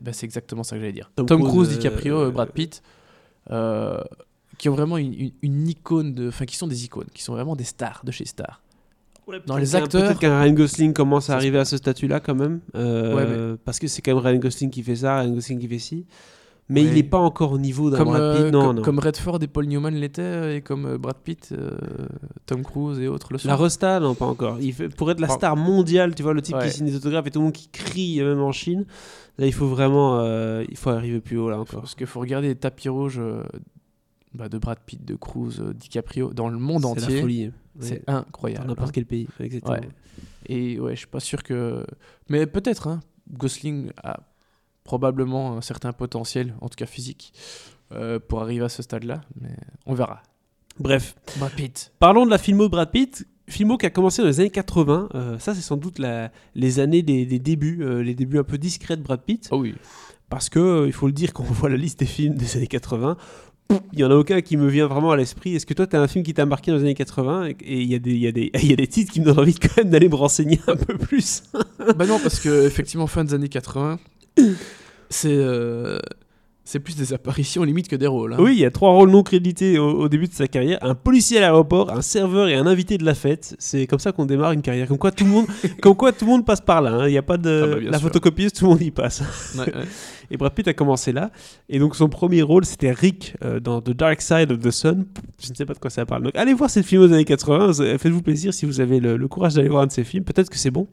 bah, 0.01 0.11
c'est 0.13 0.25
exactement 0.25 0.63
ça 0.63 0.75
que 0.75 0.81
j'allais 0.81 0.93
dire. 0.93 1.11
Tom 1.15 1.25
Tom, 1.25 1.41
Cruise, 1.41 1.53
Cruise, 1.53 1.69
euh, 1.69 1.77
DiCaprio, 1.77 2.17
euh, 2.19 2.31
Brad 2.31 2.51
Pitt. 2.51 2.81
euh, 3.51 4.03
qui 4.57 4.69
ont 4.69 4.73
vraiment 4.73 4.97
une, 4.97 5.13
une- 5.13 5.31
une 5.43 5.67
icône 5.67 6.13
de, 6.13 6.27
enfin 6.29 6.45
qui 6.45 6.57
sont 6.57 6.67
des 6.67 6.83
icônes, 6.83 7.07
qui 7.13 7.21
sont 7.23 7.33
vraiment 7.33 7.55
des 7.55 7.63
stars 7.63 8.01
de 8.03 8.11
chez 8.11 8.25
Star. 8.25 8.61
Dans 9.45 9.57
les 9.57 9.75
acteurs- 9.75 10.03
Peut-être 10.03 10.19
qu'un 10.19 10.39
Ryan 10.41 10.53
Gosling 10.53 10.93
commence 10.93 11.29
à 11.29 11.35
arriver 11.35 11.59
à 11.59 11.65
ce 11.65 11.77
statut-là 11.77 12.19
quand 12.21 12.33
même. 12.35 12.61
euh, 12.75 13.53
Ouais, 13.53 13.57
Parce 13.65 13.77
que 13.77 13.87
c'est 13.87 14.01
quand 14.01 14.15
même 14.15 14.23
Ryan 14.25 14.39
Gosling 14.39 14.69
qui 14.69 14.81
fait 14.83 14.95
ça, 14.95 15.19
Ryan 15.19 15.31
Gosling 15.33 15.59
qui 15.59 15.67
fait 15.67 15.79
ci. 15.79 16.05
Mais 16.69 16.83
il 16.83 16.93
n'est 16.95 17.03
pas 17.03 17.17
encore 17.17 17.53
au 17.53 17.57
niveau 17.57 17.89
d'un 17.89 18.03
Brad 18.03 18.35
Pitt. 18.35 18.41
euh, 18.45 18.51
Non, 18.51 18.65
comme, 18.67 18.75
non. 18.75 18.81
comme 18.81 18.99
Redford 18.99 19.39
et 19.41 19.47
Paul 19.47 19.67
Newman 19.67 19.93
l'étaient, 19.95 20.21
euh, 20.21 20.55
et 20.57 20.61
comme 20.61 20.85
euh, 20.85 20.97
Brad 20.97 21.15
Pitt, 21.23 21.53
euh, 21.53 21.77
Tom 22.45 22.61
Cruise 22.63 22.99
et 22.99 23.07
autres 23.07 23.31
le 23.31 23.37
sont. 23.37 23.47
La 23.47 23.55
Resta, 23.55 23.99
non, 24.01 24.15
pas 24.15 24.25
encore. 24.25 24.57
Il 24.59 24.73
fait, 24.73 24.89
pour 24.89 25.09
être 25.09 25.21
la 25.21 25.29
star 25.29 25.55
mondiale, 25.55 26.13
tu 26.13 26.23
vois, 26.23 26.33
le 26.33 26.41
type 26.41 26.55
Ouais. 26.57 26.67
qui 26.67 26.73
signe 26.75 26.85
des 26.87 26.95
autographes 26.97 27.25
et 27.27 27.31
tout 27.31 27.39
le 27.39 27.45
monde 27.45 27.53
qui 27.53 27.69
crie, 27.69 28.21
même 28.21 28.41
en 28.41 28.51
Chine. 28.51 28.85
Là, 29.37 29.45
il 29.45 29.53
faut 29.53 29.67
vraiment. 29.67 30.19
euh, 30.19 30.65
il 30.69 30.75
faut 30.75 30.89
arriver 30.89 31.21
plus 31.21 31.37
haut, 31.37 31.49
là 31.49 31.57
encore. 31.59 31.81
Parce 31.81 31.95
qu'il 31.95 32.05
faut 32.07 32.19
regarder 32.19 32.49
les 32.49 32.55
tapis 32.55 32.89
rouges 32.89 33.21
bah, 34.33 34.49
de 34.49 34.57
Brad 34.57 34.79
Pitt, 34.85 35.03
de 35.05 35.15
Cruise, 35.15 35.63
DiCaprio 35.75 36.33
dans 36.33 36.49
le 36.49 36.57
monde 36.57 36.83
C'est 36.95 36.99
la 36.99 37.05
entier. 37.07 37.21
folie. 37.21 37.51
C'est 37.79 37.93
Ouais. 37.93 38.03
incroyable. 38.07 38.63
Dans 38.63 38.69
n'importe 38.71 38.89
hein. 38.89 38.91
quel 38.93 39.05
pays. 39.05 39.27
Exactement. 39.39 39.77
Et 40.47 40.79
ouais, 40.79 40.93
je 40.95 40.97
suis 40.99 41.07
pas 41.07 41.19
sûr 41.19 41.43
que. 41.43 41.85
Mais 42.29 42.45
peut-être, 42.45 42.87
hein. 42.87 42.99
Gosling 43.31 43.91
a 44.03 44.19
probablement 44.87 45.57
un 45.57 45.61
certain 45.61 45.93
potentiel, 45.93 46.55
en 46.61 46.67
tout 46.69 46.75
cas 46.75 46.87
physique, 46.87 47.31
euh, 47.91 48.17
pour 48.25 48.41
arriver 48.41 48.65
à 48.65 48.69
ce 48.69 48.81
stade-là. 48.81 49.21
Mais 49.39 49.49
on 49.85 49.93
verra. 49.93 50.23
Bref, 50.79 51.15
Brad 51.37 51.51
Pitt. 51.51 51.91
parlons 51.99 52.25
de 52.25 52.31
la 52.31 52.37
filmo 52.39 52.63
de 52.63 52.71
Brad 52.71 52.89
Pitt. 52.91 53.27
Filmo 53.49 53.77
qui 53.77 53.85
a 53.85 53.89
commencé 53.89 54.21
dans 54.21 54.27
les 54.27 54.39
années 54.41 54.49
80. 54.49 55.09
Euh, 55.15 55.39
ça, 55.39 55.53
c'est 55.55 55.61
sans 55.61 55.77
doute 55.77 55.99
la- 55.99 56.31
les 56.55 56.79
années 56.79 57.01
des, 57.01 57.25
des 57.25 57.39
débuts, 57.39 57.79
euh, 57.83 58.01
les 58.03 58.13
débuts 58.15 58.39
un 58.39 58.43
peu 58.43 58.57
discrets 58.57 58.97
de 58.97 59.01
Brad 59.03 59.21
Pitt. 59.21 59.47
Oh 59.51 59.59
oui. 59.59 59.73
Parce 60.29 60.49
que, 60.49 60.59
euh, 60.59 60.87
il 60.87 60.91
faut 60.93 61.07
le 61.07 61.13
dire, 61.13 61.31
quand 61.33 61.43
on 61.49 61.53
voit 61.53 61.69
la 61.69 61.77
liste 61.77 61.99
des 61.99 62.05
films 62.05 62.35
des 62.35 62.57
années 62.57 62.67
80, 62.67 63.15
pff, 63.69 63.79
il 63.93 63.99
y 63.99 64.03
en 64.03 64.11
a 64.11 64.15
aucun 64.15 64.41
qui 64.41 64.57
me 64.57 64.67
vient 64.67 64.87
vraiment 64.87 65.11
à 65.11 65.15
l'esprit. 65.17 65.55
Est-ce 65.55 65.65
que 65.65 65.73
toi, 65.73 65.87
tu 65.87 65.95
as 65.95 66.01
un 66.01 66.07
film 66.09 66.25
qui 66.25 66.33
t'a 66.33 66.45
marqué 66.45 66.71
dans 66.71 66.77
les 66.77 66.83
années 66.83 66.93
80 66.93 67.47
et 67.47 67.81
il 67.81 67.89
y, 67.89 67.95
a 67.95 67.99
des- 67.99 68.11
il 68.11 68.23
y, 68.23 68.23
y 68.69 68.73
a 68.73 68.75
des 68.75 68.87
titres 68.87 69.13
qui 69.13 69.21
me 69.21 69.25
donnent 69.25 69.39
envie 69.39 69.55
quand 69.55 69.77
même 69.77 69.89
d'aller 69.89 70.09
me 70.09 70.15
renseigner 70.15 70.59
un 70.67 70.75
peu 70.75 70.97
plus? 70.97 71.43
Bah 71.97 72.05
non, 72.05 72.19
parce 72.19 72.39
que 72.41 72.67
effectivement, 72.67 73.07
fin 73.07 73.23
des 73.23 73.33
années 73.33 73.47
80, 73.49 73.97
c'est. 75.09 75.29
euh, 75.31 75.99
C'est 76.69 76.79
plus 76.81 76.97
des 76.97 77.13
apparitions 77.13 77.63
limite 77.63 77.87
que 77.87 77.95
des 77.95 78.07
rôles. 78.07 78.33
hein. 78.33 78.37
Oui, 78.39 78.51
il 78.55 78.59
y 78.59 78.65
a 78.65 78.71
trois 78.71 78.91
rôles 78.91 79.09
non 79.09 79.23
crédités 79.23 79.79
au, 79.79 79.89
au 80.01 80.09
début 80.09 80.27
de 80.27 80.33
sa 80.33 80.47
carrière 80.49 80.79
un 80.81 80.95
policier 80.95 81.37
à 81.37 81.41
l'aéroport, 81.41 81.91
un 81.93 82.01
serveur 82.01 82.49
et 82.49 82.55
un 82.55 82.67
invité 82.67 82.97
de 82.97 83.05
la 83.05 83.15
fête. 83.15 83.55
C'est 83.57 83.87
comme 83.87 83.99
ça 83.99 84.11
qu'on 84.11 84.25
démarre 84.25 84.51
une 84.51 84.61
carrière. 84.61 84.85
Comme 84.89 84.97
quoi 84.97 85.11
tout 85.11 85.23
le 85.23 85.29
monde, 85.31 85.45
comme 85.81 85.95
quoi, 85.95 86.11
tout 86.11 86.25
le 86.25 86.31
monde 86.31 86.45
passe 86.45 86.59
par 86.59 86.81
là. 86.81 86.91
hein. 86.91 87.07
Il 87.07 87.11
n'y 87.11 87.17
a 87.17 87.21
pas 87.23 87.37
de 87.37 87.61
Ah 87.63 87.75
bah, 87.75 87.81
la 87.81 87.97
sûr. 87.99 88.07
photocopieuse, 88.09 88.51
tout 88.51 88.65
le 88.65 88.71
monde 88.71 88.81
y 88.81 88.91
passe. 88.91 89.21
Ouais, 89.57 89.61
ouais. 89.73 89.85
Et 90.31 90.37
Brad 90.37 90.53
Pitt 90.53 90.67
a 90.67 90.73
commencé 90.73 91.11
là. 91.11 91.31
Et 91.69 91.79
donc 91.79 91.95
son 91.95 92.09
premier 92.09 92.41
rôle, 92.41 92.65
c'était 92.65 92.91
Rick 92.91 93.35
euh, 93.43 93.59
dans 93.59 93.81
The 93.81 93.91
Dark 93.91 94.21
Side 94.21 94.51
of 94.51 94.59
the 94.59 94.71
Sun. 94.71 95.05
Je 95.41 95.49
ne 95.49 95.55
sais 95.55 95.65
pas 95.65 95.73
de 95.73 95.79
quoi 95.79 95.89
ça 95.89 96.05
parle. 96.05 96.23
Donc 96.23 96.35
allez 96.35 96.53
voir 96.53 96.69
cette 96.69 96.85
film 96.85 97.01
aux 97.03 97.11
années 97.13 97.25
80. 97.25 97.67
Vous- 97.67 97.73
Faites-vous 97.97 98.21
plaisir 98.21 98.53
si 98.53 98.65
vous 98.65 98.79
avez 98.81 98.99
le, 98.99 99.17
le 99.17 99.27
courage 99.27 99.53
d'aller 99.55 99.69
voir 99.69 99.83
un 99.83 99.87
de 99.87 99.91
ces 99.91 100.03
films. 100.03 100.23
Peut-être 100.23 100.49
que 100.49 100.57
c'est 100.57 100.71
bon. 100.71 100.87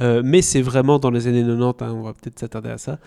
Euh, 0.00 0.22
mais 0.24 0.42
c'est 0.42 0.62
vraiment 0.62 0.98
dans 0.98 1.10
les 1.10 1.28
années 1.28 1.42
90, 1.42 1.82
hein, 1.84 1.92
on 1.94 2.02
va 2.02 2.12
peut-être 2.14 2.38
s'attarder 2.40 2.70
à 2.70 2.78
ça, 2.78 2.98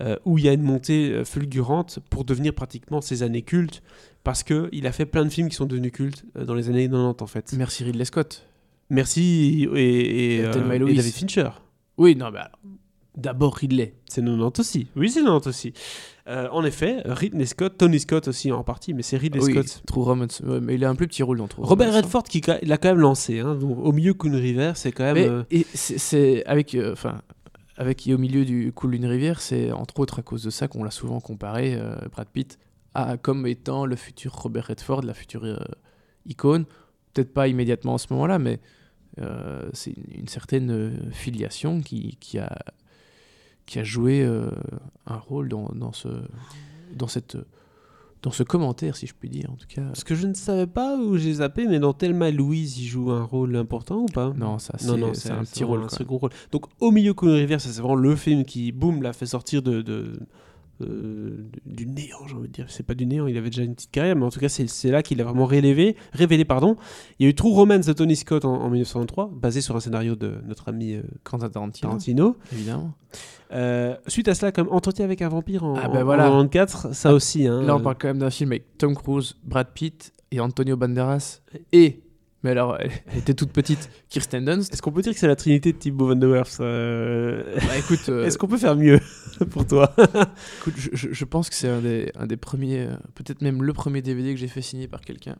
euh, 0.00 0.16
où 0.24 0.38
il 0.38 0.44
y 0.44 0.48
a 0.48 0.52
une 0.52 0.62
montée 0.62 1.10
euh, 1.12 1.24
fulgurante 1.24 2.00
pour 2.10 2.24
devenir 2.24 2.52
pratiquement 2.52 3.00
ces 3.00 3.22
années 3.22 3.42
cultes. 3.42 3.82
Parce 4.24 4.42
qu'il 4.44 4.86
a 4.86 4.92
fait 4.92 5.06
plein 5.06 5.24
de 5.24 5.30
films 5.30 5.48
qui 5.48 5.56
sont 5.56 5.66
devenus 5.66 5.92
cultes 5.92 6.24
euh, 6.36 6.44
dans 6.44 6.54
les 6.54 6.68
années 6.68 6.88
90 6.88 7.22
en 7.22 7.26
fait. 7.26 7.52
Merci 7.56 7.84
Ridley 7.84 8.04
Scott. 8.04 8.44
Merci 8.90 9.68
et, 9.74 9.78
et, 9.78 10.36
Et 10.38 10.44
euh, 10.44 10.52
et. 10.88 10.94
David 10.94 11.12
Fincher. 11.14 11.48
Oui, 11.96 12.14
non, 12.16 12.30
mais 12.30 12.38
alors, 12.40 12.58
d'abord 13.16 13.54
Ridley. 13.56 13.94
C'est 14.08 14.22
90 14.24 14.60
aussi. 14.60 14.86
Oui, 14.96 15.10
c'est 15.10 15.20
90 15.22 15.48
aussi. 15.48 15.72
Euh, 16.28 16.48
en 16.52 16.64
effet, 16.64 17.02
Ridley 17.04 17.46
Scott, 17.46 17.76
Tony 17.78 17.98
Scott 18.00 18.28
aussi 18.28 18.52
en 18.52 18.62
partie, 18.64 18.94
mais 18.94 19.02
c'est 19.02 19.16
Ridley 19.16 19.42
oui, 19.42 19.52
Scott. 19.52 19.82
True 19.86 20.02
Romance. 20.02 20.40
Ouais, 20.40 20.60
mais 20.60 20.74
il 20.76 20.84
a 20.84 20.88
un 20.90 20.94
plus 20.94 21.08
petit 21.08 21.22
rôle 21.22 21.38
dans 21.38 21.48
True 21.48 21.62
Robert 21.64 21.88
Romance, 21.88 22.02
hein. 22.02 22.06
Redford 22.06 22.22
qui 22.24 22.40
l'a 22.66 22.78
quand 22.78 22.88
même 22.90 23.00
lancé. 23.00 23.40
hein. 23.40 23.54
Donc, 23.56 23.78
au 23.78 23.92
milieu 23.92 24.14
Coon 24.14 24.32
River, 24.32 24.72
c'est 24.76 24.92
quand 24.92 25.04
même. 25.04 25.14
Mais 25.14 25.28
euh, 25.28 25.42
et 25.50 25.66
c'est- 25.74 26.44
avec, 26.46 26.74
euh, 26.74 26.92
enfin, 26.92 27.20
avec 27.76 28.08
au 28.12 28.18
milieu 28.18 28.44
du 28.44 28.72
Cool 28.72 28.92
d'une 28.92 29.06
rivière, 29.06 29.40
c'est 29.40 29.72
entre 29.72 29.98
autres 30.00 30.20
à 30.20 30.22
cause 30.22 30.44
de 30.44 30.50
ça 30.50 30.68
qu'on 30.68 30.84
l'a 30.84 30.90
souvent 30.90 31.20
comparé 31.20 31.74
euh, 31.74 31.96
Brad 32.12 32.28
Pitt 32.28 32.58
à 32.94 33.16
comme 33.16 33.46
étant 33.46 33.84
le 33.86 33.96
futur 33.96 34.32
Robert 34.34 34.66
Redford, 34.68 35.02
la 35.02 35.14
future 35.14 35.44
icône. 36.26 36.66
Peut-être 37.14 37.32
pas 37.34 37.48
immédiatement 37.48 37.94
à 37.96 37.98
ce 37.98 38.06
moment-là, 38.12 38.38
mais 38.38 38.60
euh, 39.20 39.68
c'est 39.72 39.90
une, 39.92 40.20
une 40.20 40.28
certaine 40.28 41.10
filiation 41.12 41.80
qui, 41.82 42.16
qui 42.20 42.38
a 42.38 42.56
qui 43.66 43.78
a 43.78 43.84
joué 43.84 44.22
euh, 44.22 44.50
un 45.06 45.16
rôle 45.16 45.48
dans, 45.48 45.70
dans 45.74 45.92
ce 45.92 46.08
dans 46.94 47.08
cette 47.08 47.36
dans 48.22 48.30
ce 48.30 48.44
commentaire, 48.44 48.96
si 48.96 49.06
je 49.06 49.14
puis 49.14 49.28
dire, 49.28 49.50
en 49.50 49.56
tout 49.56 49.66
cas. 49.68 49.82
Ce 49.94 50.04
que 50.04 50.14
je 50.14 50.28
ne 50.28 50.34
savais 50.34 50.68
pas 50.68 50.96
où 50.96 51.16
j'ai 51.16 51.34
zappé, 51.34 51.66
mais 51.66 51.80
dans 51.80 51.92
Thelma 51.92 52.30
Louise, 52.30 52.78
il 52.78 52.86
joue 52.86 53.10
un 53.10 53.24
rôle 53.24 53.56
important 53.56 54.02
ou 54.02 54.06
pas? 54.06 54.32
Non, 54.36 54.60
ça 54.60 54.74
c'est 54.78 54.86
Non, 54.86 54.96
non, 54.96 55.14
c'est 55.14 55.30
un 55.30 55.42
petit 55.42 55.64
rôle. 55.64 55.82
un 55.82 55.88
second 55.88 56.18
rôle. 56.18 56.30
Donc, 56.52 56.66
au 56.78 56.92
milieu 56.92 57.14
Coon 57.14 57.34
River, 57.34 57.58
ça 57.58 57.70
c'est 57.70 57.80
vraiment 57.80 57.96
le 57.96 58.14
film 58.14 58.44
qui, 58.44 58.70
boum, 58.70 59.02
l'a 59.02 59.12
fait 59.12 59.26
sortir 59.26 59.60
de, 59.60 59.82
de, 59.82 60.20
euh, 60.82 61.46
du 61.66 61.86
néant, 61.86 62.26
j'ai 62.26 62.34
envie 62.34 62.48
de 62.48 62.52
dire. 62.52 62.66
C'est 62.68 62.82
pas 62.86 62.94
du 62.94 63.06
néant, 63.06 63.26
il 63.26 63.36
avait 63.36 63.50
déjà 63.50 63.62
une 63.62 63.74
petite 63.74 63.90
carrière, 63.90 64.16
mais 64.16 64.24
en 64.24 64.30
tout 64.30 64.40
cas, 64.40 64.48
c'est 64.48 64.90
là 64.90 65.02
qu'il 65.02 65.20
a 65.20 65.24
vraiment 65.24 65.46
révélé, 65.46 65.96
révélé. 66.12 66.44
Pardon. 66.44 66.76
Il 67.18 67.24
y 67.24 67.26
a 67.26 67.30
eu 67.30 67.34
True 67.34 67.52
Romance 67.52 67.86
de 67.86 67.92
Tony 67.92 68.16
Scott 68.16 68.44
en, 68.44 68.54
en 68.54 68.70
1993, 68.70 69.38
basé 69.40 69.60
sur 69.60 69.76
un 69.76 69.80
scénario 69.80 70.16
de 70.16 70.34
notre 70.46 70.68
ami 70.68 70.94
euh, 70.94 71.02
Quentin 71.24 71.48
Tarantino, 71.48 71.88
Tarantino. 71.88 72.36
évidemment. 72.52 72.92
Euh, 73.52 73.96
suite 74.06 74.28
à 74.28 74.34
cela, 74.34 74.50
comme 74.52 74.68
Entretien 74.70 75.04
avec 75.04 75.20
un 75.22 75.28
vampire 75.28 75.62
en, 75.64 75.74
Ah 75.76 75.88
ben 75.88 76.00
en- 76.00 76.04
voilà. 76.04 76.30
en 76.30 76.46
94, 76.48 76.92
ça 76.94 77.12
aussi. 77.12 77.46
Hein, 77.46 77.62
Là, 77.62 77.76
on 77.76 77.80
parle 77.80 77.96
quand 78.00 78.08
même 78.08 78.18
d'un 78.18 78.30
film 78.30 78.52
avec 78.52 78.78
Tom 78.78 78.94
Cruise, 78.94 79.36
Brad 79.44 79.68
Pitt 79.74 80.12
et 80.30 80.40
Antonio 80.40 80.76
Banderas. 80.76 81.40
Et, 81.72 82.00
mais 82.42 82.50
alors, 82.50 82.76
elle 82.80 82.90
était 83.18 83.34
toute 83.34 83.52
petite, 83.52 83.88
Kirsten 84.08 84.44
Dunst. 84.44 84.72
Est-ce 84.72 84.82
qu'on 84.82 84.92
peut 84.92 85.02
dire 85.02 85.12
que 85.12 85.18
c'est 85.18 85.26
la 85.28 85.36
trinité 85.36 85.72
de 85.72 85.78
Thibaut 85.78 86.06
Van 86.08 86.16
der 86.16 86.28
Werf 86.30 86.58
euh, 86.60 87.42
Bah, 87.56 87.78
écoute, 87.78 88.08
euh, 88.08 88.24
Est-ce 88.24 88.36
qu'on 88.38 88.48
peut 88.48 88.58
faire 88.58 88.76
mieux 88.76 88.98
pour 89.50 89.66
toi? 89.66 89.94
écoute, 90.60 90.74
je, 90.76 90.90
je- 90.92 91.12
je 91.12 91.24
pense 91.24 91.48
que 91.48 91.54
c'est 91.54 91.68
un 91.68 91.80
des, 91.80 92.10
un 92.16 92.26
des 92.26 92.36
premiers, 92.36 92.86
euh, 92.86 92.94
peut-être 93.14 93.42
même 93.42 93.62
le 93.62 93.72
premier 93.72 94.02
DVD 94.02 94.32
que 94.34 94.40
j'ai 94.40 94.48
fait 94.48 94.62
signer 94.62 94.88
par 94.88 95.00
quelqu'un. 95.02 95.36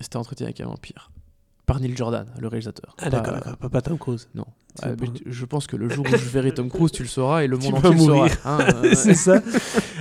C'était 0.00 0.16
Entretien 0.16 0.46
avec 0.46 0.60
un 0.60 0.66
vampire. 0.66 1.10
Par 1.68 1.78
Neil 1.80 1.94
Jordan, 1.96 2.26
le 2.40 2.48
réalisateur. 2.48 2.96
Ah 2.98 3.04
Pas- 3.04 3.10
d'accord, 3.20 3.56
pas, 3.58 3.68
pas 3.68 3.80
Tom 3.82 3.98
Cruise. 3.98 4.28
Non. 4.34 4.46
Ah, 4.82 4.88
pas- 4.90 5.04
je 5.26 5.44
pense 5.44 5.66
que 5.66 5.76
le 5.76 5.88
jour 5.94 6.04
où 6.06 6.16
je 6.16 6.16
verrai 6.28 6.52
Tom 6.52 6.68
Cruise, 6.70 6.90
tu 6.90 7.02
le 7.02 7.08
sauras 7.08 7.44
et 7.44 7.46
le 7.46 7.58
monde 7.58 7.74
entier 7.74 7.90
le 7.92 7.98
saura. 7.98 8.14
mourir. 8.16 8.36
hein, 8.46 8.58
euh, 8.84 8.94
c'est 8.94 9.12
ça. 9.14 9.42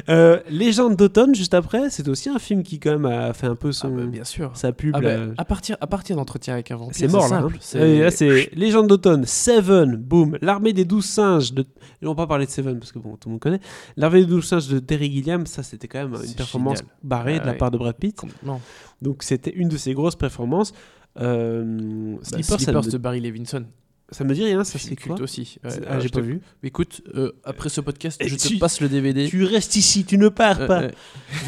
Euh, 0.10 0.40
Légende 0.50 0.96
d'automne, 0.96 1.36
juste 1.36 1.54
après, 1.54 1.90
c'est 1.90 2.08
aussi 2.08 2.30
un 2.30 2.40
film 2.40 2.64
qui 2.64 2.80
quand 2.80 2.92
même 2.92 3.06
a 3.06 3.34
fait 3.34 3.48
un 3.48 3.56
peu 3.56 3.70
ah, 3.70 3.74
son, 3.74 3.90
bah, 3.90 4.06
bien 4.06 4.24
sûr. 4.24 4.52
sa 4.56 4.72
pub. 4.72 4.94
Ah, 4.96 5.02
bah, 5.02 5.18
là. 5.18 5.26
à 5.38 5.44
partir, 5.46 5.76
à 5.82 5.88
partir 5.88 6.16
d'Entretien 6.16 6.54
avec 6.54 6.72
un 6.72 6.78
vampire, 6.78 6.96
c'est 6.96 7.08
mort 7.12 7.28
là. 7.28 7.38
hein. 7.44 7.50
C'est- 7.60 7.80
Ouais, 7.82 8.00
là, 8.00 8.12
c'est 8.12 8.50
Légende 8.56 8.88
d'automne, 8.88 9.26
Seven, 9.26 9.98
boom, 9.98 10.38
l'armée 10.42 10.72
des 10.74 10.86
douze 10.86 11.06
singes. 11.06 11.54
De... 11.54 11.66
On 12.02 12.08
va 12.10 12.16
pas 12.16 12.28
parler 12.28 12.46
de 12.46 12.52
Seven 12.52 12.80
parce 12.80 12.94
que 12.94 13.00
bon, 13.00 13.18
tout 13.18 13.28
le 13.28 13.32
monde 13.34 13.42
connaît. 13.42 13.60
L'armée 13.98 14.22
des 14.22 14.28
douze 14.28 14.46
singes 14.46 14.70
de 14.70 14.80
Terry 14.80 15.12
Gilliam, 15.12 15.46
ça 15.46 15.64
c'était 15.64 15.90
quand 15.90 16.00
même 16.08 16.16
une 16.24 16.34
performance 16.36 16.78
génial. 16.78 16.94
barrée 17.04 17.36
Ah 17.38 17.40
de 17.42 17.46
la 17.48 17.52
ouais. 17.52 17.58
part 17.58 17.72
de 17.72 17.78
Brad 17.78 17.96
Pitt. 17.98 18.16
Complètement. 18.16 18.62
Donc 19.02 19.22
c'était 19.24 19.52
une 19.54 19.68
de 19.68 19.76
ses 19.78 19.94
grosses 19.94 20.16
performances. 20.16 20.74
Euh, 21.20 22.16
Bah, 22.32 22.42
Sleepers 22.44 22.84
me... 22.86 22.92
de 22.92 22.98
Barry 22.98 23.20
Levinson. 23.22 23.66
ça 24.12 24.24
me 24.24 24.34
dit 24.34 24.44
rien, 24.44 24.64
ça 24.64 24.80
c'est 24.80 24.96
quoi 24.96 25.20
aussi. 25.22 25.60
Ouais, 25.64 25.70
C'est- 25.70 25.82
euh, 25.82 25.86
Ah, 25.90 26.00
j'ai 26.00 26.10
pas 26.10 26.20
te- 26.22 26.26
vu. 26.26 26.40
Écoute, 26.64 27.02
euh, 27.16 27.32
après 27.44 27.68
ce 27.70 27.82
podcast, 27.82 28.22
Et 28.24 28.28
je 28.30 28.36
te 28.36 28.58
passe 28.60 28.80
le 28.82 28.88
DVD. 28.88 29.28
Tu 29.28 29.44
restes 29.44 29.76
ici, 29.76 30.06
tu 30.06 30.18
ne 30.18 30.30
pars 30.30 30.62
Euh, 30.62 30.68
pas. 30.68 30.82
euh, 30.84 30.92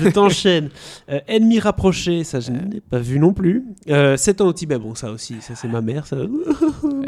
Je 0.01 0.09
t'enchaîne. 0.09 0.70
Euh, 1.09 1.20
Ennemi 1.28 1.59
rapproché, 1.59 2.24
ça 2.24 2.39
je 2.39 2.51
n'ai 2.51 2.82
pas 2.82 2.99
vu 2.99 3.20
non 3.20 3.34
plus. 3.34 3.63
Euh, 3.89 4.17
7 4.17 4.41
ans 4.41 4.47
au 4.47 4.53
Tibet, 4.53 4.78
bon 4.78 4.93
ça 4.95 5.11
aussi, 5.11 5.36
ça 5.41 5.55
c'est 5.55 5.67
ma 5.70 5.82
mère, 5.82 6.05
ça. 6.05 6.17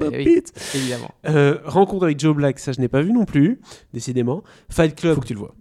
Eh 0.01 0.07
oui. 0.17 0.23
Pitt. 0.23 0.53
évidemment. 0.75 1.11
Euh, 1.27 1.57
Rencontre 1.65 2.05
avec 2.05 2.19
Joe 2.19 2.35
Black, 2.35 2.57
ça 2.59 2.71
je 2.71 2.79
n'ai 2.79 2.87
pas 2.87 3.01
vu 3.01 3.11
non 3.11 3.25
plus, 3.25 3.59
décidément. 3.93 4.43
Fight 4.69 4.95
Club, 4.95 5.15
Faut 5.15 5.21
que 5.21 5.27
tu 5.27 5.33
le 5.33 5.39
vois. 5.39 5.53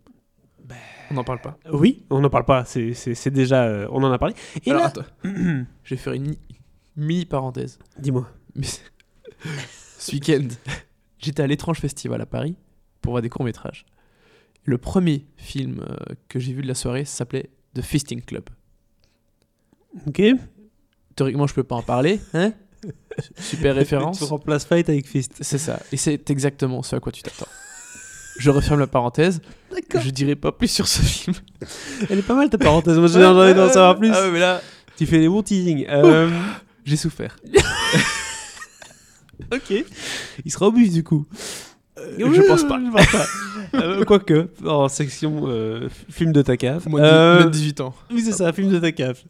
On 1.11 1.15
n'en 1.15 1.25
parle 1.25 1.41
pas. 1.41 1.59
oui, 1.73 2.05
on 2.11 2.21
n'en 2.21 2.31
parle 2.31 2.45
pas, 2.45 2.65
c'est- 2.65 3.31
déjà, 3.31 3.65
euh, 3.65 3.89
on 3.91 4.01
en 4.05 4.13
a 4.13 4.19
parlé. 4.19 4.35
Et 4.65 4.71
Alors, 4.71 4.85
là, 4.85 4.93
je 5.83 5.95
vais 5.95 5.97
faire 5.97 6.13
une 6.13 6.37
mini 7.01 7.25
parenthèse. 7.25 7.79
dis-moi. 7.99 8.29
Ce 9.99 10.13
week-end, 10.13 10.49
j'étais 11.19 11.43
à 11.43 11.47
l'étrange 11.47 11.79
festival 11.79 12.21
à 12.21 12.27
Paris 12.27 12.57
pour 13.01 13.13
voir 13.13 13.23
des 13.23 13.29
courts-métrages. 13.29 13.87
Le 14.65 14.79
premier 14.79 15.27
film 15.37 15.81
euh, 15.89 15.97
que 16.29 16.39
j'ai 16.39 16.53
vu 16.53 16.63
de 16.63 16.69
la 16.69 16.75
soirée 16.75 17.05
s'appelait 17.05 17.51
The 17.75 17.83
Fisting 17.83 18.23
Club. 18.23 18.45
Ok. 20.07 20.23
Théoriquement, 21.17 21.47
je 21.47 21.55
peux 21.55 21.65
pas 21.65 21.77
en 21.77 21.83
parler. 21.83 22.21
Hein 22.35 22.53
Super 23.39 23.75
référence. 23.75 24.19
Tu 24.19 24.25
remplaces 24.25 24.65
Fight 24.65 24.89
avec 24.89 25.07
Fist. 25.07 25.35
C'est 25.41 25.59
ça. 25.59 25.81
Et 25.93 25.97
c'est 25.97 26.31
exactement 26.31 26.83
ce 26.83 26.97
à 26.97 27.01
quoi 27.01 27.13
tu 27.13 27.23
t'attends. 27.23 27.49
Je 28.39 28.51
referme 28.51 28.81
la 28.81 28.87
parenthèse. 28.87 29.41
D'accord. 29.71 30.01
Je 30.01 30.11
dirai 30.11 30.35
pas 30.35 30.53
plus 30.53 30.69
sur 30.69 30.89
ce 30.89 31.03
film. 31.03 31.37
Elle 32.09 32.21
est 32.21 32.27
pas 32.27 32.35
mal 32.35 32.49
ta 32.49 32.57
parenthèse, 32.57 32.99
moi 32.99 33.09
j'ai 33.09 33.25
envie 33.25 33.55
d'en 33.55 33.69
savoir 33.69 33.99
plus. 33.99 34.11
Ah 34.15 34.23
ouais, 34.23 34.31
mais 34.31 34.39
là, 34.41 34.63
Tu 34.97 35.05
fais 35.07 35.19
des 35.19 35.29
bons 35.29 35.43
teasings. 35.43 35.87
Euh, 35.91 36.31
j'ai 36.91 36.97
souffert. 36.97 37.37
ok. 39.53 39.85
Il 40.45 40.51
sera 40.51 40.67
au 40.67 40.73
bus 40.73 40.93
du 40.93 41.05
coup. 41.05 41.25
je 41.97 42.47
pense 42.47 42.65
pas. 42.65 42.79
Je 42.85 42.91
pense 42.91 43.07
pas. 43.07 43.27
Euh, 43.75 44.05
Quoique, 44.05 44.49
en 44.67 44.89
section 44.89 45.43
euh, 45.47 45.89
film 46.11 46.33
de 46.33 46.43
ta 46.43 46.57
cave. 46.57 46.89
Moins 46.89 47.01
de, 47.01 47.07
Euh, 47.07 47.35
moins 47.37 47.45
de 47.47 47.51
18 47.51 47.81
ans. 47.83 47.95
Oui, 48.11 48.23
c'est 48.23 48.33
ça, 48.33 48.53
film 48.53 48.69
de 48.69 48.81
ta 48.81 48.91
cave. 48.91 49.21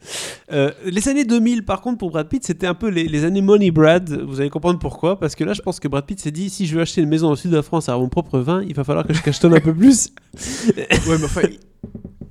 Euh, 0.51 0.71
les 0.87 1.09
années 1.09 1.25
2000, 1.25 1.65
par 1.65 1.83
contre, 1.83 1.99
pour 1.99 2.11
Brad 2.11 2.29
Pitt, 2.29 2.43
c'était 2.45 2.67
un 2.67 2.75
peu 2.75 2.89
les, 2.89 3.05
les 3.05 3.25
années 3.25 3.43
Money 3.43 3.71
Brad. 3.71 4.09
Vous 4.11 4.41
allez 4.41 4.49
comprendre 4.49 4.79
pourquoi. 4.79 5.19
Parce 5.21 5.35
que 5.35 5.45
là, 5.45 5.53
je 5.53 5.61
pense 5.61 5.81
que 5.81 5.89
Brad 5.89 6.07
Pitt 6.07 6.21
s'est 6.21 6.31
dit 6.31 6.49
si 6.49 6.67
je 6.67 6.77
veux 6.77 6.81
acheter 6.81 7.03
une 7.03 7.09
maison 7.11 7.31
au 7.31 7.37
sud 7.37 7.51
de 7.51 7.57
la 7.57 7.63
France 7.63 7.89
à 7.91 7.99
mon 7.99 8.09
propre 8.09 8.39
vin, 8.39 8.63
il 8.67 8.75
va 8.75 8.85
falloir 8.85 9.07
que 9.07 9.13
je 9.13 9.21
cachetonne 9.23 9.55
un 9.55 9.61
peu 9.61 9.75
plus. 9.75 10.11
Ouais, 10.77 10.87
mais 11.19 11.25
enfin. 11.25 11.43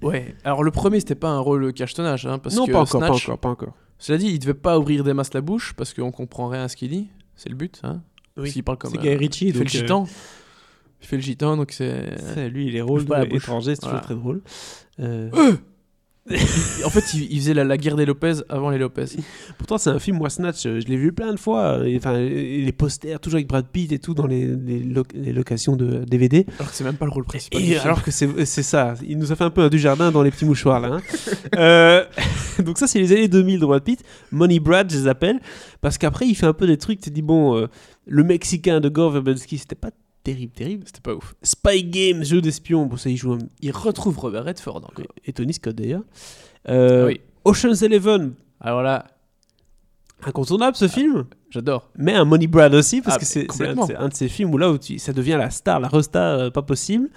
Ouais, 0.01 0.33
alors 0.45 0.63
le 0.63 0.71
premier 0.71 0.99
c'était 1.01 1.15
pas 1.15 1.29
un 1.29 1.39
rôle 1.39 1.73
cachetonnage, 1.73 2.25
hein, 2.25 2.39
parce 2.39 2.55
non, 2.55 2.65
que 2.65 2.71
pas 2.71 2.79
encore, 2.79 3.01
Snatch, 3.01 3.25
pas 3.25 3.31
encore, 3.31 3.37
pas 3.39 3.49
encore. 3.49 3.73
Cela 3.99 4.17
dit, 4.17 4.27
il 4.27 4.39
devait 4.39 4.53
pas 4.53 4.79
ouvrir 4.79 5.03
des 5.03 5.13
masses 5.13 5.33
la 5.33 5.41
bouche 5.41 5.73
parce 5.73 5.93
qu'on 5.93 6.11
comprend 6.11 6.47
rien 6.47 6.63
à 6.63 6.67
ce 6.69 6.75
qu'il 6.75 6.89
dit. 6.89 7.09
C'est 7.35 7.49
le 7.49 7.55
but, 7.55 7.79
hein. 7.83 8.01
Parce 8.35 8.51
qu'il 8.51 8.63
parle 8.63 8.77
comme 8.77 8.91
C'est 8.91 8.97
Guy 8.97 9.15
Ritchie. 9.15 9.47
Il 9.47 9.53
fait 9.53 9.59
le 9.59 9.65
euh, 9.65 9.69
gitan. 9.69 10.07
Il 11.01 11.07
fait 11.07 11.15
le 11.17 11.21
gitan, 11.21 11.57
donc 11.57 11.71
c'est. 11.71 12.49
lui, 12.49 12.71
pas 13.05 13.19
la 13.19 13.25
bouche. 13.25 13.43
étrangers, 13.43 13.75
c'est 13.75 13.81
toujours 13.81 14.01
très 14.01 14.15
drôle. 14.15 14.41
Euh, 14.99 15.29
En 16.85 16.89
fait, 16.91 17.13
il, 17.15 17.31
il 17.31 17.39
faisait 17.39 17.53
la, 17.55 17.63
la 17.63 17.77
guerre 17.77 17.95
des 17.95 18.05
Lopez 18.05 18.33
avant 18.49 18.69
les 18.69 18.77
Lopez. 18.77 19.05
Pourtant, 19.57 19.77
c'est 19.79 19.89
un 19.89 19.97
film, 19.97 20.17
moi, 20.17 20.29
Snatch, 20.29 20.65
euh, 20.67 20.79
je 20.79 20.87
l'ai 20.87 20.97
vu 20.97 21.11
plein 21.11 21.33
de 21.33 21.39
fois. 21.39 21.79
Et, 21.87 21.97
Enfin, 21.97 22.17
les 22.19 22.71
posters, 22.71 23.19
toujours 23.19 23.37
avec 23.37 23.47
Brad 23.47 23.65
Pitt 23.65 23.91
et 23.91 23.97
tout, 23.99 24.13
dans 24.13 24.27
les, 24.27 24.45
les 24.45 24.79
loc- 24.83 25.11
les 25.15 25.33
locations 25.33 25.75
de 25.75 26.03
DVD. 26.05 26.45
Alors 26.59 26.69
que 26.69 26.75
c'est 26.77 26.83
même 26.83 26.97
pas 26.97 27.05
le 27.05 27.11
rôle 27.11 27.25
principal. 27.25 27.61
Et 27.61 27.77
alors 27.77 28.03
que 28.03 28.11
c'est 28.11 28.45
c'est 28.45 28.63
ça, 28.63 28.93
il 29.07 29.17
nous 29.17 29.31
a 29.31 29.35
fait 29.35 29.43
un 29.43 29.49
peu 29.49 29.61
un 29.61 29.69
du 29.69 29.79
jardin 29.79 30.11
dans 30.11 30.21
les 30.21 30.29
petits 30.31 30.45
mouchoirs 30.45 30.79
là. 30.79 30.89
hein. 30.93 31.01
Euh, 31.57 32.05
donc 32.63 32.77
ça 32.77 32.85
c'est 32.87 32.99
les 32.99 33.11
années 33.11 33.27
2000 33.27 33.59
de 33.59 33.65
Brad 33.65 33.83
Pitt, 33.83 34.03
Money 34.31 34.59
Brad 34.59 34.91
je 34.91 34.97
les 34.97 35.07
appelle, 35.07 35.39
parce 35.81 35.97
qu'après 35.97 36.27
il 36.27 36.35
fait 36.35 36.45
un 36.45 36.53
peu 36.53 36.67
des 36.67 36.77
trucs, 36.77 37.01
tu 37.01 37.09
te 37.09 37.15
dis 37.15 37.21
bon, 37.23 37.57
euh, 37.57 37.67
le 38.05 38.23
Mexicain 38.23 38.79
de 38.79 38.87
Gore 38.89 39.11
Verbinski 39.11 39.57
c'était 39.57 39.75
pas 39.75 39.89
terrible, 40.23 40.53
terrible. 40.53 40.83
C'était 40.85 41.01
pas 41.01 41.13
ouf. 41.15 41.35
Spy 41.43 41.83
Game, 41.83 42.23
jeu 42.23 42.41
d'espion, 42.41 42.85
bon 42.85 42.97
ça 42.97 43.09
il 43.09 43.17
joue. 43.17 43.37
Il 43.61 43.71
retrouve 43.71 44.17
Robert 44.19 44.45
Redford 44.45 44.77
encore. 44.77 45.05
et 45.25 45.33
Tony 45.33 45.53
Scott 45.53 45.75
d'ailleurs. 45.75 46.03
Euh, 46.67 47.03
Ah 47.03 47.07
oui. 47.07 47.21
Ocean's 47.45 47.81
Eleven, 47.81 48.33
Alors 48.59 48.81
là, 48.83 49.05
incontournable 50.25 50.75
ce 50.75 50.87
film, 50.87 51.25
j'adore. 51.49 51.89
mais 51.97 52.13
un 52.13 52.25
Money 52.25 52.47
Brad 52.47 52.73
aussi 52.73 53.01
parce 53.01 53.15
Ah, 53.15 53.19
que 53.19 53.25
c'est 53.25 53.47
un, 53.65 53.75
de 53.75 53.81
ces- 53.87 53.95
un 53.95 54.07
de 54.09 54.13
ces 54.13 54.27
films 54.27 54.53
où 54.53 54.57
là 54.57 54.69
où 54.71 54.77
tu- 54.77 54.99
ça 54.99 55.13
devient 55.13 55.37
la 55.39 55.49
star, 55.49 55.79
la 55.79 55.87
resta 55.87 56.37
euh, 56.37 56.49
pas 56.51 56.61
possible, 56.61 57.09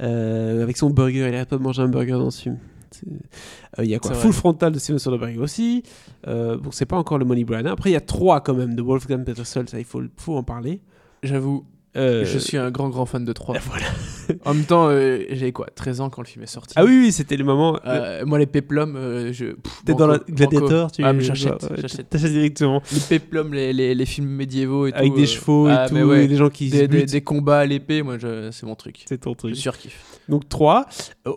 Euh, 0.00 0.62
avec 0.64 0.76
son 0.78 0.90
burger, 0.90 1.28
il 1.28 1.34
arrête 1.34 1.48
pas 1.48 1.56
de 1.58 1.62
manger 1.62 1.82
un 1.82 1.88
burger 1.88 2.12
dans 2.12 2.30
ce 2.30 2.42
film. 2.42 2.58
Euh, 3.78 3.84
Il 3.84 3.90
y 3.90 3.94
a 3.94 3.98
quoi? 4.00 4.10
C'est 4.10 4.14
vrai. 4.16 4.22
Full 4.24 4.32
Frontal 4.32 4.72
de 4.72 4.78
Steven 4.80 4.98
Soderbergh 4.98 5.38
aussi. 5.38 5.84
Euh, 6.26 6.56
bon, 6.58 6.70
c'est 6.72 6.86
pas 6.86 6.96
encore 6.96 7.18
le 7.18 7.24
Money 7.24 7.44
Brad. 7.44 7.64
hein. 7.66 7.72
Après, 7.72 7.90
il 7.90 7.92
y 7.92 7.96
a 7.96 8.00
trois 8.00 8.40
quand 8.40 8.54
même 8.54 8.74
de 8.74 8.82
Wolfgang 8.82 9.24
Peterson, 9.24 9.64
ça 9.68 9.78
il 9.78 9.84
faut, 9.84 10.02
faut 10.16 10.36
en 10.36 10.42
parler. 10.42 10.80
J'avoue, 11.22 11.64
Euh, 11.94 12.24
je 12.24 12.38
suis 12.38 12.56
un 12.56 12.70
grand 12.70 12.88
grand 12.88 13.04
fan 13.06 13.24
de 13.24 13.32
3. 13.32 13.56
Voilà. 13.66 13.86
en 14.44 14.54
même 14.54 14.64
temps, 14.64 14.86
euh, 14.88 15.24
j'avais 15.30 15.52
quoi 15.52 15.66
13 15.74 16.00
ans 16.00 16.08
quand 16.10 16.22
le 16.22 16.26
film 16.26 16.42
est 16.44 16.46
sorti. 16.46 16.72
Ah 16.76 16.84
oui, 16.84 16.96
oui, 17.06 17.12
c'était 17.12 17.36
le 17.36 17.44
moment. 17.44 17.78
Euh, 17.86 18.24
moi, 18.24 18.38
les 18.38 18.46
péplums, 18.46 18.94
je. 19.32 19.56
T'es 19.84 19.94
dans 19.94 20.06
la 20.06 20.18
Gladiator, 20.18 20.90
tu 20.92 21.04
Ah, 21.04 21.12
j'achète. 21.18 21.58
T'achètes 22.08 22.32
directement. 22.32 22.80
Les 22.92 23.00
péplums, 23.00 23.52
les, 23.52 23.72
les, 23.72 23.94
les 23.94 24.06
films 24.06 24.28
médiévaux 24.28 24.86
et 24.86 24.92
Avec 24.94 25.12
tout. 25.12 25.18
des 25.18 25.26
chevaux 25.26 25.66
ah, 25.68 25.84
et 25.84 25.88
tout, 25.88 25.94
mais 25.94 26.02
ouais. 26.02 26.24
et 26.24 26.28
des 26.28 26.36
gens 26.36 26.48
qui 26.50 26.70
des, 26.70 26.88
des, 26.88 27.04
des 27.04 27.20
combats 27.20 27.58
à 27.60 27.66
l'épée, 27.66 28.02
moi, 28.02 28.16
je- 28.16 28.50
c'est 28.52 28.64
mon 28.64 28.74
truc. 28.76 29.02
C'est 29.06 29.18
ton 29.20 29.32
Je 29.32 29.36
truc. 29.38 29.56
surkiffe. 29.56 30.02
Donc 30.28 30.48
3. 30.48 30.86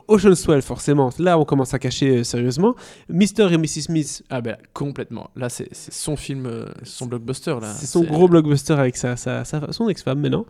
Ocean's 0.07 0.45
12, 0.45 0.61
forcément. 0.63 1.09
Là, 1.19 1.37
on 1.39 1.43
commence 1.43 1.73
à 1.73 1.79
cacher 1.79 2.23
sérieusement. 2.23 2.75
Mr. 3.09 3.51
et 3.51 3.57
Mrs. 3.57 3.81
Smith, 3.81 4.23
Ah 4.29 4.41
ben 4.41 4.57
complètement. 4.73 5.31
Là, 5.35 5.49
c'est 5.49 5.67
son 5.73 6.15
film, 6.15 6.47
son 6.83 7.07
blockbuster 7.07 7.55
là. 7.59 7.73
c'est 7.73 7.87
son 7.87 8.03
gros 8.03 8.27
blockbuster 8.27 8.73
avec 8.73 8.95
sa, 8.95 9.15
sa, 9.17 9.43
sa- 9.43 9.71
son 9.71 9.89
ex-femme 9.89 10.19
maintenant. 10.21 10.44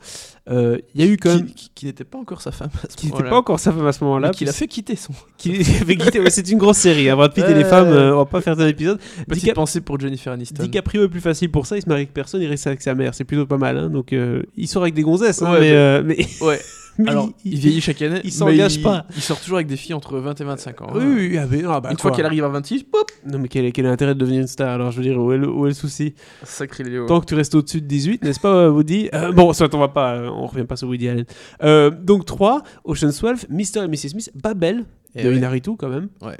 Euh, 0.47 0.77
Il 0.93 1.01
y 1.03 1.07
a 1.07 1.11
eu 1.11 1.17
quand 1.17 1.33
même. 1.35 1.47
qui, 1.73 1.85
n'était 1.87 2.03
pas 2.03 2.19
encore 2.19 2.39
sa 2.41 2.51
femme 2.51 2.69
à 2.83 2.89
ce 2.89 2.95
Qui 2.95 3.07
n'était 3.07 3.17
moment-là. 3.17 3.29
pas 3.31 3.37
encore 3.37 3.59
sa 3.59 3.71
femme 3.71 3.87
à 3.87 3.91
ce 3.91 4.03
moment-là. 4.03 4.29
Qui 4.29 4.45
l'a 4.45 4.51
fait 4.53 4.67
quitter 4.67 4.95
son. 4.95 5.13
qui 5.37 5.49
avait 5.81 5.95
quitté- 5.97 6.19
ouais, 6.19 6.29
c'est 6.29 6.47
une 6.49 6.59
grosse 6.59 6.77
série. 6.77 7.09
Hein. 7.09 7.15
Brad 7.15 7.33
Pitt 7.33 7.43
et 7.45 7.53
les 7.55 7.63
Ouais. 7.63 7.69
femmes, 7.69 7.87
euh, 7.87 8.13
on 8.13 8.17
va 8.17 8.25
pas 8.25 8.41
faire 8.41 8.59
un 8.59 8.67
épisode. 8.67 8.99
Petite 9.27 9.45
Dica- 9.45 9.53
pensée 9.53 9.81
pour 9.81 9.99
Jennifer 9.99 10.31
Aniston. 10.33 10.61
DiCaprio 10.63 11.05
est 11.05 11.09
plus 11.09 11.21
facile 11.21 11.49
pour 11.49 11.65
ça. 11.65 11.77
Il 11.77 11.81
se 11.81 11.87
marie 11.89 12.01
avec 12.01 12.13
personne, 12.13 12.41
il 12.41 12.47
reste 12.47 12.67
avec 12.67 12.81
sa 12.83 12.93
mère. 12.93 13.15
C'est 13.15 13.23
plutôt 13.23 13.47
pas 13.47 13.57
mal. 13.57 13.77
hein. 13.77 13.89
Donc 13.89 14.13
euh, 14.13 14.43
il 14.55 14.67
sort 14.67 14.83
avec 14.83 14.93
des 14.93 15.01
gonzesses. 15.01 15.41
hein, 15.41 15.51
Ouais, 15.53 15.59
mais, 15.59 15.69
mais- 15.71 15.75
euh, 15.75 16.03
mais- 16.05 16.27
Ouais. 16.45 16.59
mais 16.97 17.09
Alors, 17.09 17.29
il, 17.43 17.57
vieillit 17.59 17.81
chaque 17.81 18.01
année. 18.01 18.21
il 18.23 18.31
s'engage 18.31 18.81
pas. 18.81 19.05
Il 19.15 19.21
sort 19.21 19.39
toujours 19.39 19.57
avec 19.57 19.67
des 19.67 19.77
filles 19.77 19.93
entre 19.93 20.17
20 20.17 20.39
et 20.39 20.43
25 20.43 20.81
ans. 20.81 20.91
Oui, 20.93 21.01
hein. 21.03 21.15
oui, 21.17 21.37
ah, 21.37 21.47
mais 21.49 21.61
bah, 21.61 21.89
Une 21.91 21.97
quoi. 21.97 21.97
fois 21.97 22.11
qu'elle 22.11 22.25
arrive 22.25 22.43
à 22.43 22.49
26, 22.49 22.83
pop 22.83 23.11
Non, 23.25 23.39
mais 23.39 23.47
quel 23.47 23.65
est, 23.65 23.71
quel 23.71 23.85
est 23.85 23.89
l'intérêt 23.89 24.13
de 24.13 24.19
devenir 24.19 24.41
une 24.41 24.47
star 24.47 24.69
Alors, 24.69 24.91
je 24.91 24.97
veux 24.97 25.03
dire, 25.03 25.19
où 25.19 25.31
est 25.31 25.37
le, 25.37 25.49
où 25.49 25.65
est 25.65 25.69
le 25.69 25.75
souci? 25.75 26.13
Sacré 26.43 26.83
Léo. 26.83 27.05
Tant 27.05 27.19
que 27.19 27.25
tu 27.25 27.35
restes 27.35 27.55
au-dessus 27.55 27.81
de 27.81 27.87
18, 27.87 28.23
n'est-ce 28.23 28.39
pas, 28.39 28.53
euh, 28.53 28.69
Woody? 28.69 29.09
Euh, 29.13 29.31
Bon, 29.31 29.51
soit 29.53 29.73
on 29.75 29.79
va 29.79 29.89
pas, 29.89 30.15
euh, 30.15 30.29
on 30.29 30.45
revient 30.45 30.65
pas 30.65 30.75
sur 30.75 30.87
Woody 30.87 31.09
Allen. 31.09 31.25
Euh, 31.63 31.89
donc 31.91 32.25
3, 32.25 32.63
Ocean's 32.85 33.19
12, 33.19 33.47
Mr. 33.49 33.83
et 33.83 33.87
Mrs. 33.87 34.09
Smith, 34.09 34.31
Babel, 34.35 34.85
Et 35.15 35.23
de 35.23 35.29
ouais. 35.29 35.37
Inaritu 35.37 35.75
quand 35.77 35.89
même. 35.89 36.09
Ouais. 36.21 36.37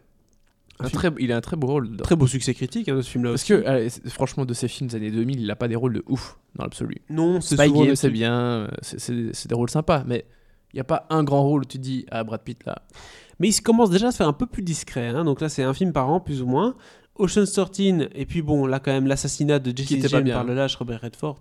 Un 0.79 0.89
très, 0.89 1.09
il 1.19 1.31
a 1.31 1.37
un 1.37 1.41
très 1.41 1.55
beau 1.55 1.67
rôle 1.67 1.89
dedans. 1.89 2.03
Très 2.03 2.17
beau 2.17 2.27
succès 2.27 2.53
critique, 2.53 2.89
hein, 2.89 3.01
ce 3.01 3.09
film-là 3.09 3.31
Parce 3.31 3.43
aussi. 3.43 3.53
que, 3.53 3.65
allez, 3.65 3.87
franchement, 4.09 4.45
de 4.45 4.53
ces 4.53 4.67
films 4.67 4.89
des 4.89 4.95
années 4.97 5.11
2000, 5.11 5.39
il 5.39 5.49
a 5.49 5.55
pas 5.55 5.69
des 5.69 5.75
rôles 5.77 5.93
de 5.93 6.03
ouf 6.07 6.37
dans 6.55 6.63
l'absolu. 6.65 6.97
Non, 7.09 7.39
c'est 7.39 7.55
souvent 7.55 7.85
c'est 7.95 8.09
bien, 8.09 8.67
c'est 8.81 9.47
des 9.47 9.55
rôles 9.55 9.69
sympas, 9.69 10.03
mais 10.05 10.25
il 10.75 10.77
n'y 10.77 10.81
a 10.81 10.85
pas 10.85 11.07
un 11.09 11.23
grand 11.23 11.41
rôle 11.41 11.61
où 11.61 11.65
tu 11.65 11.77
te 11.77 11.83
dis, 11.83 12.05
ah, 12.11 12.23
Brad 12.23 12.41
Pitt 12.41 12.63
là. 12.65 12.83
Mais 13.39 13.47
il 13.49 13.61
commence 13.61 13.89
déjà 13.89 14.09
à 14.09 14.11
se 14.11 14.17
faire 14.17 14.27
un 14.27 14.33
peu 14.33 14.45
plus 14.45 14.61
discret. 14.61 15.07
hein. 15.07 15.23
Donc 15.25 15.41
là, 15.41 15.49
c'est 15.49 15.63
un 15.63 15.73
film 15.73 15.91
par 15.93 16.09
an, 16.09 16.19
plus 16.19 16.41
ou 16.41 16.45
moins. 16.45 16.75
Ocean's 17.17 17.51
13, 17.53 18.09
et 18.13 18.25
puis 18.25 18.41
bon, 18.41 18.65
là, 18.67 18.79
quand 18.79 18.91
même, 18.91 19.07
l'assassinat 19.07 19.59
de 19.59 19.75
Jesse 19.75 19.87
James 20.09 20.29
par 20.29 20.43
le 20.43 20.53
lâche 20.53 20.75
Robert 20.75 20.99
Redford. 21.01 21.39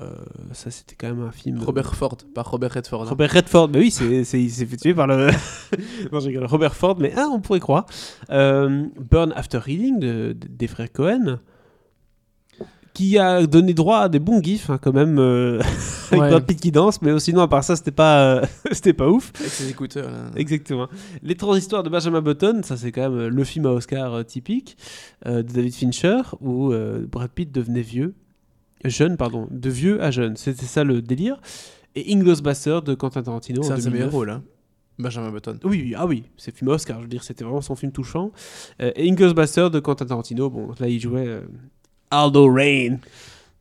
Euh, 0.00 0.10
ça, 0.52 0.70
c'était 0.72 0.96
quand 0.96 1.06
même 1.08 1.22
un 1.22 1.30
film. 1.30 1.58
euh, 1.60 1.64
Robert 1.64 1.94
Ford, 1.94 2.16
pas 2.34 2.42
Robert 2.42 2.72
Redford. 2.72 3.02
hein. 3.02 3.10
Robert 3.10 3.30
Redford, 3.30 3.68
bah 3.68 3.78
oui, 3.80 3.90
c'est, 3.92 4.24
c'est- 4.24 4.40
il 4.42 4.50
s'est 4.50 4.66
fait 4.66 4.76
tuer 4.76 4.94
par 4.94 5.06
le. 5.06 5.28
non, 6.12 6.18
je 6.20 6.26
rigole. 6.28 6.46
Robert 6.46 6.74
Ford, 6.74 6.96
mais 6.98 7.12
ah, 7.16 7.28
on 7.30 7.40
pourrait 7.40 7.60
croire. 7.60 7.86
Euh, 8.30 8.86
Burn 8.98 9.32
After 9.36 9.58
Reading 9.58 9.98
de- 10.00 10.32
de- 10.32 10.48
des 10.48 10.66
frères 10.66 10.90
Cohen, 10.92 11.38
qui 12.94 13.18
a 13.18 13.46
donné 13.46 13.74
droit 13.74 13.98
à 13.98 14.08
des 14.08 14.20
bons 14.20 14.40
gifs, 14.42 14.70
hein, 14.70 14.78
quand 14.80 14.92
même, 14.94 15.18
euh, 15.18 15.58
avec 16.10 16.22
Ouais. 16.22 16.30
Brad 16.30 16.46
Pitt 16.46 16.60
qui 16.60 16.70
danse, 16.70 17.02
mais 17.02 17.18
sinon, 17.18 17.42
à 17.42 17.48
part 17.48 17.64
ça, 17.64 17.74
c'était 17.76 17.90
pas, 17.90 18.36
euh, 18.36 18.42
c'était 18.72 18.92
pas 18.92 19.08
ouf. 19.08 19.32
Avec 19.38 19.50
ses 19.50 19.68
écouteurs 19.68 20.10
là. 20.10 20.30
Exactement. 20.36 20.88
Les 21.22 21.36
histoires 21.58 21.82
de 21.82 21.90
Benjamin 21.90 22.22
Button, 22.22 22.60
ça 22.62 22.76
c'est 22.76 22.92
quand 22.92 23.10
même 23.10 23.18
euh, 23.18 23.28
le 23.28 23.44
film 23.44 23.66
à 23.66 23.70
Oscar 23.72 24.14
euh, 24.14 24.22
typique 24.22 24.76
euh, 25.26 25.42
de 25.42 25.52
David 25.52 25.74
Fincher 25.74 26.22
où 26.40 26.72
euh, 26.72 27.04
Brad 27.10 27.30
Pitt 27.30 27.50
devenait 27.52 27.82
vieux, 27.82 28.14
jeune 28.84 29.16
pardon, 29.16 29.48
de 29.50 29.68
vieux 29.70 30.02
à 30.02 30.10
jeune. 30.10 30.36
C'était 30.36 30.64
ça 30.66 30.84
le 30.84 31.02
délire. 31.02 31.40
Et 31.96 32.12
Inglourious 32.12 32.42
Bastard 32.42 32.82
de 32.82 32.94
Quentin 32.94 33.22
Tarantino 33.22 33.62
C'est 33.62 33.72
un 33.72 33.76
de 33.76 33.80
ses 33.80 33.84
2009. 33.90 33.92
meilleurs 34.00 34.12
rôles, 34.12 34.30
hein. 34.30 34.42
Benjamin 34.98 35.30
Button. 35.32 35.58
Oui, 35.64 35.80
oui, 35.84 35.94
ah 35.96 36.06
oui, 36.06 36.22
c'est 36.36 36.54
film 36.56 36.70
Oscar, 36.70 36.98
je 36.98 37.02
veux 37.02 37.08
dire, 37.08 37.24
c'était 37.24 37.42
vraiment 37.42 37.60
son 37.60 37.74
film 37.74 37.90
touchant. 37.90 38.30
Euh, 38.80 38.92
et 38.94 39.08
Inglourious 39.10 39.34
Bastard 39.34 39.70
de 39.72 39.80
Quentin 39.80 40.06
Tarantino, 40.06 40.48
bon, 40.50 40.68
là 40.78 40.86
il 40.88 41.00
jouait 41.00 41.26
euh, 41.26 41.40
Aldo 42.10 42.52
Rain, 42.52 42.98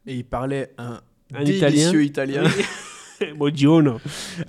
Et 0.06 0.16
il 0.16 0.26
parlait 0.26 0.74
un, 0.78 1.00
Un 1.34 1.44
délicieux 1.44 2.04
italien. 2.04 2.44
Buongiorno. 3.38 4.00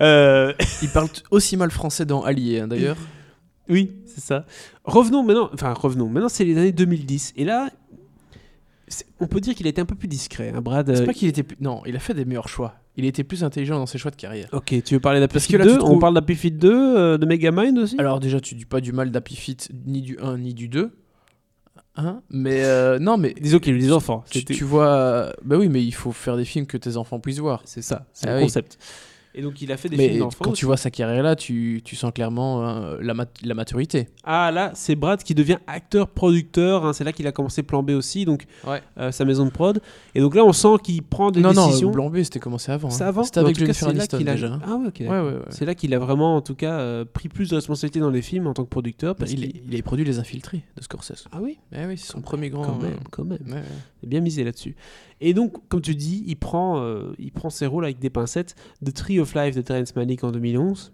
Euh, 0.01 0.53
il 0.81 0.89
parle 0.89 1.07
aussi 1.31 1.55
mal 1.57 1.71
français 1.71 2.05
dans 2.05 2.23
Allié, 2.23 2.59
hein, 2.61 2.67
d'ailleurs. 2.67 2.97
Oui, 3.67 3.93
c'est 4.05 4.21
ça. 4.21 4.45
Revenons 4.83 5.23
maintenant, 5.23 5.49
enfin 5.51 5.73
revenons. 5.73 6.07
Maintenant, 6.07 6.29
c'est 6.29 6.45
les 6.45 6.55
années 6.55 6.71
2010. 6.71 7.33
Et 7.35 7.45
là, 7.45 7.71
on 9.19 9.25
peut 9.25 9.39
dire 9.41 9.55
qu'il 9.55 9.65
a 9.65 9.69
été 9.71 9.81
un 9.81 9.85
peu 9.85 9.95
plus 9.95 10.07
discret, 10.07 10.53
hein, 10.55 10.61
Brad. 10.61 10.85
C'est 10.93 11.01
euh, 11.01 11.05
pas 11.07 11.13
qu'il 11.13 11.27
était 11.27 11.41
plus... 11.41 11.57
Non, 11.59 11.81
il 11.87 11.95
a 11.95 11.99
fait 11.99 12.13
des 12.13 12.25
meilleurs 12.25 12.47
choix. 12.47 12.75
Il 12.95 13.05
était 13.05 13.23
plus 13.23 13.43
intelligent 13.43 13.79
dans 13.79 13.87
ses 13.87 13.97
choix 13.97 14.11
de 14.11 14.15
carrière. 14.15 14.49
Ok, 14.51 14.75
tu 14.83 14.93
veux 14.93 14.99
parler 14.99 15.19
d'Happy 15.19 15.39
Feet 15.39 15.51
que 15.53 15.57
là, 15.57 15.65
2 15.65 15.71
tu 15.71 15.77
trouves- 15.79 15.91
On 15.93 15.97
parle 15.99 16.13
d'Happy 16.13 16.35
Feet 16.35 16.51
2, 16.51 16.71
euh, 16.97 17.17
de 17.17 17.25
Megamind 17.25 17.77
aussi 17.79 17.95
Alors 17.97 18.19
déjà, 18.19 18.39
tu 18.39 18.53
dis 18.53 18.65
pas 18.65 18.81
du 18.81 18.91
mal 18.93 19.09
d'Happy 19.09 19.35
Feet, 19.35 19.69
ni 19.87 20.03
du 20.03 20.19
1, 20.21 20.37
ni 20.37 20.53
du 20.53 20.67
2. 20.67 20.91
Hein 21.97 22.21
Mais 22.29 22.63
euh, 22.65 22.99
non, 22.99 23.17
mais... 23.17 23.33
Disons 23.39 23.59
qu'il 23.59 23.71
y 23.73 23.75
a 23.75 23.77
eu 23.77 23.81
des 23.81 23.91
enfants. 23.91 24.23
Tu, 24.29 24.63
vois... 24.63 25.33
Bah 25.43 25.57
oui, 25.57 25.69
mais 25.69 25.83
il 25.83 25.93
faut 25.93 26.11
faire 26.11 26.37
des 26.37 26.45
films 26.45 26.65
que 26.65 26.77
tes 26.77 26.97
enfants 26.97 27.19
puissent 27.19 27.39
voir. 27.39 27.61
C'est 27.65 27.81
ça, 27.81 28.05
c'est 28.13 28.27
Ah 28.27 28.31
le 28.31 28.37
oui. 28.37 28.43
concept. 28.43 28.77
Et 29.37 29.41
donc, 29.41 29.61
il 29.61 29.69
a 29.71 29.77
fait 29.77 29.89
des 29.89 29.97
Mais 29.97 30.07
films 30.09 30.19
d'enfants. 30.21 30.37
quand 30.45 30.51
aussi. 30.51 30.59
tu 30.61 30.65
vois 30.65 30.77
sa 30.77 30.89
carrière 30.89 31.21
là, 31.21 31.35
tu, 31.35 31.81
tu 31.83 31.95
sens 31.97 32.11
clairement 32.13 32.65
euh, 32.65 32.97
la, 33.01 33.13
mat- 33.13 33.37
la 33.43 33.53
maturité. 33.53 34.07
Ah 34.23 34.49
là, 34.51 34.71
c'est 34.75 34.95
Brad 34.95 35.21
qui 35.23 35.35
devient 35.35 35.57
acteur-producteur. 35.67 36.85
hein, 36.85 36.93
c'est 36.93 37.03
là 37.03 37.11
qu'il 37.11 37.27
a 37.27 37.31
commencé 37.31 37.63
Plan 37.63 37.83
B 37.83 37.91
aussi, 37.91 38.25
donc 38.25 38.45
Ouais. 38.65 38.81
euh, 38.97 39.11
sa 39.11 39.25
maison 39.25 39.45
de 39.45 39.49
prod. 39.49 39.81
Et 40.13 40.21
donc 40.21 40.35
là, 40.35 40.43
on 40.45 40.53
sent 40.53 40.77
qu'il 40.83 41.01
prend 41.03 41.31
des 41.31 41.41
non, 41.41 41.51
décisions. 41.51 41.87
non, 41.89 41.93
Blanc 41.93 42.09
B, 42.09 42.23
c'était 42.23 42.39
commencé 42.39 42.71
avant. 42.71 42.89
Hein. 42.89 43.01
avant 43.01 43.23
C'était 43.23 43.39
avec 43.39 43.57
Jennifer 43.57 43.87
Aniston 43.89 44.17
qu'il 44.17 44.29
a- 44.29 44.33
déjà. 44.33 44.47
hein. 44.53 44.61
Ah 44.65 44.75
ouais, 44.75 44.87
ok. 44.87 45.01
Ouais. 45.01 45.39
C'est 45.49 45.65
là 45.65 45.75
qu'il 45.75 45.93
a 45.93 45.99
vraiment, 45.99 46.35
en 46.37 46.41
tout 46.41 46.55
cas, 46.55 46.79
euh, 46.79 47.05
pris 47.05 47.29
plus 47.29 47.49
de 47.49 47.55
responsabilités 47.55 47.99
dans 47.99 48.09
les 48.09 48.21
films 48.21 48.47
en 48.47 48.53
tant 48.53 48.63
que 48.63 48.69
producteur. 48.69 49.15
Parce 49.15 49.31
il, 49.31 49.39
qu'il- 49.39 49.61
il 49.67 49.73
avait 49.73 49.81
produit 49.81 50.05
Les 50.05 50.19
Infiltrés 50.19 50.61
de 50.77 50.81
Scorsese. 50.83 51.25
Ah 51.31 51.39
oui 51.41 51.57
Eh 51.73 51.85
oui, 51.85 51.97
c'est 51.97 52.11
son 52.11 52.21
premier 52.21 52.49
grand. 52.49 52.63
Quand 52.63 52.81
même, 52.81 52.97
quand 53.11 53.25
même. 53.25 53.39
bien 54.03 54.21
misé 54.21 54.43
là-dessus. 54.43 54.75
Et 55.21 55.33
donc, 55.33 55.67
comme 55.69 55.81
tu 55.81 55.95
dis, 55.95 56.23
il 56.27 56.35
prend, 56.35 56.81
euh, 56.81 57.13
il 57.17 57.31
prend 57.31 57.49
ses 57.49 57.65
rôles 57.67 57.85
avec 57.85 57.99
des 57.99 58.09
pincettes. 58.09 58.55
The 58.83 58.93
Tree 58.93 59.19
of 59.19 59.33
Life 59.33 59.55
de 59.55 59.61
Terrence 59.61 59.95
Malick 59.95 60.23
en 60.23 60.31
2011. 60.31 60.91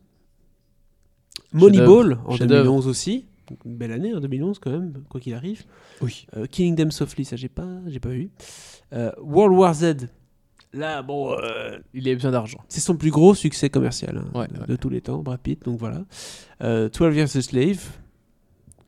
Moneyball 1.53 2.19
en 2.25 2.35
Chef-d'œuvre. 2.37 2.63
2011 2.63 2.87
aussi. 2.87 3.25
Donc, 3.49 3.59
une 3.65 3.75
belle 3.75 3.91
année 3.91 4.13
en 4.13 4.19
2011 4.19 4.59
quand 4.59 4.71
même, 4.71 4.93
quoi 5.09 5.19
qu'il 5.19 5.33
arrive. 5.33 5.65
Oui. 6.01 6.25
Euh, 6.37 6.45
Killing 6.45 6.75
Them 6.75 6.91
Softly, 6.91 7.25
ça 7.25 7.35
j'ai 7.35 7.49
pas, 7.49 7.67
j'ai 7.87 7.99
pas 7.99 8.09
vu. 8.09 8.29
Euh, 8.93 9.11
World 9.21 9.57
War 9.57 9.73
Z. 9.73 10.07
Là, 10.73 11.01
bon, 11.01 11.33
euh, 11.33 11.77
Il 11.93 12.07
a 12.07 12.13
besoin 12.13 12.31
d'argent. 12.31 12.59
c'est 12.69 12.79
son 12.79 12.95
plus 12.95 13.11
gros 13.11 13.35
succès 13.35 13.69
commercial 13.69 14.17
hein, 14.17 14.39
Ouais, 14.39 14.47
de, 14.47 14.71
ouais. 14.71 14.77
tous 14.77 14.87
les 14.89 15.01
temps, 15.01 15.21
Brad 15.21 15.39
Pitt. 15.41 15.61
Donc 15.65 15.77
voilà. 15.77 16.05
Euh, 16.63 16.87
12 16.89 17.13
Years 17.15 17.35
a 17.35 17.41
Slave. 17.41 17.83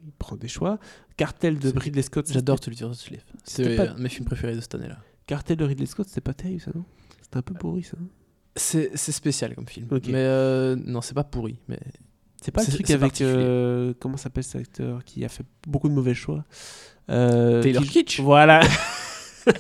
Il 0.05 0.11
prend 0.17 0.37
des 0.37 0.47
choix. 0.47 0.79
Cartel 1.17 1.59
de 1.59 1.73
Ridley 1.77 2.01
Scott. 2.01 2.31
J'adore 2.31 2.57
c'était- 2.63 2.75
Tully 2.75 2.95
Slave. 2.95 3.19
C'était 3.43 3.69
C'est 3.71 3.75
pas- 3.75 3.91
un 3.91 3.95
de 3.95 4.01
mes 4.01 4.09
films 4.09 4.25
préférés 4.25 4.55
de 4.55 4.61
cette 4.61 4.75
année-là. 4.75 4.97
Cartel 5.27 5.57
de 5.57 5.65
Ridley 5.65 5.85
Scott, 5.85 6.07
c'était 6.07 6.21
pas 6.21 6.33
terrible 6.33 6.61
ça, 6.61 6.71
non? 6.75 6.83
C'était 7.21 7.37
un 7.37 7.41
peu 7.41 7.53
pourri 7.53 7.83
ça. 7.83 7.97
C'est 8.55 8.91
c'est 8.95 9.11
spécial 9.11 9.55
comme 9.55 9.67
film. 9.67 9.87
Mais 9.91 9.99
euh, 10.15 10.75
non, 10.85 11.01
c'est 11.01 11.15
pas 11.15 11.23
pourri. 11.23 11.57
Mais 11.67 11.79
C'est 12.41 12.51
pas 12.51 12.61
le 12.61 12.65
C'est- 12.65 12.73
truc 12.73 12.87
c'est 12.87 12.93
avec. 12.93 13.21
euh, 13.21 13.93
comment 13.99 14.17
s'appelle 14.17 14.43
cet 14.43 14.61
acteur 14.61 15.03
qui 15.05 15.23
a 15.25 15.29
fait 15.29 15.45
beaucoup 15.67 15.89
de 15.89 15.93
mauvais 15.93 16.13
choix? 16.13 16.43
Euh, 17.09 17.61
Taylor 17.63 17.83
qui- 17.83 18.03
Kitsch. 18.03 18.19
Voilà. 18.19 18.61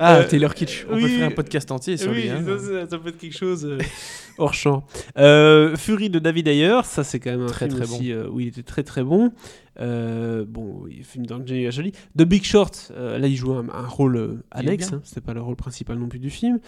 Ah, 0.00 0.16
Euh, 0.18 0.28
Taylor 0.28 0.54
Kitsch. 0.54 0.86
On 0.90 0.94
oui. 0.96 1.02
peut 1.02 1.08
faire 1.08 1.26
un 1.28 1.30
podcast 1.30 1.70
entier 1.70 1.96
sur 1.96 2.10
oui, 2.10 2.22
lui. 2.22 2.30
hein. 2.30 2.42
ça, 2.88 2.98
peut 2.98 3.08
être 3.08 3.18
quelque 3.18 3.36
chose 3.36 3.78
hors 4.38 4.54
champ. 4.54 4.84
Fury 5.16 6.10
de 6.10 6.18
David 6.18 6.48
Ayer, 6.48 6.80
ça 6.84 7.04
c'est 7.04 7.20
quand 7.20 7.30
même 7.30 7.42
un 7.42 7.46
Très, 7.46 7.68
film 7.68 7.80
très 7.80 7.90
aussi 7.94 8.12
euh, 8.12 8.28
où 8.28 8.40
il 8.40 8.48
était 8.48 8.62
très 8.62 8.82
très 8.82 9.02
bon. 9.02 9.32
Euh, 9.80 10.44
bon, 10.46 10.84
il 10.90 11.04
film 11.04 11.26
d'Angelina 11.26 11.70
Jolie. 11.70 11.92
The 12.16 12.22
Big 12.22 12.44
Short, 12.44 12.92
euh, 12.96 13.18
là 13.18 13.26
il 13.26 13.36
joue 13.36 13.52
un, 13.52 13.68
un 13.68 13.86
rôle 13.86 14.16
euh, 14.16 14.42
annexe, 14.50 14.92
hein, 14.92 15.00
c'était 15.04 15.20
pas 15.20 15.34
le 15.34 15.42
rôle 15.42 15.56
principal 15.56 15.98
non 15.98 16.08
plus 16.08 16.18
du 16.18 16.30
film. 16.30 16.60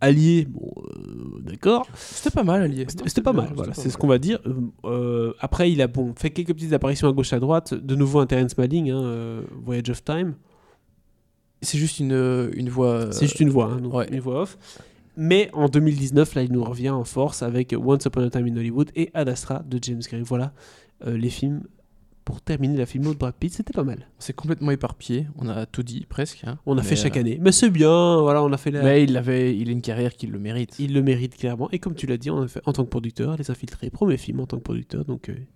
Allié, 0.00 0.46
bon, 0.48 0.72
d'accord. 1.40 1.86
C'était 1.94 2.34
pas 2.34 2.42
mal, 2.42 2.62
Allié. 2.62 2.86
C'était 3.06 3.22
pas 3.22 3.32
mal, 3.32 3.52
voilà, 3.54 3.72
c'est 3.74 3.88
ce 3.88 3.96
qu'on 3.96 4.08
va 4.08 4.18
dire. 4.18 4.38
Après, 5.40 5.70
il 5.70 5.80
a 5.80 5.86
bon, 5.86 6.12
fait 6.16 6.30
quelques 6.30 6.52
petites 6.52 6.72
apparitions 6.72 7.08
à 7.08 7.12
gauche 7.12 7.32
à 7.32 7.40
droite. 7.40 7.74
De 7.74 7.94
nouveau 7.94 8.18
un 8.18 8.26
Terrence 8.26 8.58
Malling, 8.58 8.90
hein, 8.90 9.42
Voyage 9.64 9.88
of 9.90 10.04
Time. 10.04 10.34
C'est 11.62 11.78
juste 11.78 12.00
une, 12.00 12.50
une 12.54 12.68
voix. 12.68 13.12
C'est 13.12 13.26
juste 13.26 13.40
une 13.40 13.48
voix, 13.48 13.72
hein, 13.72 13.80
donc 13.80 13.94
ouais. 13.94 14.08
une 14.10 14.20
voix 14.20 14.42
off. 14.42 14.58
Mais 15.16 15.48
en 15.52 15.68
2019, 15.68 16.34
là, 16.34 16.42
il 16.42 16.52
nous 16.52 16.64
revient 16.64 16.90
en 16.90 17.04
force 17.04 17.42
avec 17.42 17.74
Once 17.78 18.04
Upon 18.04 18.22
a 18.22 18.30
Time 18.30 18.46
in 18.46 18.56
Hollywood 18.56 18.90
et 18.96 19.10
Ad 19.14 19.28
Astra 19.28 19.62
de 19.64 19.78
James 19.80 20.02
Gray. 20.06 20.22
Voilà 20.22 20.52
euh, 21.06 21.16
les 21.16 21.30
films. 21.30 21.62
Pour 22.24 22.40
terminer 22.40 22.78
la 22.78 22.86
filmo 22.86 23.12
de 23.12 23.18
Brad 23.18 23.34
Pitt, 23.34 23.52
c'était 23.52 23.74
pas 23.74 23.84
mal. 23.84 24.08
C'est 24.18 24.32
complètement 24.32 24.70
éparpillé. 24.70 25.26
On 25.36 25.46
a 25.48 25.66
tout 25.66 25.82
dit 25.82 26.06
presque. 26.08 26.42
hein. 26.46 26.58
On 26.64 26.78
a 26.78 26.82
Mais, 26.82 26.88
fait 26.88 26.96
chaque 26.96 27.16
euh, 27.18 27.20
année. 27.20 27.38
Mais 27.40 27.52
c'est 27.52 27.68
bien, 27.68 28.20
voilà, 28.22 28.42
on 28.42 28.50
a 28.52 28.56
fait 28.56 28.70
la... 28.70 28.82
Mais 28.82 29.04
il, 29.04 29.14
avait, 29.18 29.54
il 29.56 29.68
a 29.68 29.72
une 29.72 29.82
carrière 29.82 30.14
qui 30.16 30.26
le 30.26 30.38
mérite. 30.38 30.76
Il 30.78 30.94
le 30.94 31.02
mérite 31.02 31.36
clairement. 31.36 31.70
Et 31.70 31.78
comme 31.78 31.94
tu 31.94 32.06
l'as 32.06 32.16
dit, 32.16 32.30
on 32.30 32.40
a 32.42 32.48
fait 32.48 32.62
en 32.64 32.72
tant 32.72 32.82
que 32.84 32.88
producteur, 32.88 33.36
Les 33.36 33.50
Infiltrés, 33.50 33.90
premier 33.90 34.16
film 34.16 34.40
en 34.40 34.46
tant 34.46 34.56
que 34.56 34.62
producteur, 34.62 35.04
donc 35.04 35.28
il 35.28 35.46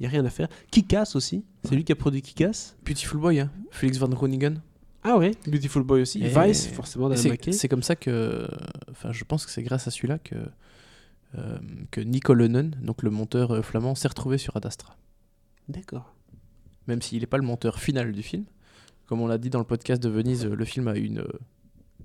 n'y 0.00 0.06
a 0.06 0.10
rien 0.10 0.22
à 0.26 0.28
faire. 0.30 0.48
Kick-Ass 0.70 1.16
aussi, 1.16 1.42
c'est 1.64 1.74
lui 1.74 1.84
qui 1.84 1.92
a 1.92 1.96
produit 1.96 2.20
Kick-Ass. 2.20 2.76
Beautiful 2.84 3.18
Boy, 3.18 3.40
hein. 3.40 3.50
Félix 3.70 3.96
Van 3.98 4.08
Groningen. 4.08 4.60
Ah 5.02 5.16
ouais, 5.16 5.30
Beautiful 5.46 5.84
Boy 5.84 6.02
aussi. 6.02 6.22
Et- 6.22 6.28
Vice, 6.28 6.66
forcément, 6.66 7.10
C'est 7.16 7.68
comme 7.68 7.82
ça 7.82 7.96
que. 7.96 8.46
Enfin, 8.90 9.10
je 9.12 9.24
pense 9.24 9.46
que 9.46 9.52
c'est 9.52 9.62
grâce 9.62 9.88
à 9.88 9.90
celui-là 9.90 10.18
que. 10.18 10.34
euh, 11.38 11.58
que 11.90 12.02
Nico 12.02 12.34
Lennon, 12.34 12.72
donc 12.82 13.02
le 13.02 13.10
monteur 13.10 13.52
euh, 13.52 13.62
flamand, 13.62 13.94
s'est 13.94 14.08
retrouvé 14.08 14.36
sur 14.36 14.54
Ad 14.56 14.66
Astra. 14.66 14.96
D'accord. 15.70 16.14
Même 16.86 17.00
s'il 17.00 17.20
n'est 17.20 17.26
pas 17.26 17.38
le 17.38 17.44
monteur 17.44 17.78
final 17.78 18.12
du 18.12 18.22
film. 18.22 18.44
Comme 19.06 19.20
on 19.20 19.26
l'a 19.26 19.38
dit 19.38 19.50
dans 19.50 19.58
le 19.58 19.64
podcast 19.64 20.02
de 20.02 20.08
Venise, 20.08 20.46
le 20.46 20.64
film 20.64 20.88
a 20.88 20.96
eu 20.96 21.04
une, 21.04 21.20
euh, 21.20 21.38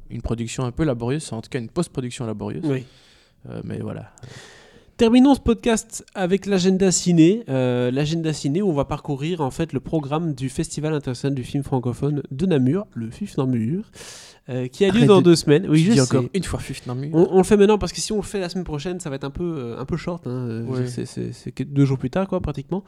une 0.09 0.21
production 0.21 0.63
un 0.63 0.71
peu 0.71 0.83
laborieuse, 0.83 1.31
en 1.33 1.41
tout 1.41 1.49
cas 1.49 1.59
une 1.59 1.69
post-production 1.69 2.25
laborieuse. 2.25 2.63
Oui. 2.65 2.83
Euh, 3.49 3.61
mais 3.63 3.79
voilà. 3.79 4.11
Terminons 4.97 5.35
ce 5.35 5.41
podcast 5.41 6.05
avec 6.15 6.45
l'agenda 6.45 6.91
ciné. 6.91 7.43
Euh, 7.49 7.91
l'agenda 7.91 8.31
ciné 8.33 8.61
où 8.61 8.69
on 8.69 8.73
va 8.73 8.85
parcourir 8.85 9.41
en 9.41 9.51
fait 9.51 9.73
le 9.73 9.81
programme 9.81 10.33
du 10.33 10.47
Festival 10.47 10.93
international 10.93 11.35
du 11.35 11.43
film 11.43 11.63
francophone 11.63 12.23
de 12.31 12.45
Namur, 12.45 12.87
le 12.93 13.09
FIF 13.11 13.37
Namur, 13.37 13.91
euh, 14.47 14.67
qui 14.67 14.85
a 14.85 14.89
lieu 14.89 14.97
Arrête 14.97 15.07
dans 15.07 15.17
de- 15.19 15.23
deux 15.23 15.35
semaines. 15.35 15.65
Oui, 15.67 15.83
je 15.83 15.91
dis 15.93 16.01
encore 16.01 16.23
une 16.33 16.43
fois 16.43 16.59
Fifth. 16.59 16.83
On, 16.87 17.27
on 17.31 17.37
le 17.39 17.43
fait 17.43 17.57
maintenant 17.57 17.77
parce 17.79 17.91
que 17.91 17.99
si 17.99 18.11
on 18.11 18.17
le 18.17 18.21
fait 18.21 18.39
la 18.39 18.47
semaine 18.49 18.63
prochaine, 18.63 18.99
ça 18.99 19.09
va 19.09 19.15
être 19.15 19.23
un 19.23 19.31
peu, 19.31 19.43
euh, 19.57 19.79
un 19.79 19.85
peu 19.85 19.97
short. 19.97 20.27
hein, 20.27 20.29
euh, 20.49 20.65
Ouais. 20.65 20.87
c'est- 20.87 21.63
deux 21.63 21.85
jours 21.85 21.97
plus 21.97 22.09
tard, 22.11 22.27
quoi, 22.27 22.39
pratiquement. 22.41 22.83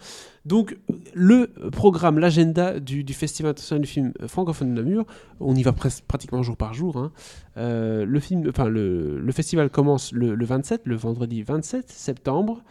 Donc, 0.45 0.77
le 1.13 1.47
programme, 1.71 2.19
l'agenda 2.19 2.79
du, 2.79 3.03
du 3.03 3.13
Festival 3.13 3.51
international 3.51 3.81
du 3.81 3.87
film 3.87 4.13
euh, 4.21 4.27
francophone 4.27 4.73
de 4.75 4.81
Namur, 4.83 5.05
on 5.39 5.55
y 5.55 5.63
va 5.63 5.73
pratiquement 5.73 6.43
jour 6.43 6.57
par 6.57 6.73
jour. 6.73 6.97
hein. 6.97 7.11
Euh, 7.57 8.05
le, 8.05 8.19
film, 8.19 8.47
enfin, 8.49 8.69
le, 8.69 9.19
le 9.19 9.31
festival 9.31 9.69
commence 9.71 10.11
le, 10.11 10.35
le 10.35 10.45
27, 10.45 10.81
le 10.85 10.95
vendredi 10.95 11.41
27 11.41 11.89
septembre, 11.89 12.61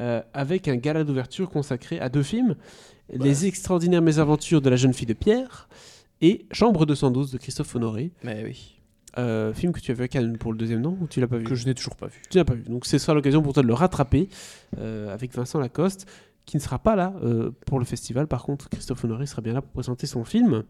euh, 0.00 0.20
avec 0.34 0.66
un 0.66 0.74
gala 0.76 1.04
d'ouverture 1.04 1.48
consacré 1.48 2.00
à 2.00 2.08
deux 2.08 2.22
films 2.24 2.56
Les 3.12 3.46
extraordinaires 3.46 4.02
mésaventures 4.02 4.60
de 4.62 4.68
la 4.70 4.76
jeune 4.76 4.94
fille 4.94 5.06
de 5.06 5.12
Pierre 5.12 5.68
et 6.22 6.46
Chambre 6.52 6.86
212 6.86 7.32
de 7.32 7.38
Christophe 7.38 7.74
Honoré. 7.76 8.12
Mais 8.24 8.42
oui. 8.44 8.78
Euh, 9.18 9.52
film 9.52 9.72
que 9.72 9.80
tu 9.80 9.90
as 9.90 9.94
vu 9.94 10.04
à 10.04 10.08
Cannes 10.08 10.38
pour 10.38 10.52
le 10.52 10.58
deuxième 10.58 10.80
nom 10.80 10.96
ou 11.02 11.06
tu 11.06 11.20
l'as 11.20 11.26
pas 11.26 11.36
vu 11.36 11.44
Que 11.44 11.54
je 11.54 11.66
n'ai 11.66 11.74
toujours 11.74 11.96
pas 11.96 12.06
vu. 12.06 12.22
tu 12.30 12.38
n'as 12.38 12.44
pas 12.44 12.54
vu. 12.54 12.62
Donc 12.62 12.86
ce 12.86 12.96
sera 12.96 13.12
l'occasion 13.12 13.42
pour 13.42 13.52
toi 13.52 13.62
de 13.62 13.68
le 13.68 13.74
rattraper 13.74 14.30
euh, 14.78 15.12
avec 15.12 15.34
Vincent 15.34 15.58
Lacoste, 15.58 16.06
qui 16.46 16.56
ne 16.56 16.62
sera 16.62 16.78
pas 16.78 16.96
là 16.96 17.12
euh, 17.22 17.50
pour 17.66 17.78
le 17.78 17.84
festival. 17.84 18.26
Par 18.26 18.42
contre, 18.42 18.70
Christophe 18.70 19.04
Honoré 19.04 19.26
sera 19.26 19.42
bien 19.42 19.52
là 19.52 19.60
pour 19.60 19.72
présenter 19.72 20.06
son 20.06 20.24
film. 20.24 20.62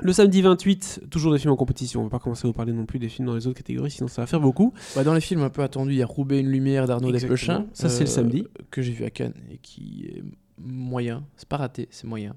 Le 0.00 0.12
samedi 0.12 0.42
28, 0.42 1.02
toujours 1.08 1.32
des 1.32 1.38
films 1.38 1.52
en 1.52 1.56
compétition. 1.56 2.00
On 2.00 2.04
va 2.04 2.10
pas 2.10 2.18
commencer 2.18 2.46
à 2.46 2.48
vous 2.48 2.52
parler 2.52 2.72
non 2.72 2.84
plus 2.84 2.98
des 2.98 3.08
films 3.08 3.28
dans 3.28 3.34
les 3.36 3.46
autres 3.46 3.56
catégories, 3.56 3.92
sinon 3.92 4.08
ça 4.08 4.22
va 4.22 4.26
faire 4.26 4.40
beaucoup. 4.40 4.74
Bah, 4.96 5.04
dans 5.04 5.14
les 5.14 5.20
films 5.20 5.42
un 5.42 5.50
peu 5.50 5.62
attendus, 5.62 5.92
il 5.92 5.98
y 5.98 6.02
a 6.02 6.06
Roubaix 6.06 6.40
une 6.40 6.50
lumière 6.50 6.86
d'Arnaud. 6.88 7.12
Desplechin. 7.12 7.66
Ça, 7.72 7.88
c'est 7.88 8.00
le 8.00 8.06
samedi. 8.06 8.44
Que 8.70 8.82
j'ai 8.82 8.92
vu 8.92 9.04
à 9.04 9.10
Cannes 9.10 9.34
et 9.50 9.58
qui 9.58 10.06
est 10.08 10.24
moyen. 10.58 11.26
C'est 11.36 11.48
pas 11.48 11.56
raté, 11.56 11.88
c'est 11.90 12.06
moyen. 12.06 12.36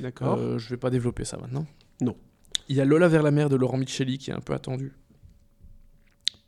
D'accord. 0.00 0.38
Euh, 0.38 0.58
je 0.58 0.68
vais 0.70 0.76
pas 0.76 0.90
développer 0.90 1.24
ça 1.24 1.36
maintenant. 1.36 1.66
Non. 2.00 2.16
Il 2.68 2.76
y 2.76 2.80
a 2.80 2.84
Lola 2.84 3.08
vers 3.08 3.22
la 3.22 3.30
mer 3.30 3.48
de 3.48 3.56
Laurent 3.56 3.76
Micheli 3.76 4.18
qui 4.18 4.30
est 4.30 4.34
un 4.34 4.40
peu 4.40 4.54
attendu. 4.54 4.92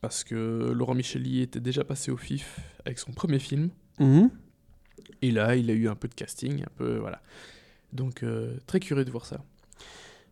Parce 0.01 0.25
que 0.25 0.73
Laurent 0.75 0.95
Micheli 0.95 1.41
était 1.41 1.61
déjà 1.61 1.85
passé 1.85 2.11
au 2.11 2.17
FIF 2.17 2.61
avec 2.85 2.99
son 2.99 3.13
premier 3.13 3.39
film. 3.39 3.71
Mhm. 3.99 4.31
Et 5.23 5.31
là, 5.31 5.57
il 5.57 5.71
a 5.71 5.75
eu 5.75 5.89
un 5.89 5.95
peu 5.95 6.09
de 6.09 6.15
casting, 6.15 6.63
un 6.63 6.73
peu. 6.77 6.97
Voilà. 6.99 7.23
Donc, 7.93 8.23
euh, 8.23 8.59
très 8.67 8.81
curieux 8.81 9.05
de 9.05 9.11
voir 9.11 9.25
ça. 9.27 9.45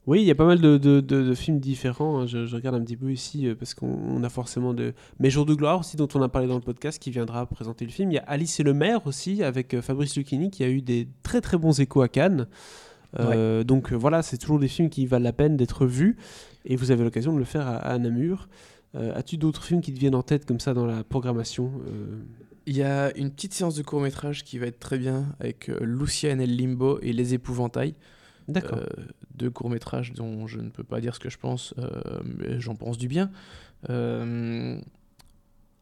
Oui, 0.06 0.20
il 0.20 0.26
y 0.26 0.30
a 0.30 0.34
pas 0.34 0.44
mal 0.44 0.60
de, 0.60 0.76
de- 0.76 1.00
de- 1.00 1.22
de 1.22 1.34
films 1.34 1.60
différents. 1.60 2.20
hein. 2.20 2.26
Je, 2.26 2.44
je 2.44 2.54
regarde 2.56 2.76
un 2.76 2.82
petit 2.84 2.96
peu 2.96 3.10
ici 3.10 3.46
euh, 3.48 3.54
parce 3.54 3.72
qu'on 3.72 3.86
on 3.88 4.22
a 4.22 4.28
forcément 4.28 4.74
de. 4.74 4.92
Mes 5.18 5.30
Jours 5.30 5.46
de 5.46 5.54
gloire 5.54 5.80
aussi, 5.80 5.96
dont 5.96 6.08
on 6.14 6.20
a 6.22 6.28
parlé 6.28 6.46
dans 6.46 6.56
le 6.56 6.60
podcast, 6.60 7.02
qui 7.02 7.10
viendra 7.10 7.46
présenter 7.46 7.86
le 7.86 7.90
film. 7.90 8.10
Il 8.10 8.14
y 8.14 8.18
a 8.18 8.24
Alice 8.26 8.60
et 8.60 8.62
le 8.64 8.74
maire 8.74 9.06
aussi, 9.06 9.42
avec 9.42 9.72
euh, 9.72 9.80
Fabrice 9.80 10.14
Lucchini, 10.16 10.50
qui 10.50 10.62
a 10.62 10.68
eu 10.68 10.82
des 10.82 11.08
très 11.22 11.40
très 11.40 11.56
bons 11.56 11.80
échos 11.80 12.02
à 12.02 12.08
Cannes. 12.08 12.46
Euh, 13.18 13.64
Donc 13.64 13.92
voilà, 13.92 14.22
c'est 14.22 14.36
toujours 14.38 14.58
des 14.58 14.68
films 14.68 14.90
qui 14.90 15.06
valent 15.06 15.24
la 15.24 15.32
peine 15.32 15.56
d'être 15.56 15.86
vus. 15.86 16.16
Et 16.66 16.76
vous 16.76 16.90
avez 16.90 17.02
l'occasion 17.04 17.32
de 17.32 17.38
le 17.38 17.44
faire 17.44 17.66
à, 17.66 17.76
à 17.76 17.98
Namur. 17.98 18.48
As-tu 18.94 19.38
d'autres 19.38 19.64
films 19.64 19.80
qui 19.80 19.92
te 19.92 19.98
viennent 19.98 20.14
en 20.14 20.22
tête 20.22 20.44
comme 20.46 20.60
ça 20.60 20.72
dans 20.74 20.86
la 20.86 21.02
programmation 21.02 21.72
Il 22.66 22.76
y 22.76 22.82
a 22.82 23.16
une 23.16 23.30
petite 23.32 23.52
séance 23.52 23.74
de 23.74 23.82
court-métrage 23.82 24.44
qui 24.44 24.58
va 24.58 24.66
être 24.66 24.78
très 24.78 24.98
bien 24.98 25.26
avec 25.40 25.68
Lucienne 25.80 26.40
et 26.40 26.46
le 26.46 26.54
Limbo 26.54 26.98
et 27.02 27.12
Les 27.12 27.34
Épouvantails. 27.34 27.94
D'accord. 28.48 28.78
Euh, 28.78 28.86
deux 29.34 29.50
courts-métrages 29.50 30.12
dont 30.12 30.46
je 30.46 30.60
ne 30.60 30.68
peux 30.70 30.84
pas 30.84 31.00
dire 31.00 31.14
ce 31.14 31.20
que 31.20 31.30
je 31.30 31.38
pense, 31.38 31.74
euh, 31.78 31.90
mais 32.24 32.60
j'en 32.60 32.74
pense 32.76 32.98
du 32.98 33.08
bien. 33.08 33.30
Euh, 33.90 34.78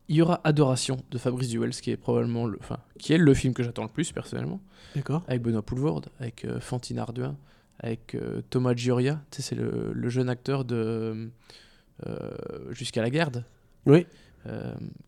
il 0.09 0.17
y 0.17 0.23
aura 0.23 0.41
Adoration 0.45 0.99
de 1.11 1.19
Fabrice 1.19 1.49
Duels, 1.49 1.71
qui 1.71 1.91
est 1.91 1.97
probablement 1.97 2.47
le, 2.47 2.59
enfin, 2.61 2.79
qui 2.99 3.13
est 3.13 3.19
le 3.19 3.35
film 3.35 3.55
que 3.55 3.63
j'attends 3.63 3.83
le 3.85 3.89
plus 3.89 4.13
personnellement, 4.13 4.61
D'accord. 4.95 5.23
avec 5.29 5.43
Benoît 5.43 5.63
Poulvorde, 5.63 6.09
avec 6.21 6.45
euh, 6.45 6.61
Fantine 6.61 6.99
Ardouin, 6.99 7.37
avec 7.79 8.17
Thomas 8.51 8.75
Gioria, 8.77 9.21
tu 9.33 9.43
sais, 9.43 9.49
c'est 9.51 9.55
le, 9.57 9.93
le 9.93 10.09
jeune 10.09 10.29
acteur 10.29 10.65
de 10.65 11.31
Jusqu'à 12.71 13.01
la 13.03 13.11
garde, 13.11 13.45
Oui. 13.87 14.07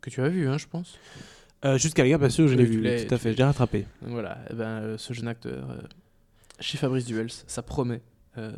que 0.00 0.11
tu 0.11 0.20
as 0.20 0.28
vu, 0.28 0.48
hein, 0.48 0.59
je 0.59 0.66
pense. 0.66 0.98
Jusqu'à 1.76 2.02
la 2.05 2.09
gare, 2.11 2.18
bien 2.18 2.28
sûr, 2.28 2.46
je 2.48 2.55
l'ai 2.55 2.64
vu. 2.64 2.82
Tout 3.07 3.14
à 3.14 3.18
fait, 3.18 3.30
l'as- 3.30 3.36
j'ai 3.36 3.42
rattrapé. 3.44 3.86
Voilà, 4.02 4.38
eh 4.50 4.55
ben, 4.55 4.96
ce 4.98 5.12
jeune 5.12 5.28
acteur 5.28 5.66
chez 6.61 6.78
Fabrice 6.78 7.05
Duels, 7.07 7.30
ça 7.30 7.62
promet. 7.62 8.00
euh, 8.38 8.52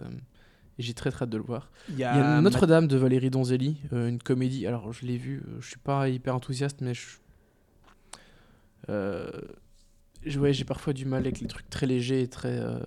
et 0.78 0.82
j'ai 0.82 0.92
très 0.92 1.10
très 1.10 1.22
hâte 1.22 1.30
de 1.30 1.38
le 1.38 1.42
voir. 1.42 1.70
Il 1.88 1.96
y 1.98 2.04
a 2.04 2.40
Notre-Dame 2.42 2.86
de 2.86 2.96
Valérie 2.98 3.30
Donzelli, 3.30 3.78
euh, 3.94 4.08
une 4.08 4.18
comédie. 4.20 4.66
Alors 4.66 4.92
je 4.92 5.06
l'ai 5.06 5.16
vu, 5.16 5.42
euh, 5.48 5.56
je 5.60 5.66
suis 5.68 5.78
pas 5.78 6.08
hyper 6.10 6.34
enthousiaste, 6.34 6.82
mais 6.82 6.92
je. 6.92 7.06
Euh, 8.90 9.30
je- 10.24 10.38
ouais, 10.38 10.52
j'ai 10.52 10.64
parfois 10.64 10.92
du 10.92 11.04
mal 11.06 11.20
avec 11.22 11.40
les 11.40 11.46
trucs 11.46 11.68
très 11.70 11.86
légers 11.86 12.20
et 12.22 12.28
très. 12.28 12.58
euh, 12.58 12.78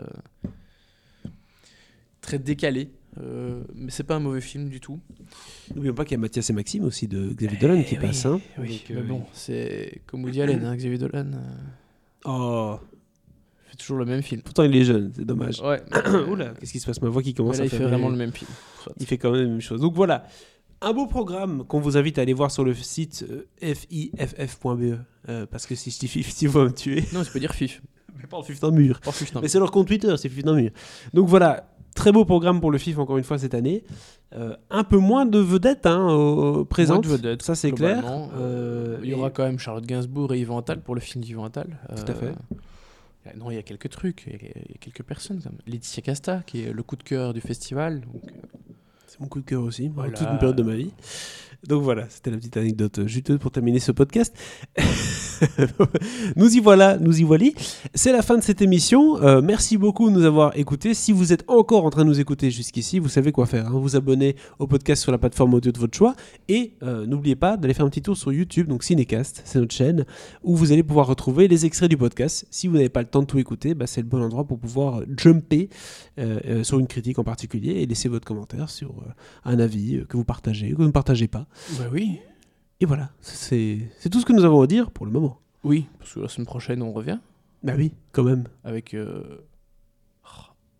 très 2.22 2.40
décalés. 2.40 2.92
Euh, 3.20 3.64
mais 3.74 3.90
c'est 3.92 4.04
pas 4.04 4.16
un 4.16 4.20
mauvais 4.20 4.40
film 4.42 4.70
du 4.70 4.80
tout. 4.80 5.00
N'oublions 5.74 5.96
pas 5.96 6.06
qu'il 6.06 6.12
y 6.12 6.16
a 6.16 6.20
Mathias 6.20 6.50
et 6.50 6.54
Maxime 6.54 6.84
aussi 6.84 7.08
de 7.08 7.34
Xavier 7.34 7.58
Dolan 7.58 7.82
qui 7.84 7.96
Eh 7.96 7.98
passe. 8.00 8.26
oui, 8.26 8.32
hein. 8.32 8.42
Oui, 8.60 8.84
Donc, 8.88 8.98
mais 8.98 9.02
bon, 9.04 9.26
c'est 9.34 10.02
comme 10.06 10.24
Woody 10.24 10.42
Allen, 10.44 10.64
hein, 10.64 10.76
Xavier 10.76 11.00
Dolan. 11.00 11.32
euh, 11.34 11.58
Oh, 12.26 12.80
fait 13.70 13.78
toujours 13.78 13.98
le 13.98 14.06
même 14.06 14.22
film. 14.22 14.42
pourtant 14.42 14.64
il 14.64 14.76
est 14.76 14.84
jeune, 14.84 15.12
c'est 15.16 15.26
dommage. 15.26 15.62
Ouais. 15.62 15.82
Oula, 16.30 16.54
qu'est-ce 16.60 16.72
qui 16.72 16.80
se 16.80 16.86
passe? 16.86 17.02
Ma 17.02 17.10
voix 17.10 17.22
qui 17.24 17.34
commence 17.34 17.58
là, 17.58 17.64
à 17.64 17.66
il 17.66 17.70
faire 17.70 17.80
fait 17.80 17.86
vraiment 17.86 18.10
le 18.10 18.16
même 18.18 18.32
film. 18.32 18.50
Soit. 18.84 18.94
Il 19.00 19.06
fait 19.06 19.18
quand 19.18 19.32
même 19.32 19.42
la 19.44 19.50
même 19.50 19.62
chose. 19.62 19.82
Donc 19.82 19.94
voilà, 19.96 20.24
un 20.82 20.94
beau 20.94 21.08
programme 21.08 21.64
qu'on 21.66 21.80
vous 21.80 21.98
invite 21.98 22.18
à 22.20 22.22
aller 22.22 22.34
voir 22.34 22.52
sur 22.52 22.64
le 22.64 22.74
site 22.74 23.26
euh, 23.30 23.74
fiff.be. 23.76 24.98
euh, 25.30 25.46
parce 25.46 25.66
que 25.66 25.76
si 25.76 25.92
je 25.92 26.00
dis 26.00 26.08
fiff, 26.08 26.36
tu 26.36 26.48
vas 26.48 26.64
me 26.66 26.72
tuer. 26.74 27.04
Non, 27.14 27.24
tu 27.24 27.32
peux 27.32 27.40
dire 27.40 27.54
FIF. 27.54 27.82
Mais 28.18 28.26
pas 28.28 28.38
en 28.38 28.44
fiff 28.44 28.60
d'un 28.60 28.72
mur. 28.72 29.00
Pas 29.02 29.12
FIF, 29.12 29.34
non. 29.34 29.42
Mais 29.42 29.48
c'est 29.48 29.60
leur 29.60 29.72
compte 29.72 29.88
Twitter, 29.88 30.14
c'est 30.18 30.30
fiff 30.30 30.44
d'un 30.44 30.56
mur. 30.56 30.72
Donc 31.14 31.28
voilà, 31.28 31.70
très 31.96 32.12
beau 32.12 32.26
programme 32.26 32.60
pour 32.62 32.72
le 32.72 32.78
FIF 32.78 32.98
encore 32.98 33.18
une 33.18 33.24
fois 33.24 33.38
cette 33.38 33.54
année. 33.54 33.84
Euh, 34.36 34.56
un 34.70 34.84
peu 34.84 34.98
moins 34.98 35.26
de 35.26 35.40
vedettes 35.40 35.86
hein, 35.86 36.66
présentes. 36.70 37.06
Moins 37.06 37.16
de 37.18 37.22
vedettes, 37.22 37.42
ça 37.44 37.56
c'est 37.56 37.72
clair. 37.72 38.04
Euh, 38.38 38.98
Il 39.04 39.10
y 39.10 39.12
et- 39.12 39.16
aura 39.16 39.30
quand 39.32 39.44
même 39.44 39.58
Charlotte 39.60 39.86
Gainsbourg 39.86 40.34
et 40.34 40.40
Yvan 40.40 40.60
Attal 40.60 40.82
pour 40.82 40.96
le 40.96 41.02
film 41.02 41.24
d'Yvan 41.24 41.46
Attal. 41.46 41.78
Tout 41.96 42.12
à 42.12 42.16
fait. 42.16 42.34
Il 43.26 43.30
y 43.30 43.32
a- 43.34 43.38
Non, 43.38 43.52
il 43.52 43.56
y 43.56 43.58
a 43.58 43.64
quelques 43.64 43.90
trucs, 43.90 44.26
il 44.28 44.34
y 44.34 44.36
a, 44.50 44.78
quelques 44.80 45.04
personnes. 45.04 45.42
Laetitia 45.68 46.02
Casta, 46.02 46.42
qui 46.46 46.64
est 46.64 46.74
le 46.74 46.84
coup 46.84 46.96
de 46.96 47.04
cœur 47.04 47.34
du 47.34 47.42
festival. 47.42 48.02
donc, 48.02 48.22
euh, 48.26 48.30
C'est 49.08 49.20
mon 49.20 49.28
coup 49.28 49.40
de 49.42 49.46
cœur 49.46 49.64
aussi, 49.64 49.90
Voilà. 49.90 50.12
toute 50.14 50.28
une 50.28 50.38
période 50.38 50.56
de 50.56 50.64
ma 50.64 50.76
vie. 50.76 50.94
Donc 51.68 51.84
voilà, 51.84 52.06
c'était 52.10 52.32
la 52.32 52.38
petite 52.38 52.56
anecdote 52.58 53.06
juteuse 53.06 53.38
pour 53.38 53.52
terminer 53.52 53.80
ce 53.80 53.92
podcast. 53.92 54.34
nous 56.36 56.56
y 56.56 56.60
voilà, 56.60 56.98
nous 56.98 57.20
y 57.20 57.24
voilà. 57.24 57.46
C'est 57.94 58.12
la 58.12 58.22
fin 58.22 58.38
de 58.38 58.44
cette 58.44 58.62
émission. 58.62 59.22
Euh, 59.22 59.42
merci 59.42 59.78
beaucoup 59.78 60.10
de 60.10 60.16
nous 60.16 60.26
avoir 60.26 60.58
écoutés. 60.58 60.94
Si 60.94 61.12
vous 61.12 61.34
êtes 61.34 61.44
encore 61.48 61.86
en 61.86 61.90
train 61.90 62.04
de 62.04 62.10
nous 62.10 62.20
écouter 62.20 62.50
jusqu'ici, 62.50 63.00
vous 63.00 63.10
savez 63.10 63.32
quoi 63.32 63.46
faire. 63.46 63.68
hein. 63.68 63.80
Vous 63.80 63.96
abonnez 63.96 64.36
au 64.58 64.68
podcast 64.68 65.02
sur 65.02 65.12
la 65.12 65.18
plateforme 65.18 65.54
audio 65.54 65.72
de 65.72 65.80
votre 65.80 65.98
choix. 65.98 66.16
Et 66.48 66.74
euh, 66.84 67.06
n'oubliez 67.06 67.36
pas 67.36 67.58
d'aller 67.58 67.74
faire 67.74 67.86
un 67.86 67.90
petit 67.90 68.02
tour 68.02 68.16
sur 68.18 68.32
YouTube, 68.32 68.68
donc 68.68 68.84
Cinécast, 68.84 69.42
c'est 69.46 69.60
notre 69.60 69.76
chaîne, 69.76 70.06
où 70.44 70.56
vous 70.56 70.72
allez 70.72 70.84
pouvoir 70.84 71.08
retrouver 71.08 71.48
les 71.48 71.66
extraits 71.66 71.90
du 71.90 71.98
podcast. 71.98 72.48
Si 72.52 72.68
vous 72.68 72.76
n'avez 72.76 72.90
pas 72.90 73.02
le 73.02 73.08
temps 73.08 73.22
de 73.22 73.28
tout 73.28 73.38
écouter, 73.40 73.74
bah, 73.74 73.86
c'est 73.88 74.02
le 74.02 74.08
bon 74.08 74.22
endroit 74.22 74.46
pour 74.46 74.60
pouvoir 74.60 75.02
jumper 75.18 75.70
euh, 76.20 76.64
sur 76.64 76.80
une 76.80 76.88
critique 76.88 77.20
en 77.20 77.24
particulier 77.24 77.82
et 77.82 77.86
laisser 77.86 78.08
votre 78.10 78.26
commentaire 78.26 78.70
sur 78.70 78.94
un 79.44 79.60
avis 79.60 80.04
que 80.08 80.16
vous 80.18 80.24
partagez, 80.24 80.72
que 80.72 80.76
vous 80.78 80.84
ne 80.84 80.92
partagez 80.92 81.28
pas. 81.28 81.48
Bah 81.78 81.86
oui. 81.92 82.20
Et 82.82 82.86
voilà, 82.86 83.10
c'est 83.22 83.80
tout 84.10 84.20
ce 84.20 84.26
que 84.26 84.34
nous 84.34 84.46
avons 84.46 84.62
à 84.62 84.68
dire 84.68 84.92
pour 84.92 85.06
le 85.06 85.12
moment. 85.12 85.40
Oui, 85.64 85.88
parce 86.00 86.14
que 86.14 86.22
la 86.22 86.30
semaine 86.30 86.46
prochaine, 86.46 86.82
on 86.82 86.94
revient 86.94 87.20
Bah 87.64 87.74
oui, 87.78 87.92
quand 88.14 88.24
même. 88.24 88.46
avec 88.64 88.94
euh, 88.94 89.22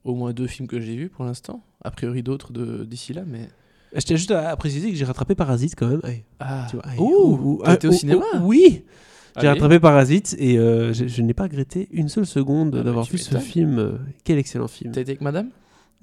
au 0.06 0.16
moins 0.16 0.32
deux 0.34 0.48
films 0.48 0.68
que 0.68 0.80
j'ai 0.80 0.96
vus 0.96 1.10
pour 1.10 1.26
l'instant. 1.26 1.62
A 1.84 1.92
priori 1.92 2.24
d'autres 2.24 2.52
d'ici 2.86 3.14
là, 3.14 3.24
mais. 3.28 3.50
Je 3.94 4.02
tiens 4.02 4.16
juste 4.16 4.32
à, 4.32 4.50
à 4.50 4.56
préciser 4.56 4.90
que 4.92 4.96
j'ai 4.96 5.06
rattrapé 5.06 5.36
Parasite 5.36 5.74
quand 5.76 5.88
même. 5.88 6.00
Allez, 6.04 6.24
Ah, 6.40 6.68
tu 6.70 6.76
vois, 6.76 6.86
allez, 6.86 6.98
t'as 7.64 7.74
été 7.74 7.88
ah, 7.88 7.90
au 7.90 7.94
ouh, 7.94 7.98
cinéma 7.98 8.26
Oui 8.42 8.86
J'ai 9.42 9.48
rattrapé 9.48 9.80
Parasite 9.80 10.36
et 10.40 10.58
euh, 10.60 10.94
je, 10.94 11.08
je 11.08 11.22
n'ai 11.22 11.34
pas 11.34 11.44
regretté 11.44 11.88
une 11.92 12.08
seule 12.08 12.26
seconde 12.28 12.70
Ah 12.76 12.78
bah, 12.78 12.84
d'avoir 12.84 13.06
tu 13.06 13.14
vu 13.14 13.18
ce 13.18 13.38
film. 13.40 14.00
Quel 14.24 14.38
excellent 14.38 14.68
film. 14.68 14.92
T'as 14.94 15.02
été 15.02 15.12
avec 15.12 15.22
madame? 15.22 15.50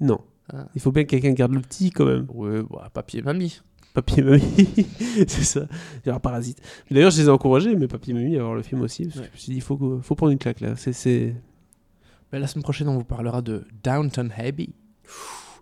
Non. 0.01 0.19
Ah. 0.53 0.67
Il 0.75 0.81
faut 0.81 0.91
bien 0.91 1.03
que 1.05 1.09
quelqu'un 1.09 1.31
garde 1.31 1.53
le 1.53 1.61
petit 1.61 1.91
quand 1.91 2.05
même. 2.05 2.27
Ouais, 2.33 2.61
bah, 2.69 2.89
papier 2.93 3.21
mamie. 3.21 3.61
Papier 3.97 4.21
Mamie, 4.21 4.85
c'est 5.27 5.43
ça. 5.43 5.61
Genre 6.05 6.21
Parasite. 6.21 6.61
D'ailleurs, 6.91 7.09
je 7.09 7.19
les 7.19 7.25
ai 7.25 7.29
encouragés, 7.29 7.75
mais 7.75 7.87
Papier 7.87 8.13
Mamie, 8.13 8.37
à 8.37 8.43
voir 8.43 8.53
le 8.53 8.61
film 8.61 8.81
aussi. 8.81 9.05
Parce 9.05 9.15
que 9.15 9.21
Ouais. 9.21 9.27
je 9.31 9.33
me 9.33 9.37
suis 9.39 9.49
dit, 9.53 9.57
il 9.57 9.61
faut, 9.63 9.75
prendre 10.15 10.31
une 10.31 10.37
claque 10.37 10.59
là. 10.59 10.75
C'est, 10.75 10.93
c'est... 10.93 11.33
Bah, 12.31 12.37
la 12.37 12.45
semaine 12.45 12.61
prochaine, 12.61 12.87
on 12.89 12.93
vous 12.93 13.03
parlera 13.03 13.41
de 13.41 13.65
Downton 13.83 14.29
Abbey. 14.37 14.69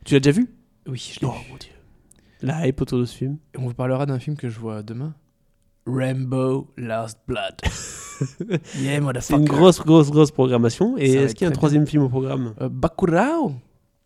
Tu 0.04 0.16
l'as 0.16 0.20
déjà 0.20 0.36
vu? 0.38 0.50
Oui, 0.86 0.98
je 1.16 1.22
l'ai 1.22 1.28
Oh 1.28 1.32
vu. 1.32 1.50
mon 1.50 1.58
dieu. 1.58 1.70
La 2.42 2.68
hype 2.68 2.82
autour 2.82 3.00
de 3.00 3.06
ce 3.06 3.16
film. 3.16 3.38
Et 3.54 3.58
on 3.58 3.68
vous 3.68 3.74
parlera 3.74 4.06
d'un 4.06 4.20
film 4.20 4.36
que 4.36 4.50
je 4.50 4.60
vois 4.60 4.84
demain. 4.84 5.16
Rambo 5.88 6.68
Last 6.76 7.20
Blood. 7.28 7.62
yeah, 8.82 9.00
motherfucker. 9.00 9.22
C'est 9.22 9.36
une 9.42 9.46
grosse, 9.48 9.80
grosse, 9.80 10.12
grosse 10.12 10.32
programmation. 10.32 10.98
Et 10.98 11.12
est-ce 11.14 11.36
qu'il 11.36 11.46
y 11.46 11.48
a 11.48 11.52
un 11.52 11.54
troisième 11.54 11.88
film 11.88 12.04
au 12.04 12.10
programme? 12.10 12.54
Euh, 12.60 12.68
Bacurau. 12.68 13.54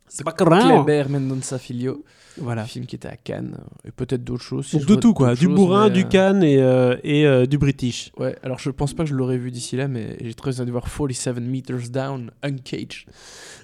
C'est 0.10 0.24
pas 0.24 0.32
grave. 0.34 0.84
Kleber 0.84 1.06
Mendonça 1.10 1.58
Filho. 1.58 2.04
Voilà. 2.38 2.64
Un 2.64 2.66
film 2.66 2.86
qui 2.86 2.96
était 2.96 3.08
à 3.08 3.16
Cannes. 3.18 3.58
Et 3.86 3.92
peut-être 3.92 4.24
d'autres 4.24 4.44
choses. 4.44 4.68
si 4.68 4.78
Donc 4.78 4.86
de 4.88 4.96
tout 4.96 5.14
quoi, 5.14 5.36
du 5.36 5.46
choses, 5.46 5.56
bourrin, 5.56 5.88
mais, 5.88 5.94
du 5.94 6.02
euh, 6.02 6.08
Cannes 6.08 6.44
et, 6.44 6.58
euh, 6.62 6.96
et 7.04 7.26
euh, 7.26 7.46
du 7.46 7.58
British. 7.58 8.12
Ouais, 8.18 8.36
alors 8.44 8.60
je 8.60 8.70
pense 8.70 8.94
pas 8.94 9.04
que 9.04 9.10
je 9.10 9.16
l'aurais 9.16 9.38
vu 9.38 9.52
d'ici 9.52 9.76
là, 9.76 9.88
mais 9.88 10.18
j'ai 10.22 10.34
très 10.34 10.60
envie 10.60 10.68
de 10.68 10.72
voir 10.72 10.86
47 10.86 11.40
Meters 11.40 11.90
Down, 11.90 12.32
Uncaged. 12.44 13.06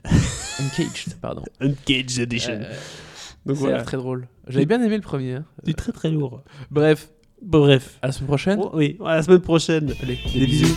Uncaged, 0.05 1.15
pardon. 1.21 1.43
Uncaged 1.61 2.19
Edition. 2.19 2.53
Euh, 2.61 2.73
Donc 3.45 3.57
ça 3.57 3.63
a 3.63 3.67
l'air 3.67 3.75
voilà, 3.77 3.83
très 3.83 3.97
drôle. 3.97 4.27
J'avais 4.47 4.65
bien 4.65 4.81
aimé 4.81 4.95
le 4.95 5.01
premier. 5.01 5.35
hein. 5.35 5.45
du 5.63 5.73
très 5.73 5.91
très 5.91 6.09
lourd. 6.11 6.43
Bref, 6.69 7.09
Bon, 7.41 7.59
bref. 7.59 7.97
à 8.01 8.07
la 8.07 8.13
semaine 8.13 8.27
prochaine. 8.27 8.59
Bon, 8.59 8.71
oui, 8.73 8.97
à 9.05 9.15
la 9.17 9.23
semaine 9.23 9.41
prochaine. 9.41 9.93
Allez, 10.01 10.17
Des 10.33 10.45
bisous. 10.45 10.75